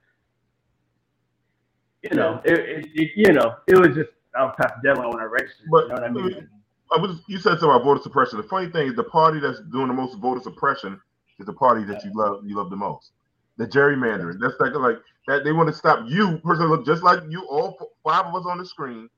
you 2.12 2.18
know, 2.18 2.42
it, 2.44 2.60
it, 2.60 2.88
it 2.94 3.12
you 3.16 3.34
know, 3.34 3.56
it 3.68 3.78
was 3.78 3.96
just 3.96 4.10
I 4.36 4.44
was 4.44 4.56
past 4.60 4.76
the 4.82 4.90
deadline 4.90 5.10
when 5.10 5.20
I 5.20 5.26
registered. 5.26 5.68
But, 5.72 5.84
you 5.84 5.88
know 5.90 5.96
what 5.96 6.04
I 6.04 6.10
mean? 6.10 6.50
I 6.96 7.02
was, 7.02 7.20
you 7.28 7.38
said 7.38 7.60
something 7.60 7.70
about 7.70 7.84
voter 7.84 8.02
suppression. 8.02 8.38
The 8.38 8.48
funny 8.48 8.70
thing 8.70 8.88
is, 8.88 8.96
the 8.96 9.04
party 9.04 9.40
that's 9.40 9.60
doing 9.72 9.88
the 9.88 9.94
most 9.94 10.18
voter 10.20 10.42
suppression 10.42 11.00
is 11.40 11.46
the 11.46 11.54
party 11.54 11.84
that 11.84 12.04
you 12.04 12.12
love 12.14 12.44
you 12.46 12.56
love 12.56 12.70
the 12.70 12.76
most. 12.76 13.12
The 13.58 13.68
gerrymandering. 13.68 14.40
That's 14.40 14.56
like 14.60 14.74
like 14.74 14.98
that 15.28 15.44
they 15.44 15.52
want 15.52 15.68
to 15.70 15.74
stop 15.74 16.06
you 16.08 16.40
personally 16.44 16.70
look 16.70 16.86
just 16.86 17.04
like 17.04 17.22
you 17.30 17.46
all 17.50 17.78
five 18.04 18.26
of 18.26 18.36
us 18.36 18.46
on 18.46 18.58
the 18.58 18.66
screen. 18.66 19.10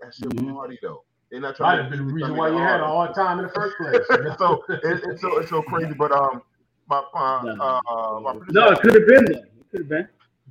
That's 0.00 0.20
your 0.20 0.30
mm-hmm. 0.30 0.54
party 0.54 0.78
though. 0.82 1.04
They're 1.30 1.40
not 1.40 1.56
trying 1.56 1.84
Might 1.84 1.84
to 1.84 1.90
be 1.90 1.96
the 1.98 2.02
reason 2.04 2.36
why 2.36 2.48
you 2.48 2.58
had 2.58 2.80
a 2.80 2.86
hard 2.86 3.14
time 3.14 3.38
in 3.38 3.46
the 3.46 3.52
first 3.52 3.76
place. 3.76 4.36
so 4.38 4.64
it, 4.68 5.02
it's 5.04 5.20
so 5.20 5.38
it's 5.38 5.50
so 5.50 5.62
crazy. 5.62 5.92
But 5.94 6.12
um 6.12 6.42
my 6.88 7.02
uh, 7.14 7.80
uh, 7.88 8.20
my 8.20 8.34
no 8.48 8.70
it 8.70 8.80
could 8.80 8.94
have 8.94 9.06
been 9.06 9.24
that. 9.26 9.44
It 9.44 9.70
could 9.70 9.80
have 9.80 9.88
been. 9.88 10.08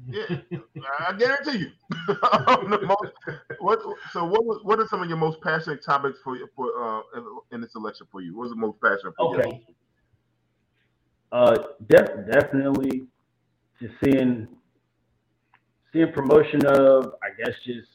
Yeah, 0.07 0.37
I 1.07 1.13
guarantee 1.17 1.57
you. 1.57 1.71
most, 2.87 3.11
what, 3.59 3.79
so, 4.11 4.25
what 4.25 4.45
was, 4.45 4.61
what 4.63 4.79
are 4.79 4.87
some 4.87 5.01
of 5.01 5.09
your 5.09 5.17
most 5.17 5.41
passionate 5.41 5.83
topics 5.83 6.19
for 6.23 6.37
for 6.55 6.67
uh, 6.81 7.01
in, 7.51 7.61
this 7.61 7.75
election 7.75 8.07
for 8.11 8.21
you? 8.21 8.37
What's 8.37 8.51
the 8.51 8.55
most 8.55 8.79
passionate 8.81 9.13
for 9.17 9.37
okay. 9.37 9.63
you? 9.67 9.75
Uh, 11.31 11.57
def- 11.87 12.31
definitely 12.31 13.07
just 13.81 13.93
seeing 14.03 14.47
seeing 15.93 16.11
promotion 16.11 16.65
of, 16.65 17.13
I 17.21 17.29
guess, 17.37 17.55
just 17.65 17.87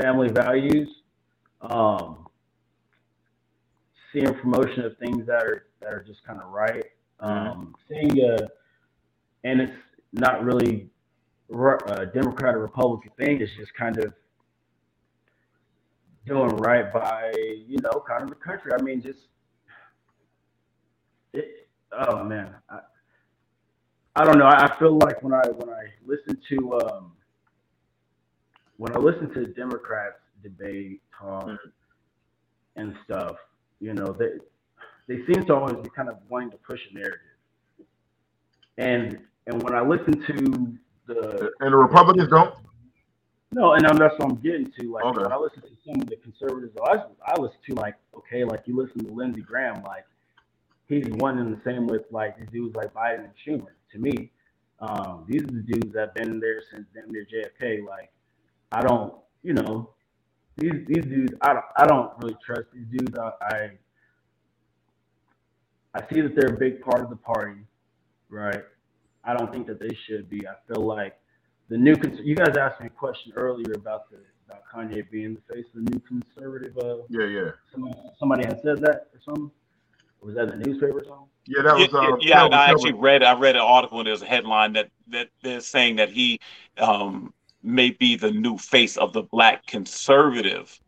family 0.00 0.28
values. 0.28 0.88
Um, 1.62 2.26
seeing 4.12 4.32
promotion 4.34 4.84
of 4.84 4.96
things 4.98 5.26
that 5.26 5.42
are 5.42 5.66
that 5.80 5.92
are 5.92 6.04
just 6.06 6.24
kind 6.24 6.40
of 6.40 6.50
right. 6.50 6.84
Mm-hmm. 7.22 7.48
Um, 7.48 7.74
seeing 7.88 8.22
uh, 8.24 8.46
and 9.44 9.60
it's 9.60 9.72
not 10.12 10.44
really 10.44 10.88
a 11.50 12.06
Democrat 12.06 12.54
or 12.54 12.60
Republican 12.60 13.10
thing. 13.18 13.40
It's 13.40 13.52
just 13.56 13.74
kind 13.74 13.98
of 13.98 14.12
doing 16.26 16.48
right 16.56 16.92
by 16.92 17.32
you 17.66 17.78
know 17.82 18.02
kind 18.06 18.22
of 18.22 18.30
the 18.30 18.36
country. 18.36 18.72
I 18.78 18.82
mean, 18.82 19.02
just 19.02 19.18
it, 21.32 21.68
oh 21.92 22.24
man, 22.24 22.54
I, 22.68 22.80
I 24.16 24.24
don't 24.24 24.38
know. 24.38 24.46
I 24.46 24.74
feel 24.78 24.98
like 24.98 25.22
when 25.22 25.34
I 25.34 25.42
when 25.48 25.70
I 25.70 25.86
listen 26.06 26.38
to 26.50 26.80
um, 26.80 27.12
when 28.76 28.94
I 28.96 28.98
listen 28.98 29.32
to 29.34 29.46
Democrats 29.46 30.16
debate 30.42 31.00
talk 31.18 31.46
mm-hmm. 31.46 32.80
and 32.80 32.94
stuff, 33.04 33.36
you 33.80 33.94
know, 33.94 34.16
they 34.18 34.32
they 35.06 35.24
seem 35.26 35.44
to 35.46 35.54
always 35.54 35.76
be 35.82 35.90
kind 35.90 36.08
of 36.08 36.18
wanting 36.28 36.50
to 36.50 36.56
push 36.58 36.80
a 36.90 36.94
narrative. 36.94 37.20
And 38.78 39.18
and 39.46 39.62
when 39.62 39.74
I 39.74 39.82
listen 39.82 40.22
to 40.22 40.78
the 41.06 41.50
and 41.60 41.72
the 41.72 41.76
Republicans 41.76 42.28
don't. 42.28 42.54
No, 43.52 43.74
and 43.74 43.84
that's 43.84 44.14
what 44.18 44.30
I'm 44.30 44.36
getting 44.36 44.72
to. 44.80 44.92
Like 44.92 45.04
okay. 45.04 45.22
when 45.22 45.32
I 45.32 45.36
listen 45.36 45.62
to 45.62 45.68
some 45.86 46.00
of 46.00 46.08
the 46.08 46.16
conservatives, 46.16 46.76
I 46.84 47.04
I 47.26 47.40
listen 47.40 47.58
to 47.68 47.74
like 47.74 47.94
okay, 48.16 48.44
like 48.44 48.62
you 48.66 48.76
listen 48.76 49.04
to 49.06 49.12
Lindsey 49.12 49.42
Graham, 49.42 49.82
like 49.84 50.04
he's 50.88 51.06
one 51.16 51.38
and 51.38 51.52
the 51.56 51.60
same 51.64 51.86
with 51.86 52.02
like 52.10 52.38
the 52.38 52.46
dudes 52.46 52.74
like 52.74 52.92
Biden 52.92 53.24
and 53.24 53.32
Schumer. 53.46 53.68
To 53.92 53.98
me, 53.98 54.32
um, 54.80 55.24
these 55.28 55.42
are 55.42 55.46
the 55.46 55.62
dudes 55.62 55.92
that 55.92 56.00
have 56.00 56.14
been 56.14 56.40
there 56.40 56.62
since 56.70 56.86
then. 56.94 57.04
They're 57.10 57.24
JFK. 57.24 57.86
Like, 57.86 58.10
I 58.72 58.82
don't, 58.82 59.14
you 59.42 59.54
know, 59.54 59.90
these 60.56 60.84
these 60.86 61.04
dudes, 61.04 61.32
I 61.40 61.52
don't, 61.54 61.64
I 61.76 61.86
don't 61.86 62.12
really 62.22 62.36
trust 62.44 62.68
these 62.72 62.86
dudes. 62.90 63.16
I, 63.18 63.30
I, 63.40 63.70
I 65.94 66.12
see 66.12 66.20
that 66.20 66.34
they're 66.34 66.54
a 66.54 66.58
big 66.58 66.80
part 66.80 67.02
of 67.02 67.10
the 67.10 67.16
party, 67.16 67.60
right? 68.28 68.64
I 69.26 69.34
don't 69.34 69.50
think 69.52 69.66
that 69.66 69.80
they 69.80 69.96
should 70.06 70.28
be. 70.28 70.46
I 70.46 70.54
feel 70.66 70.84
like 70.84 71.18
the 71.68 71.78
new. 71.78 71.96
You 72.22 72.34
guys 72.34 72.56
asked 72.56 72.80
me 72.80 72.86
a 72.86 72.90
question 72.90 73.32
earlier 73.36 73.72
about 73.74 74.10
the 74.10 74.18
about 74.46 74.62
Kanye 74.72 75.10
being 75.10 75.34
the 75.34 75.54
face 75.54 75.64
of 75.74 75.84
the 75.84 75.90
new 75.90 76.00
conservative. 76.00 76.76
Uh, 76.76 76.98
yeah, 77.08 77.26
yeah. 77.26 77.50
Somebody, 77.72 77.96
somebody 78.18 78.44
had 78.44 78.60
said 78.62 78.78
that 78.80 79.08
or 79.12 79.20
something. 79.24 79.50
Or 80.20 80.26
was 80.26 80.34
that 80.34 80.50
in 80.52 80.60
the 80.60 80.66
newspaper 80.66 80.98
or 80.98 81.04
something? 81.04 81.26
Yeah, 81.46 81.62
that 81.62 81.74
was. 81.74 81.88
Yeah, 81.92 81.98
uh, 81.98 82.16
yeah, 82.20 82.48
that 82.48 82.54
I 82.54 82.72
was- 82.72 82.84
actually 82.84 83.00
read. 83.00 83.22
I 83.22 83.38
read 83.38 83.56
an 83.56 83.62
article 83.62 83.98
and 84.00 84.06
there's 84.06 84.22
a 84.22 84.26
headline 84.26 84.72
that 84.74 84.90
that 85.08 85.28
they're 85.42 85.60
saying 85.60 85.96
that 85.96 86.10
he 86.10 86.40
um, 86.78 87.32
may 87.62 87.90
be 87.90 88.16
the 88.16 88.30
new 88.30 88.58
face 88.58 88.96
of 88.96 89.12
the 89.12 89.22
black 89.22 89.66
conservative 89.66 90.78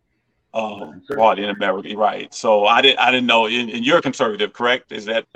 um, 0.55 1.03
party 1.15 1.45
in 1.45 1.51
America. 1.51 1.97
Right. 1.97 2.33
So 2.33 2.67
I 2.67 2.83
didn't. 2.83 2.99
I 2.99 3.11
didn't 3.11 3.27
know. 3.27 3.47
And, 3.47 3.71
and 3.71 3.85
you're 3.85 4.03
conservative, 4.03 4.53
correct? 4.53 4.93
Is 4.93 5.07
that 5.07 5.27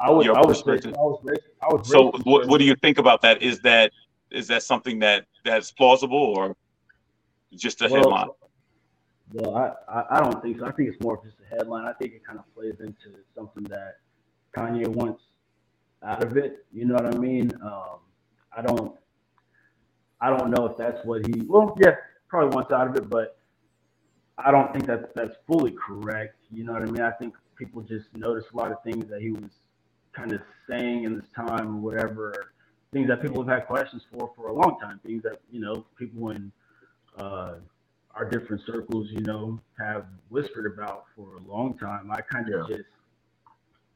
I 0.00 0.10
was, 0.10 0.26
I 0.26 0.30
was. 0.32 0.62
I 0.66 0.70
was, 0.70 1.38
I 1.62 1.66
was. 1.68 1.88
so? 1.88 2.10
What, 2.24 2.48
what 2.48 2.58
do 2.58 2.64
you 2.64 2.74
think 2.76 2.98
about 2.98 3.22
that? 3.22 3.42
Is 3.42 3.60
that 3.60 3.92
is 4.30 4.48
that 4.48 4.62
something 4.62 4.98
that 4.98 5.26
that's 5.44 5.70
plausible 5.70 6.18
or 6.18 6.56
just 7.54 7.80
a 7.80 7.88
Well, 7.88 7.94
headline? 7.94 8.28
Well, 9.32 9.56
I, 9.56 9.72
I, 9.90 10.04
I 10.16 10.20
don't 10.20 10.42
think 10.42 10.58
so. 10.58 10.66
I 10.66 10.72
think 10.72 10.88
it's 10.88 11.02
more 11.02 11.16
of 11.16 11.24
just 11.24 11.36
a 11.40 11.56
headline. 11.56 11.86
I 11.86 11.92
think 11.92 12.12
it 12.12 12.24
kind 12.24 12.38
of 12.38 12.54
plays 12.54 12.74
into 12.80 13.18
something 13.34 13.64
that 13.64 13.98
Kanye 14.56 14.88
wants 14.88 15.22
out 16.02 16.22
of 16.22 16.36
it. 16.36 16.66
You 16.72 16.86
know 16.86 16.94
what 16.94 17.14
I 17.14 17.16
mean? 17.16 17.52
Um, 17.62 18.00
I 18.56 18.62
don't 18.62 18.96
I 20.20 20.30
don't 20.30 20.50
know 20.50 20.66
if 20.66 20.76
that's 20.76 21.04
what 21.04 21.24
he 21.26 21.42
well, 21.42 21.76
yeah, 21.80 21.94
probably 22.28 22.54
wants 22.54 22.72
out 22.72 22.88
of 22.88 22.96
it, 22.96 23.08
but 23.08 23.38
I 24.38 24.50
don't 24.50 24.72
think 24.72 24.86
that 24.86 25.14
that's 25.14 25.36
fully 25.46 25.72
correct. 25.72 26.36
You 26.50 26.64
know 26.64 26.72
what 26.72 26.82
I 26.82 26.86
mean? 26.86 27.02
I 27.02 27.12
think 27.12 27.34
people 27.56 27.82
just 27.82 28.06
notice 28.16 28.44
a 28.52 28.56
lot 28.56 28.72
of 28.72 28.82
things 28.82 29.08
that 29.08 29.20
he 29.20 29.30
was 29.30 29.50
kind 30.14 30.32
of 30.32 30.40
saying 30.68 31.04
in 31.04 31.16
this 31.16 31.26
time 31.34 31.76
or 31.76 31.80
whatever, 31.80 32.52
things 32.92 33.08
that 33.08 33.20
people 33.20 33.42
have 33.44 33.58
had 33.58 33.66
questions 33.66 34.02
for 34.12 34.30
for 34.36 34.48
a 34.48 34.52
long 34.52 34.78
time, 34.80 35.00
things 35.04 35.22
that, 35.22 35.40
you 35.50 35.60
know, 35.60 35.84
people 35.98 36.30
in 36.30 36.50
uh, 37.18 37.54
our 38.14 38.24
different 38.24 38.62
circles, 38.64 39.08
you 39.10 39.20
know, 39.22 39.58
have 39.78 40.06
whispered 40.28 40.72
about 40.72 41.04
for 41.16 41.36
a 41.36 41.40
long 41.40 41.76
time. 41.76 42.10
I 42.12 42.20
kind 42.20 42.48
of 42.54 42.70
Yeah. 42.70 42.76
just, 42.76 42.88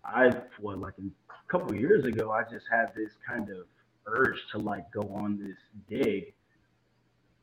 I, 0.04 0.30
what, 0.60 0.78
like 0.78 0.94
a 0.98 1.50
couple 1.50 1.70
of 1.70 1.80
years 1.80 2.04
ago, 2.04 2.30
I 2.32 2.42
just 2.42 2.66
had 2.70 2.92
this 2.96 3.12
kind 3.28 3.48
of 3.50 3.66
urge 4.06 4.38
to 4.52 4.58
like 4.58 4.90
go 4.90 5.02
on 5.14 5.38
this 5.38 5.56
dig 5.88 6.34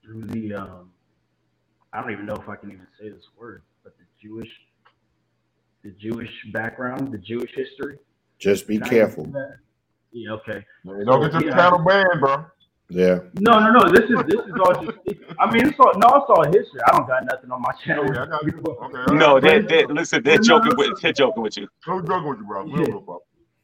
through 0.04 0.24
the, 0.24 0.54
um, 0.56 0.92
I 1.94 2.02
don't 2.02 2.12
even 2.12 2.26
know 2.26 2.36
if 2.36 2.50
I 2.50 2.56
can 2.58 2.72
even 2.72 2.88
say 3.00 3.10
this 3.10 3.24
word, 3.38 3.64
but 3.84 3.94
the 3.98 4.06
Jewish, 4.22 4.52
the 5.84 5.92
Jewish 5.92 6.32
background, 6.52 7.12
the 7.14 7.18
Jewish 7.18 7.52
history. 7.56 8.00
Just 8.40 8.68
be 8.68 8.80
Can 8.80 8.90
careful. 8.90 9.26
do 9.26 9.32
that? 9.34 9.58
Yeah, 10.12 10.32
okay. 10.32 10.66
Don't 10.86 11.22
get 11.22 11.34
your 11.34 11.44
Yeah. 11.46 11.56
channel 11.56 11.80
banned, 11.80 12.20
bro. 12.20 12.46
Yeah. 12.90 13.20
No, 13.40 13.60
no, 13.60 13.72
no. 13.72 13.90
This 13.92 14.10
is 14.10 14.16
this 14.28 14.46
is 14.46 14.54
all 14.64 14.86
just. 14.86 14.98
I 15.40 15.52
mean, 15.52 15.68
it's 15.68 15.80
all 15.80 15.92
no, 15.96 16.08
it's 16.18 16.30
all 16.30 16.46
history. 16.46 16.80
I 16.88 16.92
don't 16.92 17.08
got 17.08 17.26
nothing 17.26 17.52
on 17.52 17.62
my 17.62 17.72
channel. 17.84 18.06
Yeah, 18.14 18.24
I 18.24 18.26
got 18.28 18.46
you. 18.46 18.64
Okay. 18.64 19.16
No, 19.16 19.40
they 19.40 19.60
they 19.60 19.86
they 19.86 19.94
listen. 19.94 20.22
They're 20.24 20.38
joking 20.38 20.74
with 20.78 21.02
they're 21.02 21.12
joking 21.12 21.42
with 21.44 21.58
you. 21.58 21.68
I'm 21.88 22.06
joking 22.06 22.30
with 22.30 22.40
you, 22.40 22.46
bro. 22.46 22.64
We 22.66 22.72
don't 22.72 22.86
give 22.86 22.96
a 22.96 23.02
fuck. 23.02 23.22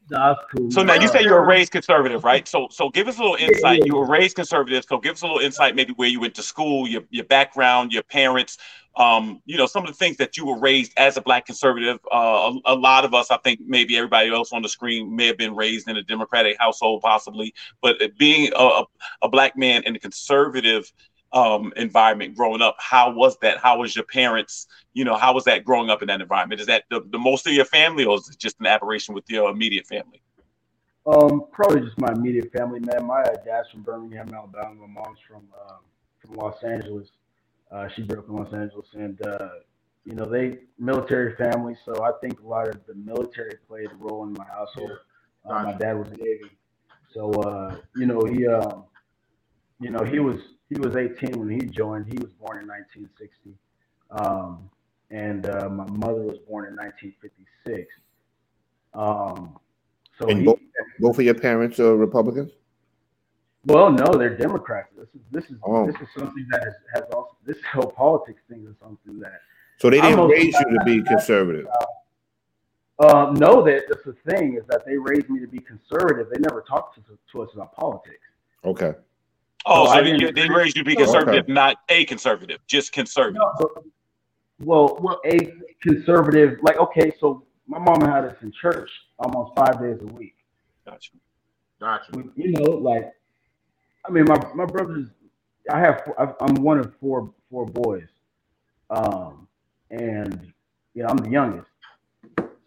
That's 0.08 0.40
cool. 0.54 0.70
So 0.70 0.82
now 0.82 0.94
you 0.94 1.06
say 1.08 1.22
you 1.22 1.30
were 1.32 1.44
raised 1.46 1.70
conservative, 1.70 2.24
right? 2.24 2.46
So 2.48 2.66
so 2.70 2.90
give 2.90 3.06
us 3.08 3.18
a 3.18 3.22
little 3.22 3.38
Yeah, 3.38 3.46
insight. 3.48 3.78
yeah, 3.78 3.84
You 3.86 3.96
were 3.96 4.06
raised 4.06 4.34
conservative, 4.34 4.84
so 4.88 4.98
give 4.98 5.12
us 5.12 5.22
a 5.22 5.26
little 5.26 5.40
insight, 5.40 5.76
maybe 5.76 5.92
where 5.94 6.08
you 6.08 6.20
went 6.20 6.34
to 6.34 6.42
school, 6.42 6.88
your 6.88 7.02
your 7.10 7.24
background, 7.24 7.92
your 7.92 8.02
parents, 8.02 8.58
um, 8.96 9.40
you 9.46 9.56
know, 9.56 9.66
some 9.66 9.84
of 9.84 9.88
the 9.88 9.96
things 9.96 10.18
that 10.18 10.36
you 10.36 10.44
were 10.44 10.58
raised 10.58 10.92
as 10.96 11.16
a 11.16 11.22
black 11.22 11.46
conservative. 11.46 11.98
Uh, 12.12 12.52
a, 12.66 12.72
a 12.72 12.74
lot 12.74 13.04
of 13.04 13.14
us, 13.14 13.30
I 13.30 13.38
think, 13.38 13.60
maybe 13.64 13.96
everybody 13.96 14.30
else 14.30 14.52
on 14.52 14.62
the 14.62 14.68
screen 14.68 15.14
may 15.14 15.26
have 15.26 15.38
been 15.38 15.56
raised 15.56 15.88
in 15.88 15.96
a 15.96 16.02
Democratic 16.02 16.56
household, 16.58 17.02
possibly, 17.02 17.54
but 17.80 17.96
being 18.18 18.52
a, 18.54 18.82
a, 19.22 19.28
black 19.28 19.56
man 19.56 19.82
in 19.84 19.96
a 19.96 19.98
conservative 19.98 20.92
um, 21.32 21.72
environment 21.76 22.36
growing 22.36 22.60
up, 22.60 22.76
how 22.78 23.10
was 23.10 23.38
that? 23.40 23.58
How 23.58 23.78
was 23.78 23.96
your 23.96 24.04
parents? 24.04 24.66
You 24.92 25.04
know, 25.04 25.16
how 25.16 25.32
was 25.32 25.44
that 25.44 25.64
growing 25.64 25.88
up 25.88 26.02
in 26.02 26.08
that 26.08 26.20
environment? 26.20 26.60
Is 26.60 26.66
that 26.66 26.84
the, 26.90 27.00
the 27.10 27.18
most 27.18 27.46
of 27.46 27.54
your 27.54 27.64
family, 27.64 28.04
or 28.04 28.16
is 28.16 28.28
it 28.28 28.38
just 28.38 28.60
an 28.60 28.66
aberration 28.66 29.14
with 29.14 29.24
your 29.28 29.50
immediate 29.50 29.86
family? 29.86 30.20
Um, 31.06 31.46
probably 31.50 31.80
just 31.80 31.98
my 31.98 32.12
immediate 32.12 32.52
family, 32.52 32.80
man. 32.80 33.06
My 33.06 33.22
uh, 33.22 33.36
dad's 33.44 33.70
from 33.70 33.82
Birmingham, 33.82 34.32
Alabama. 34.34 34.74
My 34.74 34.86
mom's 34.86 35.18
from 35.26 35.48
um, 35.68 35.78
from 36.18 36.34
Los 36.36 36.62
Angeles. 36.62 37.08
Uh, 37.72 37.88
she 37.88 38.02
grew 38.02 38.18
up 38.18 38.28
in 38.28 38.36
Los 38.36 38.52
Angeles, 38.52 38.86
and 38.94 39.20
uh, 39.26 39.48
you 40.04 40.14
know 40.14 40.26
they 40.26 40.58
military 40.78 41.34
family. 41.36 41.74
So 41.84 42.04
I 42.04 42.12
think 42.20 42.40
a 42.40 42.46
lot 42.46 42.68
of 42.68 42.84
the 42.86 42.94
military 42.94 43.56
played 43.66 43.90
a 43.90 43.94
role 43.94 44.24
in 44.24 44.34
my 44.34 44.44
household. 44.44 44.92
Uh, 45.48 45.62
my 45.62 45.72
dad 45.72 45.94
was 45.94 46.08
Navy, 46.10 46.50
so 47.12 47.30
uh, 47.30 47.76
you 47.96 48.06
know 48.06 48.20
he, 48.24 48.46
um, 48.46 48.84
you 49.80 49.90
know 49.90 50.04
he 50.04 50.18
was 50.18 50.36
he 50.68 50.78
was 50.78 50.96
18 50.96 51.38
when 51.38 51.48
he 51.48 51.66
joined. 51.66 52.06
He 52.06 52.18
was 52.18 52.32
born 52.32 52.60
in 52.60 52.68
1960, 52.68 53.54
um, 54.10 54.70
and 55.10 55.46
uh, 55.48 55.68
my 55.70 55.86
mother 55.86 56.22
was 56.22 56.38
born 56.48 56.66
in 56.66 56.76
1956. 56.76 57.88
Um, 58.94 59.58
so 60.18 60.28
And 60.28 60.40
he, 60.40 60.44
both, 60.44 60.58
both 61.00 61.18
of 61.18 61.24
your 61.24 61.34
parents 61.34 61.80
are 61.80 61.96
Republicans? 61.96 62.52
Well, 63.66 63.90
no, 63.92 64.06
they're 64.18 64.36
Democrats. 64.36 64.88
This 64.96 65.08
is 65.14 65.20
this 65.30 65.44
is 65.50 65.56
Oh. 65.62 65.86
this 65.86 65.94
is 65.96 66.08
something 66.16 66.46
that 66.50 66.66
is, 66.66 66.74
has 66.94 67.04
also 67.14 67.36
this 67.44 67.58
whole 67.72 67.90
politics 67.90 68.42
thing 68.48 68.66
is 68.68 68.74
something 68.80 69.18
that 69.20 69.40
So 69.78 69.88
they 69.90 70.00
didn't 70.00 70.28
raise 70.28 70.54
you 70.54 70.78
to 70.78 70.84
be 70.84 71.02
conservative. 71.02 71.66
um 72.98 73.34
no 73.34 73.62
that 73.62 73.84
that's 73.88 74.04
the 74.04 74.14
thing 74.30 74.54
is 74.56 74.64
that 74.68 74.84
they 74.86 74.96
raised 74.96 75.28
me 75.30 75.40
to 75.40 75.46
be 75.46 75.58
conservative. 75.58 76.28
They 76.32 76.40
never 76.40 76.62
talked 76.62 76.96
to, 76.96 77.02
to 77.32 77.42
us 77.42 77.50
about 77.54 77.74
politics. 77.74 78.24
Okay. 78.64 78.94
Oh, 79.64 79.86
So 79.86 79.92
so 79.94 80.02
they, 80.02 80.16
didn't- 80.16 80.34
they 80.34 80.48
raised 80.48 80.76
you 80.76 80.82
to 80.82 80.86
be 80.88 80.94
Okay. 80.96 81.04
conservative, 81.04 81.46
not 81.48 81.76
a 81.88 82.04
conservative, 82.06 82.58
just 82.66 82.92
conservative. 82.92 83.40
No, 83.40 83.52
but- 83.58 83.84
well, 84.64 85.20
a 85.24 85.38
conservative 85.80 86.58
like 86.62 86.76
okay, 86.78 87.12
so 87.20 87.44
my 87.66 87.78
mom 87.78 88.00
had 88.00 88.24
us 88.24 88.36
in 88.42 88.52
church 88.52 88.90
almost 89.18 89.54
five 89.56 89.80
days 89.80 89.98
a 90.02 90.06
week. 90.14 90.34
Gotcha. 90.84 91.12
Gotcha. 91.80 92.10
We- 92.14 92.30
you 92.36 92.52
know, 92.52 92.70
like 92.72 93.10
I 94.06 94.10
mean, 94.10 94.24
my 94.26 94.38
my 94.54 94.64
brothers. 94.66 95.08
I 95.70 95.78
have 95.80 96.02
I'm 96.40 96.56
one 96.56 96.78
of 96.78 96.92
four 97.00 97.32
four 97.50 97.66
boys, 97.66 98.08
um, 98.90 99.46
and 99.90 100.52
you 100.94 101.02
know 101.02 101.08
I'm 101.08 101.18
the 101.18 101.30
youngest. 101.30 101.68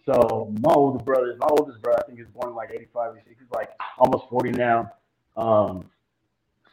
So 0.06 0.54
my 0.62 0.74
older 0.74 1.04
brother, 1.04 1.32
is 1.32 1.40
my 1.40 1.48
oldest 1.50 1.82
brother, 1.82 2.00
I 2.04 2.08
think 2.08 2.20
is 2.22 2.28
born 2.34 2.56
like 2.56 2.72
'85. 2.72 3.16
He's 3.28 3.38
like 3.54 3.72
almost 3.98 4.26
40 4.30 4.52
now. 4.52 4.92
Um, 5.36 5.90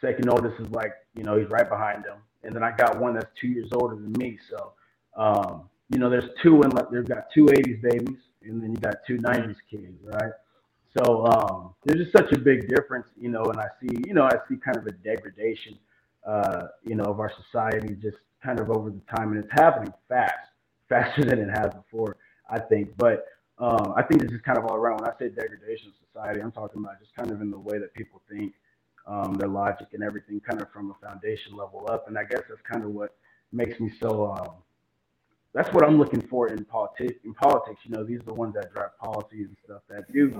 second 0.00 0.28
oldest 0.28 0.60
is 0.60 0.68
like 0.70 0.92
you 1.14 1.24
know 1.24 1.38
he's 1.38 1.48
right 1.50 1.68
behind 1.68 2.04
him, 2.04 2.18
and 2.44 2.54
then 2.54 2.62
I 2.62 2.76
got 2.76 3.00
one 3.00 3.14
that's 3.14 3.30
two 3.40 3.48
years 3.48 3.70
older 3.72 3.96
than 3.96 4.12
me. 4.12 4.38
So 4.50 4.72
um, 5.16 5.68
you 5.90 5.98
know 5.98 6.10
there's 6.10 6.28
two 6.42 6.62
and 6.62 6.72
like 6.74 6.90
they've 6.90 7.04
got 7.08 7.26
two 7.34 7.46
80s 7.46 7.82
babies, 7.82 8.18
and 8.42 8.62
then 8.62 8.72
you 8.72 8.78
got 8.78 8.96
two 9.06 9.18
90s 9.18 9.56
kids, 9.70 9.98
right? 10.04 10.32
So 10.98 11.26
um, 11.26 11.74
there's 11.84 12.04
just 12.04 12.16
such 12.16 12.32
a 12.32 12.38
big 12.38 12.68
difference, 12.68 13.06
you 13.18 13.30
know, 13.30 13.44
and 13.44 13.58
I 13.58 13.66
see, 13.80 13.96
you 14.06 14.14
know, 14.14 14.24
I 14.24 14.36
see 14.48 14.56
kind 14.56 14.76
of 14.76 14.86
a 14.86 14.92
degradation, 14.92 15.78
uh, 16.26 16.64
you 16.84 16.94
know, 16.94 17.04
of 17.04 17.20
our 17.20 17.32
society 17.44 17.94
just 17.94 18.18
kind 18.44 18.60
of 18.60 18.70
over 18.70 18.90
the 18.90 19.00
time, 19.16 19.32
and 19.32 19.42
it's 19.42 19.52
happening 19.52 19.92
fast, 20.08 20.50
faster 20.88 21.24
than 21.24 21.38
it 21.38 21.48
has 21.48 21.72
before, 21.72 22.16
I 22.50 22.60
think. 22.60 22.90
But 22.98 23.26
um, 23.58 23.94
I 23.96 24.02
think 24.02 24.22
this 24.22 24.32
is 24.32 24.40
kind 24.42 24.58
of 24.58 24.66
all 24.66 24.76
around. 24.76 25.00
When 25.00 25.10
I 25.10 25.18
say 25.18 25.28
degradation 25.28 25.88
of 25.88 25.94
society, 26.06 26.40
I'm 26.40 26.52
talking 26.52 26.82
about 26.82 27.00
just 27.00 27.14
kind 27.14 27.30
of 27.30 27.40
in 27.40 27.50
the 27.50 27.58
way 27.58 27.78
that 27.78 27.94
people 27.94 28.20
think, 28.30 28.52
um, 29.06 29.34
their 29.34 29.48
logic 29.48 29.88
and 29.94 30.02
everything, 30.02 30.40
kind 30.40 30.60
of 30.60 30.70
from 30.72 30.90
a 30.90 31.06
foundation 31.06 31.56
level 31.56 31.88
up. 31.90 32.06
And 32.08 32.18
I 32.18 32.24
guess 32.24 32.42
that's 32.48 32.60
kind 32.70 32.84
of 32.84 32.90
what 32.90 33.16
makes 33.50 33.80
me 33.80 33.90
so. 34.00 34.62
That's 35.54 35.72
what 35.74 35.84
I'm 35.84 35.98
looking 35.98 36.20
for 36.22 36.48
in 36.48 36.64
politics. 36.64 37.14
In 37.24 37.34
politics, 37.34 37.80
you 37.84 37.94
know, 37.94 38.04
these 38.04 38.20
are 38.20 38.24
the 38.24 38.34
ones 38.34 38.54
that 38.54 38.72
drive 38.72 38.98
policies 38.98 39.48
and 39.48 39.56
stuff 39.64 39.82
that 39.90 40.10
do 40.12 40.32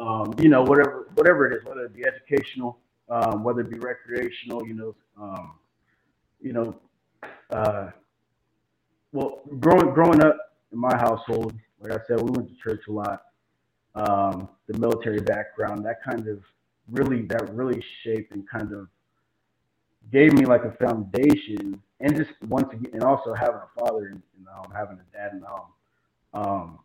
um, 0.00 0.34
you 0.38 0.48
know, 0.48 0.62
whatever 0.62 1.08
whatever 1.14 1.46
it 1.46 1.56
is, 1.56 1.64
whether 1.64 1.84
it 1.84 1.94
be 1.94 2.04
educational, 2.04 2.78
um, 3.08 3.44
whether 3.44 3.60
it 3.60 3.70
be 3.70 3.78
recreational, 3.78 4.66
you 4.66 4.74
know, 4.74 4.94
um, 5.20 5.52
you 6.40 6.52
know, 6.52 6.76
uh, 7.50 7.90
well, 9.12 9.42
growing 9.60 9.94
growing 9.94 10.22
up 10.22 10.36
in 10.72 10.78
my 10.78 10.96
household, 10.96 11.54
like 11.80 11.92
I 11.92 11.98
said, 12.06 12.20
we 12.20 12.30
went 12.30 12.48
to 12.48 12.56
church 12.56 12.82
a 12.88 12.92
lot. 12.92 13.22
Um, 13.94 14.48
the 14.66 14.78
military 14.78 15.20
background, 15.20 15.84
that 15.84 16.02
kind 16.02 16.26
of 16.28 16.42
really 16.90 17.22
that 17.26 17.54
really 17.54 17.82
shaped 18.02 18.32
and 18.32 18.48
kind 18.48 18.72
of 18.72 18.88
gave 20.12 20.32
me 20.32 20.44
like 20.44 20.64
a 20.64 20.72
foundation, 20.72 21.80
and 22.00 22.16
just 22.16 22.30
once 22.48 22.72
again, 22.72 22.90
and 22.92 23.02
also 23.02 23.34
having 23.34 23.56
a 23.56 23.80
father 23.80 24.08
in, 24.08 24.22
in 24.36 24.44
the 24.44 24.50
home, 24.50 24.72
having 24.74 24.98
a 24.98 25.16
dad 25.16 25.32
in 25.32 25.40
the 25.40 25.46
home. 25.46 25.68
Um, 26.34 26.78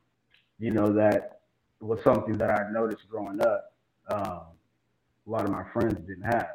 you 0.59 0.71
know, 0.71 0.93
that 0.93 1.41
was 1.79 1.99
something 2.03 2.37
that 2.37 2.49
I 2.49 2.71
noticed 2.71 3.07
growing 3.09 3.41
up. 3.41 3.73
Um, 4.09 4.41
a 5.25 5.29
lot 5.29 5.45
of 5.45 5.51
my 5.51 5.63
friends 5.73 5.95
didn't 6.07 6.23
have. 6.23 6.49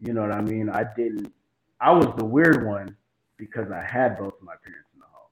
You 0.00 0.14
know 0.14 0.22
what 0.22 0.32
I 0.32 0.40
mean? 0.40 0.70
I 0.70 0.84
didn't. 0.96 1.32
I 1.80 1.92
was 1.92 2.08
the 2.16 2.24
weird 2.24 2.66
one 2.66 2.96
because 3.36 3.70
I 3.70 3.82
had 3.82 4.18
both 4.18 4.34
of 4.34 4.42
my 4.42 4.54
parents 4.62 4.88
in 4.94 5.00
the 5.00 5.06
home. 5.06 5.30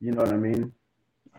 You 0.00 0.12
know 0.12 0.22
what 0.22 0.32
I 0.32 0.36
mean? 0.36 0.72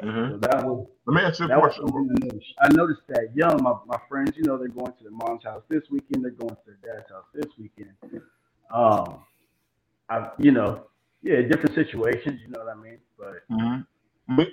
Mm-hmm. 0.01 0.31
So 0.31 0.37
that 0.37 0.65
was. 0.65 0.87
Let 1.05 1.15
me 1.15 1.21
ask 1.21 1.39
you 1.39 1.51
a 1.51 1.59
question. 1.59 1.85
I 1.87 2.25
noticed. 2.25 2.53
I 2.61 2.73
noticed 2.73 3.01
that 3.09 3.29
young, 3.35 3.61
my, 3.61 3.73
my 3.85 3.97
friends, 4.07 4.33
you 4.35 4.43
know, 4.43 4.57
they're 4.57 4.67
going 4.67 4.91
to 4.91 5.03
their 5.03 5.11
mom's 5.11 5.43
house 5.43 5.63
this 5.69 5.83
weekend. 5.91 6.23
They're 6.23 6.31
going 6.31 6.55
to 6.55 6.61
their 6.65 6.95
dad's 6.95 7.11
house 7.11 7.25
this 7.33 7.51
weekend. 7.57 7.91
Um, 8.73 9.23
I, 10.09 10.29
you 10.39 10.51
know, 10.51 10.87
yeah, 11.21 11.41
different 11.41 11.75
situations. 11.75 12.39
You 12.45 12.51
know 12.51 12.63
what 12.63 12.75
I 12.75 12.79
mean? 12.79 12.97
But. 13.17 13.47
Mm-hmm. 13.51 13.81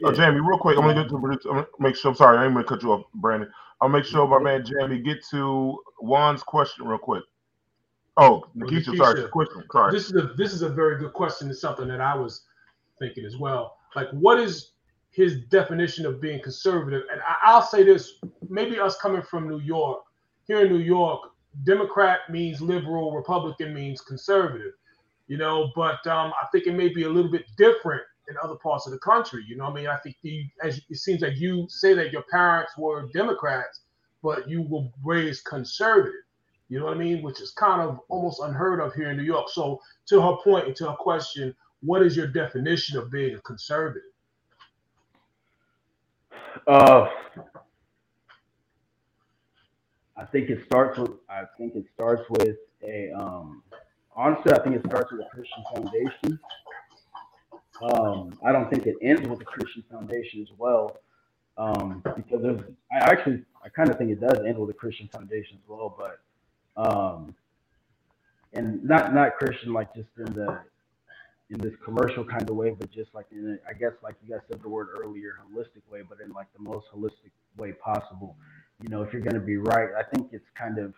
Uh, 0.04 0.12
Jamie, 0.12 0.40
real 0.40 0.58
quick, 0.58 0.76
I'm 0.76 0.84
gonna 0.84 1.02
get 1.02 1.08
to 1.10 1.16
I'm 1.16 1.22
gonna 1.22 1.66
make 1.78 1.94
sure. 1.94 2.10
I'm 2.10 2.16
sorry, 2.16 2.38
I'm 2.38 2.52
gonna 2.52 2.64
cut 2.64 2.82
you 2.82 2.92
off, 2.92 3.04
Brandon. 3.14 3.48
I'll 3.80 3.88
make 3.88 4.04
sure 4.04 4.26
my 4.26 4.40
man 4.40 4.64
Jamie 4.64 4.98
get 4.98 5.24
to 5.30 5.78
Juan's 6.00 6.42
question 6.42 6.86
real 6.86 6.98
quick. 6.98 7.22
Oh, 8.16 8.44
Nikisha, 8.56 8.96
sorry, 8.96 9.28
question. 9.28 9.62
Sorry. 9.70 9.92
This 9.92 10.06
is 10.06 10.16
a 10.16 10.32
this 10.36 10.52
is 10.52 10.62
a 10.62 10.68
very 10.68 10.98
good 10.98 11.12
question. 11.12 11.48
It's 11.48 11.60
something 11.60 11.86
that 11.88 12.00
I 12.00 12.16
was 12.16 12.46
thinking 12.98 13.24
as 13.24 13.36
well. 13.36 13.76
Like, 13.94 14.08
what 14.10 14.40
is 14.40 14.72
his 15.18 15.40
definition 15.46 16.06
of 16.06 16.20
being 16.20 16.40
conservative? 16.40 17.02
And 17.10 17.20
I, 17.44 17.56
will 17.56 17.62
say 17.62 17.82
this: 17.82 18.20
maybe 18.48 18.78
us 18.78 18.96
coming 18.98 19.20
from 19.20 19.48
New 19.48 19.58
York, 19.58 20.04
here 20.46 20.64
in 20.64 20.72
New 20.72 20.78
York, 20.78 21.20
Democrat 21.64 22.20
means 22.30 22.60
liberal, 22.60 23.12
Republican 23.12 23.74
means 23.74 24.00
conservative. 24.00 24.74
You 25.26 25.36
know, 25.36 25.72
but 25.74 26.06
um, 26.06 26.32
I 26.40 26.46
think 26.52 26.68
it 26.68 26.74
may 26.74 26.88
be 26.88 27.02
a 27.02 27.08
little 27.08 27.32
bit 27.32 27.46
different 27.56 28.02
in 28.28 28.36
other 28.42 28.54
parts 28.54 28.86
of 28.86 28.92
the 28.92 28.98
country. 29.00 29.44
You 29.46 29.56
know, 29.56 29.64
I 29.64 29.72
mean, 29.72 29.88
I 29.88 29.96
think 29.96 30.16
the, 30.22 30.46
as 30.62 30.80
it 30.88 30.96
seems 30.96 31.20
like 31.20 31.36
you 31.36 31.66
say 31.68 31.94
that 31.94 32.12
your 32.12 32.22
parents 32.30 32.72
were 32.78 33.08
Democrats, 33.12 33.80
but 34.22 34.48
you 34.48 34.62
were 34.62 34.88
raised 35.04 35.44
conservative. 35.46 36.22
You 36.68 36.78
know 36.78 36.84
what 36.84 36.94
I 36.94 36.98
mean? 36.98 37.22
Which 37.22 37.40
is 37.40 37.50
kind 37.50 37.82
of 37.82 37.98
almost 38.08 38.40
unheard 38.40 38.78
of 38.78 38.94
here 38.94 39.10
in 39.10 39.16
New 39.16 39.24
York. 39.24 39.48
So, 39.50 39.80
to 40.06 40.20
her 40.22 40.36
point 40.44 40.68
and 40.68 40.76
to 40.76 40.90
her 40.90 40.96
question, 40.96 41.54
what 41.80 42.02
is 42.02 42.16
your 42.16 42.28
definition 42.28 42.96
of 42.96 43.10
being 43.10 43.34
a 43.34 43.40
conservative? 43.40 44.02
Uh, 46.66 47.08
I 50.16 50.24
think 50.26 50.50
it 50.50 50.64
starts 50.66 50.98
with. 50.98 51.12
I 51.28 51.44
think 51.56 51.74
it 51.76 51.84
starts 51.94 52.22
with 52.30 52.56
a. 52.82 53.10
Um, 53.12 53.62
honestly, 54.14 54.52
I 54.52 54.62
think 54.62 54.76
it 54.76 54.82
starts 54.86 55.12
with 55.12 55.20
a 55.20 55.28
Christian 55.30 55.64
foundation. 55.74 56.40
Um, 57.82 58.38
I 58.44 58.52
don't 58.52 58.68
think 58.68 58.86
it 58.86 58.96
ends 59.02 59.26
with 59.28 59.40
a 59.40 59.44
Christian 59.44 59.84
foundation 59.90 60.42
as 60.42 60.48
well, 60.58 60.96
um, 61.56 62.02
because 62.16 62.42
there's. 62.42 62.60
I 62.92 62.96
actually, 62.98 63.44
I 63.64 63.68
kind 63.68 63.90
of 63.90 63.98
think 63.98 64.10
it 64.10 64.20
does 64.20 64.44
end 64.44 64.58
with 64.58 64.70
a 64.70 64.74
Christian 64.74 65.08
foundation 65.08 65.58
as 65.62 65.68
well, 65.68 65.96
but 65.96 66.20
um, 66.76 67.34
and 68.52 68.82
not 68.84 69.14
not 69.14 69.36
Christian 69.36 69.72
like 69.72 69.94
just 69.94 70.08
in 70.18 70.32
the 70.32 70.60
in 71.50 71.58
this 71.58 71.74
commercial 71.84 72.24
kind 72.24 72.48
of 72.48 72.56
way, 72.56 72.70
but 72.70 72.90
just 72.90 73.14
like 73.14 73.26
in 73.32 73.58
a, 73.58 73.68
I 73.68 73.72
guess 73.72 73.92
like 74.02 74.16
you 74.22 74.30
guys 74.30 74.40
said 74.50 74.60
the 74.62 74.68
word 74.68 74.88
earlier, 75.02 75.38
holistic 75.50 75.82
way, 75.90 76.02
but 76.06 76.18
in 76.24 76.30
like 76.32 76.48
the 76.56 76.62
most 76.62 76.86
holistic 76.94 77.30
way 77.56 77.72
possible. 77.72 78.36
You 78.82 78.90
know, 78.90 79.02
if 79.02 79.12
you're 79.12 79.22
going 79.22 79.34
to 79.34 79.40
be 79.40 79.56
right, 79.56 79.88
I 79.98 80.02
think 80.02 80.28
it's 80.32 80.48
kind 80.54 80.78
of 80.78 80.94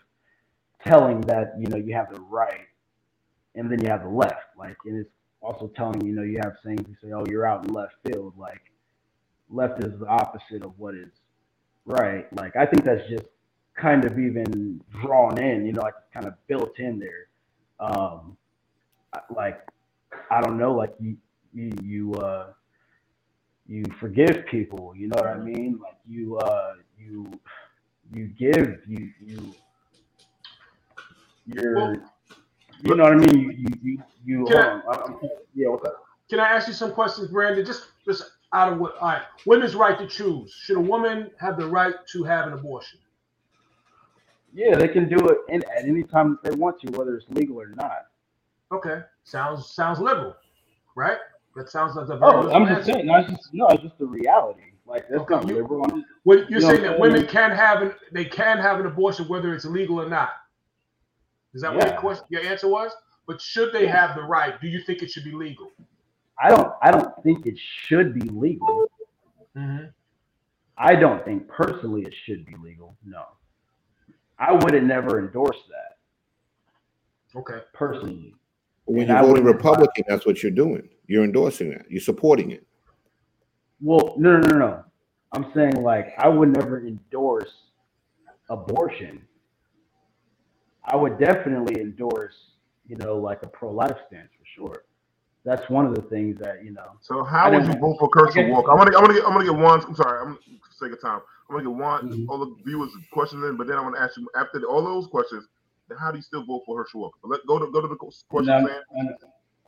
telling 0.85 1.21
that 1.23 1.55
you 1.59 1.67
know 1.69 1.77
you 1.77 1.95
have 1.95 2.13
the 2.13 2.21
right, 2.21 2.67
and 3.55 3.71
then 3.71 3.81
you 3.83 3.89
have 3.89 4.03
the 4.03 4.09
left. 4.09 4.57
Like, 4.59 4.77
and 4.85 4.99
it's 4.99 5.11
also 5.41 5.69
telling 5.77 6.05
you 6.05 6.13
know 6.13 6.23
you 6.23 6.39
have 6.43 6.55
sayings 6.65 6.85
you 6.89 6.97
say, 7.03 7.13
oh, 7.13 7.25
you're 7.29 7.47
out 7.47 7.67
in 7.67 7.73
left 7.73 7.95
field. 8.05 8.35
Like, 8.37 8.73
left 9.49 9.83
is 9.85 9.99
the 10.01 10.07
opposite 10.07 10.65
of 10.65 10.79
what 10.79 10.95
is 10.95 11.11
right. 11.87 12.27
Like, 12.37 12.57
I 12.57 12.67
think 12.67 12.85
that's 12.85 13.09
just 13.09 13.25
kind 13.77 14.05
of 14.05 14.19
even 14.19 14.81
drawn 15.01 15.39
in, 15.39 15.65
you 15.65 15.73
know, 15.73 15.83
like 15.83 15.95
kind 16.13 16.27
of 16.27 16.35
built 16.49 16.79
in 16.79 16.99
there. 16.99 17.29
Um, 17.79 18.37
like 19.35 19.61
I 20.31 20.41
don't 20.41 20.57
know, 20.59 20.73
like 20.73 20.95
you 21.01 21.17
you 21.53 21.73
you 21.83 22.15
uh 22.15 22.53
you 23.67 23.85
forgive 23.99 24.47
people, 24.47 24.95
you 24.97 25.09
know 25.09 25.17
what 25.17 25.27
I 25.27 25.39
mean? 25.39 25.79
Like 25.83 25.99
you 26.09 26.39
uh 26.39 26.75
you 26.99 27.31
you 28.13 28.29
give 28.39 28.81
you 28.87 29.11
you 29.21 29.55
you're 31.47 31.95
you 32.83 32.95
know 32.95 33.05
what 33.05 33.13
I 33.13 33.17
mean? 33.17 33.39
You 33.39 33.53
you 33.53 33.69
you, 33.83 34.47
you 34.49 34.57
um, 34.57 34.83
I, 34.89 34.97
I'm, 35.07 35.19
yeah, 35.55 35.69
what's 35.69 35.87
up? 35.87 36.05
Can 36.29 36.41
I 36.41 36.49
ask 36.49 36.69
you 36.69 36.75
some 36.75 36.93
questions, 36.93 37.29
Brandon? 37.29 37.65
Just 37.65 37.87
just 38.05 38.25
out 38.53 38.73
of 38.73 38.79
what 38.79 38.97
all 39.01 39.09
right, 39.09 39.23
women's 39.47 39.75
right 39.75 39.99
to 39.99 40.07
choose. 40.07 40.53
Should 40.53 40.77
a 40.77 40.81
woman 40.81 41.31
have 41.39 41.59
the 41.59 41.67
right 41.67 41.95
to 42.13 42.25
have 42.25 42.47
an 42.47 42.53
abortion? 42.53 42.99
Yeah, 44.53 44.77
they 44.77 44.89
can 44.89 45.09
do 45.09 45.17
it 45.29 45.39
in, 45.49 45.63
at 45.77 45.85
any 45.85 46.03
time 46.03 46.39
they 46.43 46.51
want 46.51 46.81
to, 46.81 46.91
whether 46.99 47.17
it's 47.17 47.29
legal 47.31 47.61
or 47.61 47.69
not. 47.69 48.07
Okay, 48.73 49.01
sounds 49.25 49.67
sounds 49.73 49.99
liberal, 49.99 50.37
right? 50.95 51.19
That 51.57 51.69
sounds 51.69 51.97
like 51.97 52.09
a 52.09 52.17
very. 52.17 52.33
Oh, 52.33 52.51
I'm 52.51 52.67
just 52.67 52.87
saying, 52.87 53.07
not 53.07 53.29
just 53.29 53.53
no, 53.53 53.69
it's 53.69 53.83
just 53.83 53.99
the 53.99 54.07
reality. 54.07 54.63
Like 54.87 55.09
that's 55.09 55.23
okay. 55.23 55.35
not 55.35 55.45
liberal. 55.45 55.85
Just, 55.89 56.05
well, 56.25 56.39
you're 56.49 56.61
you 56.61 56.61
saying 56.61 56.83
that 56.83 56.99
women 56.99 57.27
can 57.27 57.51
have 57.51 57.83
an 57.83 57.93
they 58.13 58.25
can 58.25 58.59
have 58.59 58.81
an 58.81 58.87
abortion 58.87 59.27
whether 59.29 59.55
it's 59.55 59.65
legal 59.65 60.01
or 60.01 60.09
not. 60.09 60.31
Is 61.55 61.63
that 61.63 61.73
yeah. 61.73 61.79
what 61.79 61.89
your 61.89 62.01
question, 62.01 62.27
your 62.29 62.43
answer 62.43 62.69
was? 62.69 62.93
But 63.27 63.41
should 63.41 63.73
they 63.73 63.87
have 63.87 64.15
the 64.17 64.23
right? 64.23 64.61
Do 64.61 64.69
you 64.69 64.83
think 64.83 65.03
it 65.03 65.11
should 65.11 65.25
be 65.25 65.33
legal? 65.33 65.71
I 66.43 66.49
don't. 66.49 66.73
I 66.83 66.91
don't 66.91 67.13
think 67.23 67.47
it 67.47 67.59
should 67.59 68.15
be 68.15 68.29
legal. 68.29 68.91
Mm-hmm. 69.57 69.87
I 70.79 70.95
don't 70.95 71.25
think 71.25 71.47
personally 71.49 72.03
it 72.03 72.15
should 72.25 72.47
be 72.47 72.55
legal. 72.63 72.97
No. 73.05 73.25
I 74.39 74.53
would 74.53 74.73
have 74.73 74.85
never 74.85 75.19
endorsed 75.19 75.65
that. 75.69 77.39
Okay. 77.39 77.59
Personally. 77.75 78.35
When 78.91 79.07
you 79.07 79.15
vote 79.15 79.41
Republican, 79.45 80.05
that's 80.09 80.27
what 80.27 80.43
you're 80.43 80.51
doing. 80.51 80.89
You're 81.07 81.23
endorsing 81.23 81.71
that. 81.71 81.89
You're 81.89 82.01
supporting 82.01 82.51
it. 82.51 82.67
Well, 83.81 84.15
no, 84.19 84.39
no, 84.39 84.49
no, 84.49 84.59
no. 84.59 84.85
I'm 85.33 85.53
saying 85.55 85.83
like 85.83 86.13
I 86.19 86.29
would 86.29 86.57
never 86.57 86.85
endorse 86.85 87.53
abortion. 88.49 89.23
I 90.85 90.97
would 90.97 91.21
definitely 91.21 91.81
endorse, 91.81 92.35
you 92.89 92.97
know, 92.97 93.17
like 93.17 93.45
a 93.45 93.47
pro-life 93.47 93.97
stance 94.09 94.31
for 94.37 94.45
sure. 94.57 94.85
That's 95.45 95.71
one 95.71 95.87
of 95.87 95.95
the 95.95 96.03
things 96.03 96.39
that 96.41 96.65
you 96.65 96.73
know. 96.73 96.97
So 97.01 97.23
how 97.23 97.49
would 97.53 97.67
you 97.67 97.75
vote 97.75 97.97
for 98.01 98.11
Herschel 98.13 98.51
Walker? 98.51 98.73
I'm 98.73 98.79
gonna, 98.79 98.97
I'm 98.97 99.05
gonna 99.05 99.15
get, 99.15 99.25
I'm 99.25 99.33
gonna 99.33 99.45
get 99.45 99.55
one. 99.55 99.85
I'm 99.85 99.95
sorry. 99.95 100.21
I'm 100.21 100.27
gonna 100.27 100.39
sake 100.81 100.93
of 100.93 101.01
time. 101.01 101.21
I'm 101.49 101.57
gonna 101.57 101.69
get 101.69 101.81
one 101.81 102.11
mm-hmm. 102.11 102.29
all 102.29 102.39
the 102.39 102.57
viewers 102.67 102.91
questions 103.13 103.45
in, 103.45 103.57
but 103.57 103.69
then 103.69 103.77
I'm 103.77 103.85
gonna 103.85 104.01
ask 104.01 104.17
you 104.17 104.29
after 104.37 104.61
all 104.65 104.83
those 104.83 105.07
questions, 105.07 105.47
then 105.91 105.99
how 105.99 106.11
do 106.11 106.19
you 106.19 106.23
still 106.23 106.45
vote 106.45 106.63
for 106.65 106.79
Herschel 106.79 107.01
Walker? 107.01 107.19
Let 107.25 107.45
go 107.47 107.59
to 107.59 107.71
go 107.71 107.81
to 107.81 107.89
the 107.89 107.97
question. 107.97 108.51
I'm, 108.51 108.69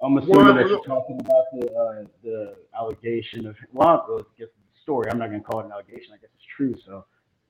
I'm 0.03 0.17
assuming 0.19 0.37
well, 0.37 0.55
that 0.55 0.69
you're 0.69 0.85
talking 0.85 1.21
about 1.21 1.45
the 1.53 1.73
uh, 1.73 2.05
the 2.23 2.55
allegation 2.79 3.47
of 3.47 3.57
well, 3.73 4.07
let's 4.09 4.29
get 4.39 4.55
the 4.55 4.81
story. 4.83 5.11
I'm 5.11 5.19
not 5.19 5.27
gonna 5.27 5.41
call 5.41 5.61
it 5.61 5.67
an 5.67 5.73
allegation. 5.73 6.13
I 6.15 6.17
guess 6.17 6.31
it's 6.35 6.47
true. 6.57 6.75
So, 6.87 7.05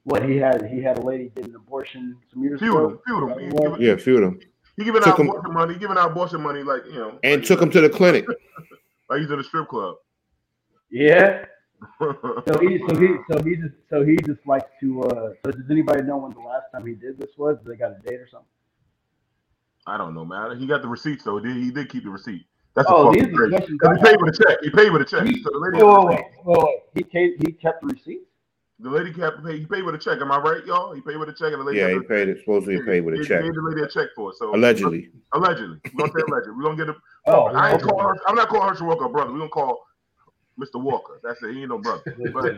what 0.04 0.28
he 0.28 0.36
had 0.36 0.68
he 0.70 0.82
had 0.82 0.98
a 0.98 1.02
lady 1.02 1.30
did 1.34 1.46
an 1.46 1.54
abortion 1.54 2.16
some 2.32 2.42
years 2.42 2.60
feud 2.60 2.70
ago. 2.70 2.88
Him, 2.88 2.98
feud 3.06 3.74
him. 3.74 3.76
Yeah, 3.80 3.96
feud 3.96 4.22
him. 4.22 4.40
He 4.76 4.84
giving 4.84 5.02
took 5.02 5.12
out 5.12 5.20
him, 5.20 5.28
abortion 5.28 5.52
money. 5.52 5.78
Giving 5.78 5.98
out 5.98 6.10
abortion 6.10 6.40
money, 6.40 6.62
like 6.62 6.82
you 6.86 6.94
know, 6.94 7.18
and 7.22 7.42
like, 7.42 7.48
took 7.48 7.60
him 7.60 7.70
to 7.70 7.80
the 7.80 7.90
clinic. 7.90 8.26
like 9.10 9.20
he's 9.20 9.30
in 9.30 9.38
a 9.38 9.44
strip 9.44 9.68
club. 9.68 9.96
Yeah, 10.90 11.44
so 11.98 12.58
he 12.60 12.80
so 12.88 12.96
he 12.96 13.08
so 13.30 13.42
he 13.42 13.56
just 13.56 13.74
so 13.90 14.04
he 14.04 14.16
just 14.16 14.46
likes 14.46 14.70
to 14.80 15.02
uh 15.04 15.30
so 15.44 15.50
does 15.50 15.70
anybody 15.70 16.02
know 16.02 16.18
when 16.18 16.32
the 16.32 16.40
last 16.40 16.64
time 16.72 16.86
he 16.86 16.94
did 16.94 17.18
this 17.18 17.30
was? 17.36 17.56
Did 17.58 17.72
they 17.72 17.76
got 17.76 17.92
a 17.92 17.98
date 18.06 18.20
or 18.20 18.28
something? 18.28 18.46
I 19.86 19.96
don't 19.96 20.14
know, 20.14 20.24
man. 20.24 20.58
He 20.58 20.66
got 20.66 20.82
the 20.82 20.88
receipts 20.88 21.24
though. 21.24 21.40
Did 21.40 21.56
he 21.56 21.70
did 21.70 21.88
keep 21.88 22.04
the 22.04 22.10
receipt. 22.10 22.46
That's 22.74 22.88
oh, 22.90 23.12
these 23.12 23.24
are 23.24 23.48
He 23.48 23.78
paid 24.02 24.16
with 24.20 24.34
a 24.34 24.44
check. 24.44 24.58
He 24.62 24.70
paid 24.70 24.90
with 24.90 25.02
a 25.02 25.04
check. 25.04 25.26
He, 25.26 25.42
so 25.42 25.50
the 25.50 25.58
lady 25.58 25.84
wait, 25.84 26.04
wait, 26.06 26.24
wait, 26.44 26.64
wait. 26.64 26.78
He 26.94 27.04
paid, 27.04 27.34
he 27.44 27.52
kept 27.52 27.82
the 27.82 27.88
receipts. 27.88 28.24
The 28.78 28.90
lady 28.90 29.12
kept 29.12 29.44
pay. 29.44 29.58
He 29.58 29.66
paid 29.66 29.82
with 29.82 29.94
a 29.94 29.98
check. 29.98 30.20
Am 30.20 30.32
I 30.32 30.38
right, 30.38 30.64
y'all? 30.64 30.92
He 30.92 31.00
paid 31.02 31.16
with 31.16 31.28
a 31.28 31.32
check, 31.32 31.52
and 31.52 31.60
the 31.60 31.64
lady. 31.64 31.78
Yeah, 31.78 31.90
he 31.90 32.00
paid 32.00 32.28
it. 32.28 32.38
Supposedly 32.40 32.76
he 32.76 32.82
paid 32.82 33.00
with 33.00 33.14
a 33.14 33.18
check. 33.18 33.42
He 33.42 33.48
gave 33.48 33.54
the 33.54 33.62
lady 33.62 33.82
a 33.82 33.88
check 33.88 34.08
for 34.16 34.30
it. 34.30 34.36
So 34.36 34.54
allegedly. 34.54 35.10
Allegedly, 35.34 35.78
we 35.84 35.90
gonna 35.98 36.12
say 36.12 36.24
allegedly. 36.26 36.54
We 36.56 36.64
gonna 36.64 36.76
get 36.76 36.88
a. 36.88 36.96
Oh, 37.24 37.44
I 37.44 37.70
ain't 37.70 37.82
call 37.82 38.00
her, 38.00 38.16
I'm 38.26 38.34
not 38.34 38.48
calling 38.48 38.68
Herschel 38.68 38.88
Walker 38.88 39.08
brother. 39.08 39.30
We 39.30 39.38
gonna 39.38 39.48
call 39.50 39.86
Mr. 40.60 40.82
Walker. 40.82 41.20
That's 41.22 41.40
it. 41.44 41.54
He 41.54 41.60
ain't 41.60 41.68
no 41.68 41.78
brother. 41.78 42.02
But 42.34 42.52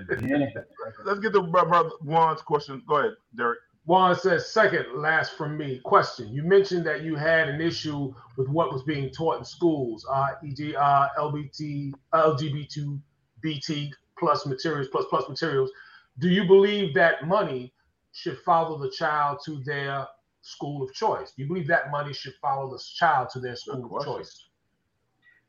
let's 1.05 1.21
get 1.21 1.35
to 1.35 1.43
brother 1.43 1.91
Juan's 2.03 2.41
question. 2.41 2.83
Go 2.89 2.97
ahead, 2.97 3.11
Derek. 3.37 3.59
Juan 3.87 4.15
says, 4.15 4.51
second 4.51 4.87
last 4.95 5.37
from 5.37 5.59
me. 5.59 5.81
Question. 5.85 6.29
You 6.33 6.43
mentioned 6.43 6.87
that 6.87 7.03
you 7.03 7.17
had 7.17 7.49
an 7.49 7.61
issue 7.61 8.15
with 8.37 8.49
what 8.49 8.73
was 8.73 8.83
being 8.83 9.11
taught 9.11 9.39
in 9.39 9.45
schools, 9.45 10.07
uh, 10.11 10.29
e.g., 10.43 10.75
uh, 10.75 11.09
LBT, 11.19 11.93
LGBT, 12.15 13.01
BT 13.43 13.93
plus 14.19 14.47
materials, 14.47 14.89
plus 14.89 15.05
plus 15.11 15.29
materials. 15.29 15.71
Do 16.19 16.29
you 16.29 16.47
believe 16.47 16.95
that 16.95 17.27
money 17.27 17.75
should 18.13 18.39
follow 18.39 18.79
the 18.79 18.91
child 18.91 19.41
to 19.45 19.63
their 19.65 20.07
school 20.41 20.83
of 20.83 20.95
choice? 20.95 21.33
Do 21.33 21.43
you 21.43 21.49
believe 21.49 21.67
that 21.67 21.91
money 21.91 22.15
should 22.15 22.35
follow 22.41 22.71
the 22.71 22.83
child 22.97 23.29
to 23.31 23.41
their 23.41 23.57
school 23.57 23.99
of 23.99 24.05
choice? 24.05 24.49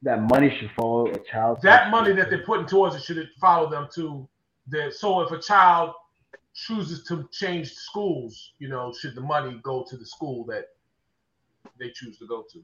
that 0.06 0.22
money 0.22 0.56
should 0.58 0.72
follow 0.76 1.08
a 1.08 1.20
child. 1.20 1.60
That 1.64 1.90
money 1.90 2.14
that 2.14 2.30
they're 2.30 2.44
putting 2.44 2.68
towards 2.68 2.96
it 2.96 3.02
should 3.02 3.28
follow 3.42 3.70
them 3.70 3.88
to 3.96 4.28
the. 4.68 4.92
So 4.96 5.22
if 5.22 5.32
a 5.32 5.40
child 5.42 5.94
chooses 6.56 7.04
to 7.04 7.28
change 7.32 7.74
schools, 7.74 8.54
you 8.60 8.70
know, 8.70 8.94
should 8.94 9.14
the 9.14 9.22
money 9.22 9.60
go 9.62 9.86
to 9.88 9.98
the 9.98 10.06
school 10.06 10.46
that 10.46 10.70
they 11.80 11.90
choose 11.90 12.18
to 12.18 12.26
go 12.26 12.44
to? 12.52 12.64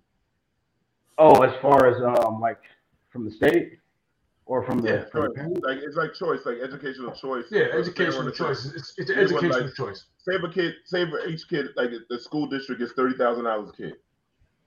Oh, 1.17 1.43
as 1.43 1.53
far 1.61 1.87
as 1.87 2.01
um, 2.01 2.39
like 2.39 2.61
from 3.09 3.25
the 3.25 3.31
state 3.31 3.77
or 4.45 4.63
from 4.63 4.79
yeah, 4.79 4.97
the 4.97 5.07
from 5.11 5.53
like 5.61 5.77
it's 5.77 5.97
like 5.97 6.13
choice, 6.13 6.45
like 6.45 6.57
educational 6.63 7.11
choice. 7.11 7.45
Yeah, 7.51 7.65
educational 7.73 8.31
choice. 8.31 8.65
It's, 8.65 8.93
it's 8.97 9.09
an 9.09 9.19
educational 9.19 9.65
like, 9.65 9.75
choice. 9.75 10.05
Save 10.17 10.43
a 10.45 10.49
kid, 10.49 10.73
save 10.85 11.09
for 11.09 11.27
each 11.27 11.47
kid, 11.49 11.67
like 11.75 11.91
the 12.09 12.19
school 12.19 12.47
district 12.47 12.79
gets 12.79 12.93
thirty 12.93 13.17
thousand 13.17 13.43
dollars 13.43 13.69
a 13.69 13.73
kid. 13.73 13.93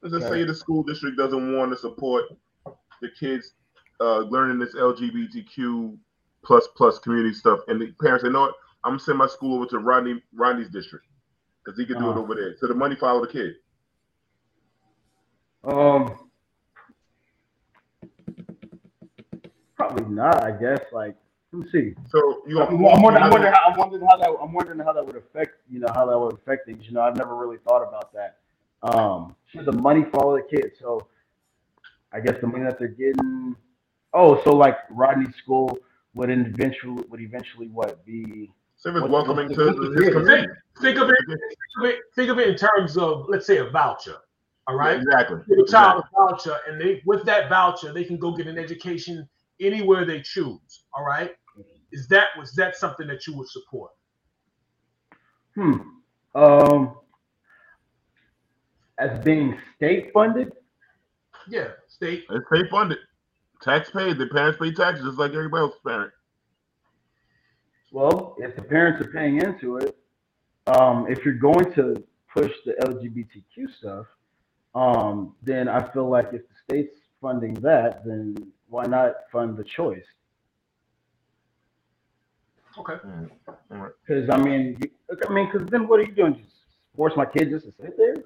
Let's 0.03 0.15
just 0.15 0.27
okay. 0.27 0.43
say 0.43 0.45
the 0.45 0.55
school 0.55 0.83
district 0.83 1.17
doesn't 1.17 1.57
want 1.57 1.73
to 1.73 1.79
support 1.79 2.25
the 3.01 3.09
kids 3.19 3.53
uh, 4.01 4.19
learning 4.19 4.59
this 4.59 4.75
LGBTQ 4.75 5.97
plus 6.45 6.69
plus 6.77 6.99
community 6.99 7.35
stuff, 7.35 7.61
and 7.69 7.81
the 7.81 7.93
parents 8.01 8.23
say, 8.23 8.31
"No, 8.31 8.43
what? 8.43 8.55
I'm 8.85 8.93
gonna 8.93 9.01
send 9.01 9.19
my 9.19 9.27
school 9.27 9.57
over 9.57 9.67
to 9.67 9.79
Rodney 9.79 10.23
Rodney's 10.35 10.69
district 10.69 11.07
because 11.65 11.79
he 11.79 11.87
can 11.87 11.99
do 11.99 12.09
uh, 12.09 12.13
it 12.13 12.17
over 12.17 12.35
there." 12.35 12.55
So 12.59 12.67
the 12.67 12.75
money 12.75 12.97
follow 12.97 13.25
the 13.25 13.33
kid. 13.33 13.55
Um, 15.65 16.29
probably 19.77 20.15
not. 20.15 20.45
I 20.45 20.51
guess. 20.51 20.81
Like, 20.93 21.17
let 21.53 21.63
me 21.63 21.71
see. 21.71 21.95
So 22.09 22.43
you, 22.47 22.61
I'm, 22.61 22.75
I'm, 22.75 23.03
wondering, 23.03 23.25
I'm, 23.25 23.31
wondering 23.31 23.53
how, 23.53 23.71
I'm 23.71 23.79
wondering 23.79 24.07
how 24.09 24.17
that 24.19 24.31
I'm 24.43 24.53
wondering 24.53 24.79
how 24.81 24.93
that 24.93 25.05
would 25.05 25.17
affect 25.17 25.55
you 25.71 25.81
know 25.81 25.89
how 25.95 26.07
that 26.07 26.19
would 26.19 26.35
affect 26.35 26.67
things. 26.67 26.85
You 26.87 26.93
know, 26.93 27.01
I've 27.01 27.17
never 27.17 27.37
really 27.37 27.59
thought 27.67 27.83
about 27.83 28.13
that. 28.13 28.39
Um, 28.83 29.35
should 29.51 29.65
the 29.65 29.73
money 29.73 30.05
follow 30.13 30.37
the 30.37 30.43
kid? 30.43 30.73
So 30.79 31.09
I 32.13 32.21
guess 32.21 32.35
the 32.41 32.47
money 32.47 32.65
that 32.65 32.79
they're 32.79 32.89
getting. 32.89 33.57
Oh, 34.13 34.43
so 34.45 34.55
like 34.55 34.77
Rodney's 34.91 35.35
school 35.37 35.79
would 36.15 36.31
eventually 36.31 37.03
would 37.09 37.21
eventually 37.21 37.69
what 37.69 38.05
be? 38.05 38.53
Same 38.85 38.97
as 38.97 39.03
welcoming 39.05 39.49
to 39.49 39.61
his 39.61 39.75
community. 39.75 40.05
Think 40.05 40.17
of 40.17 40.29
it. 40.29 40.51
Think 40.83 40.99
of 40.99 41.09
it. 41.09 42.01
Think 42.15 42.31
of 42.31 42.39
it 42.39 42.49
in 42.49 42.57
terms 42.57 42.99
of 42.99 43.25
let's 43.29 43.47
say 43.47 43.57
a 43.57 43.71
voucher. 43.71 44.17
All 44.67 44.77
right. 44.77 44.99
Exactly. 44.99 45.39
Give 45.49 45.59
a 45.59 45.67
child 45.67 46.05
exactly. 46.05 46.19
a 46.19 46.31
voucher, 46.31 46.57
and 46.69 46.81
they 46.81 47.03
with 47.07 47.25
that 47.25 47.49
voucher 47.49 47.95
they 47.95 48.05
can 48.05 48.19
go 48.19 48.37
get 48.37 48.47
an 48.47 48.59
education 48.59 49.27
anywhere 49.59 50.05
they 50.05 50.21
choose. 50.21 50.85
All 50.93 51.05
right. 51.05 51.33
Is 51.93 52.09
that 52.09 52.29
was 52.39 52.53
that 52.57 52.77
something 52.77 53.07
that 53.07 53.27
you 53.27 53.35
would 53.39 53.49
support? 53.49 53.93
Hmm. 55.55 55.79
Um. 56.35 56.97
As 58.99 59.25
being 59.25 59.59
state 59.77 60.11
funded. 60.13 60.53
Yeah, 61.49 61.69
state. 61.89 62.25
It's 62.29 62.47
state 62.49 62.71
funded. 62.71 62.99
Tax 63.63 63.91
paid. 63.91 64.19
The 64.19 64.27
parents 64.27 64.59
pay 64.61 64.73
taxes 64.73 65.07
just 65.07 65.19
like 65.19 65.33
everybody 65.33 65.63
else 65.63 65.75
parent. 65.87 66.13
Well, 67.95 68.35
if 68.39 68.57
the 68.57 68.63
parents 68.63 69.01
are 69.07 69.09
paying 69.13 69.41
into 69.41 69.77
it, 69.77 69.97
um, 70.67 71.07
if 71.09 71.25
you're 71.25 71.39
going 71.39 71.73
to 71.75 72.03
push 72.29 72.51
the 72.67 72.73
LGBTQ 72.73 73.73
stuff, 73.79 74.07
um, 74.75 75.37
then 75.45 75.69
I 75.69 75.89
feel 75.93 76.11
like 76.11 76.31
if 76.33 76.43
the 76.49 76.55
state's 76.65 76.97
funding 77.23 77.55
that, 77.63 78.05
then 78.05 78.35
why 78.69 78.87
not 78.87 79.13
fund 79.31 79.57
the 79.57 79.63
choice? 79.63 80.03
Okay. 82.77 82.95
Because 84.05 84.29
I 84.29 84.39
mean, 84.39 84.77
I 85.29 85.33
mean, 85.33 85.49
because 85.53 85.69
then 85.69 85.87
what 85.87 86.01
are 86.01 86.03
you 86.03 86.17
doing? 86.17 86.35
Just 86.35 86.57
force 86.97 87.13
my 87.17 87.27
kids 87.27 87.53
just 87.53 87.67
to 87.67 87.73
sit 87.81 87.97
there? 87.97 88.17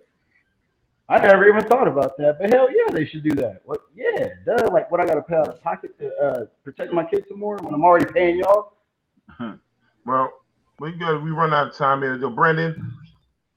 I 1.10 1.18
never 1.18 1.46
even 1.46 1.64
thought 1.64 1.88
about 1.88 2.16
that, 2.16 2.38
but 2.40 2.54
hell 2.54 2.70
yeah, 2.70 2.90
they 2.90 3.04
should 3.04 3.22
do 3.22 3.34
that. 3.34 3.60
What? 3.66 3.82
Yeah, 3.94 4.28
duh. 4.46 4.70
Like, 4.72 4.90
what 4.90 5.02
I 5.02 5.04
got 5.04 5.16
to 5.16 5.22
pay 5.22 5.36
out 5.36 5.48
of 5.48 5.62
pocket 5.62 5.98
to 5.98 6.16
uh, 6.16 6.44
protect 6.64 6.94
my 6.94 7.04
kids 7.04 7.26
some 7.28 7.38
more 7.38 7.58
when 7.58 7.74
I'm 7.74 7.84
already 7.84 8.10
paying 8.10 8.38
y'all? 8.38 8.77
Well, 10.06 10.32
we 10.80 10.92
got 10.92 11.22
we 11.22 11.30
run 11.30 11.52
out 11.52 11.68
of 11.68 11.76
time 11.76 12.02
here. 12.02 12.18
So, 12.20 12.30
Brandon, 12.30 12.92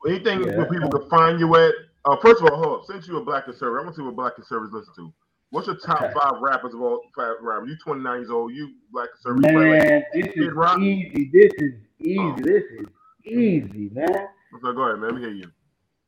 anything 0.07 0.43
yeah. 0.43 0.57
where 0.57 0.65
people 0.65 0.89
can 0.89 1.09
find 1.09 1.39
you 1.39 1.55
at? 1.55 1.73
Uh, 2.03 2.17
first 2.17 2.41
of 2.41 2.49
all, 2.49 2.57
hold 2.57 2.79
up. 2.79 2.85
Since 2.85 3.07
you're 3.07 3.21
a 3.21 3.23
black 3.23 3.45
conservative, 3.45 3.79
I 3.79 3.83
want 3.83 3.95
to 3.95 4.01
see 4.01 4.05
what 4.05 4.15
black 4.15 4.35
conservatives 4.35 4.73
listen 4.73 4.93
to. 4.95 5.13
What's 5.51 5.67
your 5.67 5.77
top 5.77 6.01
okay. 6.01 6.13
five 6.13 6.41
rappers 6.41 6.73
of 6.73 6.81
all 6.81 7.01
five 7.15 7.35
rappers? 7.41 7.69
You 7.69 7.77
29 7.83 8.19
years 8.19 8.31
old. 8.31 8.53
You 8.53 8.73
black 8.91 9.09
conservative. 9.13 9.53
Man, 9.53 10.03
this 10.13 10.33
is 10.35 10.53
rock? 10.53 10.79
easy. 10.79 11.29
This 11.31 11.51
is 11.57 11.73
easy. 11.99 12.19
Oh. 12.19 12.35
This 12.37 12.63
is 12.79 12.87
easy, 13.25 13.89
man. 13.93 14.27
So 14.61 14.73
go 14.73 14.83
ahead, 14.83 14.99
man. 14.99 15.11
Let 15.11 15.15
me 15.15 15.21
hear 15.21 15.31
you. 15.31 15.51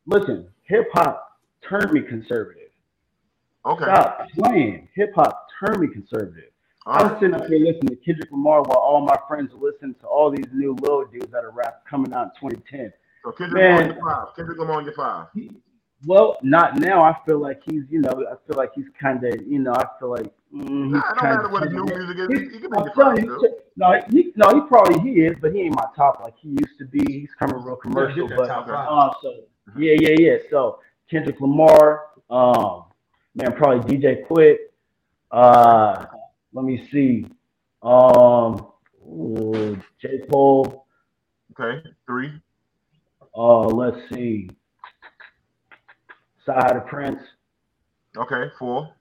Listen, 0.06 0.48
hip 0.64 0.88
hop 0.94 1.40
turned 1.68 1.92
me 1.92 2.02
conservative. 2.02 2.70
Okay. 3.66 3.86
Stop 3.86 4.28
playing. 4.38 4.90
Hip 4.96 5.14
hop 5.16 5.48
turned 5.60 5.80
me 5.80 5.88
conservative. 5.88 6.50
All 6.86 6.96
I 6.96 7.04
was 7.04 7.20
sitting 7.20 7.36
up 7.36 7.46
here 7.48 7.60
listening 7.60 7.93
Kendrick 8.04 8.32
Lamar 8.32 8.62
while 8.64 8.78
all 8.78 9.02
my 9.02 9.18
friends 9.28 9.54
are 9.54 9.60
listening 9.60 9.96
to 10.02 10.08
all 10.08 10.30
these 10.30 10.48
new 10.54 10.76
little 10.82 11.06
dudes 11.06 11.32
that 11.32 11.44
are 11.44 11.52
rap 11.52 11.84
coming 11.90 12.14
out 12.14 12.32
in 12.42 12.50
2010. 12.50 12.94
So 13.24 13.32
Kendrick 13.32 13.64
Man, 13.64 13.78
Lamar 13.78 13.84
on 13.84 13.96
your 13.96 14.26
five. 14.26 14.36
Kendrick 14.36 14.60
Lamar 14.60 14.78
on 14.78 14.86
your 14.86 14.94
five. 14.94 15.28
Well, 16.06 16.38
not 16.42 16.78
now. 16.80 17.02
I 17.02 17.16
feel 17.26 17.40
like 17.40 17.62
he's, 17.66 17.84
you 17.90 18.02
know, 18.02 18.10
I 18.10 18.36
feel 18.46 18.58
like 18.58 18.72
he's 18.76 18.88
kind 19.00 19.24
of, 19.24 19.36
you 19.48 19.60
know, 19.60 19.74
I 19.74 19.86
feel 20.00 20.10
like 20.10 20.28
mm, 20.54 20.86
he's 20.86 20.94
nah, 20.94 21.14
kind 21.16 21.46
of. 21.46 21.52
what 21.52 21.64
his 21.64 21.72
new 21.72 21.86
music 21.86 22.18
is. 22.18 22.28
He, 22.28 22.56
he 22.56 22.60
can 22.60 22.72
make 22.72 22.96
no, 23.76 24.02
he, 24.10 24.32
no, 24.36 24.50
he 24.50 24.68
probably 24.68 25.00
he 25.02 25.22
is, 25.22 25.36
but 25.42 25.54
he 25.54 25.62
ain't 25.62 25.76
my 25.76 25.86
top 25.96 26.22
like 26.24 26.36
he 26.38 26.50
used 26.50 26.78
to 26.80 26.86
be. 26.86 27.00
He's 27.08 27.34
coming 27.40 27.64
real 27.64 27.78
commercial, 27.78 28.28
but 28.28 28.50
uh, 28.50 29.14
so 29.22 29.46
yeah, 29.78 29.96
yeah, 30.00 30.16
yeah. 30.20 30.38
So 30.50 30.80
Kendrick 31.10 31.40
Lamar, 31.40 32.08
um, 32.30 32.86
man, 33.36 33.54
probably 33.54 33.98
DJ 33.98 34.28
Quik. 34.28 34.58
Uh, 35.32 36.06
let 36.52 36.66
me 36.66 36.88
see, 36.92 37.26
um, 37.84 38.68
ooh, 39.06 39.78
J 40.02 40.22
Cole. 40.32 40.86
Okay, 41.52 41.88
three. 42.06 42.32
Uh, 43.36 43.68
let's 43.68 43.98
see. 44.12 44.50
Side 46.46 46.76
of 46.76 46.88
Prince. 46.88 47.22
Okay, 48.18 48.46
four. 48.58 48.94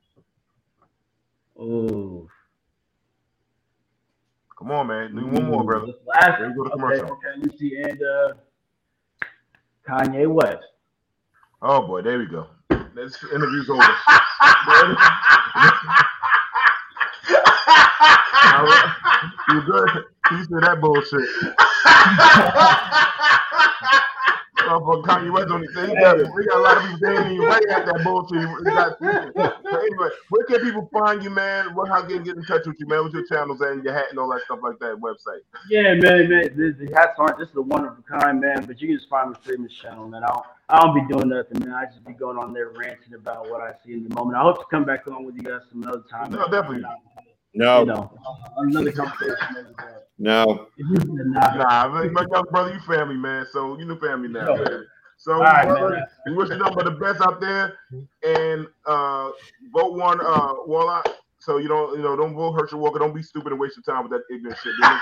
Ooh. 1.59 2.29
Come 4.59 4.71
on, 4.71 4.87
man. 4.87 5.15
Do 5.15 5.27
one 5.27 5.51
more, 5.51 5.65
brother. 5.65 5.93
Last, 6.07 6.41
go 6.57 6.65
to 6.65 6.71
commercial. 6.71 7.05
Okay, 7.05 7.13
okay, 7.13 7.29
let 7.37 7.47
me 7.47 7.59
see. 7.59 7.77
And 7.83 8.03
uh, 8.03 8.33
Kanye 9.89 10.33
West. 10.33 10.65
Oh 11.61 11.87
boy, 11.87 12.03
there 12.03 12.19
we 12.19 12.27
go. 12.27 12.47
This 12.95 13.23
interview's 13.33 13.71
over. 13.71 13.83
you 19.49 19.63
good? 19.63 20.05
You 20.31 20.45
said 20.45 20.63
that 20.63 20.81
bullshit. 20.81 21.29
motherfucker 24.73 25.05
Kanye 25.05 25.33
West 25.33 25.51
on 25.51 25.61
the 25.61 25.69
thing. 25.69 25.91
We 25.91 26.47
got 26.47 26.57
a 26.57 26.61
lot 26.61 26.77
of 26.77 26.83
people 26.85 26.99
saying 27.01 27.35
you 27.35 27.47
right 27.47 27.65
at 27.69 27.87
that 27.87 28.03
bullshit. 28.05 28.43
so 29.63 29.79
anyway, 29.79 30.09
where 30.31 30.47
can 30.47 30.61
people 30.61 30.89
find 30.93 31.23
you, 31.23 31.31
man? 31.31 31.75
What 31.75 31.89
how 31.89 32.03
can 32.03 32.23
get 32.23 32.37
in 32.37 32.45
touch 32.45 32.67
with 32.67 32.77
you, 32.79 32.87
man? 32.87 33.03
What's 33.03 33.15
your 33.15 33.27
channels 33.27 33.61
and 33.61 33.85
your 33.85 33.93
hat 33.93 34.07
and 34.11 34.19
all 34.19 34.31
that 34.31 34.43
stuff 34.45 34.61
like 34.63 34.79
that 34.81 34.97
website? 34.97 35.43
Yeah, 35.69 35.95
man, 35.95 36.29
man. 36.29 36.57
The, 36.57 36.75
the 36.79 36.93
hats 36.95 37.15
aren't 37.19 37.39
just 37.39 37.55
the 37.55 37.63
one 37.63 37.85
of 37.85 37.97
a 37.99 38.19
kind, 38.19 38.41
man. 38.41 38.65
But 38.67 38.81
you 38.81 38.89
can 38.89 38.97
just 38.97 39.09
find 39.09 39.31
me 39.31 39.37
streaming 39.43 39.65
this 39.65 39.77
channel, 39.77 40.09
man. 40.09 40.25
I 40.25 40.29
don't, 40.29 40.47
I 40.69 40.81
don't 40.81 40.95
be 40.95 41.15
doing 41.15 41.29
nothing, 41.29 41.61
man. 41.61 41.75
I 41.75 41.87
just 41.87 42.05
be 42.05 42.13
going 42.13 42.39
on 42.39 42.53
there 42.53 42.71
ranting 42.71 43.15
about 43.15 43.51
what 43.51 43.61
I 43.61 43.73
see 43.85 43.93
in 43.95 44.09
the 44.09 44.15
moment. 44.15 44.37
I 44.37 44.43
hope 44.43 44.59
to 44.59 44.65
come 44.71 44.85
back 44.85 45.07
on 45.09 45.25
with 45.25 45.37
you 45.37 45.43
guys 45.43 45.61
some 45.71 45.85
other 45.87 46.03
time. 46.11 46.33
No, 46.33 46.49
definitely. 46.49 46.85
No. 47.55 47.81
You 47.81 47.87
know, 47.87 48.19
another 48.57 48.93
conversation. 48.93 49.75
No. 50.19 50.69
nah, 50.79 51.89
my 51.89 52.27
young 52.33 52.45
brother, 52.51 52.73
you 52.73 52.81
family, 52.81 53.17
man. 53.17 53.47
So 53.53 53.79
you 53.79 53.85
know 53.85 53.97
family 53.97 54.29
now, 54.29 54.55
man. 54.55 54.87
So 55.17 55.39
right, 55.39 55.67
brother, 55.67 56.09
we 56.27 56.35
wish 56.35 56.49
you 56.49 56.57
nothing 56.57 56.75
but 56.75 56.85
the 56.85 56.93
best 56.93 57.21
out 57.21 57.41
there, 57.41 57.77
and 58.25 58.67
uh, 58.87 59.31
vote 59.73 59.95
one 59.95 60.21
uh, 60.21 60.55
Warnock. 60.67 61.09
So 61.39 61.59
you 61.59 61.67
don't, 61.67 61.97
you 61.97 62.03
know, 62.03 62.15
don't 62.15 62.35
vote 62.35 62.53
Herschel 62.53 62.79
Walker. 62.79 63.01
Don't 63.01 63.15
be 63.15 63.23
stupid 63.23 63.51
and 63.51 63.61
waste 63.61 63.77
your 63.77 63.83
time 63.83 64.09
with 64.09 64.13
that 64.13 64.33
ignorant 64.33 64.59
shit. 64.63 64.73
that, 64.81 64.99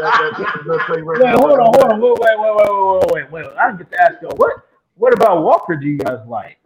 that, 0.00 0.86
wait, 0.90 1.02
hold 1.02 1.52
on, 1.52 1.66
hold 1.66 1.92
on, 1.92 2.00
wait, 2.00 2.14
wait, 2.20 2.38
wait, 2.38 2.56
wait, 2.56 3.12
wait, 3.12 3.32
wait, 3.32 3.46
wait. 3.46 3.56
I 3.56 3.74
get 3.74 3.90
to 3.90 4.00
ask 4.02 4.14
you, 4.20 4.28
what, 4.36 4.52
what 4.96 5.14
about 5.14 5.42
Walker? 5.42 5.76
Do 5.76 5.86
you 5.86 5.96
guys 5.96 6.18
like? 6.28 6.58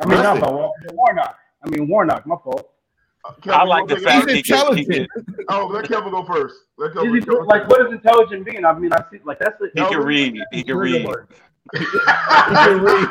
I 0.00 0.06
mean, 0.06 0.22
not 0.22 0.38
about 0.38 0.54
Walker, 0.54 0.86
Warnock. 0.92 1.36
I 1.64 1.68
mean 1.68 1.86
Warnock. 1.86 2.26
My 2.26 2.36
fault. 2.42 2.73
Kevin, 3.42 3.60
I 3.60 3.64
like 3.64 3.86
the 3.88 3.96
fact 3.96 4.30
he 4.30 4.42
can, 4.42 4.76
he 4.76 4.84
can. 4.84 5.06
Oh, 5.48 5.66
let 5.66 5.88
Kevin 5.88 6.10
go 6.10 6.24
first. 6.24 6.54
Let 6.76 6.92
Kevin, 6.94 7.14
he, 7.14 7.20
like, 7.20 7.68
what 7.68 7.86
is 7.86 7.92
intelligent 7.92 8.44
being? 8.44 8.64
I 8.64 8.78
mean, 8.78 8.92
I 8.92 9.02
see, 9.10 9.18
like, 9.24 9.38
that's. 9.38 9.60
A, 9.60 9.66
he 9.74 9.88
can 9.88 10.02
read. 10.02 10.38
He 10.52 10.62
can 10.62 10.76
read. 10.76 11.06
he 11.72 11.84
can 11.84 12.80
read. 12.80 13.08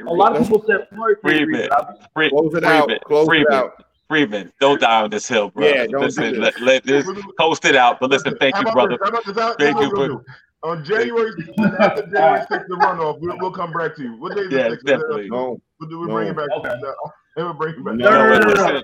A 0.06 0.12
lot 0.12 0.36
of 0.36 0.42
people 0.42 0.64
said 0.66 0.86
Floyd 0.90 1.16
Freeman. 1.22 1.68
Free, 2.14 2.30
Close 2.30 2.54
it 2.54 2.64
out. 2.64 2.90
Close 3.04 3.26
Freeman. 3.26 3.52
it 3.52 3.54
out. 3.54 3.84
Freeman, 4.08 4.52
don't 4.60 4.80
die 4.80 5.02
on 5.02 5.10
this 5.10 5.28
hill, 5.28 5.50
bro. 5.50 5.66
Yeah, 5.66 5.86
don't 5.86 6.02
listen, 6.02 6.34
do 6.34 6.40
let, 6.40 6.60
let, 6.60 6.84
this 6.84 7.08
coast 7.38 7.64
it 7.64 7.76
out. 7.76 8.00
But 8.00 8.10
listen, 8.10 8.36
thank 8.40 8.56
you, 8.56 8.64
brother. 8.72 8.98
Thank 9.58 9.78
you 9.78 9.90
for 9.90 10.24
On 10.64 10.84
January, 10.84 11.30
after 11.78 12.02
January 12.06 12.40
6th, 12.40 12.66
the 12.68 12.74
runoff, 12.74 13.20
we'll, 13.20 13.38
we'll 13.38 13.52
come 13.52 13.72
back 13.72 13.94
to 13.96 14.02
you. 14.02 14.16
What 14.16 14.34
day 14.34 14.42
is 14.42 14.52
yeah, 14.52 14.68
the 14.68 14.76
6th? 14.76 14.84
definitely. 14.84 15.30
No, 15.30 15.60
We'll, 15.80 15.98
we'll 15.98 16.08
no. 16.08 16.14
bring 16.14 16.28
it 16.28 16.36
back. 16.36 16.48
Okay. 16.56 16.74
No, 16.82 16.94
we'll 17.36 17.52
bring 17.54 17.74
it 17.74 17.84
back. 17.84 17.94
No, 17.96 18.10
No, 18.10 18.28
no, 18.28 18.38
no, 18.38 18.52
no, 18.54 18.70
no. 18.72 18.82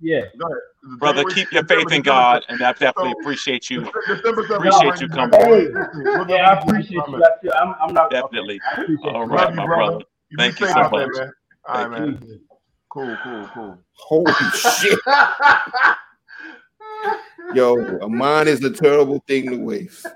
Yeah. 0.00 0.20
Go 0.38 0.46
ahead. 0.46 0.58
Is 0.84 0.92
it 0.92 0.98
Brother, 0.98 1.24
keep 1.24 1.50
your 1.52 1.64
faith 1.64 1.90
in 1.90 2.02
God, 2.02 2.44
and 2.48 2.62
I 2.62 2.72
definitely 2.72 3.14
appreciate 3.20 3.70
you. 3.70 3.80
Appreciate 3.86 5.00
you 5.00 5.08
bring 5.08 5.08
it 5.08 5.10
coming. 5.10 5.30
back. 5.30 5.40
Hey, 5.46 5.68
We'll 5.94 6.28
Yeah, 6.28 6.50
I 6.50 6.60
appreciate 6.60 6.90
you. 6.92 7.02
comment. 7.02 7.22
guys, 7.22 7.32
too. 7.42 7.50
I'm, 7.58 7.74
I'm 7.80 7.94
not 7.94 8.10
Definitely. 8.10 8.56
Okay. 8.56 8.64
I 8.68 8.82
appreciate 8.82 9.14
All 9.14 9.22
you. 9.24 9.32
right, 9.32 9.40
Love 9.44 9.50
you, 9.50 9.56
my 9.56 9.66
brother. 9.66 9.90
brother. 9.92 10.04
Thank 10.36 10.60
you 10.60 10.66
so 10.66 10.88
much. 10.90 11.08
man. 11.14 11.32
All 11.68 11.88
right, 11.88 11.98
Thank 11.98 12.20
man. 12.20 12.40
Cool, 12.90 13.16
cool, 13.22 13.50
cool. 13.52 13.78
holy 13.94 14.32
shit, 14.54 14.98
yo, 17.54 17.76
a 18.00 18.08
mind 18.08 18.48
is 18.48 18.62
a 18.64 18.70
terrible 18.70 19.22
thing 19.26 19.50
to 19.50 19.56
waste. 19.56 20.06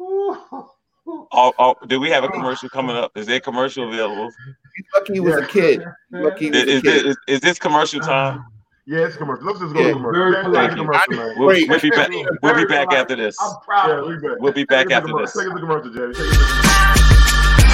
Oh, 0.00 1.52
oh, 1.58 1.74
do 1.86 1.98
we 1.98 2.10
have 2.10 2.22
a 2.24 2.28
commercial 2.28 2.68
coming 2.68 2.94
up? 2.94 3.16
Is 3.16 3.26
there 3.26 3.36
a 3.36 3.40
commercial 3.40 3.88
available? 3.88 4.32
He's 4.78 4.86
lucky 4.94 5.12
he 5.14 5.20
was 5.20 5.34
a 5.36 5.46
kid. 5.46 5.82
Lucky 6.12 6.44
he 6.44 6.50
was 6.52 6.62
Is, 6.62 6.78
a 6.78 6.82
kid. 6.82 7.06
is, 7.06 7.16
is 7.26 7.40
this 7.40 7.58
commercial 7.58 7.98
time? 8.00 8.44
Yeah, 8.86 9.00
it's 9.06 9.16
commercial. 9.16 9.44
Let's 9.44 9.58
just 9.58 9.74
go 9.74 9.80
Yeah. 9.80 9.86
to 9.88 9.92
commercial. 9.94 10.12
Very 10.22 10.32
Yeah, 10.36 10.42
polite. 10.44 10.68
take 10.70 10.78
the 10.78 10.84
commercial, 10.84 11.14
man. 11.16 11.34
We'll, 11.36 11.48
Wait. 11.48 11.68
we'll 11.68 11.80
be 11.80 11.90
back. 11.90 12.10
We'll 12.42 12.54
be 12.54 12.64
back 12.64 12.92
after 12.92 13.16
this. 13.16 13.36
I'm 13.40 13.56
proud 13.64 13.88
Yeah, 13.88 13.94
of 14.00 14.06
we 14.06 14.14
you. 14.14 14.20
back. 14.20 14.38
We'll 14.38 14.52
be 14.52 14.64
back 14.64 14.86
Take 14.88 14.96
us 14.98 15.02
to 15.04 15.10
after 15.10 15.22
this. 15.24 15.32
Take 15.34 15.46
us 15.48 15.54
to 15.54 15.60
commercial, 15.60 15.92
Jerry. 15.92 16.14
Take 16.14 16.22
us 16.26 16.30
to 16.30 16.38
commercial. 16.38 17.68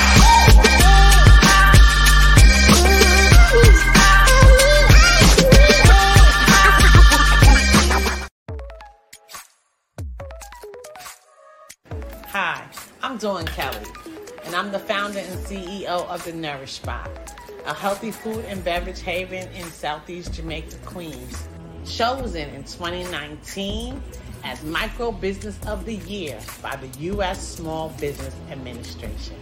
Hi, 12.28 12.64
I'm 13.02 13.16
Dawn 13.18 13.46
Kelly, 13.46 13.78
and 14.44 14.54
I'm 14.54 14.70
the 14.70 14.78
founder 14.78 15.18
and 15.18 15.40
CEO 15.40 15.86
of 15.86 16.24
The 16.24 16.32
Nourish 16.32 16.74
Spot, 16.74 17.10
a 17.66 17.74
healthy 17.74 18.10
food 18.10 18.44
and 18.46 18.62
beverage 18.62 19.00
haven 19.00 19.48
in 19.52 19.64
Southeast 19.64 20.34
Jamaica, 20.34 20.76
Queens. 20.84 21.48
Chosen 21.86 22.48
in 22.50 22.62
2019 22.64 24.02
as 24.42 24.62
Micro 24.64 25.12
Business 25.12 25.58
of 25.66 25.84
the 25.84 25.96
Year 25.96 26.38
by 26.62 26.76
the 26.76 26.88
U.S. 27.04 27.46
Small 27.46 27.90
Business 28.00 28.34
Administration. 28.50 29.36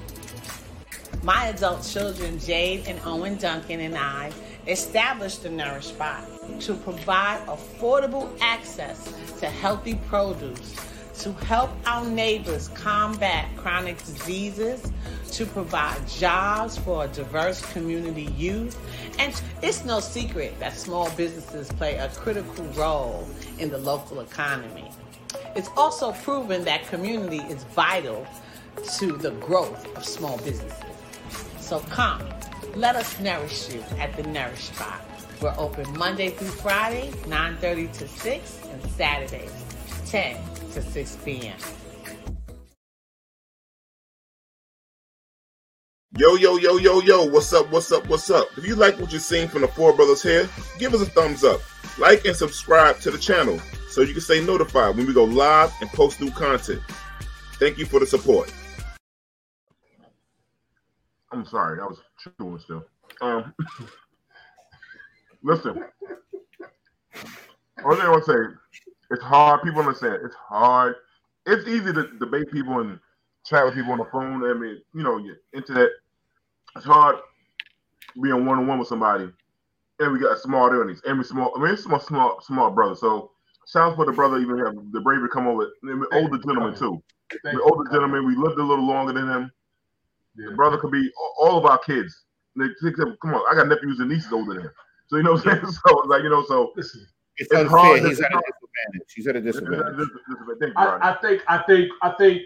My 1.22 1.46
adult 1.46 1.84
children, 1.84 2.38
Jade 2.38 2.86
and 2.86 3.00
Owen 3.04 3.36
Duncan, 3.36 3.80
and 3.80 3.96
I 3.96 4.32
established 4.66 5.42
the 5.42 5.50
Nourish 5.50 5.88
Spot 5.88 6.24
to 6.60 6.74
provide 6.74 7.44
affordable 7.46 8.30
access 8.40 9.12
to 9.40 9.46
healthy 9.46 9.94
produce, 10.06 10.76
to 11.22 11.32
help 11.44 11.70
our 11.86 12.04
neighbors 12.04 12.66
combat 12.74 13.48
chronic 13.56 13.96
diseases, 13.98 14.90
to 15.30 15.46
provide 15.46 16.06
jobs 16.08 16.76
for 16.78 17.04
a 17.04 17.08
diverse 17.08 17.60
community 17.72 18.24
youth. 18.36 18.76
And 19.20 19.40
it's 19.62 19.84
no 19.84 20.00
secret 20.00 20.58
that 20.58 20.76
small 20.76 21.10
businesses 21.10 21.68
play 21.68 21.94
a 21.94 22.08
critical 22.08 22.64
role 22.74 23.24
in 23.60 23.70
the 23.70 23.78
local 23.78 24.18
economy. 24.18 24.90
It's 25.54 25.68
also 25.76 26.10
proven 26.10 26.64
that 26.64 26.88
community 26.88 27.38
is 27.38 27.62
vital 27.64 28.26
to 28.98 29.16
the 29.16 29.30
growth 29.32 29.96
of 29.96 30.04
small 30.04 30.38
businesses. 30.38 30.82
So 31.60 31.78
come, 31.90 32.22
let 32.74 32.96
us 32.96 33.20
nourish 33.20 33.72
you 33.72 33.84
at 34.00 34.16
the 34.16 34.24
Nourish 34.24 34.70
Spot. 34.70 35.00
We're 35.40 35.54
open 35.56 35.96
Monday 35.96 36.30
through 36.30 36.48
Friday, 36.48 37.10
9.30 37.26 37.92
to 37.98 38.08
6, 38.08 38.60
and 38.72 38.90
Saturdays, 38.90 39.52
10 40.06 40.51
to 40.72 40.82
6 40.82 41.16
p.m. 41.24 41.56
Yo, 46.18 46.34
yo, 46.34 46.56
yo, 46.58 46.76
yo, 46.76 47.00
yo, 47.00 47.24
what's 47.26 47.52
up, 47.54 47.70
what's 47.72 47.90
up, 47.90 48.06
what's 48.08 48.30
up? 48.30 48.46
If 48.58 48.66
you 48.66 48.74
like 48.74 48.98
what 49.00 49.10
you're 49.12 49.20
seeing 49.20 49.48
from 49.48 49.62
the 49.62 49.68
Four 49.68 49.94
Brothers 49.94 50.22
here, 50.22 50.48
give 50.78 50.92
us 50.92 51.00
a 51.02 51.06
thumbs 51.06 51.42
up. 51.44 51.60
Like 51.98 52.24
and 52.26 52.36
subscribe 52.36 53.00
to 53.00 53.10
the 53.10 53.18
channel 53.18 53.58
so 53.88 54.02
you 54.02 54.12
can 54.12 54.20
stay 54.20 54.44
notified 54.44 54.96
when 54.96 55.06
we 55.06 55.14
go 55.14 55.24
live 55.24 55.72
and 55.80 55.88
post 55.90 56.20
new 56.20 56.30
content. 56.30 56.82
Thank 57.54 57.78
you 57.78 57.86
for 57.86 58.00
the 58.00 58.06
support. 58.06 58.52
I'm 61.32 61.46
sorry, 61.46 61.80
I 61.80 61.86
was 61.86 61.98
chewing 62.38 62.58
still. 62.58 62.84
Um, 63.22 63.54
listen, 65.42 65.82
only 67.84 67.96
thing 67.96 68.06
I 68.06 68.10
want 68.10 68.24
to 68.26 68.32
say, 68.32 68.81
it's 69.12 69.22
hard. 69.22 69.62
People 69.62 69.80
understand 69.80 70.20
it's 70.24 70.34
hard. 70.34 70.96
It's 71.46 71.66
easy 71.68 71.92
to 71.92 72.08
debate 72.18 72.50
people 72.50 72.80
and 72.80 72.98
chat 73.44 73.64
with 73.64 73.74
people 73.74 73.92
on 73.92 73.98
the 73.98 74.06
phone. 74.06 74.44
I 74.44 74.54
mean, 74.54 74.80
you 74.94 75.02
know, 75.02 75.18
your 75.18 75.36
internet. 75.52 75.90
It's 76.76 76.86
hard 76.86 77.16
being 78.20 78.46
one 78.46 78.58
on 78.58 78.66
one 78.66 78.78
with 78.78 78.88
somebody, 78.88 79.28
and 79.98 80.12
we 80.12 80.18
got 80.18 80.36
a 80.36 80.38
small 80.38 80.64
audience, 80.64 81.02
and 81.06 81.18
we 81.18 81.24
small. 81.24 81.52
I 81.56 81.60
mean, 81.60 81.72
it's 81.72 81.84
small, 81.84 82.00
small, 82.00 82.40
small 82.40 82.70
brother. 82.70 82.94
So 82.94 83.32
shout 83.70 83.92
out 83.92 83.96
for 83.96 84.06
the 84.06 84.12
brother 84.12 84.38
even 84.38 84.58
have 84.58 84.74
the 84.92 85.00
bravery 85.00 85.28
come 85.32 85.46
over. 85.46 85.70
And 85.82 86.04
older 86.12 86.38
gentleman 86.38 86.74
too. 86.74 87.02
Thank 87.44 87.56
We're 87.56 87.64
older 87.64 87.90
gentleman. 87.90 88.26
We 88.26 88.36
lived 88.36 88.58
a 88.58 88.64
little 88.64 88.86
longer 88.86 89.12
than 89.12 89.28
him. 89.28 89.50
you. 90.36 90.50
The 90.50 90.56
brother 90.56 90.78
could 90.78 90.92
be 90.92 91.10
all 91.38 91.58
of 91.58 91.66
our 91.66 91.78
kids. 91.78 92.24
That, 92.56 93.16
come 93.22 93.34
on, 93.34 93.42
I 93.50 93.54
got 93.54 93.68
nephews 93.68 94.00
and 94.00 94.10
nieces 94.10 94.32
older 94.32 94.54
than 94.54 94.62
him. 94.64 94.70
So 95.08 95.16
you 95.16 95.22
know 95.22 95.32
what 95.32 95.46
I'm 95.46 95.60
saying? 95.60 95.74
So 95.86 95.94
like 96.06 96.22
you 96.22 96.30
know, 96.30 96.44
so 96.44 96.72
It's 97.38 97.50
It's 97.50 97.60
unfair. 97.60 97.78
hard. 97.78 98.00
He's 98.00 98.20
at 98.20 98.30
a 98.32 98.40
disadvantage. 98.40 99.12
He's 99.14 99.26
at 99.26 99.36
a 99.36 99.40
this 99.40 99.56
is- 99.56 99.60
disadvantage. 99.62 99.96
this 99.96 100.06
is- 100.06 100.12
this 100.28 100.38
is- 100.38 100.56
thank 100.60 100.72
you, 100.78 100.84
Rodney. 100.84 101.02
I, 101.06 101.10
I 101.12 101.16
think 101.20 101.42
I 101.48 101.58
think 101.66 101.90
I 102.02 102.10
think 102.18 102.42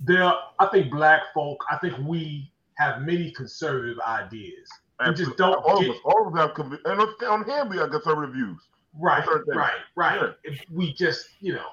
there 0.00 0.32
I 0.58 0.66
think 0.66 0.90
black 0.90 1.20
folk 1.34 1.64
I 1.70 1.76
think 1.78 1.94
we 1.98 2.52
have 2.78 3.02
many 3.02 3.30
conservative 3.32 3.98
ideas. 4.06 4.68
We 5.06 5.14
just 5.14 5.36
don't 5.36 5.54
All 5.64 5.80
get- 5.80 5.90
of 5.90 5.94
us, 5.96 6.00
all 6.04 6.26
of 6.28 6.34
us 6.34 6.40
have, 6.40 6.50
conv- 6.56 6.78
and 6.84 7.00
on- 7.00 7.24
on 7.30 7.44
him 7.44 7.68
we 7.68 7.76
got 7.76 7.90
conservative 7.90 8.34
views. 8.34 8.60
Right, 8.98 9.24
right, 9.46 9.72
right. 9.96 10.20
Yeah. 10.20 10.30
If 10.44 10.60
we 10.72 10.92
just 10.94 11.28
you 11.40 11.54
know 11.54 11.68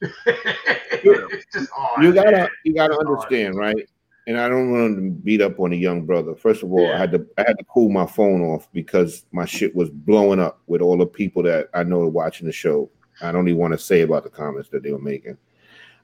it's 0.26 1.46
just 1.52 1.70
hard. 1.72 2.04
You 2.04 2.12
gotta 2.12 2.48
you 2.64 2.72
gotta 2.74 2.94
It's 2.94 3.02
hard. 3.02 3.06
understand, 3.08 3.54
right? 3.56 3.88
And 4.28 4.38
I 4.38 4.46
don't 4.46 4.70
want 4.70 4.96
to 4.96 5.10
beat 5.10 5.40
up 5.40 5.58
on 5.58 5.72
a 5.72 5.76
young 5.76 6.04
brother. 6.04 6.34
First 6.34 6.62
of 6.62 6.70
all, 6.70 6.82
Yeah. 6.82 6.96
I 6.96 6.98
had 6.98 7.12
to 7.12 7.26
I 7.38 7.44
had 7.46 7.56
to 7.56 7.64
cool 7.64 7.88
my 7.88 8.04
phone 8.04 8.42
off 8.42 8.70
because 8.74 9.24
my 9.32 9.46
shit 9.46 9.74
was 9.74 9.88
blowing 9.88 10.38
up 10.38 10.60
with 10.66 10.82
all 10.82 10.98
the 10.98 11.06
people 11.06 11.42
that 11.44 11.70
I 11.72 11.82
know 11.82 12.02
are 12.02 12.08
watching 12.08 12.46
the 12.46 12.52
show. 12.52 12.90
I 13.22 13.32
don't 13.32 13.48
even 13.48 13.58
want 13.58 13.72
to 13.72 13.78
say 13.78 14.02
about 14.02 14.24
the 14.24 14.30
comments 14.30 14.68
that 14.68 14.82
they 14.82 14.92
were 14.92 14.98
making. 14.98 15.38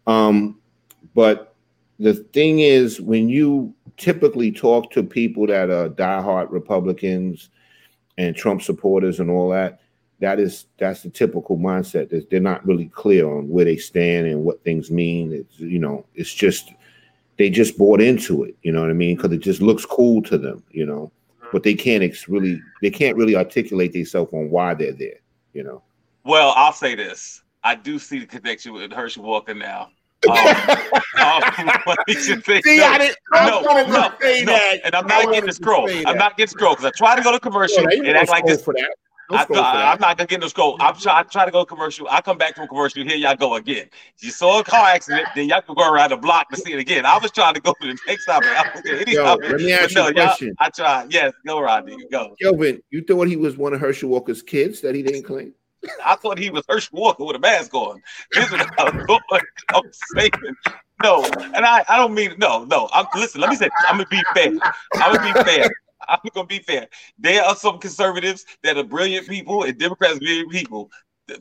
Um, 0.06 0.58
but 1.14 1.54
the 1.98 2.14
thing 2.14 2.60
is, 2.60 2.98
when 2.98 3.28
you 3.28 3.74
typically 3.98 4.50
talk 4.50 4.90
to 4.92 5.02
people 5.02 5.46
that 5.48 5.68
are 5.68 5.90
diehard 5.90 6.50
Republicans 6.50 7.50
and 8.16 8.34
Trump 8.34 8.62
supporters 8.62 9.20
and 9.20 9.30
all 9.30 9.50
that, 9.50 9.80
that 10.20 10.40
is 10.40 10.64
that's 10.78 11.02
the 11.02 11.10
typical 11.10 11.58
mindset 11.58 12.08
that 12.08 12.30
they're 12.30 12.40
not 12.40 12.66
really 12.66 12.86
clear 12.86 13.28
on 13.28 13.50
where 13.50 13.66
they 13.66 13.76
stand 13.76 14.26
and 14.26 14.44
what 14.44 14.64
things 14.64 14.90
mean. 14.90 15.30
It's 15.30 15.60
you 15.60 15.78
know, 15.78 16.06
it's 16.14 16.32
just 16.32 16.72
they 17.36 17.50
just 17.50 17.76
bought 17.76 18.00
into 18.00 18.44
it. 18.44 18.56
You 18.62 18.72
know 18.72 18.80
what 18.80 18.90
I 18.90 18.94
mean? 18.94 19.16
Because 19.16 19.32
it 19.32 19.38
just 19.38 19.60
looks 19.60 19.84
cool 19.84 20.22
to 20.22 20.38
them. 20.38 20.62
You 20.70 20.86
know, 20.86 21.12
but 21.52 21.62
they 21.62 21.74
can't 21.74 22.02
ex- 22.02 22.28
really 22.28 22.60
they 22.82 22.90
can't 22.90 23.16
really 23.16 23.36
articulate 23.36 23.92
themselves 23.92 24.32
on 24.32 24.50
why 24.50 24.74
they're 24.74 24.92
there. 24.92 25.20
You 25.52 25.64
know. 25.64 25.82
Well, 26.24 26.52
I'll 26.56 26.72
say 26.72 26.94
this. 26.94 27.42
I 27.62 27.74
do 27.74 27.98
see 27.98 28.18
the 28.18 28.26
connection 28.26 28.72
with 28.72 28.92
Herschel 28.92 29.24
Walker 29.24 29.54
now. 29.54 29.90
Um, 30.28 30.36
um, 30.38 31.42
let 31.86 31.98
me 32.06 32.14
just 32.14 32.46
say 32.46 32.60
See, 32.62 32.78
no, 32.78 32.86
I 32.86 32.98
didn't. 32.98 33.16
I 33.32 33.50
no, 33.50 33.60
no, 33.60 33.86
no, 33.86 34.44
no, 34.44 34.56
and 34.84 34.94
I'm 34.94 35.06
not 35.06 35.24
getting 35.26 35.40
the 35.42 35.46
to 35.48 35.52
scroll. 35.52 35.88
I'm 36.06 36.16
not 36.16 36.36
getting 36.36 36.50
scroll 36.50 36.74
because 36.74 36.86
I 36.86 36.90
try 36.96 37.16
to 37.16 37.22
go 37.22 37.32
to 37.32 37.40
commercial 37.40 37.82
Yo, 37.82 37.88
and 37.88 38.06
ain't 38.06 38.16
act 38.16 38.30
like 38.30 38.46
this. 38.46 38.62
for 38.62 38.74
that. 38.74 38.94
No 39.30 39.38
I, 39.38 39.92
am 39.92 40.00
not 40.00 40.18
gonna 40.18 40.26
get 40.26 40.40
no 40.40 40.48
scroll. 40.48 40.76
I'm 40.80 40.94
try, 40.96 41.20
I 41.20 41.22
try 41.22 41.46
to 41.46 41.50
go 41.50 41.64
commercial. 41.64 42.06
I 42.10 42.20
come 42.20 42.36
back 42.36 42.56
from 42.56 42.68
commercial. 42.68 43.02
Here 43.04 43.16
y'all 43.16 43.36
go 43.36 43.54
again. 43.54 43.88
You 44.18 44.30
saw 44.30 44.60
a 44.60 44.64
car 44.64 44.86
accident, 44.86 45.28
then 45.34 45.48
y'all 45.48 45.62
can 45.62 45.74
go 45.74 45.90
around 45.90 46.10
the 46.10 46.18
block 46.18 46.50
to 46.50 46.56
see 46.60 46.74
it 46.74 46.78
again. 46.78 47.06
I 47.06 47.16
was 47.18 47.30
trying 47.30 47.54
to 47.54 47.60
go 47.60 47.74
to 47.80 47.86
the 47.86 47.98
next 48.06 48.26
topic. 48.26 48.48
I 48.50 48.70
was 48.74 48.82
any 48.86 49.14
Yo, 49.14 49.24
topic, 49.24 49.50
let 49.50 49.60
me 49.60 49.72
but 49.72 49.82
ask 49.82 49.94
no, 49.94 50.08
you 50.08 50.08
a 50.08 50.14
y'all- 50.14 50.26
question. 50.26 50.54
I 50.58 50.68
tried. 50.70 51.12
Yes, 51.12 51.32
go 51.46 51.60
Rodney. 51.60 51.96
Go. 52.10 52.34
Kelvin, 52.40 52.82
you 52.90 53.02
thought 53.02 53.28
he 53.28 53.36
was 53.36 53.56
one 53.56 53.72
of 53.72 53.80
Herschel 53.80 54.10
Walker's 54.10 54.42
kids 54.42 54.80
that 54.82 54.94
he 54.94 55.02
didn't 55.02 55.22
claim? 55.22 55.54
I 56.04 56.16
thought 56.16 56.38
he 56.38 56.50
was 56.50 56.64
Herschel 56.68 56.98
Walker 57.00 57.24
with 57.24 57.36
a 57.36 57.38
mask 57.38 57.72
on. 57.74 58.02
This 58.32 58.46
is 58.46 58.52
what 58.52 58.78
I 58.78 59.04
going. 59.06 59.20
I'm 59.70 59.82
saying. 60.16 60.30
No, 61.02 61.24
and 61.24 61.66
I, 61.66 61.84
I 61.88 61.96
don't 61.98 62.14
mean 62.14 62.34
no, 62.38 62.64
no. 62.64 62.88
I'm 62.92 63.04
listen. 63.16 63.40
Let 63.40 63.50
me 63.50 63.56
say. 63.56 63.68
I'm 63.88 63.96
gonna 63.96 64.08
be 64.08 64.22
fair. 64.32 64.52
I'm 64.94 65.16
gonna 65.16 65.34
be 65.34 65.42
fair. 65.42 65.68
I'm 66.08 66.18
gonna 66.34 66.46
be 66.46 66.58
fair. 66.58 66.88
There 67.18 67.42
are 67.42 67.56
some 67.56 67.78
conservatives 67.78 68.44
that 68.62 68.76
are 68.76 68.84
brilliant 68.84 69.28
people 69.28 69.64
and 69.64 69.78
Democrats 69.78 70.18
brilliant 70.18 70.50
people. 70.50 70.90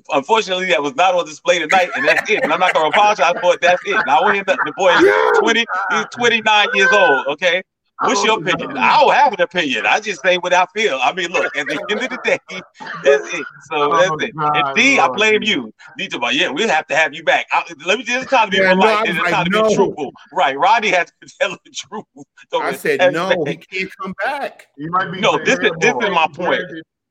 Unfortunately, 0.09 0.67
that 0.67 0.81
was 0.81 0.95
not 0.95 1.13
on 1.13 1.25
display 1.25 1.59
tonight, 1.59 1.89
and 1.95 2.07
that's 2.07 2.29
it. 2.29 2.43
And 2.43 2.53
I'm 2.53 2.59
not 2.59 2.73
gonna 2.73 2.89
apologize 2.89 3.35
for 3.41 3.53
it. 3.55 3.61
That's 3.61 3.81
it. 3.85 4.01
Now, 4.05 4.19
I 4.19 4.21
want 4.21 4.37
him. 4.37 4.45
The 4.47 4.73
boy 4.77 4.93
is 4.93 5.39
20. 5.39 5.65
He's 5.91 6.05
29 6.13 6.67
years 6.73 6.91
old. 6.91 7.27
Okay, 7.27 7.61
What's 7.99 8.23
your 8.23 8.39
opinion? 8.39 8.77
I 8.77 8.99
don't 8.99 9.13
have 9.13 9.33
an 9.33 9.41
opinion. 9.41 9.85
I 9.85 9.99
just 9.99 10.21
say 10.21 10.37
what 10.37 10.53
I 10.53 10.65
feel. 10.75 10.99
I 11.01 11.13
mean, 11.13 11.31
look, 11.31 11.45
at 11.55 11.67
the 11.67 11.79
end 11.89 12.01
of 12.01 12.09
the 12.09 12.19
day, 12.23 12.39
that's 13.03 13.33
it. 13.33 13.45
So 13.69 13.93
oh 13.93 13.97
that's 13.97 14.23
it. 14.23 14.35
God, 14.35 14.55
and 14.55 14.75
D, 14.75 14.99
I 14.99 15.07
blame 15.09 15.43
you. 15.43 15.71
D 15.97 16.07
to 16.09 16.19
yeah, 16.31 16.49
we'll 16.49 16.69
have 16.69 16.87
to 16.87 16.95
have 16.95 17.13
you 17.13 17.23
back. 17.23 17.45
I, 17.51 17.63
let 17.85 17.99
me 17.99 18.03
just 18.03 18.29
try 18.29 18.45
to 18.45 18.51
be 18.51 18.57
yeah, 18.57 18.73
polite 18.73 19.05
no, 19.05 19.11
and 19.11 19.19
try 19.19 19.43
to 19.43 19.49
no. 19.49 19.69
be 19.69 19.75
truthful. 19.75 20.11
Right. 20.33 20.57
Rodney 20.57 20.89
has 20.89 21.11
to 21.21 21.33
tell 21.39 21.51
the 21.51 21.71
truth. 21.71 22.25
So 22.51 22.61
I 22.61 22.73
said 22.73 23.13
no, 23.13 23.43
he 23.45 23.57
can't 23.57 23.91
come 24.01 24.13
back. 24.23 24.67
He 24.77 24.87
might 24.87 25.11
be 25.11 25.19
no, 25.19 25.37
this 25.37 25.59
is 25.59 25.71
this 25.79 25.93
is 26.01 26.09
my 26.09 26.27
point. 26.33 26.61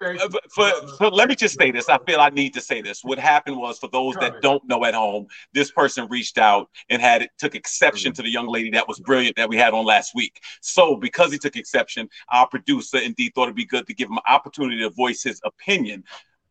Uh, 0.02 0.28
for, 0.50 0.70
for, 0.98 1.10
let 1.10 1.28
me 1.28 1.34
just 1.34 1.58
say 1.58 1.70
this. 1.70 1.88
I 1.88 1.98
feel 2.06 2.20
I 2.20 2.30
need 2.30 2.54
to 2.54 2.60
say 2.60 2.82
this. 2.82 3.02
What 3.02 3.18
happened 3.18 3.56
was, 3.56 3.78
for 3.78 3.88
those 3.88 4.14
that 4.16 4.42
don't 4.42 4.62
know 4.66 4.84
at 4.84 4.94
home, 4.94 5.26
this 5.52 5.70
person 5.70 6.06
reached 6.08 6.38
out 6.38 6.68
and 6.88 7.00
had 7.00 7.28
took 7.38 7.54
exception 7.54 8.12
mm-hmm. 8.12 8.16
to 8.16 8.22
the 8.22 8.30
young 8.30 8.48
lady 8.48 8.70
that 8.70 8.88
was 8.88 8.98
brilliant 9.00 9.36
that 9.36 9.48
we 9.48 9.56
had 9.56 9.74
on 9.74 9.84
last 9.84 10.14
week. 10.14 10.40
So, 10.60 10.96
because 10.96 11.32
he 11.32 11.38
took 11.38 11.56
exception, 11.56 12.08
our 12.30 12.48
producer 12.48 12.98
indeed 12.98 13.32
thought 13.34 13.44
it'd 13.44 13.56
be 13.56 13.66
good 13.66 13.86
to 13.86 13.94
give 13.94 14.08
him 14.08 14.16
an 14.16 14.22
opportunity 14.28 14.78
to 14.80 14.90
voice 14.90 15.22
his 15.22 15.40
opinion 15.44 16.04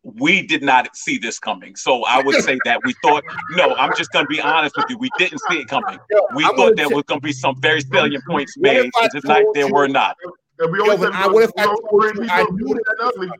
we 0.04 0.46
did 0.46 0.64
not 0.64 0.96
see 0.96 1.18
this 1.18 1.40
coming. 1.40 1.76
So 1.76 2.04
I 2.06 2.22
would 2.24 2.42
say 2.42 2.58
that 2.66 2.80
we 2.84 2.94
thought, 3.04 3.24
no, 3.52 3.76
I'm 3.76 3.92
just 3.96 4.12
going 4.12 4.26
to 4.26 4.30
be 4.30 4.42
honest 4.42 4.76
with 4.76 4.86
you. 4.90 4.98
We 4.98 5.10
didn't 5.18 5.40
see 5.50 5.60
it 5.60 5.68
coming. 5.68 6.00
We 6.36 6.44
I'm 6.44 6.56
thought 6.56 6.76
there 6.76 6.90
was 6.90 7.04
going 7.04 7.22
to 7.22 7.26
be 7.26 7.34
some 7.34 7.60
very 7.62 7.82
salient 7.82 8.24
points 8.28 8.58
made. 8.58 8.90
And 9.00 9.12
tonight, 9.12 9.46
there 9.54 9.72
were 9.72 9.88
not. 9.88 10.18
And 10.60 10.72
we 10.72 10.80
always 10.80 11.00
Yo, 11.00 11.10
I, 11.14 11.28
what 11.28 11.44
if 11.44 11.52
I 11.58 11.66
told 11.66 12.16
you 12.16 12.28
I 12.30 12.44
knew 12.52 12.74
that 12.74 13.40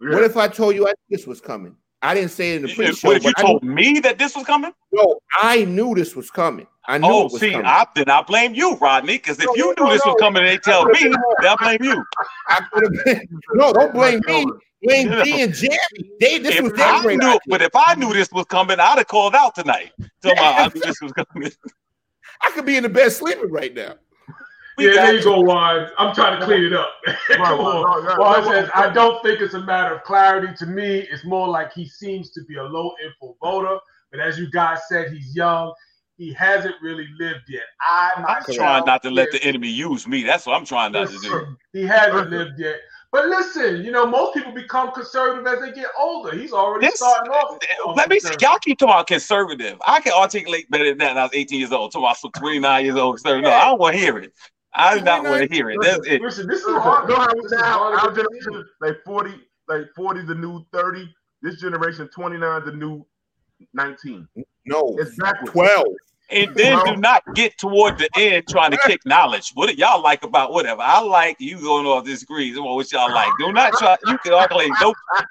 What 0.00 0.24
if 0.24 0.36
I 0.36 0.48
told 0.48 0.74
you 0.74 0.88
I 0.88 0.92
this 1.08 1.26
was 1.26 1.40
coming? 1.40 1.76
I 2.02 2.14
didn't 2.14 2.32
say 2.32 2.52
it 2.52 2.56
in 2.56 2.62
the 2.62 2.74
pre-show. 2.74 3.08
What 3.08 3.16
if 3.16 3.24
you 3.24 3.32
told 3.32 3.64
me 3.64 3.98
that 4.00 4.18
this 4.18 4.36
was 4.36 4.44
coming? 4.44 4.72
No, 4.92 5.18
I 5.40 5.64
knew 5.64 5.94
this 5.94 6.14
was 6.14 6.30
coming. 6.30 6.66
I 6.86 6.98
knew. 6.98 7.08
Oh, 7.08 7.28
see, 7.28 7.52
coming. 7.52 7.66
I, 7.66 7.86
then 7.94 8.10
I 8.10 8.20
blame 8.22 8.54
you, 8.54 8.76
Rodney. 8.76 9.16
Because 9.16 9.38
if 9.38 9.46
no, 9.46 9.54
you 9.56 9.74
no, 9.78 9.84
knew 9.86 9.92
this 9.92 10.04
no, 10.04 10.12
was 10.12 10.20
coming, 10.20 10.42
and 10.42 10.50
they 10.50 10.58
tell 10.58 10.84
me, 10.84 11.00
then 11.00 11.16
I 11.42 11.56
blame 11.58 11.82
you. 11.82 12.04
I 12.48 12.60
could 12.70 12.82
have 12.84 13.04
been. 13.04 13.40
No, 13.54 13.72
don't 13.72 13.94
blame 13.94 14.20
me. 14.26 14.44
Blame 14.82 15.08
me 15.08 15.42
and 15.42 15.54
Jerry. 15.54 15.78
They, 16.20 16.38
this 16.38 16.56
if 16.56 16.62
was 16.62 16.72
their 16.74 16.86
I 16.86 17.14
knew, 17.14 17.38
But 17.48 17.62
if 17.62 17.74
I 17.74 17.94
knew 17.94 18.12
this 18.12 18.30
was 18.30 18.44
coming, 18.46 18.78
I'd 18.78 18.98
have 18.98 19.06
called 19.06 19.34
out 19.34 19.54
tonight. 19.54 19.92
Tell 20.22 20.34
I 20.36 20.70
knew 20.74 20.80
this 20.82 21.00
was 21.00 21.12
coming. 21.12 21.50
I 22.42 22.50
could 22.50 22.66
be 22.66 22.76
in 22.76 22.82
the 22.82 22.90
bed 22.90 23.10
sleeping 23.12 23.50
right 23.50 23.74
now. 23.74 23.94
We 24.76 24.86
yeah, 24.86 24.94
there 24.94 25.14
you 25.14 25.22
go, 25.22 25.40
Juan. 25.40 25.88
I'm 25.98 26.14
trying 26.14 26.38
to 26.38 26.44
clean 26.44 26.64
it 26.64 26.72
up. 26.72 26.90
Come 27.28 27.60
on. 27.60 28.18
Juan 28.18 28.44
says, 28.44 28.68
I 28.74 28.90
don't 28.90 29.22
think 29.22 29.40
it's 29.40 29.54
a 29.54 29.60
matter 29.60 29.94
of 29.94 30.02
clarity. 30.02 30.52
To 30.56 30.66
me, 30.66 31.06
it's 31.10 31.24
more 31.24 31.48
like 31.48 31.72
he 31.72 31.88
seems 31.88 32.30
to 32.32 32.42
be 32.44 32.56
a 32.56 32.64
low 32.64 32.92
info 33.04 33.36
voter. 33.40 33.78
But 34.10 34.20
as 34.20 34.38
you 34.38 34.50
guys 34.50 34.80
said, 34.88 35.12
he's 35.12 35.34
young. 35.34 35.72
He 36.16 36.32
hasn't 36.32 36.76
really 36.80 37.08
lived 37.18 37.44
yet. 37.48 37.64
I 37.80 38.12
I'm 38.26 38.54
trying 38.54 38.84
not 38.86 39.02
to 39.02 39.10
let 39.10 39.32
the 39.32 39.42
enemy 39.42 39.68
use 39.68 40.06
me. 40.06 40.22
That's 40.22 40.46
what 40.46 40.54
I'm 40.54 40.64
trying 40.64 40.92
not 40.92 41.08
to 41.10 41.18
do. 41.18 41.56
He 41.72 41.82
hasn't 41.82 42.30
lived 42.30 42.58
yet. 42.58 42.76
But 43.14 43.28
listen, 43.28 43.84
you 43.84 43.92
know, 43.92 44.06
most 44.06 44.34
people 44.34 44.50
become 44.50 44.90
conservative 44.90 45.46
as 45.46 45.60
they 45.60 45.70
get 45.70 45.86
older. 45.96 46.36
He's 46.36 46.52
already 46.52 46.86
this, 46.86 46.96
starting 46.96 47.30
off. 47.30 47.60
Let 47.96 48.08
me 48.10 48.18
see. 48.18 48.34
Y'all 48.40 48.58
keep 48.58 48.76
talking 48.78 48.92
about 48.92 49.06
conservative. 49.06 49.78
I 49.86 50.00
can 50.00 50.12
articulate 50.12 50.68
better 50.68 50.86
than 50.86 50.98
that 50.98 51.10
when 51.10 51.18
I 51.18 51.22
was 51.22 51.30
18 51.32 51.60
years 51.60 51.70
old. 51.70 51.92
Talking 51.92 52.08
about 52.08 52.40
29 52.40 52.84
years 52.84 52.96
old. 52.96 53.20
No, 53.24 53.52
I 53.52 53.66
don't 53.66 53.78
want 53.78 53.94
to 53.94 54.00
hear 54.00 54.18
it. 54.18 54.32
I 54.74 54.98
do 54.98 55.04
not 55.04 55.24
want 55.24 55.48
to 55.48 55.54
hear 55.54 55.70
it. 55.70 55.78
That's 55.80 56.06
it. 56.06 56.20
Listen, 56.20 56.46
this 56.46 56.60
is 56.60 56.76
hard. 56.76 57.08
No, 57.08 57.16
now 57.56 57.96
our 57.96 58.08
generation, 58.12 58.64
like 58.80 58.96
40, 59.04 59.30
like 59.68 59.82
40 59.94 60.22
the 60.22 60.34
new 60.34 60.64
30. 60.72 61.12
This 61.42 61.60
generation, 61.60 62.08
29 62.08 62.64
the 62.64 62.72
new 62.72 63.06
19. 63.74 64.26
No, 64.66 64.96
it's 64.98 65.16
backwards. 65.16 65.52
12. 65.52 65.86
And 66.30 66.54
then 66.54 66.84
do 66.86 66.96
not 66.96 67.22
get 67.34 67.56
toward 67.58 67.98
the 67.98 68.08
end 68.16 68.48
trying 68.48 68.70
to 68.70 68.78
kick 68.86 69.00
knowledge. 69.04 69.50
What 69.54 69.68
do 69.68 69.76
y'all 69.76 70.02
like 70.02 70.24
about 70.24 70.52
whatever? 70.52 70.80
I 70.80 71.00
like 71.00 71.36
you 71.38 71.60
going 71.60 71.86
off 71.86 72.04
this 72.04 72.24
grease. 72.24 72.58
What 72.58 72.90
y'all 72.92 73.12
like? 73.12 73.30
Do 73.38 73.52
not 73.52 73.74
try. 73.74 73.96
You 74.06 74.16
can 74.18 74.32
articulate. 74.32 74.70
Nope. 74.80 74.96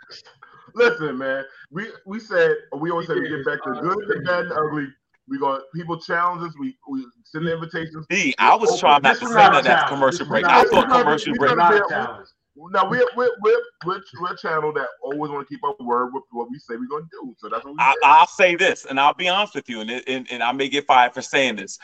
Listen, 0.75 1.17
man. 1.17 1.45
We 1.71 1.87
we 2.05 2.19
said 2.19 2.55
we 2.77 2.91
always 2.91 3.07
say 3.07 3.15
we 3.15 3.27
get 3.27 3.45
back 3.45 3.63
to 3.63 3.71
good, 3.81 3.97
the 4.07 4.21
bad, 4.25 4.45
and 4.45 4.53
ugly. 4.53 4.87
We 5.27 5.39
got 5.39 5.61
people 5.73 5.99
challenge 5.99 6.43
us. 6.43 6.53
We 6.59 6.77
we 6.89 7.05
send 7.23 7.47
the 7.47 7.53
invitations. 7.53 8.05
D, 8.09 8.35
I 8.37 8.55
was 8.55 8.79
trying 8.79 9.01
not 9.03 9.19
to 9.19 9.27
say 9.27 9.33
that 9.33 9.63
that's 9.63 9.89
commercial 9.89 10.25
break. 10.25 10.45
I 10.45 10.63
thought 10.65 10.89
commercial 10.89 11.33
break. 11.35 11.55
Now 11.57 12.87
we're 12.87 12.99
we're, 13.15 13.31
we're, 13.41 13.61
we're, 13.83 14.01
we're 14.21 14.33
a 14.33 14.37
channel 14.37 14.71
that 14.73 14.87
always 15.01 15.31
want 15.31 15.47
to 15.47 15.51
keep 15.51 15.63
up 15.63 15.79
word 15.79 16.13
with 16.13 16.23
what 16.31 16.49
we 16.51 16.59
say 16.59 16.75
we're 16.75 16.87
going 16.87 17.03
to 17.03 17.09
do. 17.09 17.35
So 17.39 17.49
that's 17.49 17.63
what 17.65 17.73
we 17.73 17.79
I, 17.79 18.19
will 18.19 18.27
say 18.27 18.55
this, 18.55 18.85
and 18.85 18.99
I'll 18.99 19.15
be 19.15 19.27
honest 19.27 19.55
with 19.55 19.67
you, 19.69 19.81
and, 19.81 19.89
and 19.89 20.27
and 20.29 20.43
I 20.43 20.51
may 20.51 20.69
get 20.69 20.85
fired 20.85 21.13
for 21.13 21.21
saying 21.21 21.55
this. 21.55 21.79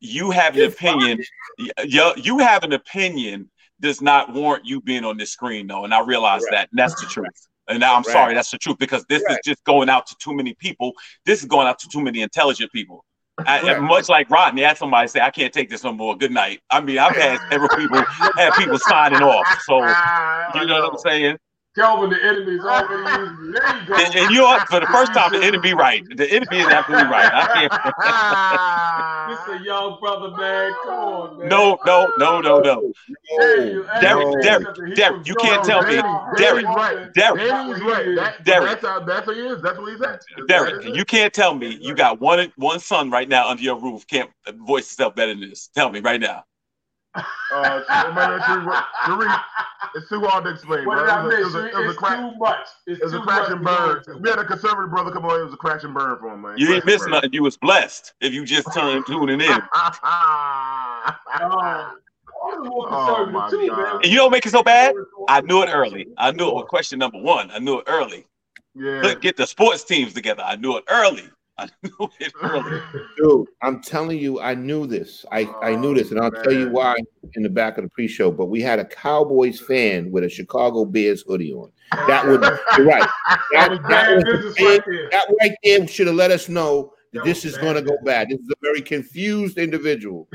You 0.00 0.30
have 0.30 0.54
an 0.54 0.62
it's 0.62 0.74
opinion. 0.74 1.22
You, 1.84 2.12
you 2.16 2.38
have 2.38 2.62
an 2.64 2.72
opinion 2.72 3.50
does 3.80 4.00
not 4.00 4.32
warrant 4.32 4.64
you 4.64 4.80
being 4.80 5.04
on 5.04 5.16
this 5.18 5.30
screen, 5.30 5.66
though, 5.66 5.84
and 5.84 5.92
I 5.92 6.00
realize 6.00 6.42
right. 6.42 6.52
that, 6.52 6.68
and 6.70 6.78
that's 6.78 6.98
the 7.00 7.06
truth. 7.06 7.48
And 7.68 7.80
now 7.80 7.94
I'm 7.94 8.02
right. 8.02 8.12
sorry, 8.12 8.34
that's 8.34 8.50
the 8.50 8.58
truth 8.58 8.78
because 8.78 9.04
this 9.08 9.22
right. 9.26 9.32
is 9.32 9.38
just 9.44 9.64
going 9.64 9.88
out 9.88 10.06
to 10.08 10.16
too 10.18 10.34
many 10.34 10.54
people. 10.54 10.92
This 11.24 11.40
is 11.40 11.46
going 11.46 11.66
out 11.66 11.78
to 11.80 11.88
too 11.88 12.02
many 12.02 12.20
intelligent 12.20 12.70
people. 12.72 13.04
I, 13.38 13.78
much 13.80 14.08
like 14.08 14.30
Rodney, 14.30 14.64
I 14.64 14.68
had 14.68 14.78
somebody 14.78 15.08
say, 15.08 15.20
"I 15.20 15.30
can't 15.30 15.52
take 15.52 15.68
this 15.68 15.82
no 15.82 15.92
more. 15.92 16.16
Good 16.16 16.30
night." 16.30 16.60
I 16.70 16.80
mean, 16.80 16.98
I've 16.98 17.16
had 17.16 17.40
several 17.50 17.68
people 17.76 18.00
have 18.36 18.54
people 18.54 18.78
signing 18.78 19.22
off. 19.22 19.46
So 19.62 19.78
you 20.60 20.66
know 20.66 20.82
what 20.82 20.92
I'm 20.92 20.98
saying. 20.98 21.38
Kelvin, 21.74 22.10
the 22.10 22.22
enemy 22.22 22.54
is 22.54 22.64
already 22.64 23.20
using 23.20 23.46
me. 23.46 23.58
There 23.58 23.80
you 23.80 23.86
go. 23.86 23.94
And, 23.94 24.14
and 24.14 24.30
you 24.30 24.44
are 24.44 24.64
for 24.66 24.80
the 24.80 24.86
first 24.86 25.12
time, 25.12 25.32
the 25.32 25.44
enemy 25.44 25.74
right. 25.74 26.04
The 26.16 26.30
enemy 26.30 26.58
is 26.58 26.66
absolutely 26.68 27.10
right. 27.10 27.30
I 27.32 27.46
can't. 27.52 27.72
this 29.48 29.60
a 29.60 29.64
young 29.64 29.98
brother, 30.00 30.30
man. 30.36 30.72
Come 30.84 30.94
on, 30.94 31.38
man. 31.38 31.48
No, 31.48 31.78
no, 31.84 32.08
no, 32.18 32.40
no, 32.40 32.60
no. 32.60 32.92
Hey, 33.40 33.76
Derek, 34.00 34.26
hey, 34.26 34.40
Derek, 34.42 34.94
Derek, 34.94 35.26
you 35.26 35.34
can't 35.34 35.64
tell 35.64 35.82
me, 35.82 35.96
Derek, 36.36 36.66
Derek, 36.66 37.84
Derek. 38.44 38.68
That's 38.68 38.84
how 38.84 39.00
that's 39.00 39.26
what 39.26 39.36
he 39.36 39.42
is. 39.42 39.60
That's 39.60 39.78
what 39.78 39.92
he's 39.92 40.00
at. 40.00 40.24
Derek, 40.46 40.84
you 40.96 41.04
can't 41.04 41.32
tell 41.32 41.54
me 41.54 41.78
you 41.80 41.94
got 41.94 42.20
one 42.20 42.52
one 42.56 42.78
son 42.78 43.10
right 43.10 43.28
now 43.28 43.48
under 43.48 43.62
your 43.62 43.80
roof 43.80 44.06
can't 44.06 44.30
voice 44.66 44.84
yourself 44.84 45.16
better 45.16 45.34
than 45.34 45.48
this. 45.48 45.68
Tell 45.74 45.90
me 45.90 46.00
right 46.00 46.20
now. 46.20 46.44
Uh, 47.14 47.80
it's 49.94 50.08
too 50.08 50.20
hard 50.20 50.44
to 50.44 50.50
explain. 50.50 50.84
What 50.86 50.96
bro. 50.96 51.06
did 51.06 51.10
I 51.10 51.26
miss? 51.28 51.38
It 51.38 51.44
was, 51.44 51.54
a, 51.54 51.66
it 51.66 51.74
was 51.74 51.84
it's 51.84 51.94
a 51.94 51.98
crack, 51.98 52.18
too 52.18 52.32
much. 52.38 52.66
It's 52.86 53.00
it 53.00 53.04
was 53.04 53.14
a 53.14 53.20
crash 53.20 53.50
and 53.50 53.62
burn. 53.62 54.02
We 54.20 54.28
had 54.28 54.38
a 54.40 54.44
conservative 54.44 54.90
brother 54.90 55.12
come 55.12 55.24
on. 55.24 55.40
It 55.40 55.44
was 55.44 55.54
a 55.54 55.56
crash 55.56 55.84
and 55.84 55.94
burn 55.94 56.18
for 56.18 56.34
him, 56.34 56.42
man. 56.42 56.58
You 56.58 56.74
ain't 56.74 56.84
missing 56.84 57.10
nothing. 57.10 57.32
You 57.32 57.42
was 57.44 57.56
blessed 57.56 58.14
if 58.20 58.32
you 58.32 58.44
just 58.44 58.72
turned 58.74 59.06
tuning 59.06 59.40
in. 59.40 59.46
oh, 62.90 63.48
too, 63.50 63.70
And 64.02 64.10
you 64.10 64.16
don't 64.16 64.32
make 64.32 64.46
it 64.46 64.50
so 64.50 64.62
bad. 64.62 64.94
I 65.28 65.40
knew 65.42 65.62
it 65.62 65.68
early. 65.72 66.08
I 66.18 66.32
knew 66.32 66.48
it 66.48 66.54
was 66.54 66.66
question 66.68 66.98
number 66.98 67.20
one. 67.20 67.50
I 67.52 67.60
knew 67.60 67.78
it 67.78 67.84
early. 67.86 68.26
Yeah. 68.74 69.14
Get 69.14 69.36
the 69.36 69.46
sports 69.46 69.84
teams 69.84 70.12
together. 70.14 70.42
I 70.44 70.56
knew 70.56 70.76
it 70.76 70.84
early. 70.88 71.28
I 71.58 71.68
knew 71.82 72.10
it 72.18 72.32
early. 72.42 72.80
Dude, 73.16 73.46
I'm 73.62 73.80
telling 73.80 74.18
you, 74.18 74.40
I 74.40 74.54
knew 74.54 74.88
this. 74.88 75.24
I, 75.30 75.44
oh, 75.44 75.60
I 75.62 75.76
knew 75.76 75.94
this, 75.94 76.10
and 76.10 76.18
I'll 76.18 76.32
man. 76.32 76.42
tell 76.42 76.52
you 76.52 76.68
why 76.70 76.96
in 77.34 77.44
the 77.44 77.48
back 77.48 77.78
of 77.78 77.84
the 77.84 77.90
pre-show. 77.90 78.32
But 78.32 78.46
we 78.46 78.60
had 78.60 78.80
a 78.80 78.84
Cowboys 78.84 79.60
fan 79.60 80.10
with 80.10 80.24
a 80.24 80.28
Chicago 80.28 80.84
Bears 80.84 81.22
hoodie 81.22 81.52
on. 81.52 81.70
That 82.08 82.26
would 82.26 82.42
you're 82.76 82.86
right. 82.86 83.08
That, 83.52 83.70
that, 83.70 83.80
that, 83.88 84.54
right 84.60 85.10
that 85.12 85.34
right 85.40 85.56
there 85.62 85.86
should 85.86 86.08
have 86.08 86.16
let 86.16 86.32
us 86.32 86.48
know 86.48 86.92
that 87.12 87.24
this 87.24 87.44
is 87.44 87.56
going 87.58 87.76
to 87.76 87.82
go 87.82 87.96
bad. 88.04 88.30
This 88.30 88.40
is 88.40 88.50
a 88.50 88.56
very 88.60 88.82
confused 88.82 89.56
individual. 89.56 90.28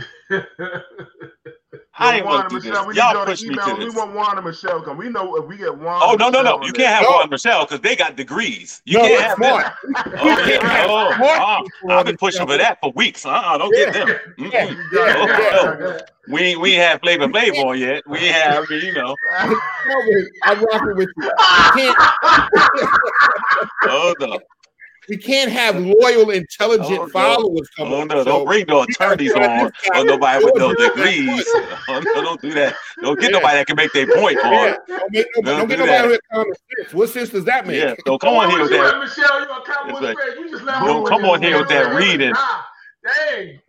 I 2.00 2.18
ain't 2.18 2.26
want 2.26 2.50
to 2.50 2.60
do 2.60 2.62
this. 2.62 2.96
Y'all 2.96 3.26
push 3.26 3.44
me 3.44 3.56
to 3.56 3.76
this. 3.78 3.94
We 3.94 4.00
want 4.00 4.14
Juan 4.14 4.38
and 4.38 4.46
Michelle 4.46 4.82
come. 4.82 4.98
We 4.98 5.10
know 5.10 5.36
if 5.36 5.46
we 5.46 5.58
get 5.58 5.78
Juan. 5.78 6.00
Oh 6.04 6.16
no 6.16 6.30
no 6.30 6.42
no! 6.42 6.64
You 6.64 6.72
can't 6.72 6.94
have 6.94 7.04
no. 7.04 7.10
Juan 7.10 7.22
and 7.24 7.32
Michelle 7.32 7.66
because 7.66 7.82
they 7.82 7.96
got 7.96 8.16
degrees. 8.16 8.82
You 8.86 9.00
can't 9.00 9.22
have 9.22 9.40
that. 9.40 9.76
oh, 10.20 10.26
yeah. 10.48 10.86
oh, 10.88 11.90
I've 11.90 12.06
been 12.06 12.18
pushing 12.18 12.48
for 12.48 12.58
that 12.58 12.80
for 12.80 12.92
weeks. 12.94 13.26
Uh-uh, 13.26 13.58
don't 13.58 13.74
get 13.74 13.94
them. 13.94 14.10
Yeah. 14.38 14.74
Oh, 14.94 15.78
no. 15.80 16.00
We 16.30 16.42
ain't 16.42 16.62
we 16.62 16.72
ain't 16.74 16.82
had 16.82 17.02
Flavor 17.02 17.28
Flav 17.28 17.66
on 17.66 17.78
yet. 17.78 18.04
We 18.08 18.20
ain't 18.20 18.36
have 18.36 18.66
you 18.70 18.94
know. 18.94 19.16
I'm 20.44 20.64
rocking 20.64 20.96
with 20.96 21.10
you. 21.18 21.32
oh 23.84 24.16
no. 24.20 24.40
We 25.10 25.18
can't 25.18 25.52
have 25.52 25.76
loyal, 25.76 26.30
intelligent 26.30 27.00
oh, 27.00 27.10
followers 27.10 27.68
come 27.76 27.92
oh, 27.92 28.02
on. 28.02 28.08
No, 28.08 28.24
don't 28.24 28.46
bring 28.46 28.66
no 28.68 28.84
attorneys 28.84 29.34
on 29.34 29.72
or 29.96 30.04
nobody 30.06 30.46
with 30.46 30.56
no 30.56 30.74
degrees. 30.74 31.46
Oh, 31.92 32.00
no, 32.00 32.22
don't 32.22 32.42
do 32.42 32.54
that. 32.54 32.76
Don't 33.02 33.20
get 33.20 33.32
yeah. 33.32 33.40
nobody 33.40 33.58
that 33.58 33.68
can 33.68 33.76
make 33.76 33.92
their 33.94 34.06
point 34.06 34.38
on. 34.40 34.54
Yeah. 34.54 34.76
Don't, 34.88 35.12
make 35.12 35.26
no, 35.38 35.42
don't, 35.42 35.58
don't 35.60 35.68
get 35.68 35.80
nobody 35.80 36.08
with 36.10 36.22
common 36.32 36.54
sense. 36.78 36.94
What 36.94 37.10
sense 37.10 37.30
does 37.30 37.46
that 37.46 37.66
make? 37.66 37.82
Yeah, 37.82 37.96
don't 38.06 38.22
come 38.22 38.36
on 38.36 38.52
here 38.52 38.62
with 38.62 38.70
that. 38.70 39.00
Michelle, 39.00 39.40
you're 39.40 39.50
a 39.50 39.64
Cowboys 39.66 40.02
like. 40.02 40.18
You 40.38 40.50
just 40.52 40.66
don't 40.66 41.08
come 41.08 41.26
on 41.26 41.42
here 41.42 41.58
with 41.58 41.70
that 41.70 41.96
reading. 41.96 42.34
Dang. 43.04 43.60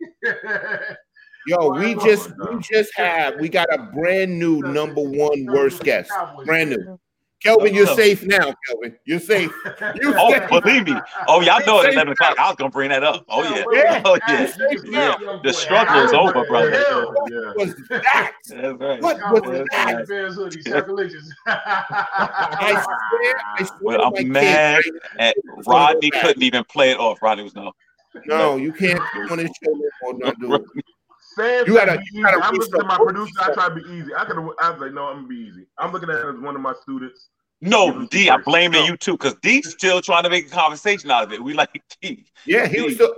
Yo, 1.47 1.71
we 1.71 1.95
just 1.95 2.31
we 2.37 2.59
just 2.59 2.95
have 2.95 3.39
we 3.39 3.49
got 3.49 3.73
a 3.73 3.79
brand 3.79 4.37
new 4.37 4.59
number 4.59 5.01
one 5.01 5.45
worst 5.45 5.81
guest. 5.83 6.11
Brand 6.45 6.69
new. 6.69 6.99
Kelvin, 7.41 7.73
you're 7.73 7.87
safe 7.87 8.23
now, 8.23 8.53
Kelvin. 8.67 8.95
You're 9.05 9.19
safe. 9.19 9.51
You're 9.95 10.13
oh, 10.19 10.31
safe. 10.31 10.49
believe 10.49 10.85
me. 10.85 10.95
Oh, 11.27 11.41
y'all 11.41 11.59
know 11.65 11.81
at 11.81 11.91
11 11.93 12.13
o'clock, 12.13 12.37
I 12.37 12.47
was 12.49 12.55
going 12.55 12.69
to 12.69 12.73
bring 12.73 12.89
that 12.89 13.03
up. 13.03 13.25
Oh, 13.29 13.43
yeah. 13.43 13.63
Yeah. 13.71 14.01
Oh, 14.05 14.19
yeah. 14.27 14.51
yeah. 14.85 15.39
The 15.43 15.51
struggle 15.51 16.03
is 16.03 16.13
over, 16.13 16.45
brother. 16.45 16.69
Yeah. 16.69 17.53
was 17.55 17.75
that? 17.89 18.33
That's 18.47 18.79
right. 18.79 19.01
What 19.01 19.19
was 19.31 19.41
That's 19.43 19.69
that? 19.71 19.95
right. 19.95 20.07
Bears 20.07 20.35
hoodie, 20.35 20.61
sacrilegious. 20.61 21.33
I 21.47 22.83
swear, 22.83 23.33
I 23.57 23.63
swear 23.63 23.97
Well, 23.99 24.11
to 24.11 24.19
I'm 24.19 24.31
mad 24.31 24.83
at 25.17 25.35
Rodney 25.65 26.11
couldn't 26.11 26.43
even 26.43 26.63
play 26.65 26.91
it 26.91 26.99
off. 26.99 27.21
Rodney 27.21 27.43
was 27.43 27.55
no. 27.55 27.73
No, 28.25 28.57
you 28.57 28.73
can't 28.73 28.99
come 28.99 29.31
on 29.31 29.37
this 29.37 29.51
show 29.63 29.71
no 29.71 29.89
more, 30.03 30.19
not 30.19 30.39
do 30.39 30.53
it. 30.55 30.63
Sam 31.35 31.63
You 31.67 31.73
gotta- 31.75 31.91
said 31.93 32.03
you 32.11 32.23
gotta 32.23 32.37
easy. 32.37 32.43
I'm 32.47 32.53
listening 32.55 32.81
to 32.81 32.87
my 32.87 32.97
some- 32.97 33.05
producer. 33.05 33.33
I 33.41 33.53
try 33.53 33.69
to 33.69 33.75
be 33.75 33.81
easy. 33.93 34.13
I 34.15 34.25
could. 34.25 34.37
I 34.37 34.69
was 34.71 34.81
like, 34.81 34.93
no, 34.93 35.05
I'm 35.07 35.15
gonna 35.17 35.27
be 35.27 35.35
easy. 35.35 35.65
I'm 35.77 35.91
looking 35.91 36.09
at 36.09 36.17
it 36.17 36.25
as 36.25 36.39
one 36.39 36.55
of 36.55 36.61
my 36.61 36.73
students. 36.81 37.29
No, 37.61 38.07
D, 38.07 38.29
I'm 38.29 38.41
blaming 38.41 38.85
you 38.85 38.97
too, 38.97 39.13
because 39.13 39.35
D's 39.43 39.69
still 39.69 40.01
trying 40.01 40.23
to 40.23 40.29
make 40.29 40.47
a 40.47 40.49
conversation 40.49 41.11
out 41.11 41.23
of 41.23 41.31
it. 41.31 41.43
We 41.43 41.53
like 41.53 41.69
D. 42.01 42.25
Yeah, 42.45 42.67
he 42.67 42.81
was 42.81 42.95
still. 42.95 43.13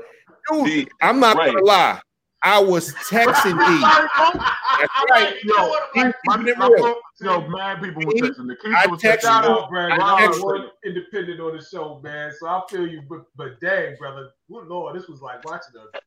Dude, 0.52 0.66
D. 0.66 0.88
I'm 1.02 1.20
not 1.22 1.38
Right. 1.38 1.54
gonna 1.54 1.64
lie. 1.66 2.02
I 2.46 2.60
was 2.60 2.94
texting 3.10 3.58
D. 3.58 3.80
That's 4.34 5.06
right. 5.10 5.36
Yo, 5.46 5.76
He- 5.94 6.04
my, 6.26 6.38
he 6.44 6.54
my 6.56 6.70
phone, 6.78 6.96
yo, 7.22 7.48
mad 7.48 7.82
people 7.82 8.04
were 8.06 8.12
texting. 8.14 8.48
The 8.48 8.58
I 8.78 8.86
was 8.88 9.02
texted 9.02 9.16
texting. 9.18 9.22
Shout 9.22 9.46
him. 9.46 9.52
out, 9.52 9.70
Brad. 9.70 9.92
I 9.94 9.96
Y'all 9.96 10.18
texted 10.34 10.44
one 10.44 10.70
independent 10.84 11.40
on 11.40 11.56
the 11.58 11.64
show, 11.64 12.02
man. 12.04 12.34
So 12.38 12.48
I 12.48 12.62
feel 12.70 12.86
you, 12.86 13.02
but 13.10 13.22
but 13.38 13.62
dang, 13.62 13.96
brother, 13.96 14.30
good 14.52 14.68
lord, 14.68 14.94
this 14.98 15.08
was 15.08 15.22
like 15.22 15.44
watching 15.46 15.74
a. 15.78 16.00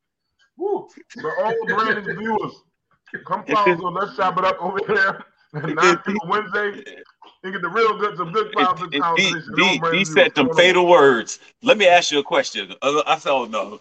Woo. 0.56 0.88
But 1.16 1.32
all 1.38 1.66
Brandon's 1.66 2.18
viewers, 2.18 2.52
come 3.26 3.44
follow 3.50 3.74
us 3.74 3.80
on 3.82 3.94
Let's 3.94 4.16
Chop 4.16 4.38
It 4.38 4.44
Up 4.44 4.56
over 4.60 4.78
here. 4.86 5.24
Nine 5.74 5.98
people 5.98 6.28
Wednesday. 6.28 6.82
You 7.44 7.52
get 7.52 7.62
the 7.62 7.68
real 7.68 7.96
good, 7.98 8.16
some 8.16 8.32
good 8.32 8.52
files 8.52 8.80
And- 8.82 8.90
D, 8.92 8.98
conversation. 9.00 9.54
D, 9.54 9.80
D 9.92 10.04
said 10.04 10.14
viewers. 10.14 10.32
them 10.34 10.46
Come 10.46 10.48
on. 10.50 10.56
fatal 10.56 10.86
words. 10.88 11.38
Let 11.62 11.78
me 11.78 11.86
ask 11.86 12.10
you 12.10 12.18
a 12.18 12.22
question. 12.22 12.74
Uh, 12.82 13.02
I 13.06 13.18
said, 13.18 13.30
oh 13.30 13.44
no, 13.44 13.80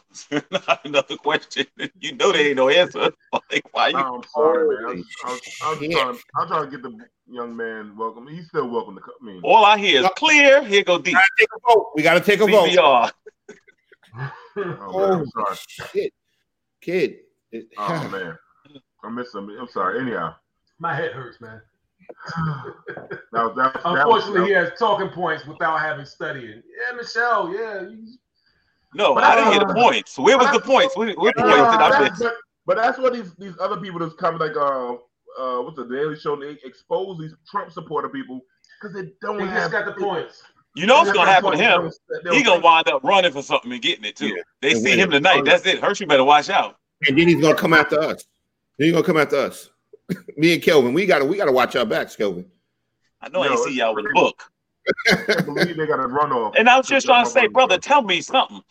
not 0.52 0.86
another 0.86 1.18
question. 1.18 1.66
You 2.00 2.16
know 2.16 2.32
there 2.32 2.48
ain't 2.48 2.58
no 2.58 2.70
answer. 2.70 3.10
Like, 3.32 3.64
why 3.72 3.90
you? 3.90 3.98
I'm 3.98 4.22
sorry, 4.34 4.68
man. 4.68 4.86
I 4.86 4.92
was, 4.94 5.06
I 5.24 5.30
was, 5.32 5.42
I 5.62 5.70
was 5.70 5.78
Holy 5.80 5.94
trying, 5.94 6.20
I'm 6.38 6.48
trying 6.48 6.66
to 6.66 6.72
get 6.72 6.84
the 6.84 7.06
young 7.30 7.56
man 7.56 7.96
welcome. 7.98 8.28
He's 8.28 8.48
still 8.48 8.70
welcome 8.70 8.96
to 8.96 9.02
come. 9.02 9.14
I 9.22 9.26
mean, 9.26 9.42
All 9.44 9.66
I 9.66 9.78
hear 9.78 10.02
is 10.04 10.10
clear. 10.18 10.64
Here 10.64 10.84
go 10.84 11.00
D. 11.00 11.12
We 11.12 11.14
gotta 11.14 11.30
take 11.40 11.50
a 11.56 11.60
vote. 11.68 11.92
We 11.96 12.04
gotta 12.04 12.20
take 12.22 12.40
a 12.42 12.48
vote. 12.48 12.78
Oh, 12.78 13.10
man, 14.56 14.78
Oh 14.80 15.12
I'm 15.14 15.26
sorry. 15.28 15.58
shit, 15.94 16.14
kid. 16.86 17.16
It- 17.52 17.68
Oh 17.78 18.10
man, 18.12 18.38
I 19.04 19.10
missed 19.10 19.34
him. 19.36 19.50
I'm 19.60 19.68
sorry. 19.68 20.00
Anyhow, 20.00 20.36
My 20.80 20.94
head 20.96 21.12
hurts, 21.12 21.40
man. 21.42 21.62
that 22.36 23.20
was 23.34 23.56
that. 23.56 23.74
that 23.74 23.82
Unfortunately, 23.86 24.42
was, 24.42 24.50
he 24.50 24.54
has 24.56 24.72
talking 24.78 25.10
points 25.10 25.46
without 25.46 25.78
having 25.80 26.06
studying. 26.06 26.62
Yeah, 26.80 26.96
Michelle. 26.96 27.52
Yeah, 27.54 27.82
you- 27.90 28.18
No, 28.94 29.16
But 29.16 29.24
I 29.24 29.36
didn't 29.36 29.52
hear 29.54 29.60
the 29.62 29.74
uh, 29.80 29.84
points. 29.84 30.18
Where 30.20 30.38
was 30.38 30.48
the 30.48 30.60
that's- 30.60 30.68
points? 30.70 30.98
Where, 30.98 31.14
where 31.14 31.34
the 31.36 31.44
Yeah, 31.46 31.56
points 31.58 31.72
did 31.72 31.82
I 31.82 32.10
miss? 32.10 32.20
but, 32.20 32.34
but 32.66 32.78
that's 32.78 32.98
what 33.00 33.14
these 33.14 33.34
these 33.36 33.54
other 33.60 33.78
people 33.78 34.00
that's 34.00 34.16
coming 34.16 34.40
like 34.40 34.56
uh 34.56 34.94
uh 35.40 35.62
what's 35.64 35.76
the 35.78 35.86
Daily 35.86 36.18
Show 36.20 36.36
they 36.36 36.58
expose 36.64 37.20
these 37.20 37.34
Trump 37.50 37.72
supporter 37.72 38.10
people 38.10 38.42
because 38.82 38.96
they 38.96 39.12
don't 39.22 39.40
he 39.40 39.46
have 39.48 39.72
just 39.72 39.72
got 39.72 39.86
the 39.86 39.94
points. 39.94 40.44
You 40.76 40.86
know 40.86 40.96
what's 40.96 41.14
gonna 41.14 41.32
happen 41.32 41.52
to 41.54 41.58
him. 41.58 41.92
He 42.32 42.44
gonna 42.44 42.62
wind 42.62 42.90
up 42.90 43.04
running 43.04 43.32
for 43.32 43.42
something 43.42 43.72
and 43.72 43.82
getting 43.82 44.04
it 44.04 44.18
too. 44.18 44.28
Yeah. 44.28 44.42
They 44.62 44.72
And 44.72 44.82
see 44.82 45.00
him 45.00 45.10
tonight. 45.10 45.46
That's 45.46 45.66
it. 45.66 45.80
Hershey 45.80 46.06
better 46.06 46.24
watch 46.24 46.50
out. 46.50 46.78
And 47.08 47.18
then 47.18 47.28
he's 47.30 47.42
gonna 47.42 47.56
come 47.56 47.74
after 47.74 48.00
us. 48.00 48.26
Then 48.78 48.88
he's 48.88 48.94
gonna 48.94 49.06
come 49.06 49.18
after 49.18 49.38
us. 49.38 49.70
Me 50.38 50.54
and 50.54 50.62
Kelvin, 50.62 50.94
we 50.94 51.06
gotta 51.06 51.24
we 51.24 51.38
gotta 51.38 51.52
watch 51.52 51.76
our 51.78 51.86
backs, 51.86 52.16
Kelvin. 52.16 52.46
I 53.22 53.30
know 53.30 53.42
I 53.42 53.48
ain't 53.48 53.60
see 53.60 53.78
y'all 53.78 53.96
with 53.96 54.06
a 54.06 54.10
book. 54.14 54.44
I 55.10 55.42
believe 55.42 55.78
they 55.78 55.88
got 55.88 56.00
a 56.00 56.08
runoff. 56.08 56.56
And 56.60 56.70
I 56.70 56.78
was 56.78 56.88
just 56.88 57.06
trying 57.06 57.26
to 57.26 57.32
say, 57.32 57.48
brother, 57.48 57.78
tell 57.78 58.04
me 58.04 58.22
something. 58.22 58.62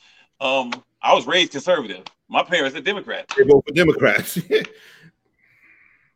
Um, 0.40 0.72
I 1.02 1.14
was 1.14 1.26
raised 1.26 1.52
conservative. 1.52 2.04
My 2.28 2.42
parents 2.42 2.76
are 2.76 2.80
Democrats. 2.80 3.34
They 3.34 3.44
vote 3.44 3.64
for 3.66 3.74
Democrats. 3.74 4.38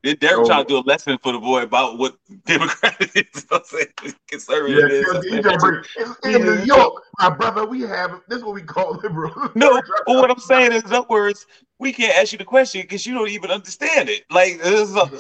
Then 0.05 0.17
Derek 0.21 0.39
Oh. 0.41 0.45
trying 0.47 0.65
to 0.65 0.69
do 0.69 0.79
a 0.79 0.87
lesson 0.87 1.19
for 1.23 1.33
the 1.33 1.39
boy 1.41 1.63
about 1.63 1.99
what 1.99 2.17
Democrat 2.47 2.97
is. 3.15 3.47
I'm 3.51 3.63
saying 3.65 3.87
Yeah, 4.05 4.11
conservative 4.29 4.91
is. 4.91 5.07
yeah, 5.25 5.35
you 5.37 5.43
gotta 5.43 5.59
bring- 5.59 5.85
it's 5.97 6.27
in 6.27 6.43
New 6.45 6.63
York, 6.65 7.03
my 7.19 7.31
brother. 7.31 7.67
We 7.67 7.81
have 7.83 8.21
this 8.29 8.39
is 8.39 8.45
what 8.45 8.55
we 8.55 8.63
call 8.63 8.93
liberal. 9.03 9.51
No, 9.55 9.81
but 10.07 10.15
what 10.17 10.31
I'm 10.31 10.39
saying 10.39 10.73
is, 10.73 10.85
in 10.85 10.93
other 10.93 11.07
words, 11.11 11.47
we 11.81 11.93
can't 11.93 12.17
ask 12.17 12.33
you 12.33 12.39
the 12.39 12.45
question 12.45 12.83
because 12.83 13.07
you 13.07 13.15
don't 13.15 13.29
even 13.31 13.51
understand 13.51 14.09
it. 14.09 14.25
Like, 14.31 14.59
this 14.63 14.89
is 14.89 14.95
a- 14.97 15.11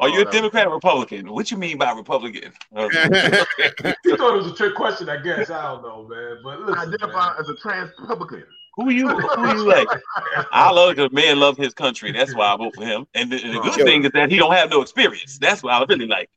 are 0.00 0.08
you 0.08 0.24
Oh, 0.24 0.28
a 0.28 0.32
Democrat 0.32 0.66
or 0.66 0.74
Republican? 0.74 1.32
What 1.32 1.50
you 1.52 1.56
mean 1.56 1.78
by 1.78 1.92
Republican? 1.92 2.52
He 2.72 2.78
thought 2.78 4.34
it 4.34 4.36
was 4.36 4.46
a 4.48 4.54
trick 4.54 4.74
question, 4.74 5.08
I 5.08 5.20
guess. 5.22 5.50
I 5.50 5.62
don't 5.62 5.82
know, 5.82 6.06
man. 6.08 6.38
But 6.42 6.60
look, 6.62 6.76
I 6.76 6.84
listen, 6.84 6.94
identify 6.94 7.26
man. 7.30 7.36
as 7.38 7.48
a 7.48 7.54
trans 7.56 7.90
Republican. 8.00 8.44
Who 8.76 8.90
you? 8.90 9.08
Who 9.08 9.48
you 9.48 9.68
like? 9.68 9.88
I 10.52 10.70
love 10.70 10.96
because 10.96 11.12
man 11.12 11.38
love 11.38 11.56
his 11.56 11.74
country. 11.74 12.12
That's 12.12 12.34
why 12.34 12.52
I 12.52 12.56
vote 12.56 12.74
for 12.74 12.84
him. 12.84 13.06
And 13.14 13.30
the, 13.30 13.36
the 13.36 13.60
good 13.60 13.84
thing 13.84 14.04
is 14.04 14.10
that 14.12 14.30
he 14.30 14.36
don't 14.38 14.52
have 14.52 14.70
no 14.70 14.82
experience. 14.82 15.38
That's 15.38 15.62
what 15.62 15.72
I 15.72 15.84
really 15.88 16.06
like. 16.06 16.30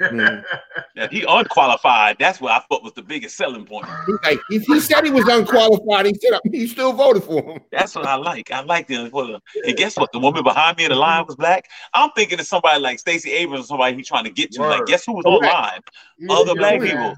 That 0.00 1.12
he 1.12 1.24
unqualified. 1.28 2.16
That's 2.18 2.40
what 2.40 2.52
I 2.52 2.58
thought 2.68 2.82
was 2.82 2.94
the 2.94 3.02
biggest 3.02 3.36
selling 3.36 3.64
point. 3.64 3.86
Like, 4.24 4.40
he, 4.50 4.58
he 4.58 4.80
said 4.80 5.04
he 5.04 5.10
was 5.10 5.26
unqualified. 5.28 6.06
He 6.06 6.14
said 6.14 6.40
he 6.50 6.66
still 6.66 6.92
voted 6.92 7.22
for 7.22 7.42
him. 7.42 7.60
That's 7.70 7.94
what 7.94 8.04
I 8.04 8.16
like. 8.16 8.50
I 8.50 8.62
like 8.62 8.88
the. 8.88 9.40
And 9.64 9.76
guess 9.76 9.96
what? 9.96 10.10
The 10.12 10.18
woman 10.18 10.42
behind 10.42 10.76
me 10.78 10.84
in 10.84 10.90
the 10.90 10.96
line 10.96 11.24
was 11.26 11.36
black. 11.36 11.68
I'm 11.94 12.10
thinking 12.16 12.40
of 12.40 12.46
somebody 12.46 12.80
like 12.80 12.98
Stacey 12.98 13.30
Abrams, 13.32 13.66
or 13.66 13.68
somebody 13.68 13.96
he's 13.96 14.08
trying 14.08 14.24
to 14.24 14.30
get 14.30 14.52
to. 14.52 14.62
Like, 14.62 14.86
guess 14.86 15.04
who 15.04 15.12
was 15.12 15.24
Correct. 15.24 15.54
online? 15.54 15.80
Yeah, 16.18 16.34
Other 16.34 16.54
black 16.54 16.80
man. 16.80 16.90
people. 16.90 17.14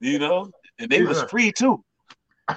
You 0.00 0.18
know, 0.18 0.50
and 0.78 0.90
they 0.90 1.02
was 1.02 1.22
free 1.24 1.50
too. 1.50 1.82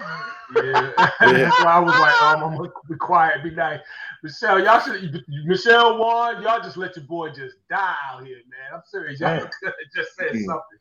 Yeah. 0.56 0.92
That's 1.22 1.60
why 1.60 1.74
I 1.74 1.80
was 1.80 1.96
like, 1.98 2.22
um, 2.22 2.44
I'm 2.44 2.58
gonna 2.58 2.70
be 2.90 2.96
quiet, 2.98 3.44
be 3.44 3.52
nice. 3.52 3.82
Michelle, 4.24 4.64
y'all 4.64 4.80
should 4.82 5.24
Michelle 5.46 5.98
won. 6.00 6.44
Y'all 6.44 6.62
just 6.62 6.78
let 6.78 6.96
your 6.96 7.06
boy 7.06 7.30
just 7.32 7.58
die 7.70 7.96
out 8.12 8.26
here, 8.26 8.38
man. 8.50 8.76
I'm 8.76 8.82
serious. 8.86 9.20
Y'all 9.20 9.34
could 9.36 9.50
have 9.66 9.74
just 9.96 10.16
said 10.16 10.34
Mm. 10.34 10.46
something. 10.46 10.80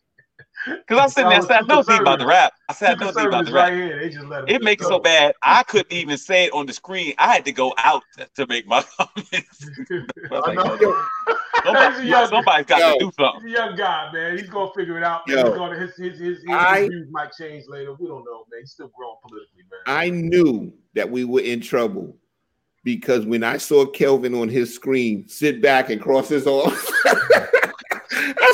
Because 0.67 0.99
I'm 0.99 1.09
sitting 1.09 1.29
there, 1.31 1.39
I 1.39 1.43
said, 1.43 1.63
I 1.63 1.67
know 1.67 1.83
D 1.83 1.97
about 1.97 2.19
the 2.19 2.27
rap. 2.27 2.53
I 2.69 2.73
said, 2.73 2.91
I 2.91 2.95
Two 2.95 3.05
know 3.05 3.13
D 3.13 3.27
about 3.29 3.45
the 3.47 3.53
rap. 3.53 3.69
right 3.69 3.73
here. 3.75 4.01
They 4.01 4.09
just 4.09 4.27
let 4.27 4.41
him 4.43 4.49
It 4.49 4.63
makes 4.63 4.85
it 4.85 4.89
so 4.89 4.99
bad. 4.99 5.35
I 5.43 5.63
couldn't 5.63 5.93
even 5.93 6.19
say 6.19 6.47
it 6.47 6.53
on 6.53 6.67
the 6.67 6.73
screen. 6.73 7.15
I 7.19 7.33
had 7.33 7.45
to 7.45 7.53
go 7.53 7.73
out 7.79 8.03
to 8.35 8.47
make 8.49 8.67
my 8.67 8.83
comments. 8.99 9.71
I 10.33 10.35
like, 10.39 10.57
know. 10.57 11.05
Nobody, 11.65 12.09
young, 12.09 12.31
nobody's 12.31 12.67
got 12.67 12.79
Yo. 12.81 12.93
to 12.93 12.99
do 12.99 13.13
something. 13.19 13.49
He's 13.49 13.57
a 13.59 13.63
young 13.67 13.77
guy, 13.77 14.11
man. 14.13 14.39
He's 14.39 14.49
gonna 14.49 14.71
figure 14.77 14.97
it 14.99 15.05
out. 15.05 15.27
Man. 15.27 15.39
Yo. 15.39 15.45
He's 15.47 15.55
gonna 15.55 15.79
his 15.79 15.97
his 15.97 16.19
his, 16.19 16.39
his, 16.39 16.45
I- 16.49 16.89
views 16.89 17.09
might 17.11 17.33
change 17.33 17.65
later. 17.69 17.95
We 17.95 18.07
don't 18.09 18.25
know, 18.25 18.45
man. 18.51 18.61
He's 18.61 18.73
still 18.73 18.91
growing 18.97 19.17
politically, 19.23 19.63
man. 19.71 19.81
I 19.87 20.11
knew 20.11 20.73
that 20.95 21.11
we 21.11 21.25
were 21.25 21.41
in 21.41 21.61
trouble 21.61 22.17
because 22.85 23.27
when 23.27 23.43
I 23.43 23.57
saw 23.57 23.85
Kelvin 23.87 24.35
on 24.35 24.49
his 24.49 24.73
screen 24.75 25.29
sit 25.29 25.61
back 25.61 25.91
and 25.91 26.01
cross 26.01 26.29
his 26.29 26.47
arms, 26.47 26.73
I 27.05 27.26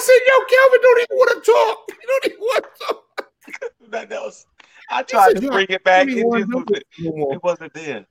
said, 0.02 0.20
"Yo, 0.26 0.34
Calvin, 0.52 0.80
don't 0.82 1.00
even 1.00 1.16
want 1.16 1.44
to 1.44 1.52
talk. 1.52 1.78
You 2.02 2.08
don't 2.08 2.26
even 2.26 2.40
want 2.40 2.64
to 2.64 2.84
talk." 2.86 3.68
Nothing 3.90 4.12
else. 4.12 4.46
I 4.90 5.02
tried 5.02 5.32
said, 5.34 5.42
to 5.42 5.48
bring 5.48 5.66
it 5.70 5.84
back. 5.84 6.08
He 6.08 6.14
It, 6.14 6.22
just 6.22 6.26
wasn't, 6.26 6.70
it 6.70 6.84
no 7.00 7.12
more. 7.16 7.34
it 7.34 7.42
wasn't 7.42 7.74
there. 7.74 8.06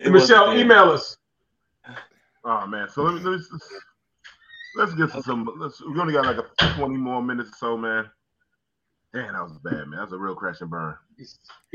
It 0.00 0.10
Michelle, 0.10 0.48
wasn't 0.48 0.68
there. 0.68 0.78
email 0.78 0.90
us. 0.92 1.16
Oh 2.44 2.66
man, 2.66 2.88
so 2.88 3.02
let 3.02 3.14
me, 3.14 3.20
let's 3.28 3.48
let's 4.76 4.94
get 4.94 5.12
to 5.12 5.22
some. 5.22 5.48
Let's, 5.58 5.80
we 5.84 5.98
only 6.00 6.12
got 6.14 6.24
like 6.26 6.38
a 6.38 6.74
twenty 6.74 6.96
more 6.96 7.22
minutes 7.22 7.50
or 7.50 7.56
so, 7.58 7.76
man. 7.76 8.08
Damn, 9.14 9.32
that 9.32 9.42
was 9.42 9.58
bad, 9.64 9.86
man. 9.88 10.00
That's 10.00 10.12
a 10.12 10.18
real 10.18 10.34
crash 10.34 10.60
and 10.60 10.70
burn. 10.70 10.94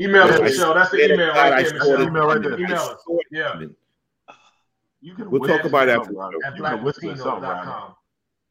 Email 0.00 0.22
us, 0.22 0.38
Yeah, 0.38 0.44
Michelle. 0.44 0.74
That's 0.74 0.90
the 0.90 1.12
email 1.12 1.28
right 1.34 1.64
there, 1.64 1.72
Michelle. 1.74 2.02
Email 2.02 2.26
right 2.26 2.42
there. 2.42 2.58
Email 2.60 2.76
us. 2.76 2.96
Yeah. 3.30 3.60
You 5.00 5.14
can 5.14 5.30
We'll 5.30 5.46
talk 5.46 5.64
about 5.64 5.86
that. 5.86 5.96
something, 6.04 6.16
after. 6.16 6.18
Ronnie. 6.18 6.36
At 6.46 6.56
You 6.56 6.62
can 6.62 6.84
whisper 6.84 7.16
something, 7.16 7.42
Ronnie. 7.42 7.94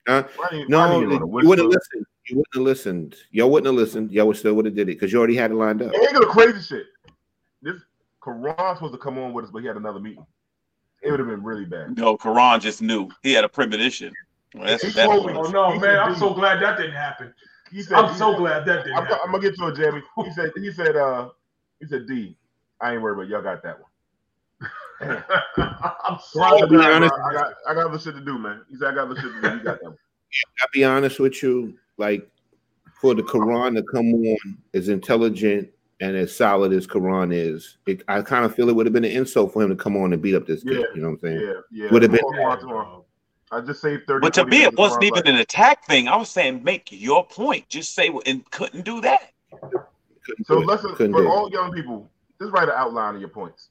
blacklatino.com. 0.07 0.23
Huh? 0.37 0.41
Ronnie- 0.41 0.65
No, 0.67 0.77
Ronnie 0.79 0.99
you 1.05 1.11
ain't 1.13 1.27
wouldn't 1.29 1.59
have 1.59 1.67
listened. 1.67 2.05
You 2.29 2.37
wouldn't 2.37 2.53
have 2.55 2.63
listened. 2.63 3.15
Y'all 3.31 3.49
wouldn't 3.51 3.65
have 3.67 3.75
listened. 3.75 4.11
Y'all 4.11 4.27
would 4.27 4.37
still 4.37 4.53
would 4.53 4.65
have 4.65 4.75
did 4.75 4.83
it 4.83 4.93
because 4.95 5.11
you 5.11 5.17
already 5.19 5.35
had 5.35 5.51
it 5.51 5.55
lined 5.55 5.81
up. 5.81 5.93
And 5.93 6.01
here 6.01 6.13
go 6.13 6.19
the 6.21 6.25
crazy 6.27 6.61
shit. 6.61 6.85
This 7.61 7.81
Karan 8.23 8.55
supposed 8.75 8.93
to 8.93 8.97
come 8.99 9.17
on 9.17 9.33
with 9.33 9.45
us, 9.45 9.51
but 9.51 9.59
he 9.59 9.67
had 9.67 9.75
another 9.77 9.99
meeting. 9.99 10.25
It 11.01 11.11
would 11.11 11.19
have 11.19 11.27
been 11.27 11.43
really 11.43 11.65
bad. 11.65 11.97
No, 11.97 12.15
Karan 12.15 12.61
just 12.61 12.81
knew. 12.81 13.09
He 13.23 13.33
had 13.33 13.43
a 13.43 13.49
premonition. 13.49 14.13
Well, 14.55 14.67
that's 14.67 14.83
He 14.83 14.89
what 15.05 15.05
told 15.05 15.25
me. 15.27 15.33
Oh 15.35 15.49
no, 15.49 15.71
He 15.73 15.79
man! 15.79 15.99
I'm 15.99 16.15
so 16.15 16.33
glad 16.33 16.61
that 16.61 16.77
didn't 16.77 16.93
happen. 16.93 17.33
He 17.71 17.81
said, 17.81 17.97
I'm 17.97 18.13
he 18.13 18.17
so 18.19 18.31
said- 18.31 18.37
glad 18.39 18.65
that 18.67 18.83
didn't 18.85 18.95
I'm, 18.97 19.03
happen. 19.05 19.17
I'm 19.25 19.31
gonna 19.31 19.43
get 19.43 19.55
to 19.57 19.67
it, 19.67 19.75
Jamie. 19.75 20.01
He 20.23 20.31
said, 20.31 20.51
he 20.55 20.71
said, 20.71 20.95
uh, 20.95 21.29
he 21.79 21.87
said, 21.87 22.07
D, 22.07 22.37
I 22.79 22.93
ain't 22.93 23.01
worried 23.01 23.15
about 23.15 23.23
it. 23.25 23.29
y'all 23.31 23.41
got 23.41 23.63
that 23.63 23.79
one. 23.81 23.89
I'm 25.57 26.19
so 26.21 26.39
Karan 26.39 26.59
said, 26.59 26.69
be 26.69 26.75
"Nah, 26.77 26.83
bro, 26.83 26.95
honest- 26.95 27.13
I 27.13 27.33
got, 27.33 27.53
I 27.69 27.73
got 27.73 27.85
other 27.87 27.99
shit 27.99 28.15
to 28.15 28.21
do, 28.21 28.37
man. 28.37 28.61
He 28.69 28.75
said, 28.77 28.89
I 28.91 28.95
got 28.95 29.09
other 29.11 29.15
shit 29.19 29.31
to 29.33 29.41
do. 29.41 29.57
You 29.57 29.63
got 29.63 29.79
that 29.79 29.83
one. 29.83 29.97
I'll 30.61 30.67
be 30.73 30.83
honest 30.83 31.19
with 31.19 31.43
you. 31.43 31.77
Like 31.97 32.27
for 32.99 33.13
the 33.13 33.23
Karan 33.23 33.75
to 33.75 33.83
come 33.83 34.13
on 34.13 34.57
as 34.73 34.89
intelligent 34.89 35.69
and 36.01 36.15
as 36.17 36.35
solid 36.35 36.73
as 36.73 36.87
Karan 36.87 37.31
is, 37.31 37.77
it, 37.85 38.01
I 38.07 38.21
kind 38.21 38.45
of 38.45 38.55
feel 38.55 38.69
it 38.69 38.75
would 38.75 38.85
have 38.85 38.93
been 38.93 39.05
an 39.05 39.11
insult 39.11 39.53
for 39.53 39.61
him 39.61 39.69
to 39.69 39.75
come 39.75 39.95
on 39.95 40.11
and 40.13 40.21
beat 40.21 40.35
up 40.35 40.47
this 40.47 40.63
kid. 40.63 40.85
You 40.95 41.01
know 41.01 41.09
what 41.09 41.13
I'm 41.15 41.19
saying? 41.21 41.39
Yeah, 41.41 41.53
yeah. 41.85 41.91
Would 41.91 42.01
have 42.01 42.11
been- 42.11 42.21
Karan. 42.33 43.01
I 43.51 43.61
just 43.61 43.81
saved 43.81 44.07
30. 44.07 44.21
But 44.21 44.33
to 44.33 44.45
me, 44.45 44.63
it 44.63 44.75
wasn't 44.75 45.03
even 45.03 45.27
an 45.27 45.35
attack 45.35 45.85
thing. 45.85 46.07
I 46.07 46.15
was 46.15 46.29
saying 46.29 46.63
make 46.63 46.87
your 46.91 47.23
point. 47.27 47.69
Just 47.69 47.93
say 47.93 48.11
and 48.25 48.49
couldn't 48.49 48.83
do 48.83 48.99
that. 49.01 49.31
Couldn't 50.25 50.47
so 50.47 50.57
listen 50.57 50.95
for 50.95 51.27
all 51.27 51.51
young 51.51 51.71
people, 51.71 52.09
just 52.41 52.51
write 52.51 52.69
an 52.69 52.73
outline 52.75 53.13
of 53.15 53.21
your 53.21 53.29
points. 53.29 53.69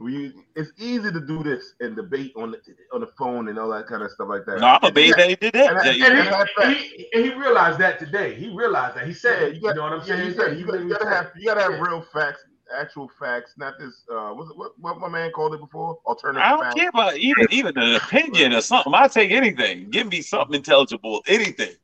We, 0.00 0.32
it's 0.56 0.72
easy 0.78 1.12
to 1.12 1.20
do 1.20 1.42
this 1.42 1.74
and 1.80 1.94
debate 1.94 2.32
on 2.34 2.52
the 2.52 2.58
on 2.90 3.02
the 3.02 3.06
phone 3.18 3.48
and 3.48 3.58
all 3.58 3.68
that 3.68 3.86
kind 3.86 4.02
of 4.02 4.10
stuff 4.10 4.28
like 4.30 4.46
that. 4.46 4.60
No, 4.60 4.66
I'm 4.68 4.82
a 4.82 4.90
baby 4.90 5.12
that 5.14 5.28
he 5.28 5.36
did 5.36 5.52
that. 5.52 5.76
And, 5.76 6.02
and, 6.02 6.48
and, 6.58 6.74
he, 6.74 7.06
he, 7.12 7.22
he, 7.22 7.34
realized 7.34 7.78
that 7.80 7.98
today. 7.98 8.34
He 8.34 8.48
realized 8.48 8.96
that. 8.96 9.06
He 9.06 9.12
said, 9.12 9.40
yeah, 9.40 9.48
you, 9.48 9.60
got, 9.60 9.68
you 9.68 9.74
know 9.74 9.82
what 9.82 9.92
I'm 9.92 10.04
saying? 10.06 10.30
Yeah, 10.30 10.36
said, 10.36 10.58
you, 10.58 10.64
got, 10.64 10.80
you, 10.80 10.88
gotta 10.88 11.06
have 11.06 11.30
you 11.36 11.44
gotta 11.44 11.60
have 11.60 11.80
real 11.80 12.00
facts, 12.00 12.44
actual 12.74 13.10
facts, 13.20 13.52
not 13.58 13.74
this. 13.78 14.04
Uh, 14.10 14.30
what's 14.30 14.50
it, 14.50 14.56
what 14.56 14.72
what 14.78 14.98
my 15.00 15.08
man 15.08 15.32
called 15.32 15.52
it 15.52 15.60
before? 15.60 15.98
Alternative. 16.06 16.42
I 16.42 16.48
don't 16.48 16.62
facts. 16.62 16.74
care 16.76 16.88
about 16.88 17.18
even 17.18 17.46
even 17.50 17.76
an 17.76 17.96
opinion 17.96 18.54
or 18.54 18.62
something. 18.62 18.94
I 18.94 19.06
take 19.06 19.32
anything. 19.32 19.90
Give 19.90 20.06
me 20.06 20.22
something 20.22 20.54
intelligible. 20.54 21.22
Anything. 21.26 21.74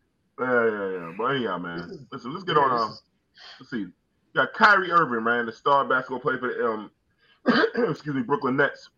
Yeah, 0.40 0.70
yeah, 0.70 0.90
yeah. 0.90 1.12
But 1.18 1.32
yeah, 1.32 1.59
man. 1.59 2.06
Listen, 2.10 2.32
let's 2.32 2.44
get 2.44 2.56
on. 2.56 2.70
Um, 2.70 2.98
let's 3.60 3.70
see. 3.70 3.80
You 3.80 3.93
got 4.34 4.55
Kyrie 4.55 4.90
Irving, 4.90 5.24
man, 5.24 5.44
the 5.44 5.52
star 5.52 5.84
basketball 5.86 6.20
player 6.20 6.38
for 6.38 6.48
the 6.48 6.66
um 6.66 6.90
excuse 7.90 8.14
me, 8.14 8.23
Brooklyn 8.23 8.56
Nets. 8.56 8.90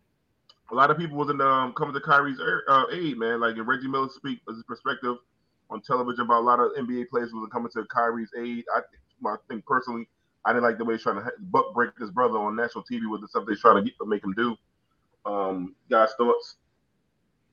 A 0.71 0.75
lot 0.75 0.91
of 0.91 0.97
people 0.97 1.17
wasn't 1.17 1.41
um, 1.41 1.73
coming 1.73 1.93
to 1.93 1.99
Kyrie's 1.99 2.39
uh, 2.67 2.85
aid, 2.91 3.17
man. 3.17 3.39
Like 3.39 3.55
Reggie 3.57 3.87
Miller 3.87 4.09
speak 4.09 4.39
his 4.47 4.63
perspective 4.67 5.17
on 5.69 5.81
television 5.81 6.25
about 6.25 6.41
a 6.41 6.45
lot 6.45 6.59
of 6.59 6.71
NBA 6.73 7.09
players 7.09 7.33
wasn't 7.33 7.51
coming 7.51 7.71
to 7.73 7.85
Kyrie's 7.85 8.31
aid. 8.37 8.65
I, 8.75 8.81
I 9.27 9.35
think 9.49 9.65
personally, 9.65 10.07
I 10.45 10.53
didn't 10.53 10.63
like 10.63 10.77
the 10.77 10.85
way 10.85 10.95
he's 10.95 11.03
trying 11.03 11.23
to 11.23 11.31
buck 11.39 11.73
break 11.73 11.91
his 11.99 12.11
brother 12.11 12.37
on 12.37 12.55
national 12.55 12.83
TV 12.83 13.09
with 13.09 13.21
the 13.21 13.27
stuff 13.27 13.43
they're 13.45 13.55
trying 13.55 13.77
to 13.77 13.81
get, 13.83 13.93
make 14.07 14.23
him 14.23 14.33
do. 14.33 14.55
Um, 15.25 15.75
guys' 15.89 16.11
thoughts? 16.17 16.55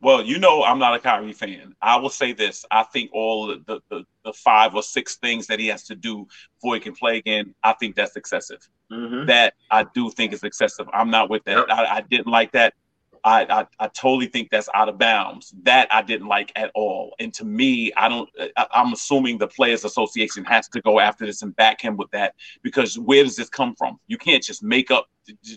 Well, 0.06 0.22
you 0.22 0.38
know, 0.38 0.62
I'm 0.62 0.78
not 0.78 0.94
a 0.94 1.00
Kyrie 1.00 1.32
fan. 1.32 1.74
I 1.82 1.96
will 1.96 2.10
say 2.10 2.32
this: 2.32 2.64
I 2.70 2.84
think 2.84 3.10
all 3.12 3.48
the, 3.48 3.80
the, 3.90 4.04
the 4.24 4.32
five 4.34 4.76
or 4.76 4.82
six 4.84 5.16
things 5.16 5.48
that 5.48 5.58
he 5.58 5.66
has 5.66 5.82
to 5.86 5.96
do 5.96 6.28
before 6.54 6.74
he 6.76 6.80
can 6.80 6.94
play 6.94 7.16
again, 7.16 7.56
I 7.64 7.72
think 7.72 7.96
that's 7.96 8.14
excessive. 8.14 8.60
Mm-hmm. 8.92 9.26
That 9.26 9.54
I 9.68 9.84
do 9.96 10.12
think 10.12 10.32
is 10.32 10.44
excessive. 10.44 10.86
I'm 10.92 11.10
not 11.10 11.28
with 11.28 11.42
that. 11.46 11.56
Yep. 11.56 11.66
I, 11.70 11.96
I, 11.96 12.00
didn't 12.02 12.28
like 12.28 12.52
that. 12.52 12.74
I, 13.26 13.42
I, 13.50 13.66
I 13.80 13.88
totally 13.88 14.26
think 14.26 14.50
that's 14.50 14.68
out 14.72 14.88
of 14.88 14.98
bounds. 14.98 15.52
That 15.64 15.92
I 15.92 16.00
didn't 16.00 16.28
like 16.28 16.52
at 16.54 16.70
all. 16.76 17.12
And 17.18 17.34
to 17.34 17.44
me, 17.44 17.92
I 17.96 18.08
don't. 18.08 18.30
I, 18.56 18.66
I'm 18.72 18.92
assuming 18.92 19.36
the 19.36 19.48
Players 19.48 19.84
Association 19.84 20.44
has 20.44 20.68
to 20.68 20.80
go 20.80 21.00
after 21.00 21.26
this 21.26 21.42
and 21.42 21.54
back 21.56 21.80
him 21.80 21.96
with 21.96 22.08
that 22.12 22.36
because 22.62 22.96
where 22.96 23.24
does 23.24 23.34
this 23.34 23.48
come 23.48 23.74
from? 23.74 23.98
You 24.06 24.16
can't 24.16 24.44
just 24.44 24.62
make 24.62 24.92
up 24.92 25.08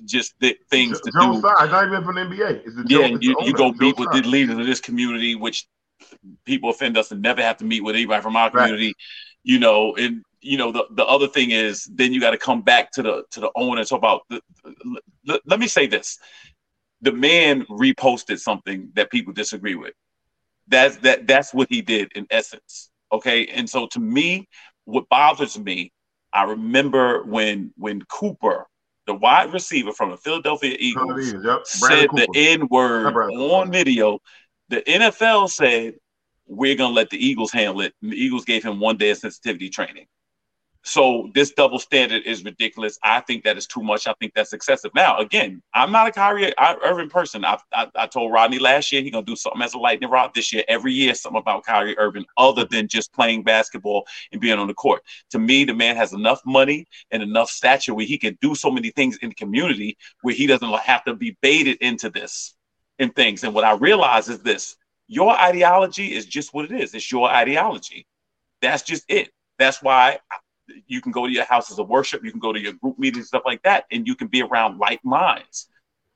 just 0.03 0.33
the 0.39 0.57
things 0.71 0.99
to 1.01 1.11
Joe 1.11 1.33
do. 1.33 1.41
Tsai, 1.41 1.67
not 1.67 1.85
even 1.85 2.03
from 2.03 2.15
the 2.15 2.21
NBA. 2.21 2.65
It's 2.65 2.75
the 2.75 2.85
yeah, 2.87 3.09
Joe, 3.09 3.17
you, 3.21 3.35
you 3.41 3.53
go 3.53 3.71
meet 3.73 3.99
with 3.99 4.11
the 4.13 4.27
leaders 4.27 4.57
of 4.57 4.65
this 4.65 4.81
community, 4.81 5.35
which 5.35 5.67
people 6.45 6.71
offend 6.71 6.97
us 6.97 7.11
and 7.11 7.21
never 7.21 7.43
have 7.43 7.57
to 7.57 7.65
meet 7.65 7.81
with 7.81 7.93
anybody 7.93 8.23
from 8.23 8.35
our 8.35 8.49
community. 8.49 8.87
Right. 8.87 8.95
You 9.43 9.59
know, 9.59 9.95
and 9.95 10.23
you 10.41 10.57
know 10.57 10.71
the, 10.71 10.85
the 10.91 11.05
other 11.05 11.27
thing 11.27 11.51
is 11.51 11.85
then 11.93 12.13
you 12.13 12.19
got 12.19 12.31
to 12.31 12.37
come 12.37 12.63
back 12.63 12.91
to 12.93 13.03
the 13.03 13.23
to 13.29 13.41
the 13.41 13.51
owner 13.55 13.79
and 13.79 13.87
talk 13.87 13.99
about 13.99 14.21
the, 14.29 14.41
the, 15.25 15.39
let 15.45 15.59
me 15.59 15.67
say 15.67 15.85
this 15.85 16.17
the 17.01 17.11
man 17.11 17.65
reposted 17.65 18.39
something 18.39 18.89
that 18.95 19.11
people 19.11 19.33
disagree 19.33 19.75
with. 19.75 19.93
That's 20.67 20.97
that 20.97 21.27
that's 21.27 21.53
what 21.53 21.67
he 21.69 21.81
did 21.81 22.11
in 22.13 22.27
essence 22.29 22.89
okay? 23.11 23.45
And 23.47 23.69
so 23.69 23.87
to 23.87 23.99
me 23.99 24.47
what 24.85 25.07
bothers 25.09 25.57
me 25.59 25.91
i 26.33 26.43
remember 26.43 27.23
when 27.23 27.71
when 27.77 28.01
cooper 28.03 28.67
the 29.05 29.13
wide 29.13 29.53
receiver 29.53 29.91
from 29.91 30.09
the 30.11 30.17
philadelphia 30.17 30.75
eagles 30.79 31.33
yep. 31.43 31.65
said 31.65 32.09
cooper. 32.09 32.25
the 32.33 32.47
n 32.49 32.67
word 32.69 33.13
on 33.15 33.71
video. 33.71 34.19
The 34.69 34.81
nfl 34.81 35.49
said 35.49 35.95
we're 36.47 36.75
going 36.75 36.91
to 36.91 36.95
let 36.95 37.11
the 37.11 37.23
eagles 37.23 37.51
handle 37.51 37.81
it. 37.81 37.93
And 38.01 38.11
the 38.11 38.15
eagles 38.15 38.43
gave 38.43 38.63
him 38.63 38.79
one 38.79 38.97
day 38.97 39.11
of 39.11 39.17
sensitivity 39.17 39.69
training 39.69 40.07
so 40.83 41.29
this 41.33 41.51
double 41.51 41.77
standard 41.77 42.23
is 42.23 42.43
ridiculous. 42.45 42.97
I 43.03 43.19
think 43.19 43.43
that 43.43 43.57
is 43.57 43.67
too 43.67 43.83
much. 43.83 44.07
I 44.07 44.13
think 44.19 44.33
that's 44.33 44.53
excessive. 44.53 44.91
Now, 44.95 45.17
again, 45.17 45.61
I'm 45.73 45.91
not 45.91 46.07
a 46.07 46.11
Kyrie 46.11 46.53
Irving 46.57 47.09
person. 47.09 47.43
I, 47.43 47.57
I, 47.73 47.87
I 47.95 48.07
told 48.07 48.31
Rodney 48.31 48.59
last 48.59 48.91
year 48.91 49.01
he's 49.01 49.11
gonna 49.11 49.25
do 49.25 49.35
something 49.35 49.61
as 49.61 49.73
a 49.73 49.77
lightning 49.77 50.09
rod. 50.09 50.31
This 50.33 50.53
year, 50.53 50.63
every 50.69 50.93
year, 50.93 51.13
something 51.13 51.39
about 51.39 51.65
Kyrie 51.65 51.97
Irving 51.97 52.25
other 52.37 52.63
than 52.63 52.87
just 52.87 53.11
playing 53.13 53.43
basketball 53.43 54.07
and 54.31 54.39
being 54.39 54.57
on 54.57 54.67
the 54.67 54.73
court. 54.73 55.03
To 55.31 55.39
me, 55.39 55.65
the 55.65 55.73
man 55.73 55.97
has 55.97 56.13
enough 56.13 56.41
money 56.45 56.87
and 57.11 57.21
enough 57.21 57.49
stature 57.49 57.93
where 57.93 58.05
he 58.05 58.17
can 58.17 58.37
do 58.41 58.55
so 58.55 58.71
many 58.71 58.89
things 58.91 59.17
in 59.17 59.29
the 59.29 59.35
community 59.35 59.97
where 60.21 60.33
he 60.33 60.47
doesn't 60.47 60.73
have 60.79 61.03
to 61.05 61.13
be 61.13 61.37
baited 61.41 61.77
into 61.81 62.09
this 62.09 62.55
and 62.99 63.13
things. 63.15 63.43
And 63.43 63.53
what 63.53 63.65
I 63.65 63.73
realize 63.73 64.29
is 64.29 64.39
this: 64.39 64.77
your 65.09 65.37
ideology 65.37 66.15
is 66.15 66.25
just 66.25 66.53
what 66.53 66.65
it 66.65 66.71
is. 66.71 66.93
It's 66.93 67.11
your 67.11 67.29
ideology. 67.29 68.07
That's 68.61 68.83
just 68.83 69.03
it. 69.09 69.29
That's 69.57 69.83
why 69.83 70.19
you 70.87 71.01
can 71.01 71.11
go 71.11 71.25
to 71.25 71.31
your 71.31 71.45
houses 71.45 71.79
of 71.79 71.87
worship, 71.89 72.23
you 72.23 72.31
can 72.31 72.39
go 72.39 72.53
to 72.53 72.59
your 72.59 72.73
group 72.73 72.97
meetings, 72.99 73.27
stuff 73.27 73.43
like 73.45 73.61
that, 73.63 73.85
and 73.91 74.07
you 74.07 74.15
can 74.15 74.27
be 74.27 74.41
around 74.41 74.79
like 74.79 75.03
minds. 75.03 75.67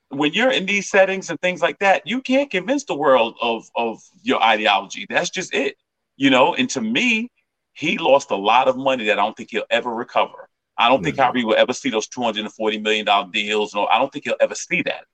When 0.09 0.33
you're 0.33 0.51
in 0.51 0.65
these 0.65 0.89
settings 0.89 1.29
and 1.29 1.39
things 1.41 1.61
like 1.61 1.79
that, 1.79 2.05
you 2.05 2.21
can't 2.21 2.49
convince 2.49 2.83
the 2.85 2.95
world 2.95 3.35
of 3.41 3.69
of 3.75 4.01
your 4.21 4.41
ideology. 4.41 5.05
That's 5.09 5.29
just 5.29 5.53
it, 5.53 5.75
you 6.17 6.29
know. 6.29 6.53
And 6.55 6.69
to 6.71 6.81
me, 6.81 7.29
he 7.73 7.97
lost 7.97 8.31
a 8.31 8.35
lot 8.35 8.67
of 8.67 8.77
money 8.77 9.05
that 9.05 9.19
I 9.19 9.23
don't 9.23 9.35
think 9.35 9.49
he'll 9.51 9.63
ever 9.69 9.93
recover. 9.93 10.49
I 10.77 10.87
don't 10.87 10.97
mm-hmm. 10.97 11.05
think 11.05 11.17
Kyrie 11.17 11.45
will 11.45 11.55
ever 11.55 11.73
see 11.73 11.89
those 11.89 12.07
two 12.07 12.21
hundred 12.21 12.45
and 12.45 12.53
forty 12.53 12.77
million 12.77 13.05
dollar 13.05 13.29
deals. 13.31 13.73
No, 13.73 13.87
I 13.87 13.97
don't 13.97 14.11
think 14.11 14.25
he'll 14.25 14.35
ever 14.39 14.55
see 14.55 14.81
that. 14.83 15.05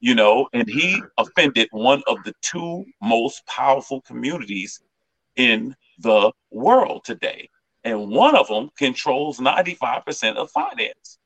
You 0.00 0.14
know, 0.14 0.48
and 0.52 0.68
he 0.68 1.02
offended 1.18 1.68
one 1.72 2.02
of 2.06 2.18
the 2.24 2.32
two 2.40 2.84
most 3.02 3.44
powerful 3.46 4.00
communities 4.02 4.80
in 5.34 5.74
the 5.98 6.30
world 6.50 7.04
today 7.04 7.50
and 7.84 8.10
one 8.10 8.36
of 8.36 8.48
them 8.48 8.70
controls 8.76 9.38
95% 9.38 10.36
of 10.36 10.50
finance. 10.50 11.18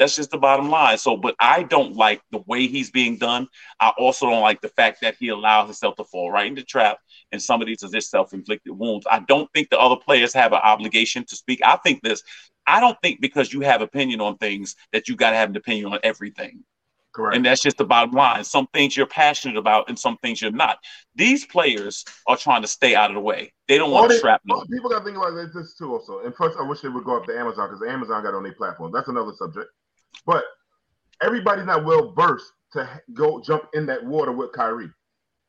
That's 0.00 0.16
just 0.16 0.30
the 0.30 0.38
bottom 0.38 0.70
line. 0.70 0.96
So, 0.96 1.18
but 1.18 1.36
I 1.38 1.62
don't 1.62 1.94
like 1.94 2.22
the 2.30 2.42
way 2.46 2.66
he's 2.66 2.90
being 2.90 3.18
done. 3.18 3.48
I 3.80 3.92
also 3.98 4.30
don't 4.30 4.40
like 4.40 4.62
the 4.62 4.70
fact 4.70 5.02
that 5.02 5.16
he 5.20 5.28
allows 5.28 5.66
himself 5.66 5.96
to 5.96 6.04
fall 6.04 6.30
right 6.30 6.46
into 6.46 6.64
trap. 6.64 6.98
And 7.32 7.42
some 7.42 7.60
of 7.60 7.66
these 7.66 7.82
are 7.82 7.90
just 7.90 8.10
self-inflicted 8.10 8.72
wounds. 8.72 9.06
I 9.10 9.20
don't 9.20 9.52
think 9.52 9.68
the 9.68 9.78
other 9.78 9.96
players 9.96 10.32
have 10.32 10.52
an 10.52 10.60
obligation 10.62 11.26
to 11.26 11.36
speak. 11.36 11.60
I 11.62 11.76
think 11.76 12.02
this. 12.02 12.22
I 12.66 12.80
don't 12.80 12.96
think 13.02 13.20
because 13.20 13.52
you 13.52 13.60
have 13.60 13.82
opinion 13.82 14.22
on 14.22 14.38
things 14.38 14.74
that 14.92 15.06
you 15.06 15.16
got 15.16 15.30
to 15.30 15.36
have 15.36 15.50
an 15.50 15.56
opinion 15.56 15.92
on 15.92 16.00
everything. 16.02 16.64
Correct. 17.12 17.36
And 17.36 17.44
that's 17.44 17.60
just 17.60 17.76
the 17.76 17.84
bottom 17.84 18.12
line. 18.12 18.44
Some 18.44 18.68
things 18.68 18.96
you're 18.96 19.06
passionate 19.06 19.56
about 19.56 19.88
and 19.88 19.98
some 19.98 20.16
things 20.18 20.40
you're 20.40 20.52
not. 20.52 20.78
These 21.16 21.44
players 21.44 22.04
are 22.28 22.36
trying 22.36 22.62
to 22.62 22.68
stay 22.68 22.94
out 22.94 23.10
of 23.10 23.14
the 23.14 23.20
way. 23.20 23.52
They 23.66 23.78
don't 23.78 23.90
want 23.90 24.12
to 24.12 24.20
trap 24.20 24.42
no. 24.44 24.62
People 24.70 24.90
got 24.90 25.00
to 25.00 25.04
think 25.04 25.16
about 25.16 25.34
this 25.52 25.74
too 25.74 25.92
also. 25.92 26.20
And 26.20 26.34
first, 26.34 26.56
I 26.58 26.62
wish 26.62 26.80
they 26.80 26.88
would 26.88 27.04
go 27.04 27.16
up 27.16 27.26
to 27.26 27.36
Amazon 27.36 27.68
because 27.68 27.86
Amazon 27.88 28.22
got 28.22 28.34
on 28.34 28.44
their 28.44 28.54
platform. 28.54 28.92
That's 28.92 29.08
another 29.08 29.32
subject. 29.36 29.66
But 30.24 30.44
everybody's 31.22 31.66
not 31.66 31.84
well 31.84 32.12
versed 32.12 32.52
to 32.72 32.88
go 33.14 33.42
jump 33.42 33.64
in 33.74 33.86
that 33.86 34.04
water 34.04 34.30
with 34.30 34.52
Kyrie. 34.52 34.90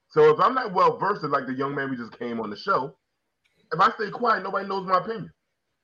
So 0.10 0.34
if 0.34 0.40
I'm 0.40 0.56
not 0.56 0.74
well 0.74 0.98
versed, 0.98 1.24
like 1.24 1.46
the 1.46 1.54
young 1.54 1.76
man 1.76 1.92
we 1.92 1.96
just 1.96 2.18
came 2.18 2.40
on 2.40 2.50
the 2.50 2.58
show, 2.58 2.96
if 3.72 3.80
I 3.80 3.92
stay 3.92 4.10
quiet, 4.10 4.44
nobody 4.44 4.68
knows 4.68 4.88
my 4.88 4.98
opinion. 4.98 5.32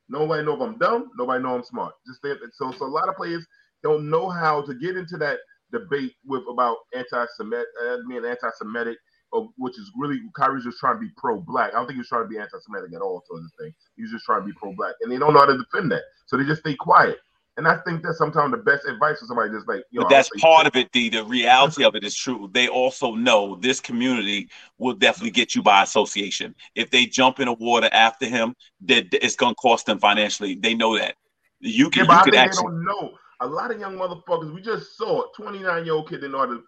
Nobody 0.09 0.43
know 0.43 0.55
if 0.55 0.61
I'm 0.61 0.77
dumb. 0.79 1.11
Nobody 1.17 1.43
know 1.43 1.55
I'm 1.55 1.63
smart. 1.63 1.93
Just 2.07 2.19
stay, 2.19 2.33
so 2.53 2.71
so 2.71 2.85
a 2.85 2.87
lot 2.87 3.09
of 3.09 3.15
players 3.15 3.45
don't 3.83 4.09
know 4.09 4.29
how 4.29 4.61
to 4.63 4.73
get 4.73 4.97
into 4.97 5.17
that 5.17 5.37
debate 5.71 6.13
with 6.25 6.43
about 6.49 6.77
anti-Semitic, 6.93 7.67
uh, 7.83 7.97
being 8.07 8.25
anti-Semitic, 8.25 8.97
or, 9.31 9.49
which 9.57 9.77
is 9.77 9.91
really 9.97 10.21
Kyrie's 10.35 10.63
just 10.63 10.79
trying 10.79 10.95
to 10.95 11.01
be 11.01 11.11
pro-black. 11.17 11.73
I 11.73 11.77
don't 11.77 11.87
think 11.87 11.97
he's 11.97 12.07
trying 12.07 12.23
to 12.23 12.29
be 12.29 12.37
anti-Semitic 12.37 12.93
at 12.95 13.01
all 13.01 13.21
to 13.21 13.41
this 13.41 13.51
thing. 13.59 13.73
He's 13.95 14.11
just 14.11 14.25
trying 14.25 14.41
to 14.41 14.45
be 14.45 14.53
pro-black, 14.53 14.95
and 15.01 15.11
they 15.11 15.17
don't 15.17 15.33
know 15.33 15.39
how 15.39 15.45
to 15.45 15.57
defend 15.57 15.91
that, 15.91 16.03
so 16.25 16.37
they 16.37 16.45
just 16.45 16.61
stay 16.61 16.75
quiet. 16.75 17.17
And 17.57 17.67
I 17.67 17.77
think 17.87 18.03
that's 18.03 18.19
sometimes 18.19 18.51
the 18.51 18.57
best 18.57 18.85
advice 18.85 19.19
for 19.19 19.25
somebody 19.25 19.49
just 19.49 19.67
like, 19.67 19.83
you 19.89 19.99
know, 19.99 20.07
that's 20.07 20.29
part 20.39 20.67
of 20.67 20.75
it, 20.75 20.91
D. 20.91 21.09
The 21.09 21.23
reality 21.23 21.83
of 21.83 21.95
it 21.95 22.03
is 22.03 22.15
true. 22.15 22.51
They 22.53 22.67
also 22.67 23.15
know 23.15 23.55
this 23.55 23.79
community 23.79 24.47
will 24.77 24.93
definitely 24.93 25.31
get 25.31 25.55
you 25.55 25.63
by 25.63 25.81
association. 25.81 26.53
If 26.75 26.91
they 26.91 27.07
jump 27.07 27.39
in 27.39 27.47
the 27.47 27.53
water 27.53 27.89
after 27.91 28.27
him, 28.27 28.55
that 28.81 29.07
it's 29.11 29.35
going 29.35 29.55
to 29.55 29.59
cost 29.59 29.87
them 29.87 29.97
financially. 29.97 30.53
They 30.53 30.75
know 30.75 30.99
that. 30.99 31.15
You 31.59 31.89
can, 31.89 32.05
yeah, 32.05 32.17
you 32.17 32.23
could 32.25 32.35
actually. 32.35 32.57
They 32.57 32.69
don't 32.69 32.85
know 32.85 33.13
a 33.39 33.47
lot 33.47 33.71
of 33.71 33.79
young 33.79 33.95
motherfuckers, 33.95 34.53
we 34.53 34.61
just 34.61 34.97
saw 34.97 35.23
it, 35.23 35.29
29 35.35 35.85
year 35.85 35.93
old 35.93 36.09
kid 36.09 36.17
didn't 36.17 36.31
know 36.31 36.39
how 36.39 36.45
to, 36.45 36.63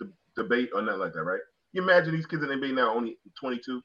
to 0.00 0.12
debate 0.36 0.70
or 0.74 0.82
nothing 0.82 1.00
like 1.00 1.12
that, 1.12 1.22
right? 1.22 1.40
You 1.72 1.82
imagine 1.82 2.14
these 2.14 2.26
kids 2.26 2.42
in 2.42 2.48
the 2.48 2.54
NBA 2.54 2.74
now 2.74 2.94
only 2.94 3.18
22, 3.38 3.82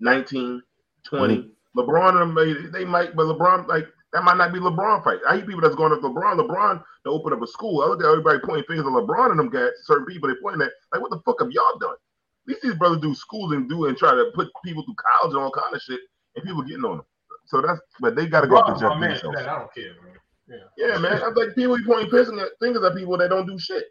19, 0.00 0.62
20. 1.04 1.36
Mm-hmm. 1.36 1.48
LeBron 1.78 2.20
and 2.20 2.36
them, 2.36 2.70
they 2.72 2.84
might, 2.84 3.16
but 3.16 3.24
LeBron, 3.24 3.66
like, 3.66 3.86
that 4.12 4.22
might 4.24 4.36
not 4.36 4.52
be 4.52 4.58
LeBron 4.58 5.02
fight. 5.02 5.20
I 5.26 5.36
hear 5.36 5.46
people 5.46 5.62
that's 5.62 5.74
going 5.74 5.92
up 5.92 6.00
LeBron, 6.00 6.36
LeBron 6.36 6.82
to 7.04 7.10
open 7.10 7.32
up 7.32 7.40
a 7.40 7.46
school. 7.46 7.82
I 7.82 7.86
look 7.86 8.02
at 8.02 8.06
everybody 8.06 8.40
pointing 8.44 8.64
fingers 8.64 8.84
at 8.84 8.92
LeBron 8.92 9.30
and 9.30 9.40
them 9.40 9.48
guys, 9.48 9.70
certain 9.84 10.04
people 10.04 10.28
they 10.28 10.34
pointing 10.42 10.60
at, 10.60 10.72
like, 10.92 11.00
what 11.00 11.10
the 11.10 11.20
fuck 11.24 11.40
have 11.40 11.50
y'all 11.50 11.78
done? 11.78 11.94
At 11.94 12.48
least 12.48 12.62
these 12.62 12.74
brothers 12.74 13.00
do 13.00 13.14
schools 13.14 13.54
and 13.54 13.68
do 13.70 13.86
and 13.86 13.96
try 13.96 14.10
to 14.10 14.30
put 14.34 14.50
people 14.62 14.84
through 14.84 14.96
college 14.96 15.32
and 15.34 15.42
all 15.42 15.50
kind 15.50 15.74
of 15.74 15.80
shit, 15.80 16.00
and 16.36 16.44
people 16.44 16.62
getting 16.62 16.84
on 16.84 16.98
them. 16.98 17.06
So 17.46 17.62
that's, 17.62 17.80
but 18.00 18.14
they 18.14 18.26
got 18.26 18.42
to 18.42 18.48
go 18.48 18.56
up 18.56 18.66
to 18.66 18.80
Jeff 18.80 18.92
Bezos. 18.92 19.36
I 19.36 19.58
don't 19.58 19.72
care, 19.74 19.94
man. 20.04 20.18
Yeah, 20.52 20.88
yeah 20.88 20.98
man. 20.98 21.22
I'm 21.22 21.34
like 21.34 21.54
people 21.54 21.76
be 21.76 21.84
pointing 21.84 22.10
fingers 22.10 22.84
at 22.84 22.96
people 22.96 23.16
that 23.18 23.30
don't 23.30 23.46
do 23.46 23.58
shit 23.58 23.84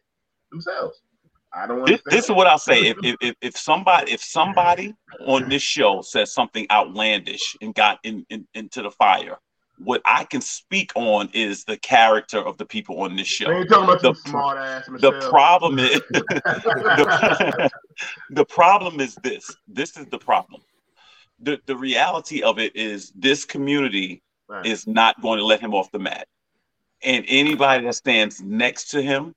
themselves. 0.52 1.02
I 1.54 1.68
don't. 1.68 1.86
This, 1.86 2.02
this 2.06 2.26
is 2.26 2.32
what 2.32 2.48
I'll 2.48 2.58
say. 2.58 2.88
If, 2.88 2.98
if 3.22 3.36
if 3.42 3.58
somebody 3.58 4.12
if 4.12 4.24
somebody 4.24 4.94
on 5.26 5.50
this 5.50 5.62
show 5.62 6.02
says 6.02 6.34
something 6.34 6.66
outlandish 6.72 7.58
and 7.62 7.76
got 7.76 8.00
in, 8.04 8.26
in 8.30 8.48
into 8.54 8.82
the 8.82 8.92
fire, 8.92 9.38
what 9.84 10.02
I 10.06 10.24
can 10.24 10.42
speak 10.42 10.92
on 10.96 11.30
is 11.34 11.66
the 11.66 11.78
character 11.78 12.40
of 12.40 12.58
the 12.58 12.66
people 12.66 13.02
on 13.02 13.16
this 13.16 13.28
show. 13.28 13.48
the, 13.66 14.14
smart 14.26 14.58
ass, 14.58 14.86
the 14.86 15.28
problem 15.30 15.80
is 15.80 16.02
the, 16.10 17.72
the 18.30 18.46
problem 18.46 19.00
is 19.00 19.16
this. 19.16 19.54
This 19.68 19.98
is 19.98 20.06
the 20.08 20.20
problem. 20.20 20.62
The 21.42 21.60
the 21.66 21.76
reality 21.76 22.44
of 22.44 22.60
it 22.60 22.76
is 22.76 23.12
this 23.16 23.44
community 23.44 24.22
right. 24.48 24.66
is 24.66 24.88
not 24.88 25.22
going 25.22 25.40
to 25.40 25.46
let 25.46 25.60
him 25.60 25.74
off 25.74 25.92
the 25.92 26.00
mat. 26.00 26.28
And 27.04 27.26
anybody 27.28 27.86
that 27.86 27.96
stands 27.96 28.42
next 28.42 28.92
to 28.92 29.02
him, 29.02 29.34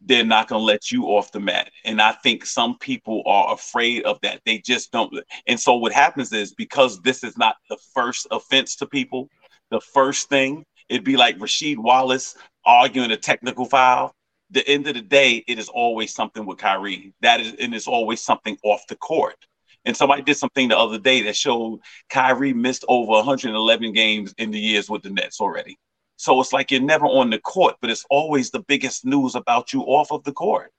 they're 0.00 0.24
not 0.24 0.48
going 0.48 0.60
to 0.60 0.64
let 0.64 0.90
you 0.90 1.04
off 1.04 1.32
the 1.32 1.40
mat. 1.40 1.70
And 1.84 2.00
I 2.00 2.12
think 2.12 2.44
some 2.46 2.78
people 2.78 3.22
are 3.26 3.54
afraid 3.54 4.04
of 4.04 4.18
that. 4.22 4.40
They 4.44 4.58
just 4.58 4.92
don't. 4.92 5.12
And 5.46 5.58
so 5.58 5.76
what 5.76 5.92
happens 5.92 6.32
is 6.32 6.54
because 6.54 7.00
this 7.00 7.24
is 7.24 7.36
not 7.36 7.56
the 7.68 7.78
first 7.94 8.26
offense 8.30 8.76
to 8.76 8.86
people, 8.86 9.28
the 9.70 9.80
first 9.80 10.28
thing, 10.28 10.64
it'd 10.88 11.04
be 11.04 11.16
like 11.16 11.38
Rasheed 11.38 11.78
Wallace 11.78 12.36
arguing 12.64 13.10
a 13.10 13.16
technical 13.16 13.64
foul. 13.64 14.12
The 14.50 14.66
end 14.68 14.86
of 14.86 14.94
the 14.94 15.02
day, 15.02 15.42
it 15.48 15.58
is 15.58 15.68
always 15.68 16.14
something 16.14 16.46
with 16.46 16.58
Kyrie. 16.58 17.12
That 17.20 17.40
is, 17.40 17.54
and 17.58 17.74
it's 17.74 17.88
always 17.88 18.22
something 18.22 18.56
off 18.62 18.86
the 18.86 18.96
court. 18.96 19.36
And 19.84 19.96
somebody 19.96 20.22
did 20.22 20.36
something 20.36 20.68
the 20.68 20.78
other 20.78 20.98
day 20.98 21.22
that 21.22 21.36
showed 21.36 21.80
Kyrie 22.10 22.52
missed 22.52 22.84
over 22.88 23.12
111 23.12 23.92
games 23.92 24.34
in 24.38 24.50
the 24.50 24.58
years 24.58 24.88
with 24.88 25.02
the 25.02 25.10
Nets 25.10 25.40
already. 25.40 25.78
So 26.16 26.40
it's 26.40 26.52
like 26.52 26.70
you're 26.70 26.80
never 26.80 27.06
on 27.06 27.30
the 27.30 27.38
court, 27.38 27.76
but 27.80 27.90
it's 27.90 28.04
always 28.10 28.50
the 28.50 28.60
biggest 28.60 29.04
news 29.04 29.34
about 29.34 29.72
you 29.72 29.82
off 29.82 30.10
of 30.12 30.24
the 30.24 30.32
court. 30.32 30.72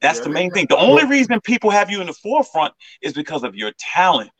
That's 0.00 0.18
yeah, 0.18 0.24
the 0.24 0.30
main 0.30 0.50
thing. 0.50 0.66
The 0.68 0.76
only 0.76 1.06
reason 1.06 1.40
people 1.40 1.70
have 1.70 1.90
you 1.90 2.00
in 2.00 2.06
the 2.06 2.12
forefront 2.12 2.74
is 3.02 3.12
because 3.12 3.44
of 3.44 3.54
your 3.54 3.72
talent 3.78 4.30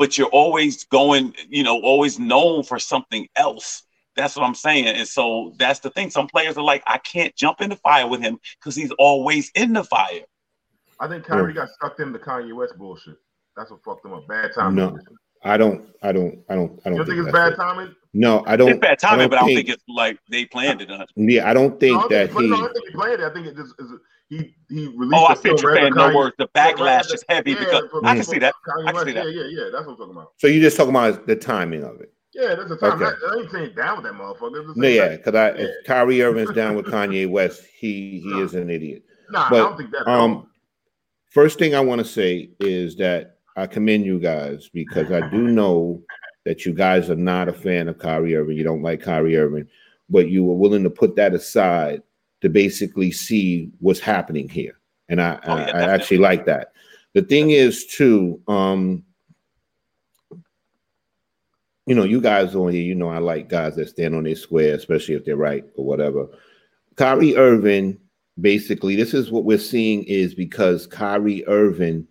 but 0.00 0.16
you're 0.16 0.28
always 0.28 0.84
going, 0.84 1.34
you 1.50 1.62
know, 1.62 1.78
always 1.82 2.18
known 2.18 2.62
for 2.62 2.78
something 2.78 3.28
else. 3.36 3.82
That's 4.16 4.34
what 4.34 4.46
I'm 4.46 4.54
saying. 4.54 4.86
And 4.86 5.06
so 5.06 5.52
that's 5.58 5.80
the 5.80 5.90
thing. 5.90 6.08
Some 6.08 6.26
players 6.26 6.56
are 6.56 6.64
like, 6.64 6.82
I 6.86 6.96
can't 6.96 7.36
jump 7.36 7.60
in 7.60 7.68
the 7.68 7.76
fire 7.76 8.08
with 8.08 8.22
him 8.22 8.38
because 8.58 8.74
he's 8.74 8.90
always 8.92 9.50
in 9.54 9.74
the 9.74 9.84
fire. 9.84 10.22
I 11.00 11.06
think 11.06 11.26
Kyrie 11.26 11.52
yeah. 11.52 11.66
got 11.66 11.68
sucked 11.82 12.00
into 12.00 12.18
Kanye 12.18 12.56
West 12.56 12.78
bullshit. 12.78 13.18
That's 13.58 13.70
what 13.70 13.84
fucked 13.84 14.06
him 14.06 14.14
up. 14.14 14.26
Bad 14.26 14.52
timing. 14.54 14.76
No, 14.76 14.98
I 15.44 15.58
don't. 15.58 15.86
I 16.02 16.12
don't. 16.12 16.38
I 16.48 16.54
don't. 16.54 16.80
I 16.86 16.88
don't. 16.88 16.96
You 16.96 17.04
think, 17.04 17.16
think 17.16 17.26
it's 17.26 17.32
bad 17.32 17.52
it. 17.52 17.56
timing? 17.56 17.94
No, 18.12 18.42
I 18.46 18.56
don't. 18.56 18.70
It's 18.70 18.80
bad 18.80 18.98
timing, 18.98 19.26
I 19.26 19.28
but 19.28 19.36
I 19.36 19.40
don't 19.40 19.48
think, 19.48 19.68
think, 19.68 19.78
it's 19.78 19.84
like 19.88 20.18
they 20.28 20.44
planned 20.44 20.80
it. 20.80 20.90
Yeah, 21.16 21.48
I 21.48 21.54
don't 21.54 21.78
think 21.78 21.94
no, 21.94 22.04
I 22.04 22.08
that 22.08 22.30
think, 22.30 22.42
he. 22.42 22.48
No, 22.48 22.56
I 22.56 22.72
think 22.72 22.86
he 22.86 22.92
planned 22.92 23.20
it. 23.20 23.20
I 23.20 23.32
think 23.32 23.46
it 23.46 23.56
just 23.56 23.74
is 23.78 23.92
he 24.30 24.54
he 24.68 24.86
released. 24.86 25.14
Oh, 25.14 25.26
I 25.26 25.34
see 25.34 25.50
what 25.50 25.62
you're 25.62 25.74
saying. 25.74 25.94
No 25.94 26.14
words. 26.14 26.34
The 26.38 26.48
backlash 26.48 27.12
is 27.12 27.24
heavy 27.28 27.52
yeah, 27.52 27.60
because 27.60 27.84
I 28.04 28.14
can 28.14 28.24
see 28.24 28.38
that. 28.38 28.54
I 28.86 28.92
can 28.92 29.04
see 29.04 29.12
that. 29.12 29.24
Yeah, 29.26 29.42
yeah, 29.42 29.64
yeah. 29.64 29.70
That's 29.72 29.86
what 29.86 29.92
I'm 29.92 29.98
talking 29.98 30.12
about. 30.12 30.32
So 30.38 30.46
you're 30.46 30.62
just 30.62 30.76
talking 30.76 30.90
about 30.90 31.26
the 31.26 31.36
timing 31.36 31.82
of 31.82 32.00
it. 32.00 32.12
Yeah, 32.32 32.54
that's 32.54 32.68
the 32.68 32.76
time. 32.76 32.92
Okay. 33.02 33.04
I, 33.04 33.34
I 33.34 33.40
ain't 33.40 33.50
saying 33.50 33.74
down 33.74 33.96
with 33.96 34.06
that 34.06 34.14
motherfucker. 34.14 34.76
No, 34.76 34.88
yeah, 34.88 35.16
because 35.16 35.34
I 35.34 35.48
yeah. 35.50 35.64
if 35.64 35.70
Kyrie 35.84 36.22
Irving's 36.22 36.52
down 36.52 36.76
with 36.76 36.86
Kanye 36.86 37.28
West, 37.28 37.62
he 37.76 38.20
he 38.24 38.30
no. 38.30 38.44
is 38.44 38.54
an 38.54 38.70
idiot. 38.70 39.02
Nah, 39.30 39.50
but, 39.50 39.56
I 39.56 39.58
don't 39.58 39.76
think 39.76 39.90
that. 39.90 40.08
Um, 40.08 40.46
first 41.30 41.58
thing 41.58 41.74
I 41.74 41.80
want 41.80 42.00
to 42.00 42.04
say 42.04 42.50
is 42.60 42.96
that 42.96 43.38
I 43.56 43.66
commend 43.66 44.06
you 44.06 44.20
guys 44.20 44.70
because 44.72 45.10
I 45.10 45.28
do 45.28 45.38
know 45.38 46.02
that 46.44 46.64
you 46.64 46.72
guys 46.72 47.10
are 47.10 47.16
not 47.16 47.48
a 47.48 47.52
fan 47.52 47.88
of 47.88 47.98
Kyrie 47.98 48.34
Irving. 48.34 48.56
You 48.56 48.64
don't 48.64 48.82
like 48.82 49.02
Kyrie 49.02 49.36
Irving, 49.36 49.68
but 50.08 50.28
you 50.28 50.44
were 50.44 50.54
willing 50.54 50.82
to 50.84 50.90
put 50.90 51.16
that 51.16 51.34
aside 51.34 52.02
to 52.40 52.48
basically 52.48 53.12
see 53.12 53.70
what's 53.80 54.00
happening 54.00 54.48
here. 54.48 54.78
And 55.08 55.20
I, 55.20 55.38
oh, 55.44 55.56
yeah, 55.56 55.70
I, 55.74 55.80
I 55.80 55.94
actually 55.94 56.18
like 56.18 56.46
that. 56.46 56.72
The 57.14 57.22
thing 57.22 57.50
is, 57.50 57.86
too, 57.86 58.40
um, 58.48 59.04
you 61.86 61.94
know, 61.94 62.04
you 62.04 62.20
guys 62.20 62.54
on 62.54 62.72
here, 62.72 62.82
you 62.82 62.94
know, 62.94 63.08
I 63.08 63.18
like 63.18 63.48
guys 63.48 63.74
that 63.76 63.88
stand 63.88 64.14
on 64.14 64.24
their 64.24 64.36
square, 64.36 64.74
especially 64.74 65.16
if 65.16 65.24
they're 65.24 65.36
right 65.36 65.64
or 65.74 65.84
whatever. 65.84 66.28
Kyrie 66.96 67.36
Irving, 67.36 67.98
basically, 68.40 68.94
this 68.94 69.12
is 69.12 69.30
what 69.30 69.44
we're 69.44 69.58
seeing 69.58 70.04
is 70.04 70.34
because 70.34 70.86
Kyrie 70.86 71.44
Irving 71.48 72.06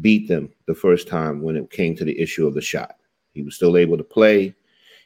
beat 0.00 0.28
them 0.28 0.50
the 0.66 0.74
first 0.74 1.08
time 1.08 1.42
when 1.42 1.56
it 1.56 1.70
came 1.70 1.96
to 1.96 2.04
the 2.04 2.18
issue 2.20 2.46
of 2.46 2.54
the 2.54 2.60
shot. 2.60 2.96
He 3.34 3.42
was 3.42 3.54
still 3.54 3.76
able 3.76 3.96
to 3.96 4.04
play. 4.04 4.54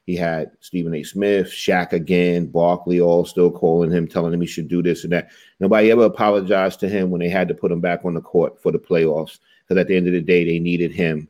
He 0.04 0.14
had 0.14 0.52
Stephen 0.60 0.94
A. 0.94 1.02
Smith, 1.02 1.48
Shaq 1.48 1.92
again, 1.92 2.46
Barkley 2.46 3.00
all 3.00 3.24
still 3.24 3.50
calling 3.50 3.90
him, 3.90 4.06
telling 4.06 4.32
him 4.32 4.40
he 4.40 4.46
should 4.46 4.68
do 4.68 4.82
this 4.82 5.02
and 5.02 5.12
that. 5.12 5.30
Nobody 5.58 5.90
ever 5.90 6.04
apologized 6.04 6.78
to 6.80 6.88
him 6.88 7.10
when 7.10 7.20
they 7.20 7.28
had 7.28 7.48
to 7.48 7.54
put 7.54 7.72
him 7.72 7.80
back 7.80 8.04
on 8.04 8.14
the 8.14 8.20
court 8.20 8.62
for 8.62 8.70
the 8.70 8.78
playoffs 8.78 9.40
because 9.66 9.80
at 9.80 9.88
the 9.88 9.96
end 9.96 10.06
of 10.06 10.12
the 10.12 10.20
day, 10.20 10.44
they 10.44 10.60
needed 10.60 10.92
him 10.92 11.28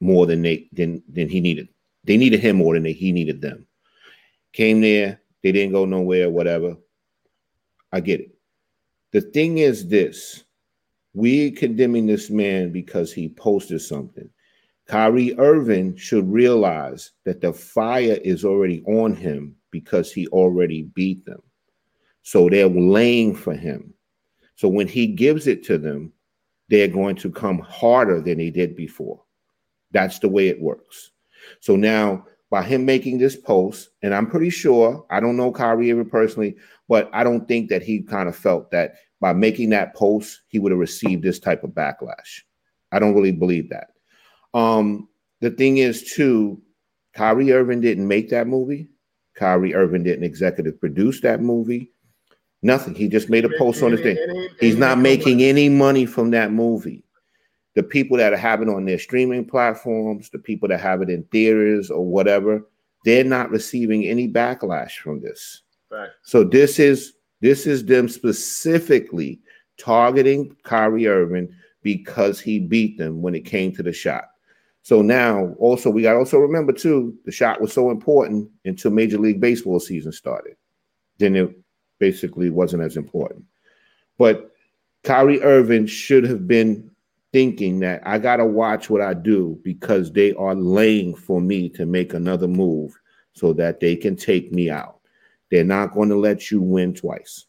more 0.00 0.26
than 0.26 0.42
they 0.42 0.68
than 0.72 1.02
than 1.08 1.28
he 1.28 1.40
needed. 1.40 1.68
They 2.04 2.16
needed 2.16 2.40
him 2.40 2.56
more 2.56 2.74
than 2.74 2.82
they, 2.82 2.92
he 2.92 3.12
needed 3.12 3.40
them. 3.40 3.66
Came 4.52 4.80
there, 4.80 5.20
they 5.42 5.52
didn't 5.52 5.72
go 5.72 5.84
nowhere, 5.84 6.30
whatever. 6.30 6.76
I 7.92 8.00
get 8.00 8.20
it. 8.20 8.34
The 9.12 9.20
thing 9.20 9.58
is 9.58 9.86
this: 9.88 10.42
we 11.14 11.52
condemning 11.52 12.06
this 12.06 12.28
man 12.28 12.72
because 12.72 13.12
he 13.12 13.28
posted 13.28 13.82
something. 13.82 14.28
Kyrie 14.90 15.38
Irving 15.38 15.96
should 15.96 16.28
realize 16.28 17.12
that 17.24 17.40
the 17.40 17.52
fire 17.52 18.18
is 18.24 18.44
already 18.44 18.82
on 18.88 19.14
him 19.14 19.54
because 19.70 20.12
he 20.12 20.26
already 20.28 20.82
beat 20.82 21.24
them. 21.24 21.40
So 22.22 22.48
they're 22.48 22.66
laying 22.68 23.36
for 23.36 23.54
him. 23.54 23.94
So 24.56 24.66
when 24.66 24.88
he 24.88 25.06
gives 25.06 25.46
it 25.46 25.62
to 25.66 25.78
them, 25.78 26.12
they're 26.70 26.88
going 26.88 27.14
to 27.16 27.30
come 27.30 27.60
harder 27.60 28.20
than 28.20 28.38
they 28.38 28.50
did 28.50 28.74
before. 28.74 29.22
That's 29.92 30.18
the 30.18 30.28
way 30.28 30.48
it 30.48 30.60
works. 30.60 31.12
So 31.60 31.76
now, 31.76 32.26
by 32.50 32.64
him 32.64 32.84
making 32.84 33.18
this 33.18 33.36
post, 33.36 33.90
and 34.02 34.12
I'm 34.12 34.26
pretty 34.26 34.50
sure, 34.50 35.06
I 35.08 35.20
don't 35.20 35.36
know 35.36 35.52
Kyrie 35.52 35.92
Irving 35.92 36.10
personally, 36.10 36.56
but 36.88 37.08
I 37.12 37.22
don't 37.22 37.46
think 37.46 37.70
that 37.70 37.84
he 37.84 38.02
kind 38.02 38.28
of 38.28 38.34
felt 38.34 38.72
that 38.72 38.94
by 39.20 39.34
making 39.34 39.70
that 39.70 39.94
post, 39.94 40.40
he 40.48 40.58
would 40.58 40.72
have 40.72 40.80
received 40.80 41.22
this 41.22 41.38
type 41.38 41.62
of 41.62 41.70
backlash. 41.70 42.40
I 42.90 42.98
don't 42.98 43.14
really 43.14 43.30
believe 43.30 43.70
that. 43.70 43.90
Um, 44.54 45.08
the 45.40 45.50
thing 45.50 45.78
is, 45.78 46.12
too, 46.12 46.60
Kyrie 47.14 47.52
Irving 47.52 47.80
didn't 47.80 48.06
make 48.06 48.30
that 48.30 48.46
movie. 48.46 48.88
Kyrie 49.36 49.74
Irving 49.74 50.02
didn't 50.02 50.24
executive 50.24 50.80
produce 50.80 51.20
that 51.22 51.40
movie. 51.40 51.92
Nothing. 52.62 52.94
He 52.94 53.08
just 53.08 53.30
made 53.30 53.44
a 53.44 53.58
post 53.58 53.82
on 53.82 53.92
the 53.92 53.96
thing. 53.96 54.18
He's 54.60 54.76
not 54.76 54.98
making 54.98 55.42
any 55.42 55.68
money 55.68 56.04
from 56.04 56.30
that 56.32 56.52
movie. 56.52 57.04
The 57.74 57.82
people 57.82 58.18
that 58.18 58.38
have 58.38 58.60
it 58.60 58.68
on 58.68 58.84
their 58.84 58.98
streaming 58.98 59.46
platforms, 59.46 60.28
the 60.28 60.38
people 60.38 60.68
that 60.68 60.80
have 60.80 61.00
it 61.00 61.08
in 61.08 61.22
theaters 61.24 61.90
or 61.90 62.04
whatever, 62.04 62.68
they're 63.04 63.24
not 63.24 63.50
receiving 63.50 64.04
any 64.04 64.28
backlash 64.28 64.98
from 64.98 65.22
this. 65.22 65.62
Right. 65.90 66.10
So 66.22 66.44
this 66.44 66.78
is 66.78 67.14
this 67.40 67.66
is 67.66 67.84
them 67.84 68.08
specifically 68.08 69.40
targeting 69.78 70.54
Kyrie 70.62 71.06
Irving 71.06 71.48
because 71.82 72.40
he 72.40 72.58
beat 72.58 72.98
them 72.98 73.22
when 73.22 73.34
it 73.34 73.46
came 73.46 73.74
to 73.76 73.82
the 73.82 73.92
shot. 73.92 74.24
So 74.82 75.02
now, 75.02 75.54
also, 75.58 75.90
we 75.90 76.02
got 76.02 76.16
also 76.16 76.38
remember 76.38 76.72
too, 76.72 77.16
the 77.24 77.32
shot 77.32 77.60
was 77.60 77.72
so 77.72 77.90
important 77.90 78.50
until 78.64 78.90
Major 78.90 79.18
League 79.18 79.40
Baseball 79.40 79.78
season 79.78 80.12
started. 80.12 80.56
Then 81.18 81.36
it 81.36 81.50
basically 81.98 82.50
wasn't 82.50 82.82
as 82.82 82.96
important. 82.96 83.44
But 84.18 84.52
Kyrie 85.04 85.42
Irving 85.42 85.86
should 85.86 86.24
have 86.24 86.48
been 86.48 86.90
thinking 87.32 87.80
that 87.80 88.02
I 88.04 88.18
got 88.18 88.36
to 88.36 88.46
watch 88.46 88.90
what 88.90 89.00
I 89.00 89.14
do 89.14 89.58
because 89.62 90.12
they 90.12 90.32
are 90.34 90.54
laying 90.54 91.14
for 91.14 91.40
me 91.40 91.68
to 91.70 91.86
make 91.86 92.14
another 92.14 92.48
move 92.48 92.98
so 93.32 93.52
that 93.54 93.80
they 93.80 93.96
can 93.96 94.16
take 94.16 94.52
me 94.52 94.70
out. 94.70 94.98
They're 95.50 95.64
not 95.64 95.92
going 95.92 96.08
to 96.08 96.16
let 96.16 96.50
you 96.50 96.60
win 96.60 96.94
twice. 96.94 97.46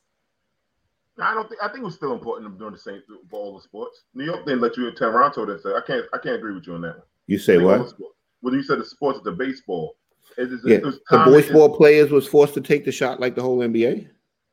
I 1.20 1.34
don't 1.34 1.48
think 1.48 1.62
I 1.62 1.68
think 1.68 1.82
it 1.82 1.86
was 1.86 1.96
still 1.96 2.14
important 2.14 2.58
doing 2.58 2.72
the 2.72 2.80
same 2.80 3.02
for 3.30 3.40
all 3.40 3.56
the 3.56 3.62
sports. 3.62 4.04
New 4.16 4.26
York 4.26 4.46
didn't 4.46 4.62
let 4.62 4.76
you 4.76 4.88
in 4.88 4.96
Toronto. 4.96 5.46
That 5.46 5.62
said, 5.62 5.74
I 5.76 5.82
can't 5.86 6.06
I 6.14 6.18
can't 6.18 6.36
agree 6.36 6.56
with 6.56 6.66
you 6.66 6.74
on 6.74 6.82
that 6.82 6.98
one. 6.98 7.08
You 7.32 7.40
say 7.40 7.60
what? 7.60 7.94
Well, 8.42 8.54
you 8.54 8.62
said 8.62 8.80
the 8.80 8.86
sports, 8.86 9.22
the 9.24 9.32
baseball. 9.32 9.96
It 10.38 10.52
is, 10.52 10.60
yeah. 10.66 10.80
It 10.80 10.84
the 10.84 11.24
boys' 11.24 11.50
ball 11.50 11.74
players 11.74 12.12
was 12.12 12.28
forced 12.28 12.54
to 12.56 12.62
take 12.62 12.84
the 12.84 12.92
shot 12.92 13.22
like 13.22 13.36
the 13.36 13.42
whole 13.42 13.60
NBA. 13.60 14.10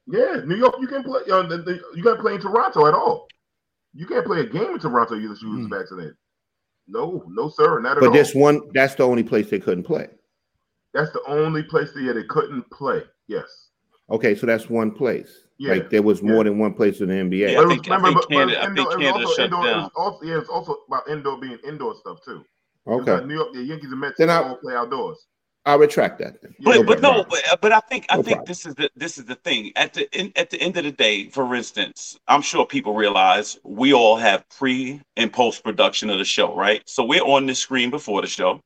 Yeah, 0.06 0.42
New 0.46 0.54
York, 0.54 0.76
you 0.80 0.86
can't 0.86 1.04
play. 1.04 1.22
You, 1.26 1.32
know, 1.32 1.78
you 1.96 2.02
can't 2.04 2.20
play 2.20 2.36
in 2.36 2.40
Toronto 2.40 2.86
at 2.86 2.94
all. 2.94 3.26
You 3.94 4.06
can't 4.06 4.24
play 4.24 4.42
a 4.42 4.46
game 4.46 4.70
in 4.70 4.78
Toronto 4.78 5.14
unless 5.14 5.42
you 5.42 5.50
was 5.50 5.66
mm. 5.66 5.70
vaccinated. 5.76 6.14
No, 6.86 7.24
no, 7.26 7.48
sir, 7.48 7.80
not 7.80 7.96
at 7.96 8.00
but 8.00 8.06
all. 8.06 8.12
But 8.12 8.16
this 8.16 8.32
one, 8.32 8.60
that's 8.74 8.94
the 8.94 9.02
only 9.02 9.24
place 9.24 9.50
they 9.50 9.58
couldn't 9.58 9.82
play. 9.82 10.06
That's 10.94 11.10
the 11.10 11.22
only 11.26 11.64
place 11.64 11.90
that 11.94 12.02
yeah, 12.02 12.12
they 12.12 12.24
couldn't 12.24 12.70
play. 12.70 13.02
Yes. 13.26 13.70
Okay, 14.08 14.36
so 14.36 14.46
that's 14.46 14.70
one 14.70 14.92
place. 14.92 15.46
Yeah. 15.58 15.72
Like 15.72 15.90
there 15.90 16.02
was 16.02 16.22
more 16.22 16.36
yeah. 16.36 16.42
than 16.44 16.58
one 16.58 16.74
place 16.74 17.00
in 17.00 17.08
the 17.08 17.14
NBA. 17.14 17.54
Yeah, 17.54 17.60
I 17.60 17.66
think, 17.66 17.86
remember, 17.86 18.08
I 18.08 18.12
think 18.12 18.30
Canada, 18.30 18.60
but, 18.60 18.74
but 18.74 18.92
I 18.92 18.94
think 18.94 19.02
Canada 19.02 19.26
shut 19.34 19.44
indoor, 19.46 19.64
down. 19.64 19.90
Also, 19.96 20.24
yeah, 20.24 20.38
it's 20.38 20.48
also 20.48 20.76
about 20.86 21.08
indoor 21.08 21.40
being 21.40 21.58
indoor 21.66 21.96
stuff 21.96 22.18
too. 22.24 22.44
Okay. 22.88 23.26
New 23.26 23.34
York, 23.34 23.52
the 23.52 23.62
Yankees 23.62 23.90
and 23.90 24.00
Mets 24.00 24.16
then 24.18 24.30
I, 24.30 24.38
all 24.38 24.52
I, 24.52 24.54
play 24.60 24.74
outdoors. 24.74 25.26
I 25.66 25.74
retract 25.74 26.18
that. 26.20 26.40
But 26.60 26.76
no 26.76 26.82
but 26.82 27.02
no, 27.02 27.24
but, 27.28 27.60
but 27.60 27.72
I 27.72 27.80
think 27.80 28.06
no 28.10 28.20
I 28.20 28.22
think 28.22 28.36
problem. 28.36 28.44
this 28.46 28.64
is 28.64 28.74
the 28.74 28.90
this 28.96 29.18
is 29.18 29.26
the 29.26 29.34
thing. 29.34 29.72
At 29.76 29.92
the 29.92 30.18
in, 30.18 30.32
at 30.36 30.48
the 30.48 30.60
end 30.60 30.78
of 30.78 30.84
the 30.84 30.92
day, 30.92 31.28
for 31.28 31.54
instance, 31.54 32.18
I'm 32.26 32.40
sure 32.40 32.64
people 32.64 32.94
realize 32.94 33.58
we 33.64 33.92
all 33.92 34.16
have 34.16 34.48
pre 34.48 35.02
and 35.16 35.30
post 35.30 35.62
production 35.62 36.08
of 36.08 36.18
the 36.18 36.24
show, 36.24 36.56
right? 36.56 36.82
So 36.86 37.04
we're 37.04 37.22
on 37.22 37.44
the 37.44 37.54
screen 37.54 37.90
before 37.90 38.22
the 38.22 38.28
show, 38.28 38.62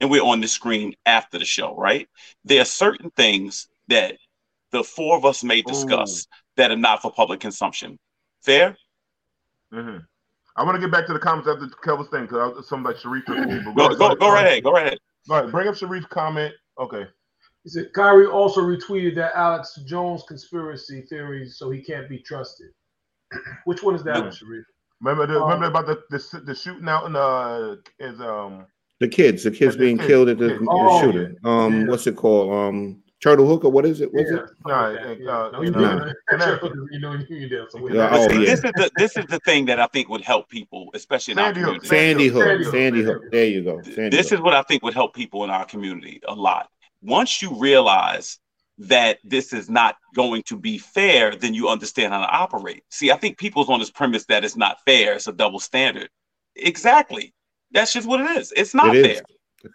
and 0.00 0.08
we're 0.08 0.22
on 0.22 0.40
the 0.40 0.48
screen 0.48 0.94
after 1.06 1.38
the 1.38 1.44
show, 1.44 1.74
right? 1.74 2.08
There 2.44 2.62
are 2.62 2.66
certain 2.66 3.10
things 3.10 3.68
that 3.88 4.16
the 4.70 4.84
four 4.84 5.16
of 5.16 5.24
us 5.24 5.42
may 5.42 5.62
discuss 5.62 6.22
Ooh. 6.22 6.36
that 6.56 6.70
are 6.70 6.76
not 6.76 7.02
for 7.02 7.12
public 7.12 7.40
consumption. 7.40 7.98
Fair? 8.42 8.76
Mm-hmm. 9.72 9.98
I 10.56 10.62
want 10.62 10.76
to 10.76 10.80
get 10.80 10.92
back 10.92 11.06
to 11.06 11.12
the 11.12 11.18
comments 11.18 11.48
after 11.48 11.68
Kelvin's 11.82 12.10
thing 12.10 12.22
because 12.22 12.68
some 12.68 12.82
like 12.82 12.96
Sharif. 12.98 13.26
Go, 13.26 13.34
go, 13.74 13.94
go, 13.96 14.14
go 14.14 14.32
right 14.32 14.46
ahead. 14.46 14.64
Go 14.64 14.72
right 14.72 14.86
ahead. 14.86 14.98
All 15.28 15.42
right, 15.42 15.50
bring 15.50 15.68
up 15.68 15.74
Sharif's 15.74 16.06
comment. 16.06 16.54
Okay. 16.78 17.04
He 17.64 17.70
said 17.70 17.92
Kyrie 17.94 18.26
also 18.26 18.60
retweeted 18.60 19.14
that 19.16 19.32
Alex 19.34 19.80
Jones 19.86 20.22
conspiracy 20.28 21.02
theory, 21.08 21.48
so 21.48 21.70
he 21.70 21.80
can't 21.80 22.08
be 22.08 22.18
trusted. 22.18 22.68
Which 23.64 23.82
one 23.82 23.94
is 23.94 24.04
that 24.04 24.22
one, 24.22 24.32
Sharif? 24.32 24.64
Remember, 25.00 25.26
the, 25.26 25.40
um, 25.40 25.50
remember 25.50 25.66
about 25.66 25.86
the, 25.86 26.02
the 26.10 26.40
the 26.40 26.54
shooting 26.54 26.88
out 26.88 27.06
in 27.06 27.16
uh 27.16 27.76
is 27.98 28.20
um 28.20 28.66
the 29.00 29.08
kids, 29.08 29.42
the 29.42 29.50
kids 29.50 29.76
being 29.76 29.96
kids, 29.96 30.08
killed 30.08 30.28
at 30.28 30.38
the, 30.38 30.48
the 30.48 30.66
oh, 30.68 31.00
shooting. 31.00 31.36
Yeah. 31.44 31.50
Um, 31.50 31.80
yeah. 31.80 31.86
what's 31.88 32.06
it 32.06 32.16
called? 32.16 32.52
Um, 32.52 33.02
Turtle 33.24 33.46
Hook 33.46 33.64
or 33.64 33.72
what 33.72 33.86
is 33.86 34.02
it? 34.02 34.12
What's 34.12 34.30
yeah. 34.30 34.36
it? 34.36 34.50
No, 34.66 34.74
uh, 34.74 35.50
no, 35.50 35.62
you 35.62 35.70
know, 35.70 36.12
you 36.90 36.98
know, 37.00 37.12
you 37.26 37.66
so 37.70 37.88
yeah, 37.88 38.10
oh, 38.12 38.28
see, 38.28 38.44
this 38.44 38.62
is 38.62 38.72
the 38.72 38.90
this 38.96 39.16
is 39.16 39.24
the 39.30 39.38
thing 39.46 39.64
that 39.64 39.80
I 39.80 39.86
think 39.86 40.10
would 40.10 40.20
help 40.20 40.50
people, 40.50 40.90
especially 40.92 41.32
in 41.32 41.38
Sandy 41.38 41.60
our 41.60 41.64
community. 41.64 41.88
Sandy 41.88 42.28
Hook, 42.28 42.42
Sandy 42.42 42.64
Hook. 42.64 42.74
Sandy 42.74 43.02
Hook. 43.02 43.22
There 43.32 43.46
you 43.46 43.64
go. 43.64 43.80
Sandy 43.80 44.14
this 44.14 44.28
Hook. 44.28 44.40
is 44.40 44.42
what 44.42 44.52
I 44.52 44.60
think 44.64 44.82
would 44.82 44.92
help 44.92 45.14
people 45.14 45.42
in 45.42 45.48
our 45.48 45.64
community 45.64 46.20
a 46.28 46.34
lot. 46.34 46.68
Once 47.00 47.40
you 47.40 47.58
realize 47.58 48.40
that 48.76 49.20
this 49.24 49.54
is 49.54 49.70
not 49.70 49.96
going 50.14 50.42
to 50.42 50.58
be 50.58 50.76
fair, 50.76 51.34
then 51.34 51.54
you 51.54 51.70
understand 51.70 52.12
how 52.12 52.20
to 52.20 52.30
operate. 52.30 52.84
See, 52.90 53.10
I 53.10 53.16
think 53.16 53.38
people's 53.38 53.70
on 53.70 53.80
this 53.80 53.90
premise 53.90 54.26
that 54.26 54.44
it's 54.44 54.56
not 54.56 54.84
fair, 54.84 55.14
it's 55.14 55.28
a 55.28 55.32
double 55.32 55.60
standard. 55.60 56.10
Exactly. 56.56 57.32
That's 57.70 57.94
just 57.94 58.06
what 58.06 58.20
it 58.20 58.36
is. 58.36 58.52
It's 58.54 58.74
not 58.74 58.94
it 58.94 59.02
fair. 59.02 59.14
Is 59.14 59.22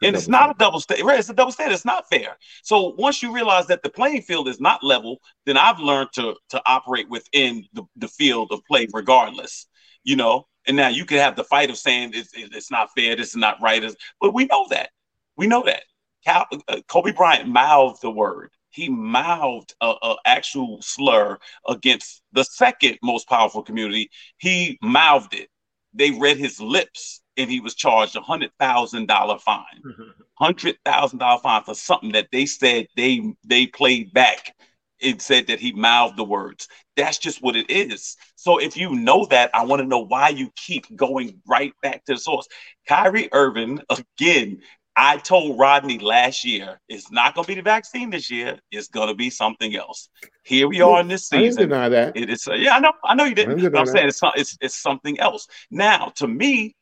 and 0.02 0.16
it's 0.16 0.28
not 0.28 0.49
a 0.49 0.56
double 0.57 0.80
standard. 0.80 1.06
Right, 1.06 1.20
it's 1.20 1.30
a 1.30 1.34
double 1.34 1.52
standard. 1.52 1.74
It's 1.74 1.86
not 1.86 2.10
fair. 2.10 2.38
So 2.64 2.95
once 2.98 3.22
you 3.24 3.34
realize 3.34 3.68
that 3.68 3.84
the 3.84 3.90
playing 3.90 4.22
field 4.24 4.48
is 4.48 4.60
not 4.60 4.84
level, 4.84 5.20
then 5.45 5.57
I've 5.57 5.80
learned 5.80 6.10
to 6.14 6.36
to 6.49 6.61
operate 6.66 7.10
within 7.10 7.66
the, 7.74 7.84
the 7.95 8.07
field 8.07 8.52
of 8.52 8.61
play 8.66 8.88
regardless. 8.94 9.68
You 10.03 10.16
know, 10.16 10.48
and 10.68 10.78
now 10.78 10.88
you 10.88 11.06
can 11.06 11.18
have 11.18 11.36
the 11.36 11.44
fight 11.44 11.70
of 11.70 11.78
saying 11.78 12.11
it's, 12.14 12.32
it's 12.34 12.72
not 12.72 12.90
fair, 12.95 13.16
this 13.16 13.30
is 13.30 13.36
not 13.36 13.61
right, 13.61 13.84
but 14.22 14.34
we 14.34 14.45
know 14.45 14.66
that. 14.70 14.90
We 15.36 15.48
know 15.48 15.64
that. 15.64 15.84
Cal, 16.26 16.45
uh, 16.68 16.82
Kobe 16.88 17.11
Bryant 17.11 17.48
mouthed 17.48 18.02
the 18.02 18.11
word. 18.11 18.52
He 18.70 18.90
mouthed 18.90 19.74
a, 19.82 19.94
a 20.02 20.16
actual 20.26 20.82
slur 20.82 21.40
against 21.68 22.22
the 22.34 22.44
second 22.44 22.99
most 23.02 23.28
powerful 23.28 23.64
community. 23.64 24.10
He 24.38 24.78
mouthed 24.82 25.34
it. 25.34 25.49
They 25.94 26.11
read 26.11 26.38
his 26.38 26.61
lips 26.61 27.22
and 27.40 27.49
he 27.49 27.60
was 27.61 27.76
charged 27.76 28.16
a 28.16 28.22
hundred 28.22 28.52
thousand 28.60 29.07
dollar 29.07 29.40
fine, 29.40 29.82
hundred 30.36 30.78
thousand 30.86 31.20
dollar 31.20 31.40
fine 31.41 31.64
for 31.64 31.74
something 31.74 32.11
that 32.11 32.28
they 32.32 32.45
said 32.45 32.88
they 32.95 33.34
they 33.45 33.68
played 33.68 34.14
back. 34.14 34.56
It 34.99 35.22
said 35.22 35.48
that 35.48 35.61
he 35.61 35.72
mouthed 35.72 36.18
the 36.18 36.26
words. 36.26 36.68
That's 36.98 37.18
just 37.18 37.41
what 37.41 37.56
it 37.56 37.70
is. 37.70 38.18
So 38.36 38.57
if 38.57 38.76
you 38.76 38.95
know 38.95 39.26
that, 39.28 39.49
I 39.53 39.64
want 39.66 39.82
to 39.82 39.88
know 39.88 40.06
why 40.06 40.30
you 40.30 40.52
keep 40.57 40.94
going 40.94 41.41
right 41.48 41.72
back 41.82 42.03
to 42.06 42.16
the 42.16 42.20
source. 42.20 42.48
Kyrie 42.86 43.30
Irving, 43.32 43.80
again, 43.90 44.60
I 44.98 45.16
told 45.16 45.57
Rodney 45.57 45.99
last 45.99 46.44
year, 46.44 46.82
it's 46.90 47.10
not 47.10 47.34
going 47.34 47.45
to 47.45 47.48
be 47.48 47.56
the 47.56 47.61
vaccine 47.61 48.10
this 48.10 48.30
year. 48.30 48.60
It's 48.72 48.90
going 48.90 49.07
to 49.07 49.16
be 49.16 49.30
something 49.30 49.74
else. 49.74 50.10
Here 50.44 50.68
we 50.68 50.82
are 50.82 50.99
in 50.99 51.07
this 51.07 51.30
season. 51.30 51.40
I 51.40 51.68
didn't 51.68 51.70
deny 51.70 51.90
that. 51.90 52.18
It 52.18 52.30
is. 52.30 52.45
Yeah, 52.52 52.76
I 52.76 52.80
know. 52.80 52.91
I 53.06 53.16
know 53.16 53.24
you 53.24 53.36
didn't. 53.36 53.57
I'm 53.74 53.86
saying 53.86 54.10
it's, 54.10 54.20
it's 54.36 54.57
it's 54.60 54.76
something 54.76 55.18
else. 55.20 55.48
Now, 55.72 56.11
to 56.16 56.28
me, 56.28 56.76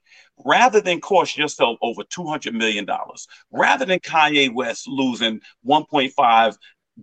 rather 0.46 0.82
than 0.82 1.02
cost 1.02 1.38
yourself 1.38 1.78
over 1.82 2.04
$200 2.04 2.54
million, 2.54 2.88
rather 3.52 3.86
than 3.86 4.00
Kanye 4.00 4.54
West 4.54 4.88
losing 4.88 5.42
1.5 5.66 6.58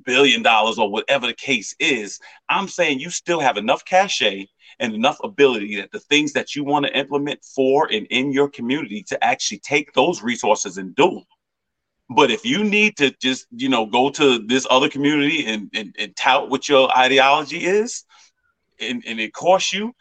billion 0.05 0.43
dollars 0.43 0.79
or 0.79 0.91
whatever 0.91 1.27
the 1.27 1.35
case 1.35 1.75
is, 1.79 2.19
I'm 2.49 2.69
saying 2.69 3.01
you 3.01 3.11
still 3.11 3.41
have 3.41 3.57
enough 3.57 3.85
cachet 3.85 4.49
and 4.81 4.95
enough 4.95 5.19
ability 5.23 5.77
that 5.77 5.93
the 5.93 6.01
things 6.01 6.33
that 6.33 6.55
you 6.55 6.65
want 6.65 6.87
to 6.87 6.99
implement 6.99 7.45
for 7.45 7.89
and 7.93 8.07
in 8.11 8.33
your 8.33 8.49
community 8.49 9.05
to 9.05 9.25
actually 9.25 9.59
take 9.61 9.93
those 9.93 10.23
resources 10.23 10.79
and 10.79 10.95
do 10.97 11.11
them. 11.11 11.25
But 12.11 12.31
if 12.31 12.45
you 12.45 12.65
need 12.65 12.97
to 12.99 13.15
just, 13.23 13.47
you 13.51 13.69
know, 13.69 13.87
go 13.87 14.11
to 14.11 14.39
this 14.47 14.67
other 14.69 14.89
community 14.89 15.47
and, 15.47 15.71
and, 15.75 15.95
and 15.99 16.15
tout 16.17 16.51
what 16.51 16.69
your 16.69 16.95
ideology 16.97 17.65
is, 17.65 18.05
and, 18.81 19.03
and 19.07 19.21
it 19.21 19.33
costs 19.33 19.73
you, 19.73 19.95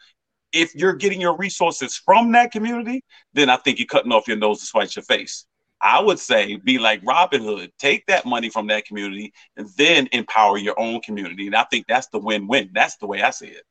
if 0.54 0.74
you're 0.74 0.94
getting 0.94 1.20
your 1.20 1.36
resources 1.36 1.96
from 1.96 2.32
that 2.32 2.52
community, 2.52 3.02
then 3.34 3.50
I 3.50 3.56
think 3.56 3.78
you're 3.78 3.86
cutting 3.86 4.12
off 4.12 4.28
your 4.28 4.36
nose 4.36 4.60
to 4.60 4.66
spite 4.66 4.94
your 4.94 5.02
face. 5.02 5.46
I 5.82 6.00
would 6.00 6.18
say 6.18 6.56
be 6.56 6.78
like 6.78 7.02
Robin 7.04 7.42
Hood, 7.42 7.72
take 7.78 8.06
that 8.06 8.24
money 8.24 8.48
from 8.48 8.68
that 8.68 8.86
community 8.86 9.34
and 9.56 9.68
then 9.76 10.08
empower 10.12 10.56
your 10.56 10.78
own 10.78 11.00
community. 11.00 11.46
And 11.46 11.56
I 11.56 11.64
think 11.64 11.86
that's 11.86 12.06
the 12.06 12.18
win-win. 12.18 12.70
That's 12.72 12.96
the 12.96 13.06
way 13.06 13.20
I 13.20 13.30
see 13.30 13.48
it. 13.48 13.64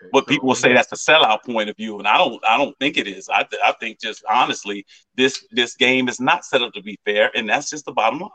Okay, 0.00 0.10
but 0.12 0.24
so, 0.24 0.26
people 0.26 0.48
will 0.48 0.54
say 0.54 0.72
that's 0.72 0.92
a 0.92 0.94
sellout 0.94 1.44
point 1.44 1.68
of 1.68 1.76
view, 1.76 1.98
and 1.98 2.06
I 2.06 2.16
don't. 2.16 2.42
I 2.44 2.56
don't 2.56 2.78
think 2.78 2.96
it 2.96 3.08
is. 3.08 3.28
I, 3.28 3.44
I 3.64 3.72
think 3.80 4.00
just 4.00 4.22
honestly, 4.30 4.86
this 5.16 5.44
this 5.50 5.74
game 5.74 6.08
is 6.08 6.20
not 6.20 6.44
set 6.44 6.62
up 6.62 6.72
to 6.74 6.82
be 6.82 7.00
fair, 7.04 7.32
and 7.34 7.48
that's 7.48 7.68
just 7.68 7.84
the 7.84 7.92
bottom 7.92 8.20
line. 8.20 8.30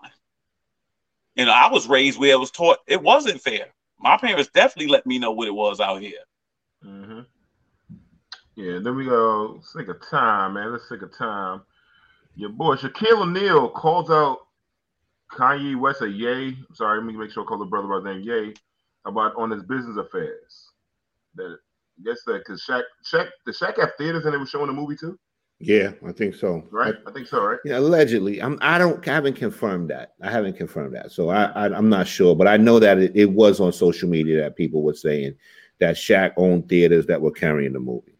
And 1.38 1.50
I 1.50 1.72
was 1.72 1.88
raised 1.88 2.20
where 2.20 2.34
I 2.34 2.38
was 2.38 2.52
taught 2.52 2.80
it 2.86 3.02
wasn't 3.02 3.42
fair 3.42 3.68
my 4.04 4.18
parents 4.18 4.50
definitely 4.54 4.92
let 4.92 5.06
me 5.06 5.18
know 5.18 5.32
what 5.32 5.48
it 5.48 5.54
was 5.56 5.80
out 5.80 6.02
here. 6.02 6.20
Mm-hmm. 6.86 7.22
Yeah, 8.56 8.80
then 8.84 8.96
we 8.96 9.06
go. 9.06 9.62
Take 9.76 9.88
a 9.88 9.94
time, 9.94 10.54
man. 10.54 10.72
Let's 10.72 10.90
take 10.90 11.02
a 11.02 11.08
time. 11.08 11.62
Your 12.36 12.50
boy 12.50 12.76
Shaquille 12.76 13.22
O'Neal 13.22 13.70
calls 13.70 14.12
out 14.12 14.40
Kanye 15.32 15.80
West 15.80 16.02
a 16.02 16.08
Ye. 16.08 16.58
Sorry, 16.74 17.00
let 17.00 17.06
me 17.06 17.14
make 17.14 17.32
sure 17.32 17.44
I 17.44 17.48
call 17.48 17.60
the 17.60 17.66
brother 17.66 17.88
by 17.88 18.00
the 18.02 18.14
name 18.14 18.24
Ye 18.24 18.54
about 19.06 19.36
on 19.38 19.50
his 19.50 19.64
business 19.64 19.98
affairs. 19.98 20.72
That 21.36 21.58
I 22.00 22.04
guess 22.04 22.24
that 22.26 22.40
because 22.40 22.64
Shaq, 22.70 22.84
Shaq, 23.12 23.30
the 23.46 23.52
Shaq 23.52 23.80
have 23.80 23.92
theaters 23.98 24.26
and 24.26 24.34
they 24.34 24.38
were 24.38 24.46
showing 24.46 24.68
the 24.68 24.74
movie 24.74 24.98
too. 24.98 25.18
Yeah, 25.66 25.92
I 26.06 26.12
think 26.12 26.36
so. 26.36 26.62
Right, 26.72 26.94
I, 27.06 27.10
I 27.10 27.14
think 27.14 27.26
so. 27.26 27.42
Right. 27.42 27.60
Yeah, 27.64 27.78
allegedly. 27.78 28.42
I'm. 28.42 28.58
I 28.62 28.78
don't. 28.78 29.08
I 29.08 29.14
haven't 29.14 29.38
confirmed 29.38 29.90
that. 29.92 30.14
I 30.22 30.30
haven't 30.30 30.58
confirmed 30.58 30.94
that. 30.96 31.12
So 31.14 31.30
I. 31.30 31.46
I 31.46 31.78
am 31.78 31.88
not 31.88 32.06
sure, 32.06 32.36
but 32.36 32.50
I 32.50 32.58
know 32.58 32.80
that 32.80 32.98
it, 32.98 33.14
it, 33.16 33.32
was 33.32 33.62
on 33.62 33.72
social 33.72 34.10
media 34.10 34.42
that 34.42 34.58
people 34.58 34.84
were 34.84 34.94
saying 34.94 35.36
that 35.80 35.96
Shaq 35.96 36.34
owned 36.36 36.68
theaters 36.68 37.06
that 37.06 37.22
were 37.22 37.32
carrying 37.32 37.72
the 37.72 37.80
movie. 37.80 38.18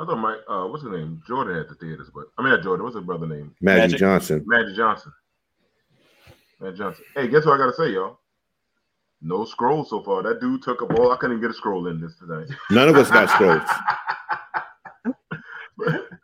I 0.00 0.06
thought 0.06 0.16
Mike. 0.16 0.38
Uh, 0.48 0.64
what's 0.64 0.82
his 0.82 0.92
name? 0.92 1.22
Jordan 1.26 1.56
had 1.56 1.68
the 1.68 1.74
theaters, 1.74 2.10
but 2.14 2.24
I 2.38 2.42
mean 2.42 2.52
not 2.52 2.62
Jordan. 2.62 2.84
What's 2.84 2.96
his 2.96 3.04
brother 3.04 3.26
name? 3.26 3.54
Magic, 3.60 3.82
Magic 3.82 3.98
Johnson. 3.98 4.44
Magic 4.46 4.76
Johnson. 4.76 5.12
Magic 6.58 6.78
Johnson. 6.78 7.04
Hey, 7.14 7.28
guess 7.28 7.44
what 7.44 7.54
I 7.54 7.58
gotta 7.58 7.76
say, 7.76 7.90
y'all? 7.90 8.18
No 9.20 9.44
scroll 9.44 9.84
so 9.84 10.02
far. 10.02 10.22
That 10.22 10.40
dude 10.40 10.62
took 10.62 10.80
a 10.80 10.86
ball. 10.86 11.12
I 11.12 11.16
couldn't 11.16 11.36
even 11.36 11.42
get 11.42 11.50
a 11.50 11.54
scroll 11.54 11.86
in 11.88 12.00
this 12.00 12.16
today. 12.16 12.50
None 12.70 12.88
of 12.88 12.96
us 12.96 13.10
got 13.10 13.28
scrolls. 13.34 13.62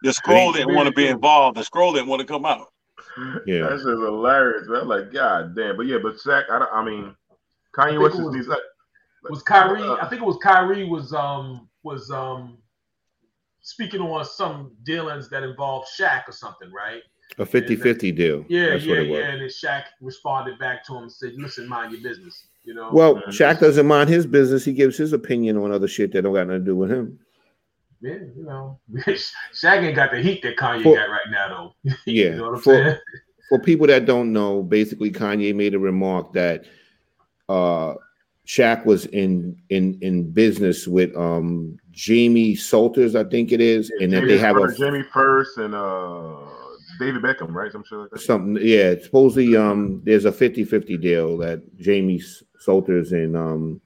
The 0.02 0.12
scroll 0.12 0.52
didn't 0.52 0.74
want 0.74 0.86
to 0.86 0.94
be 0.94 1.06
involved. 1.06 1.56
The 1.56 1.64
scroll 1.64 1.92
didn't 1.92 2.08
want 2.08 2.20
to 2.20 2.26
come 2.26 2.44
out. 2.44 2.68
Yeah, 3.46 3.62
that's 3.62 3.82
just 3.82 3.86
hilarious, 3.86 4.68
man. 4.68 4.88
Like, 4.88 5.12
god 5.12 5.54
damn. 5.56 5.76
But 5.76 5.86
yeah, 5.86 5.98
but 6.02 6.16
Shaq, 6.16 6.44
I, 6.48 6.58
I 6.72 6.84
mean, 6.84 7.14
Kanye 7.74 8.00
West 8.00 8.16
was, 8.16 8.46
like, 8.46 8.58
was 9.28 9.42
Kyrie. 9.42 9.82
Uh, 9.82 9.96
I 9.96 10.08
think 10.08 10.22
it 10.22 10.24
was 10.24 10.38
Kyrie 10.42 10.88
was 10.88 11.12
um 11.12 11.68
was 11.82 12.10
um 12.10 12.58
speaking 13.62 14.00
on 14.00 14.24
some 14.24 14.72
dealings 14.84 15.28
that 15.30 15.42
involved 15.42 15.88
Shaq 15.98 16.28
or 16.28 16.32
something, 16.32 16.70
right? 16.72 17.02
A 17.38 17.46
50-50 17.46 18.16
deal. 18.16 18.44
Yeah, 18.48 18.70
That's 18.70 18.84
yeah, 18.84 19.00
yeah. 19.00 19.18
And 19.18 19.40
then 19.42 19.48
Shaq 19.48 19.84
responded 20.00 20.58
back 20.58 20.84
to 20.86 20.96
him 20.96 21.04
and 21.04 21.12
said, 21.12 21.34
"Listen, 21.36 21.68
mind 21.68 21.92
your 21.92 22.02
business." 22.02 22.46
You 22.64 22.74
know. 22.74 22.90
Well, 22.92 23.16
Shaq 23.28 23.60
doesn't 23.60 23.86
mind 23.86 24.08
his 24.08 24.26
business. 24.26 24.64
He 24.64 24.72
gives 24.72 24.96
his 24.96 25.12
opinion 25.12 25.56
on 25.56 25.72
other 25.72 25.88
shit 25.88 26.12
that 26.12 26.22
don't 26.22 26.34
got 26.34 26.46
nothing 26.46 26.64
to 26.64 26.64
do 26.64 26.76
with 26.76 26.90
him 26.90 27.18
yeah, 28.00 28.14
you 28.36 28.44
know, 28.44 28.78
Shaq 29.52 29.82
ain't 29.82 29.96
got 29.96 30.10
the 30.10 30.22
heat 30.22 30.42
that 30.42 30.56
Kanye 30.56 30.82
for, 30.82 30.96
got 30.96 31.10
right 31.10 31.30
now, 31.30 31.48
though. 31.84 31.94
Yeah. 32.06 32.24
you 32.24 32.36
know 32.36 32.56
for, 32.56 33.00
for 33.48 33.58
people 33.58 33.86
that 33.88 34.06
don't 34.06 34.32
know, 34.32 34.62
basically 34.62 35.10
Kanye 35.10 35.54
made 35.54 35.74
a 35.74 35.78
remark 35.78 36.32
that 36.32 36.64
uh 37.48 37.94
Shaq 38.46 38.84
was 38.84 39.06
in 39.06 39.56
in 39.68 39.98
in 40.00 40.30
business 40.30 40.86
with 40.86 41.14
um 41.16 41.78
Jamie 41.90 42.54
Salters, 42.54 43.14
I 43.14 43.24
think 43.24 43.52
it 43.52 43.60
is, 43.60 43.92
yeah, 43.98 44.04
and 44.04 44.12
that 44.12 44.24
they 44.26 44.38
have 44.38 44.56
a 44.56 44.74
Jamie 44.74 45.04
First 45.12 45.58
and 45.58 45.74
uh 45.74 46.36
David 46.98 47.22
Beckham, 47.22 47.52
right? 47.54 47.72
Some 47.72 47.84
sure 47.84 48.02
like 48.02 48.10
that. 48.10 48.20
Something, 48.20 48.58
yeah. 48.62 48.94
Supposedly, 49.02 49.56
um, 49.56 50.02
there's 50.04 50.26
a 50.26 50.32
50-50 50.32 51.00
deal 51.00 51.38
that 51.38 51.62
Jamie 51.78 52.22
Salters 52.58 53.12
and 53.12 53.36
um 53.36 53.80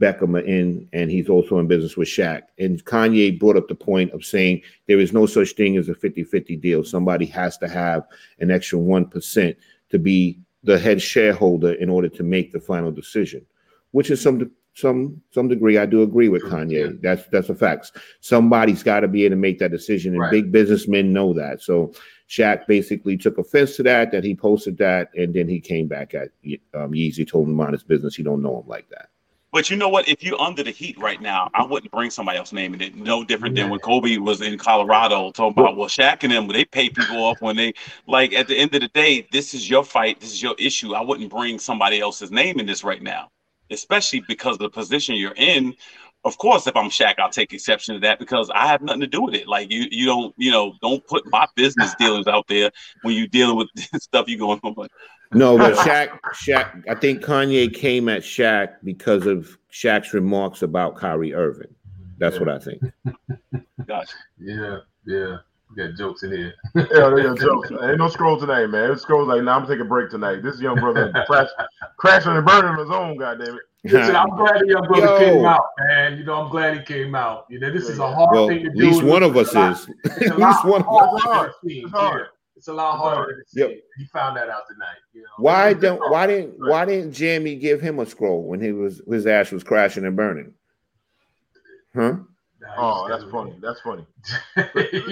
Beckham 0.00 0.34
are 0.34 0.44
in, 0.44 0.88
and 0.92 1.10
he's 1.10 1.28
also 1.28 1.58
in 1.58 1.68
business 1.68 1.96
with 1.96 2.08
Shaq. 2.08 2.42
And 2.58 2.82
Kanye 2.84 3.38
brought 3.38 3.56
up 3.56 3.68
the 3.68 3.74
point 3.74 4.10
of 4.12 4.24
saying 4.24 4.62
there 4.88 4.98
is 4.98 5.12
no 5.12 5.26
such 5.26 5.52
thing 5.52 5.76
as 5.76 5.88
a 5.88 5.94
50 5.94 6.24
50 6.24 6.56
deal. 6.56 6.82
Somebody 6.82 7.26
has 7.26 7.58
to 7.58 7.68
have 7.68 8.04
an 8.38 8.50
extra 8.50 8.78
1% 8.78 9.56
to 9.90 9.98
be 9.98 10.40
the 10.64 10.78
head 10.78 11.00
shareholder 11.00 11.72
in 11.74 11.90
order 11.90 12.08
to 12.08 12.22
make 12.22 12.50
the 12.52 12.60
final 12.60 12.90
decision, 12.90 13.44
which 13.92 14.10
is 14.10 14.20
some 14.20 14.50
some 14.74 15.20
some 15.32 15.48
degree 15.48 15.78
I 15.78 15.86
do 15.86 16.02
agree 16.02 16.28
with 16.28 16.44
Kanye. 16.44 17.00
That's 17.02 17.26
that's 17.28 17.50
a 17.50 17.54
fact. 17.54 17.92
Somebody's 18.20 18.82
got 18.82 19.00
to 19.00 19.08
be 19.08 19.24
able 19.24 19.36
to 19.36 19.40
make 19.40 19.58
that 19.58 19.70
decision, 19.70 20.12
and 20.12 20.20
right. 20.22 20.30
big 20.30 20.52
businessmen 20.52 21.12
know 21.12 21.34
that. 21.34 21.60
So 21.60 21.92
Shaq 22.28 22.66
basically 22.66 23.16
took 23.16 23.36
offense 23.36 23.76
to 23.76 23.82
that, 23.82 24.12
that 24.12 24.24
he 24.24 24.34
posted 24.34 24.78
that, 24.78 25.10
and 25.14 25.34
then 25.34 25.48
he 25.48 25.60
came 25.60 25.88
back 25.88 26.14
at 26.14 26.30
um, 26.74 26.92
Yeezy, 26.92 27.28
told 27.28 27.48
him 27.48 27.58
about 27.58 27.72
his 27.72 27.82
business. 27.82 28.14
He 28.14 28.22
don't 28.22 28.42
know 28.42 28.60
him 28.60 28.68
like 28.68 28.88
that. 28.90 29.08
But 29.52 29.68
you 29.68 29.76
know 29.76 29.88
what? 29.88 30.08
If 30.08 30.22
you're 30.22 30.40
under 30.40 30.62
the 30.62 30.70
heat 30.70 30.96
right 30.98 31.20
now, 31.20 31.50
I 31.54 31.64
wouldn't 31.64 31.90
bring 31.90 32.10
somebody 32.10 32.38
else's 32.38 32.52
name 32.52 32.72
in 32.74 32.80
it. 32.80 32.94
No 32.94 33.24
different 33.24 33.56
than 33.56 33.68
when 33.68 33.80
Kobe 33.80 34.16
was 34.18 34.42
in 34.42 34.56
Colorado 34.58 35.32
talking 35.32 35.60
about, 35.60 35.76
well, 35.76 35.88
Shaq 35.88 36.22
and 36.22 36.32
them, 36.32 36.46
they 36.46 36.64
pay 36.64 36.88
people 36.88 37.18
off 37.24 37.40
when 37.40 37.56
they 37.56 37.72
like 38.06 38.32
at 38.32 38.46
the 38.46 38.56
end 38.56 38.74
of 38.76 38.80
the 38.80 38.88
day, 38.88 39.26
this 39.32 39.52
is 39.52 39.68
your 39.68 39.84
fight, 39.84 40.20
this 40.20 40.30
is 40.30 40.42
your 40.42 40.54
issue. 40.58 40.94
I 40.94 41.00
wouldn't 41.00 41.30
bring 41.30 41.58
somebody 41.58 42.00
else's 42.00 42.30
name 42.30 42.60
in 42.60 42.66
this 42.66 42.84
right 42.84 43.02
now, 43.02 43.30
especially 43.70 44.22
because 44.28 44.54
of 44.54 44.60
the 44.60 44.70
position 44.70 45.16
you're 45.16 45.34
in. 45.36 45.74
Of 46.24 46.36
course, 46.36 46.66
if 46.66 46.76
I'm 46.76 46.90
Shaq, 46.90 47.14
I'll 47.18 47.30
take 47.30 47.52
exception 47.52 47.94
to 47.94 48.00
that 48.00 48.18
because 48.18 48.50
I 48.54 48.66
have 48.66 48.82
nothing 48.82 49.00
to 49.00 49.06
do 49.06 49.22
with 49.22 49.34
it. 49.34 49.48
Like 49.48 49.70
you, 49.70 49.86
you 49.90 50.04
don't, 50.04 50.34
you 50.36 50.50
know, 50.50 50.74
don't 50.82 51.06
put 51.06 51.24
my 51.30 51.46
business 51.54 51.94
dealings 51.98 52.26
out 52.26 52.46
there 52.46 52.70
when 53.02 53.14
you're 53.14 53.26
dealing 53.26 53.56
with 53.56 53.68
stuff 54.02 54.28
you're 54.28 54.38
going 54.38 54.60
on. 54.62 54.88
No, 55.32 55.56
but 55.56 55.74
Shaq, 55.76 56.18
Shaq, 56.34 56.82
I 56.88 56.94
think 56.94 57.22
Kanye 57.22 57.72
came 57.72 58.08
at 58.08 58.22
Shaq 58.22 58.74
because 58.84 59.26
of 59.26 59.56
Shaq's 59.72 60.12
remarks 60.12 60.62
about 60.62 60.96
Kyrie 60.96 61.32
Irving. 61.32 61.74
That's 62.18 62.34
yeah. 62.34 62.40
what 62.40 62.48
I 62.50 62.58
think. 62.58 62.82
Gotcha. 63.86 64.14
Yeah, 64.38 64.78
yeah. 65.06 65.36
We 65.70 65.76
got 65.76 65.96
jokes 65.96 66.22
in 66.24 66.32
here. 66.32 66.54
yeah, 66.74 66.84
there 66.90 67.32
are 67.32 67.34
jokes. 67.34 67.70
Ain't 67.70 67.98
no 67.98 68.08
scroll 68.08 68.38
tonight, 68.38 68.66
man. 68.66 68.90
It's 68.90 69.02
scrolls 69.02 69.28
like, 69.28 69.38
now 69.38 69.58
nah, 69.58 69.62
I'm 69.62 69.66
taking 69.66 69.82
a 69.82 69.84
break 69.84 70.10
tonight. 70.10 70.42
This 70.42 70.60
young 70.60 70.76
brother 70.80 71.12
crash, 71.26 71.48
crashing 71.96 72.32
and 72.32 72.44
burning 72.44 72.78
his 72.78 72.90
own, 72.90 73.16
goddamn 73.16 73.54
it. 73.54 73.62
Listen, 73.92 74.16
I'm 74.16 74.28
glad 74.30 74.60
the 74.60 74.66
young 74.66 74.86
brother 74.86 75.06
Yo. 75.06 75.18
came 75.18 75.44
out, 75.44 75.64
man. 75.78 76.18
You 76.18 76.24
know, 76.24 76.42
I'm 76.42 76.50
glad 76.50 76.76
he 76.76 76.84
came 76.84 77.14
out. 77.14 77.46
You 77.48 77.60
know, 77.60 77.72
this 77.72 77.88
is 77.88 77.98
a 77.98 78.12
hard 78.12 78.30
well, 78.32 78.48
thing 78.48 78.64
to 78.64 78.70
do. 78.70 78.86
At 78.86 78.92
least 78.92 79.02
one 79.02 79.22
of 79.22 79.36
us 79.36 79.48
is. 79.48 79.88
At 80.04 80.38
least 80.38 80.64
one 80.64 80.82
of 80.82 81.26
us. 81.26 81.54
It's 81.62 81.90
hard. 81.90 82.26
It's 82.56 82.68
a 82.68 82.74
lot 82.74 82.98
harder 82.98 83.42
to. 83.42 83.60
Yep. 83.60 83.70
He 83.96 84.04
found 84.04 84.36
that 84.36 84.50
out 84.50 84.64
tonight. 84.68 84.98
You 85.14 85.22
know? 85.22 85.28
Why 85.38 85.72
don't 85.72 85.98
why 86.10 86.26
didn't 86.26 86.56
why 86.58 86.84
didn't 86.84 87.12
Jamie 87.12 87.56
give 87.56 87.80
him 87.80 87.98
a 88.00 88.04
scroll 88.04 88.42
when 88.42 88.60
he 88.60 88.72
was 88.72 89.00
his 89.10 89.26
ass 89.26 89.50
was 89.50 89.64
crashing 89.64 90.04
and 90.04 90.14
burning? 90.14 90.52
Huh? 91.94 92.16
Oh, 92.76 93.08
that's 93.08 93.24
funny. 93.30 93.54
That's 93.60 93.80
funny. 93.84 94.06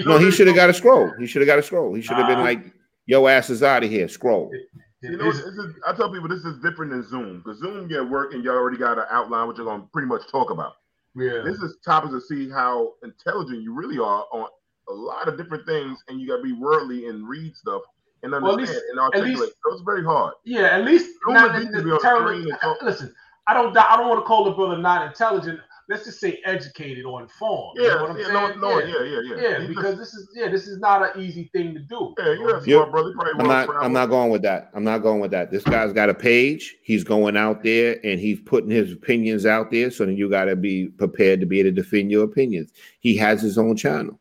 no, 0.05 0.17
he 0.17 0.31
should 0.31 0.47
have 0.47 0.55
got 0.55 0.69
a 0.69 0.73
scroll. 0.73 1.11
He 1.19 1.25
should 1.25 1.41
have 1.41 1.47
got 1.47 1.59
a 1.59 1.63
scroll. 1.63 1.93
He 1.93 2.01
should 2.01 2.17
have 2.17 2.27
been 2.27 2.39
like, 2.39 2.73
"Yo, 3.05 3.27
ass 3.27 3.49
is 3.49 3.63
out 3.63 3.83
of 3.83 3.89
here." 3.89 4.07
Scroll. 4.07 4.51
You 5.01 5.17
know, 5.17 5.29
is, 5.29 5.41
I 5.87 5.95
tell 5.95 6.11
people 6.11 6.27
this 6.27 6.43
is 6.43 6.59
different 6.61 6.91
than 6.91 7.07
Zoom 7.07 7.37
because 7.37 7.59
Zoom 7.59 7.89
you 7.89 8.03
work 8.05 8.33
and 8.33 8.43
you 8.43 8.51
already 8.51 8.77
got 8.77 8.97
an 8.97 9.05
outline 9.09 9.47
what 9.47 9.55
you're 9.55 9.65
going 9.65 9.81
to 9.81 9.87
pretty 9.87 10.07
much 10.07 10.29
talk 10.29 10.51
about. 10.51 10.73
Yeah. 11.15 11.41
This 11.43 11.57
is 11.59 11.77
topics 11.85 12.13
to 12.13 12.21
see 12.21 12.49
how 12.49 12.93
intelligent 13.03 13.61
you 13.61 13.73
really 13.73 13.97
are 13.97 14.25
on 14.31 14.47
a 14.89 14.93
lot 14.93 15.27
of 15.27 15.37
different 15.37 15.65
things, 15.65 16.03
and 16.07 16.19
you 16.19 16.27
got 16.27 16.37
to 16.37 16.43
be 16.43 16.51
worldly 16.51 17.07
and 17.07 17.27
read 17.27 17.55
stuff 17.55 17.81
and 18.23 18.33
understand 18.33 18.57
well, 18.57 18.67
least, 18.67 18.83
and 18.89 18.99
articulate. 18.99 19.39
Least, 19.39 19.53
so 19.65 19.73
it's 19.73 19.83
very 19.83 20.03
hard. 20.03 20.33
Yeah, 20.43 20.75
at 20.75 20.83
least 20.83 21.09
not 21.27 21.53
terribly, 22.01 22.51
listen. 22.81 23.13
I 23.47 23.53
don't. 23.53 23.75
I 23.77 23.97
don't 23.97 24.09
want 24.09 24.19
to 24.19 24.25
call 24.25 24.43
the 24.43 24.51
brother 24.51 24.77
not 24.77 25.07
intelligent. 25.07 25.59
Let's 25.89 26.05
just 26.05 26.19
say 26.19 26.39
educated 26.45 27.03
or 27.03 27.21
informed. 27.21 27.77
Yeah, 27.77 27.83
you 27.83 27.89
know 27.89 28.01
what 28.01 28.11
I'm 28.11 28.17
yeah, 28.17 28.23
saying? 28.25 28.59
No, 28.59 28.69
no, 28.69 28.79
yeah, 28.79 29.03
yeah, 29.03 29.21
yeah. 29.23 29.59
Yeah, 29.59 29.67
because 29.67 29.97
this 29.97 30.13
is 30.13 30.29
yeah, 30.35 30.47
this 30.47 30.67
is 30.67 30.79
not 30.79 31.15
an 31.15 31.21
easy 31.21 31.49
thing 31.51 31.73
to 31.73 31.79
do. 31.79 32.13
Yeah, 32.17 32.33
you're 32.33 32.57
a 32.57 32.63
smart 32.63 32.91
brother. 32.91 33.13
I'm 33.39 33.47
not. 33.47 33.69
I'm 33.83 33.93
not 33.93 34.05
going 34.07 34.29
with 34.29 34.43
that. 34.43 34.69
I'm 34.73 34.83
not 34.83 34.99
going 34.99 35.19
with 35.19 35.31
that. 35.31 35.51
This 35.51 35.63
guy's 35.63 35.91
got 35.91 36.09
a 36.09 36.13
page. 36.13 36.77
He's 36.83 37.03
going 37.03 37.35
out 37.35 37.63
there 37.63 37.99
and 38.03 38.19
he's 38.19 38.39
putting 38.39 38.69
his 38.69 38.93
opinions 38.93 39.45
out 39.45 39.71
there. 39.71 39.89
So 39.89 40.05
then 40.05 40.15
you 40.15 40.29
got 40.29 40.45
to 40.45 40.55
be 40.55 40.87
prepared 40.87 41.39
to 41.39 41.45
be 41.45 41.59
able 41.59 41.71
to 41.71 41.75
defend 41.81 42.11
your 42.11 42.23
opinions. 42.23 42.71
He 42.99 43.17
has 43.17 43.41
his 43.41 43.57
own 43.57 43.75
channel 43.75 44.19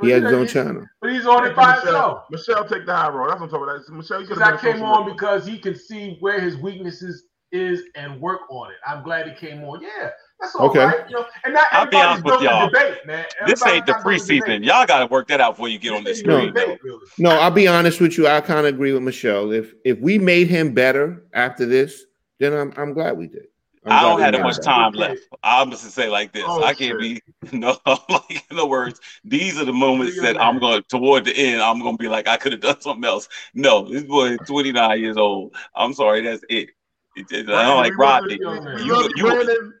he 0.00 0.10
has 0.10 0.22
his 0.22 0.32
own 0.32 0.46
channel. 0.46 0.86
But 1.00 1.12
he's 1.12 1.26
on 1.26 1.46
it 1.46 1.56
by 1.56 1.76
Michelle, 1.76 1.84
himself. 1.84 2.24
Michelle 2.30 2.64
take 2.64 2.86
the 2.86 2.94
high 2.94 3.08
road. 3.08 3.30
That's 3.30 3.40
what 3.40 3.46
I'm 3.46 3.50
talking 3.50 3.74
about. 3.76 3.96
Michelle, 3.96 4.20
because 4.20 4.40
I 4.40 4.56
came 4.56 4.82
on 4.82 5.10
because 5.10 5.46
he 5.46 5.58
can 5.58 5.74
see 5.74 6.16
where 6.20 6.40
his 6.40 6.56
weaknesses 6.56 7.24
is 7.52 7.82
and 7.94 8.20
work 8.20 8.40
on 8.50 8.70
it. 8.70 8.76
I'm 8.86 9.02
glad 9.02 9.28
he 9.28 9.34
came 9.34 9.62
on. 9.64 9.80
Yeah, 9.80 10.10
that's 10.40 10.54
all 10.54 10.70
okay. 10.70 10.84
right. 10.84 11.08
You 11.08 11.16
know, 11.16 11.26
and 11.44 11.54
not 11.54 11.66
I'll 11.72 11.86
be 11.86 11.96
honest 11.96 12.24
with 12.24 12.40
y'all. 12.42 12.68
Debate, 12.68 13.06
man. 13.06 13.26
this 13.46 13.64
ain't 13.66 13.86
the 13.86 13.92
preseason. 13.94 14.64
Y'all 14.64 14.86
got 14.86 15.00
to 15.00 15.06
work 15.06 15.28
that 15.28 15.40
out 15.40 15.54
before 15.54 15.68
you 15.68 15.78
get 15.78 15.92
on 15.92 16.04
this 16.04 16.20
screen. 16.20 16.52
No, 16.54 16.78
no, 17.18 17.30
I'll 17.30 17.50
be 17.50 17.66
honest 17.66 18.00
with 18.00 18.16
you. 18.16 18.28
I 18.28 18.40
kind 18.40 18.60
of 18.60 18.66
agree 18.66 18.92
with 18.92 19.02
Michelle. 19.02 19.50
If 19.50 19.74
if 19.84 19.98
we 19.98 20.18
made 20.18 20.48
him 20.48 20.74
better 20.74 21.24
after 21.32 21.66
this, 21.66 22.04
then 22.38 22.52
I'm 22.52 22.72
I'm 22.76 22.92
glad 22.92 23.16
we 23.16 23.26
did. 23.26 23.46
I 23.90 24.02
don't 24.02 24.20
have 24.20 24.32
that 24.32 24.42
much 24.42 24.60
time 24.60 24.92
left. 24.92 25.20
I'm 25.42 25.70
just 25.70 25.84
to 25.84 25.90
say 25.90 26.08
like 26.08 26.32
this. 26.32 26.44
Oh, 26.46 26.62
I 26.62 26.74
can't 26.74 27.00
shit. 27.00 27.22
be 27.50 27.52
no 27.58 27.76
like 27.86 28.44
in 28.50 28.58
other 28.58 28.66
words, 28.66 29.00
these 29.24 29.58
are 29.58 29.64
the 29.64 29.72
moments 29.72 30.20
that 30.20 30.40
I'm 30.40 30.58
going 30.58 30.82
toward 30.88 31.24
the 31.24 31.36
end. 31.36 31.62
I'm 31.62 31.80
gonna 31.80 31.96
be 31.96 32.08
like, 32.08 32.28
I 32.28 32.36
could 32.36 32.52
have 32.52 32.60
done 32.60 32.80
something 32.80 33.04
else. 33.04 33.28
No, 33.54 33.88
this 33.88 34.04
boy 34.04 34.30
is 34.30 34.38
29 34.46 35.00
years 35.00 35.16
old. 35.16 35.54
I'm 35.74 35.94
sorry, 35.94 36.22
that's 36.22 36.44
it. 36.48 36.70
it, 37.16 37.26
it 37.30 37.48
I 37.48 37.64
don't 37.64 37.78
like 37.78 37.96
Rodney. 37.96 38.38
You, 38.40 39.10
you, 39.16 39.74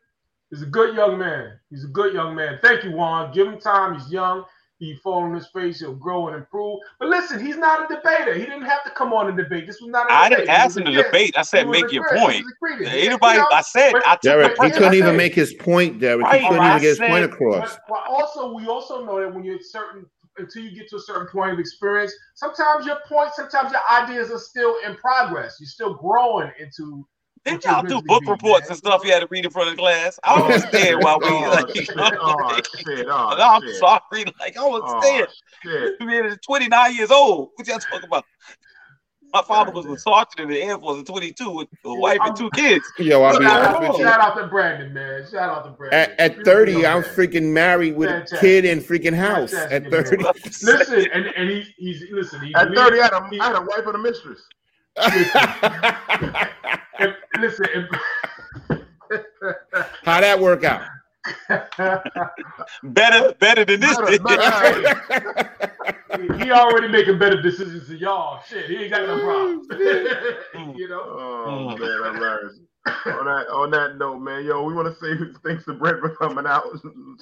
He's 0.50 0.62
a 0.62 0.66
good 0.66 0.94
young 0.96 1.18
man. 1.18 1.58
He's 1.70 1.84
a 1.84 1.88
good 1.88 2.14
young 2.14 2.34
man. 2.34 2.58
Thank 2.62 2.84
you, 2.84 2.92
Juan. 2.92 3.32
Give 3.32 3.46
him 3.46 3.60
time. 3.60 3.94
He's 3.94 4.10
young. 4.10 4.44
He 4.78 4.94
fall 4.94 5.24
on 5.24 5.34
his 5.34 5.48
face. 5.48 5.80
He'll 5.80 5.94
grow 5.94 6.28
and 6.28 6.36
improve. 6.36 6.78
But 7.00 7.08
listen, 7.08 7.44
he's 7.44 7.56
not 7.56 7.90
a 7.90 7.94
debater. 7.94 8.34
He 8.34 8.44
didn't 8.44 8.62
have 8.62 8.84
to 8.84 8.90
come 8.90 9.12
on 9.12 9.26
and 9.26 9.36
debate. 9.36 9.66
This 9.66 9.80
was 9.80 9.90
not. 9.90 10.08
A 10.08 10.14
I 10.14 10.28
didn't 10.28 10.48
ask 10.48 10.76
him 10.76 10.84
to 10.84 10.92
debate. 10.92 11.34
I 11.36 11.42
said 11.42 11.68
make 11.68 11.90
your 11.90 12.08
point. 12.16 12.44
Anybody? 12.86 13.40
I 13.52 13.60
said 13.62 13.92
I 14.06 14.16
Derek. 14.22 14.52
He 14.62 14.70
couldn't 14.70 14.94
even 14.94 15.16
make 15.16 15.34
his 15.34 15.52
point, 15.54 15.98
Derek. 15.98 16.22
Right. 16.22 16.40
He 16.40 16.48
couldn't 16.48 16.64
even 16.64 16.80
get 16.80 16.88
his 16.88 16.98
point 16.98 17.24
across. 17.24 17.74
But, 17.74 17.80
but 17.88 18.04
also, 18.08 18.54
we 18.54 18.68
also 18.68 19.04
know 19.04 19.20
that 19.20 19.34
when 19.34 19.42
you're 19.42 19.58
certain 19.60 20.06
until 20.38 20.62
you 20.62 20.70
get 20.70 20.88
to 20.90 20.96
a 20.96 21.00
certain 21.00 21.26
point 21.26 21.52
of 21.52 21.58
experience, 21.58 22.12
sometimes 22.34 22.86
your 22.86 22.98
point, 23.08 23.30
sometimes 23.34 23.72
your 23.72 23.80
ideas 23.90 24.30
are 24.30 24.38
still 24.38 24.76
in 24.86 24.94
progress. 24.94 25.56
You're 25.58 25.66
still 25.66 25.94
growing 25.94 26.52
into 26.60 27.04
didn't 27.44 27.64
y'all 27.64 27.82
do 27.82 28.02
book 28.02 28.22
reports 28.26 28.62
man. 28.62 28.70
and 28.70 28.78
stuff 28.78 29.04
you 29.04 29.12
had 29.12 29.20
to 29.20 29.28
read 29.30 29.44
in 29.44 29.50
front 29.50 29.68
of 29.68 29.76
the 29.76 29.80
class? 29.80 30.18
I 30.24 30.40
was 30.40 30.64
there 30.70 30.98
while 30.98 31.18
we 31.20 31.26
oh, 31.28 31.30
oh, 31.30 31.44
oh, 31.46 31.50
like, 31.50 32.66
oh, 32.72 32.78
shit, 32.78 33.06
oh, 33.08 33.36
I'm 33.38 33.62
shit. 33.62 33.76
sorry. 33.76 34.24
Like 34.40 34.56
I 34.56 34.62
was 34.62 34.82
oh, 34.84 35.00
there. 35.64 35.92
I 36.32 36.36
29 36.46 36.94
years 36.94 37.10
old. 37.10 37.50
What 37.54 37.66
y'all 37.66 37.78
talking 37.78 38.06
about? 38.06 38.24
My 39.32 39.42
father 39.42 39.72
was 39.72 39.84
a 39.84 39.98
sergeant 39.98 40.40
in 40.40 40.48
the 40.48 40.62
Air 40.62 40.78
Force 40.78 41.00
at 41.00 41.06
22 41.06 41.50
with 41.50 41.68
a 41.84 41.94
wife 41.94 42.18
and 42.22 42.34
two 42.34 42.48
kids. 42.54 42.84
Yo, 42.98 43.22
I 43.22 43.32
mean, 43.32 43.42
shout, 43.42 43.84
out, 43.84 43.96
shout 43.96 44.20
out 44.20 44.36
to 44.38 44.46
Brandon, 44.46 44.92
man. 44.94 45.26
Shout 45.30 45.50
out 45.50 45.64
to 45.64 45.70
Brandon. 45.72 46.14
At, 46.18 46.38
at 46.38 46.44
30, 46.46 46.86
I 46.86 46.94
was 46.94 47.04
freaking 47.08 47.52
married 47.52 47.94
with 47.94 48.08
Fantastic. 48.08 48.38
a 48.38 48.40
kid 48.40 48.64
in 48.64 48.80
freaking 48.80 49.14
house. 49.14 49.50
Fantastic, 49.50 49.84
at 49.84 49.90
30. 49.90 50.24
listen, 50.62 51.10
and, 51.12 51.26
and 51.36 51.50
he, 51.50 51.62
he's 51.76 52.04
listen. 52.10 52.40
He 52.40 52.54
at 52.54 52.68
30, 52.74 53.00
I 53.00 53.02
had, 53.02 53.12
a, 53.12 53.42
I 53.42 53.46
had 53.48 53.56
a 53.56 53.60
wife 53.60 53.84
and 53.84 53.96
a 53.96 53.98
mistress. 53.98 54.40
If, 56.98 57.14
listen, 57.40 57.66
if, 57.74 57.86
how 60.04 60.20
that 60.20 60.38
work 60.40 60.64
out? 60.64 60.82
better, 62.82 63.34
better 63.38 63.64
than 63.64 63.80
this. 63.80 63.96
Better, 63.98 64.18
better. 64.22 65.64
he 66.38 66.50
already 66.50 66.88
making 66.88 67.18
better 67.18 67.40
decisions 67.42 67.88
than 67.88 67.98
y'all. 67.98 68.42
Shit, 68.48 68.66
he 68.66 68.76
ain't 68.76 68.90
got 68.90 69.06
no 69.06 69.18
problems. 69.20 69.66
you 70.78 70.88
know. 70.88 71.02
Oh 71.02 71.76
man, 71.76 72.14
hilarious. 72.14 72.60
on 72.86 73.26
that 73.26 73.46
on 73.52 73.70
that 73.72 73.98
note, 73.98 74.20
man, 74.20 74.44
yo, 74.44 74.62
we 74.64 74.72
want 74.72 74.88
to 74.88 74.94
say 75.00 75.14
thanks 75.44 75.64
to 75.66 75.74
Brent 75.74 76.00
for 76.00 76.16
coming 76.16 76.46
out, 76.46 76.64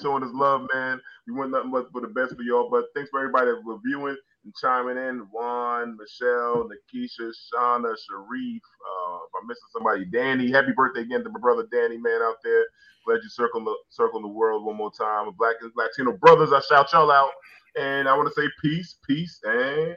showing 0.00 0.22
his 0.22 0.32
love, 0.32 0.68
man. 0.72 1.00
We 1.26 1.32
want 1.34 1.50
nothing 1.50 1.72
but 1.72 1.90
for 1.90 2.00
the 2.00 2.08
best 2.08 2.36
for 2.36 2.42
y'all. 2.42 2.68
But 2.70 2.84
thanks 2.94 3.10
for 3.10 3.18
everybody 3.18 3.50
reviewing 3.64 4.16
and 4.46 4.54
chiming 4.62 4.98
in. 4.98 5.28
Juan, 5.32 5.98
Michelle, 5.98 6.70
Nakisha, 6.70 7.30
Shauna, 7.30 7.94
Sharif. 7.98 8.62
Uh, 8.64 9.18
if 9.26 9.32
I'm 9.42 9.48
missing 9.48 9.70
somebody, 9.74 10.06
Danny. 10.06 10.52
Happy 10.52 10.72
birthday 10.76 11.02
again 11.02 11.24
to 11.24 11.30
my 11.30 11.40
brother 11.40 11.66
Danny, 11.72 11.98
man, 11.98 12.22
out 12.22 12.38
there. 12.44 12.66
Glad 13.06 13.20
you 13.24 13.30
circle 13.30 13.64
the 13.64 13.76
the 14.22 14.28
world 14.28 14.64
one 14.64 14.76
more 14.78 14.92
time. 14.98 15.30
Black 15.38 15.56
and 15.62 15.72
Latino 15.76 16.18
brothers, 16.18 16.52
I 16.54 16.60
shout 16.62 16.92
y'all 16.94 17.12
out. 17.12 17.32
And 17.78 18.08
I 18.08 18.16
want 18.16 18.34
to 18.34 18.40
say 18.42 18.48
peace, 18.62 18.96
peace, 19.06 19.40
and 19.44 19.96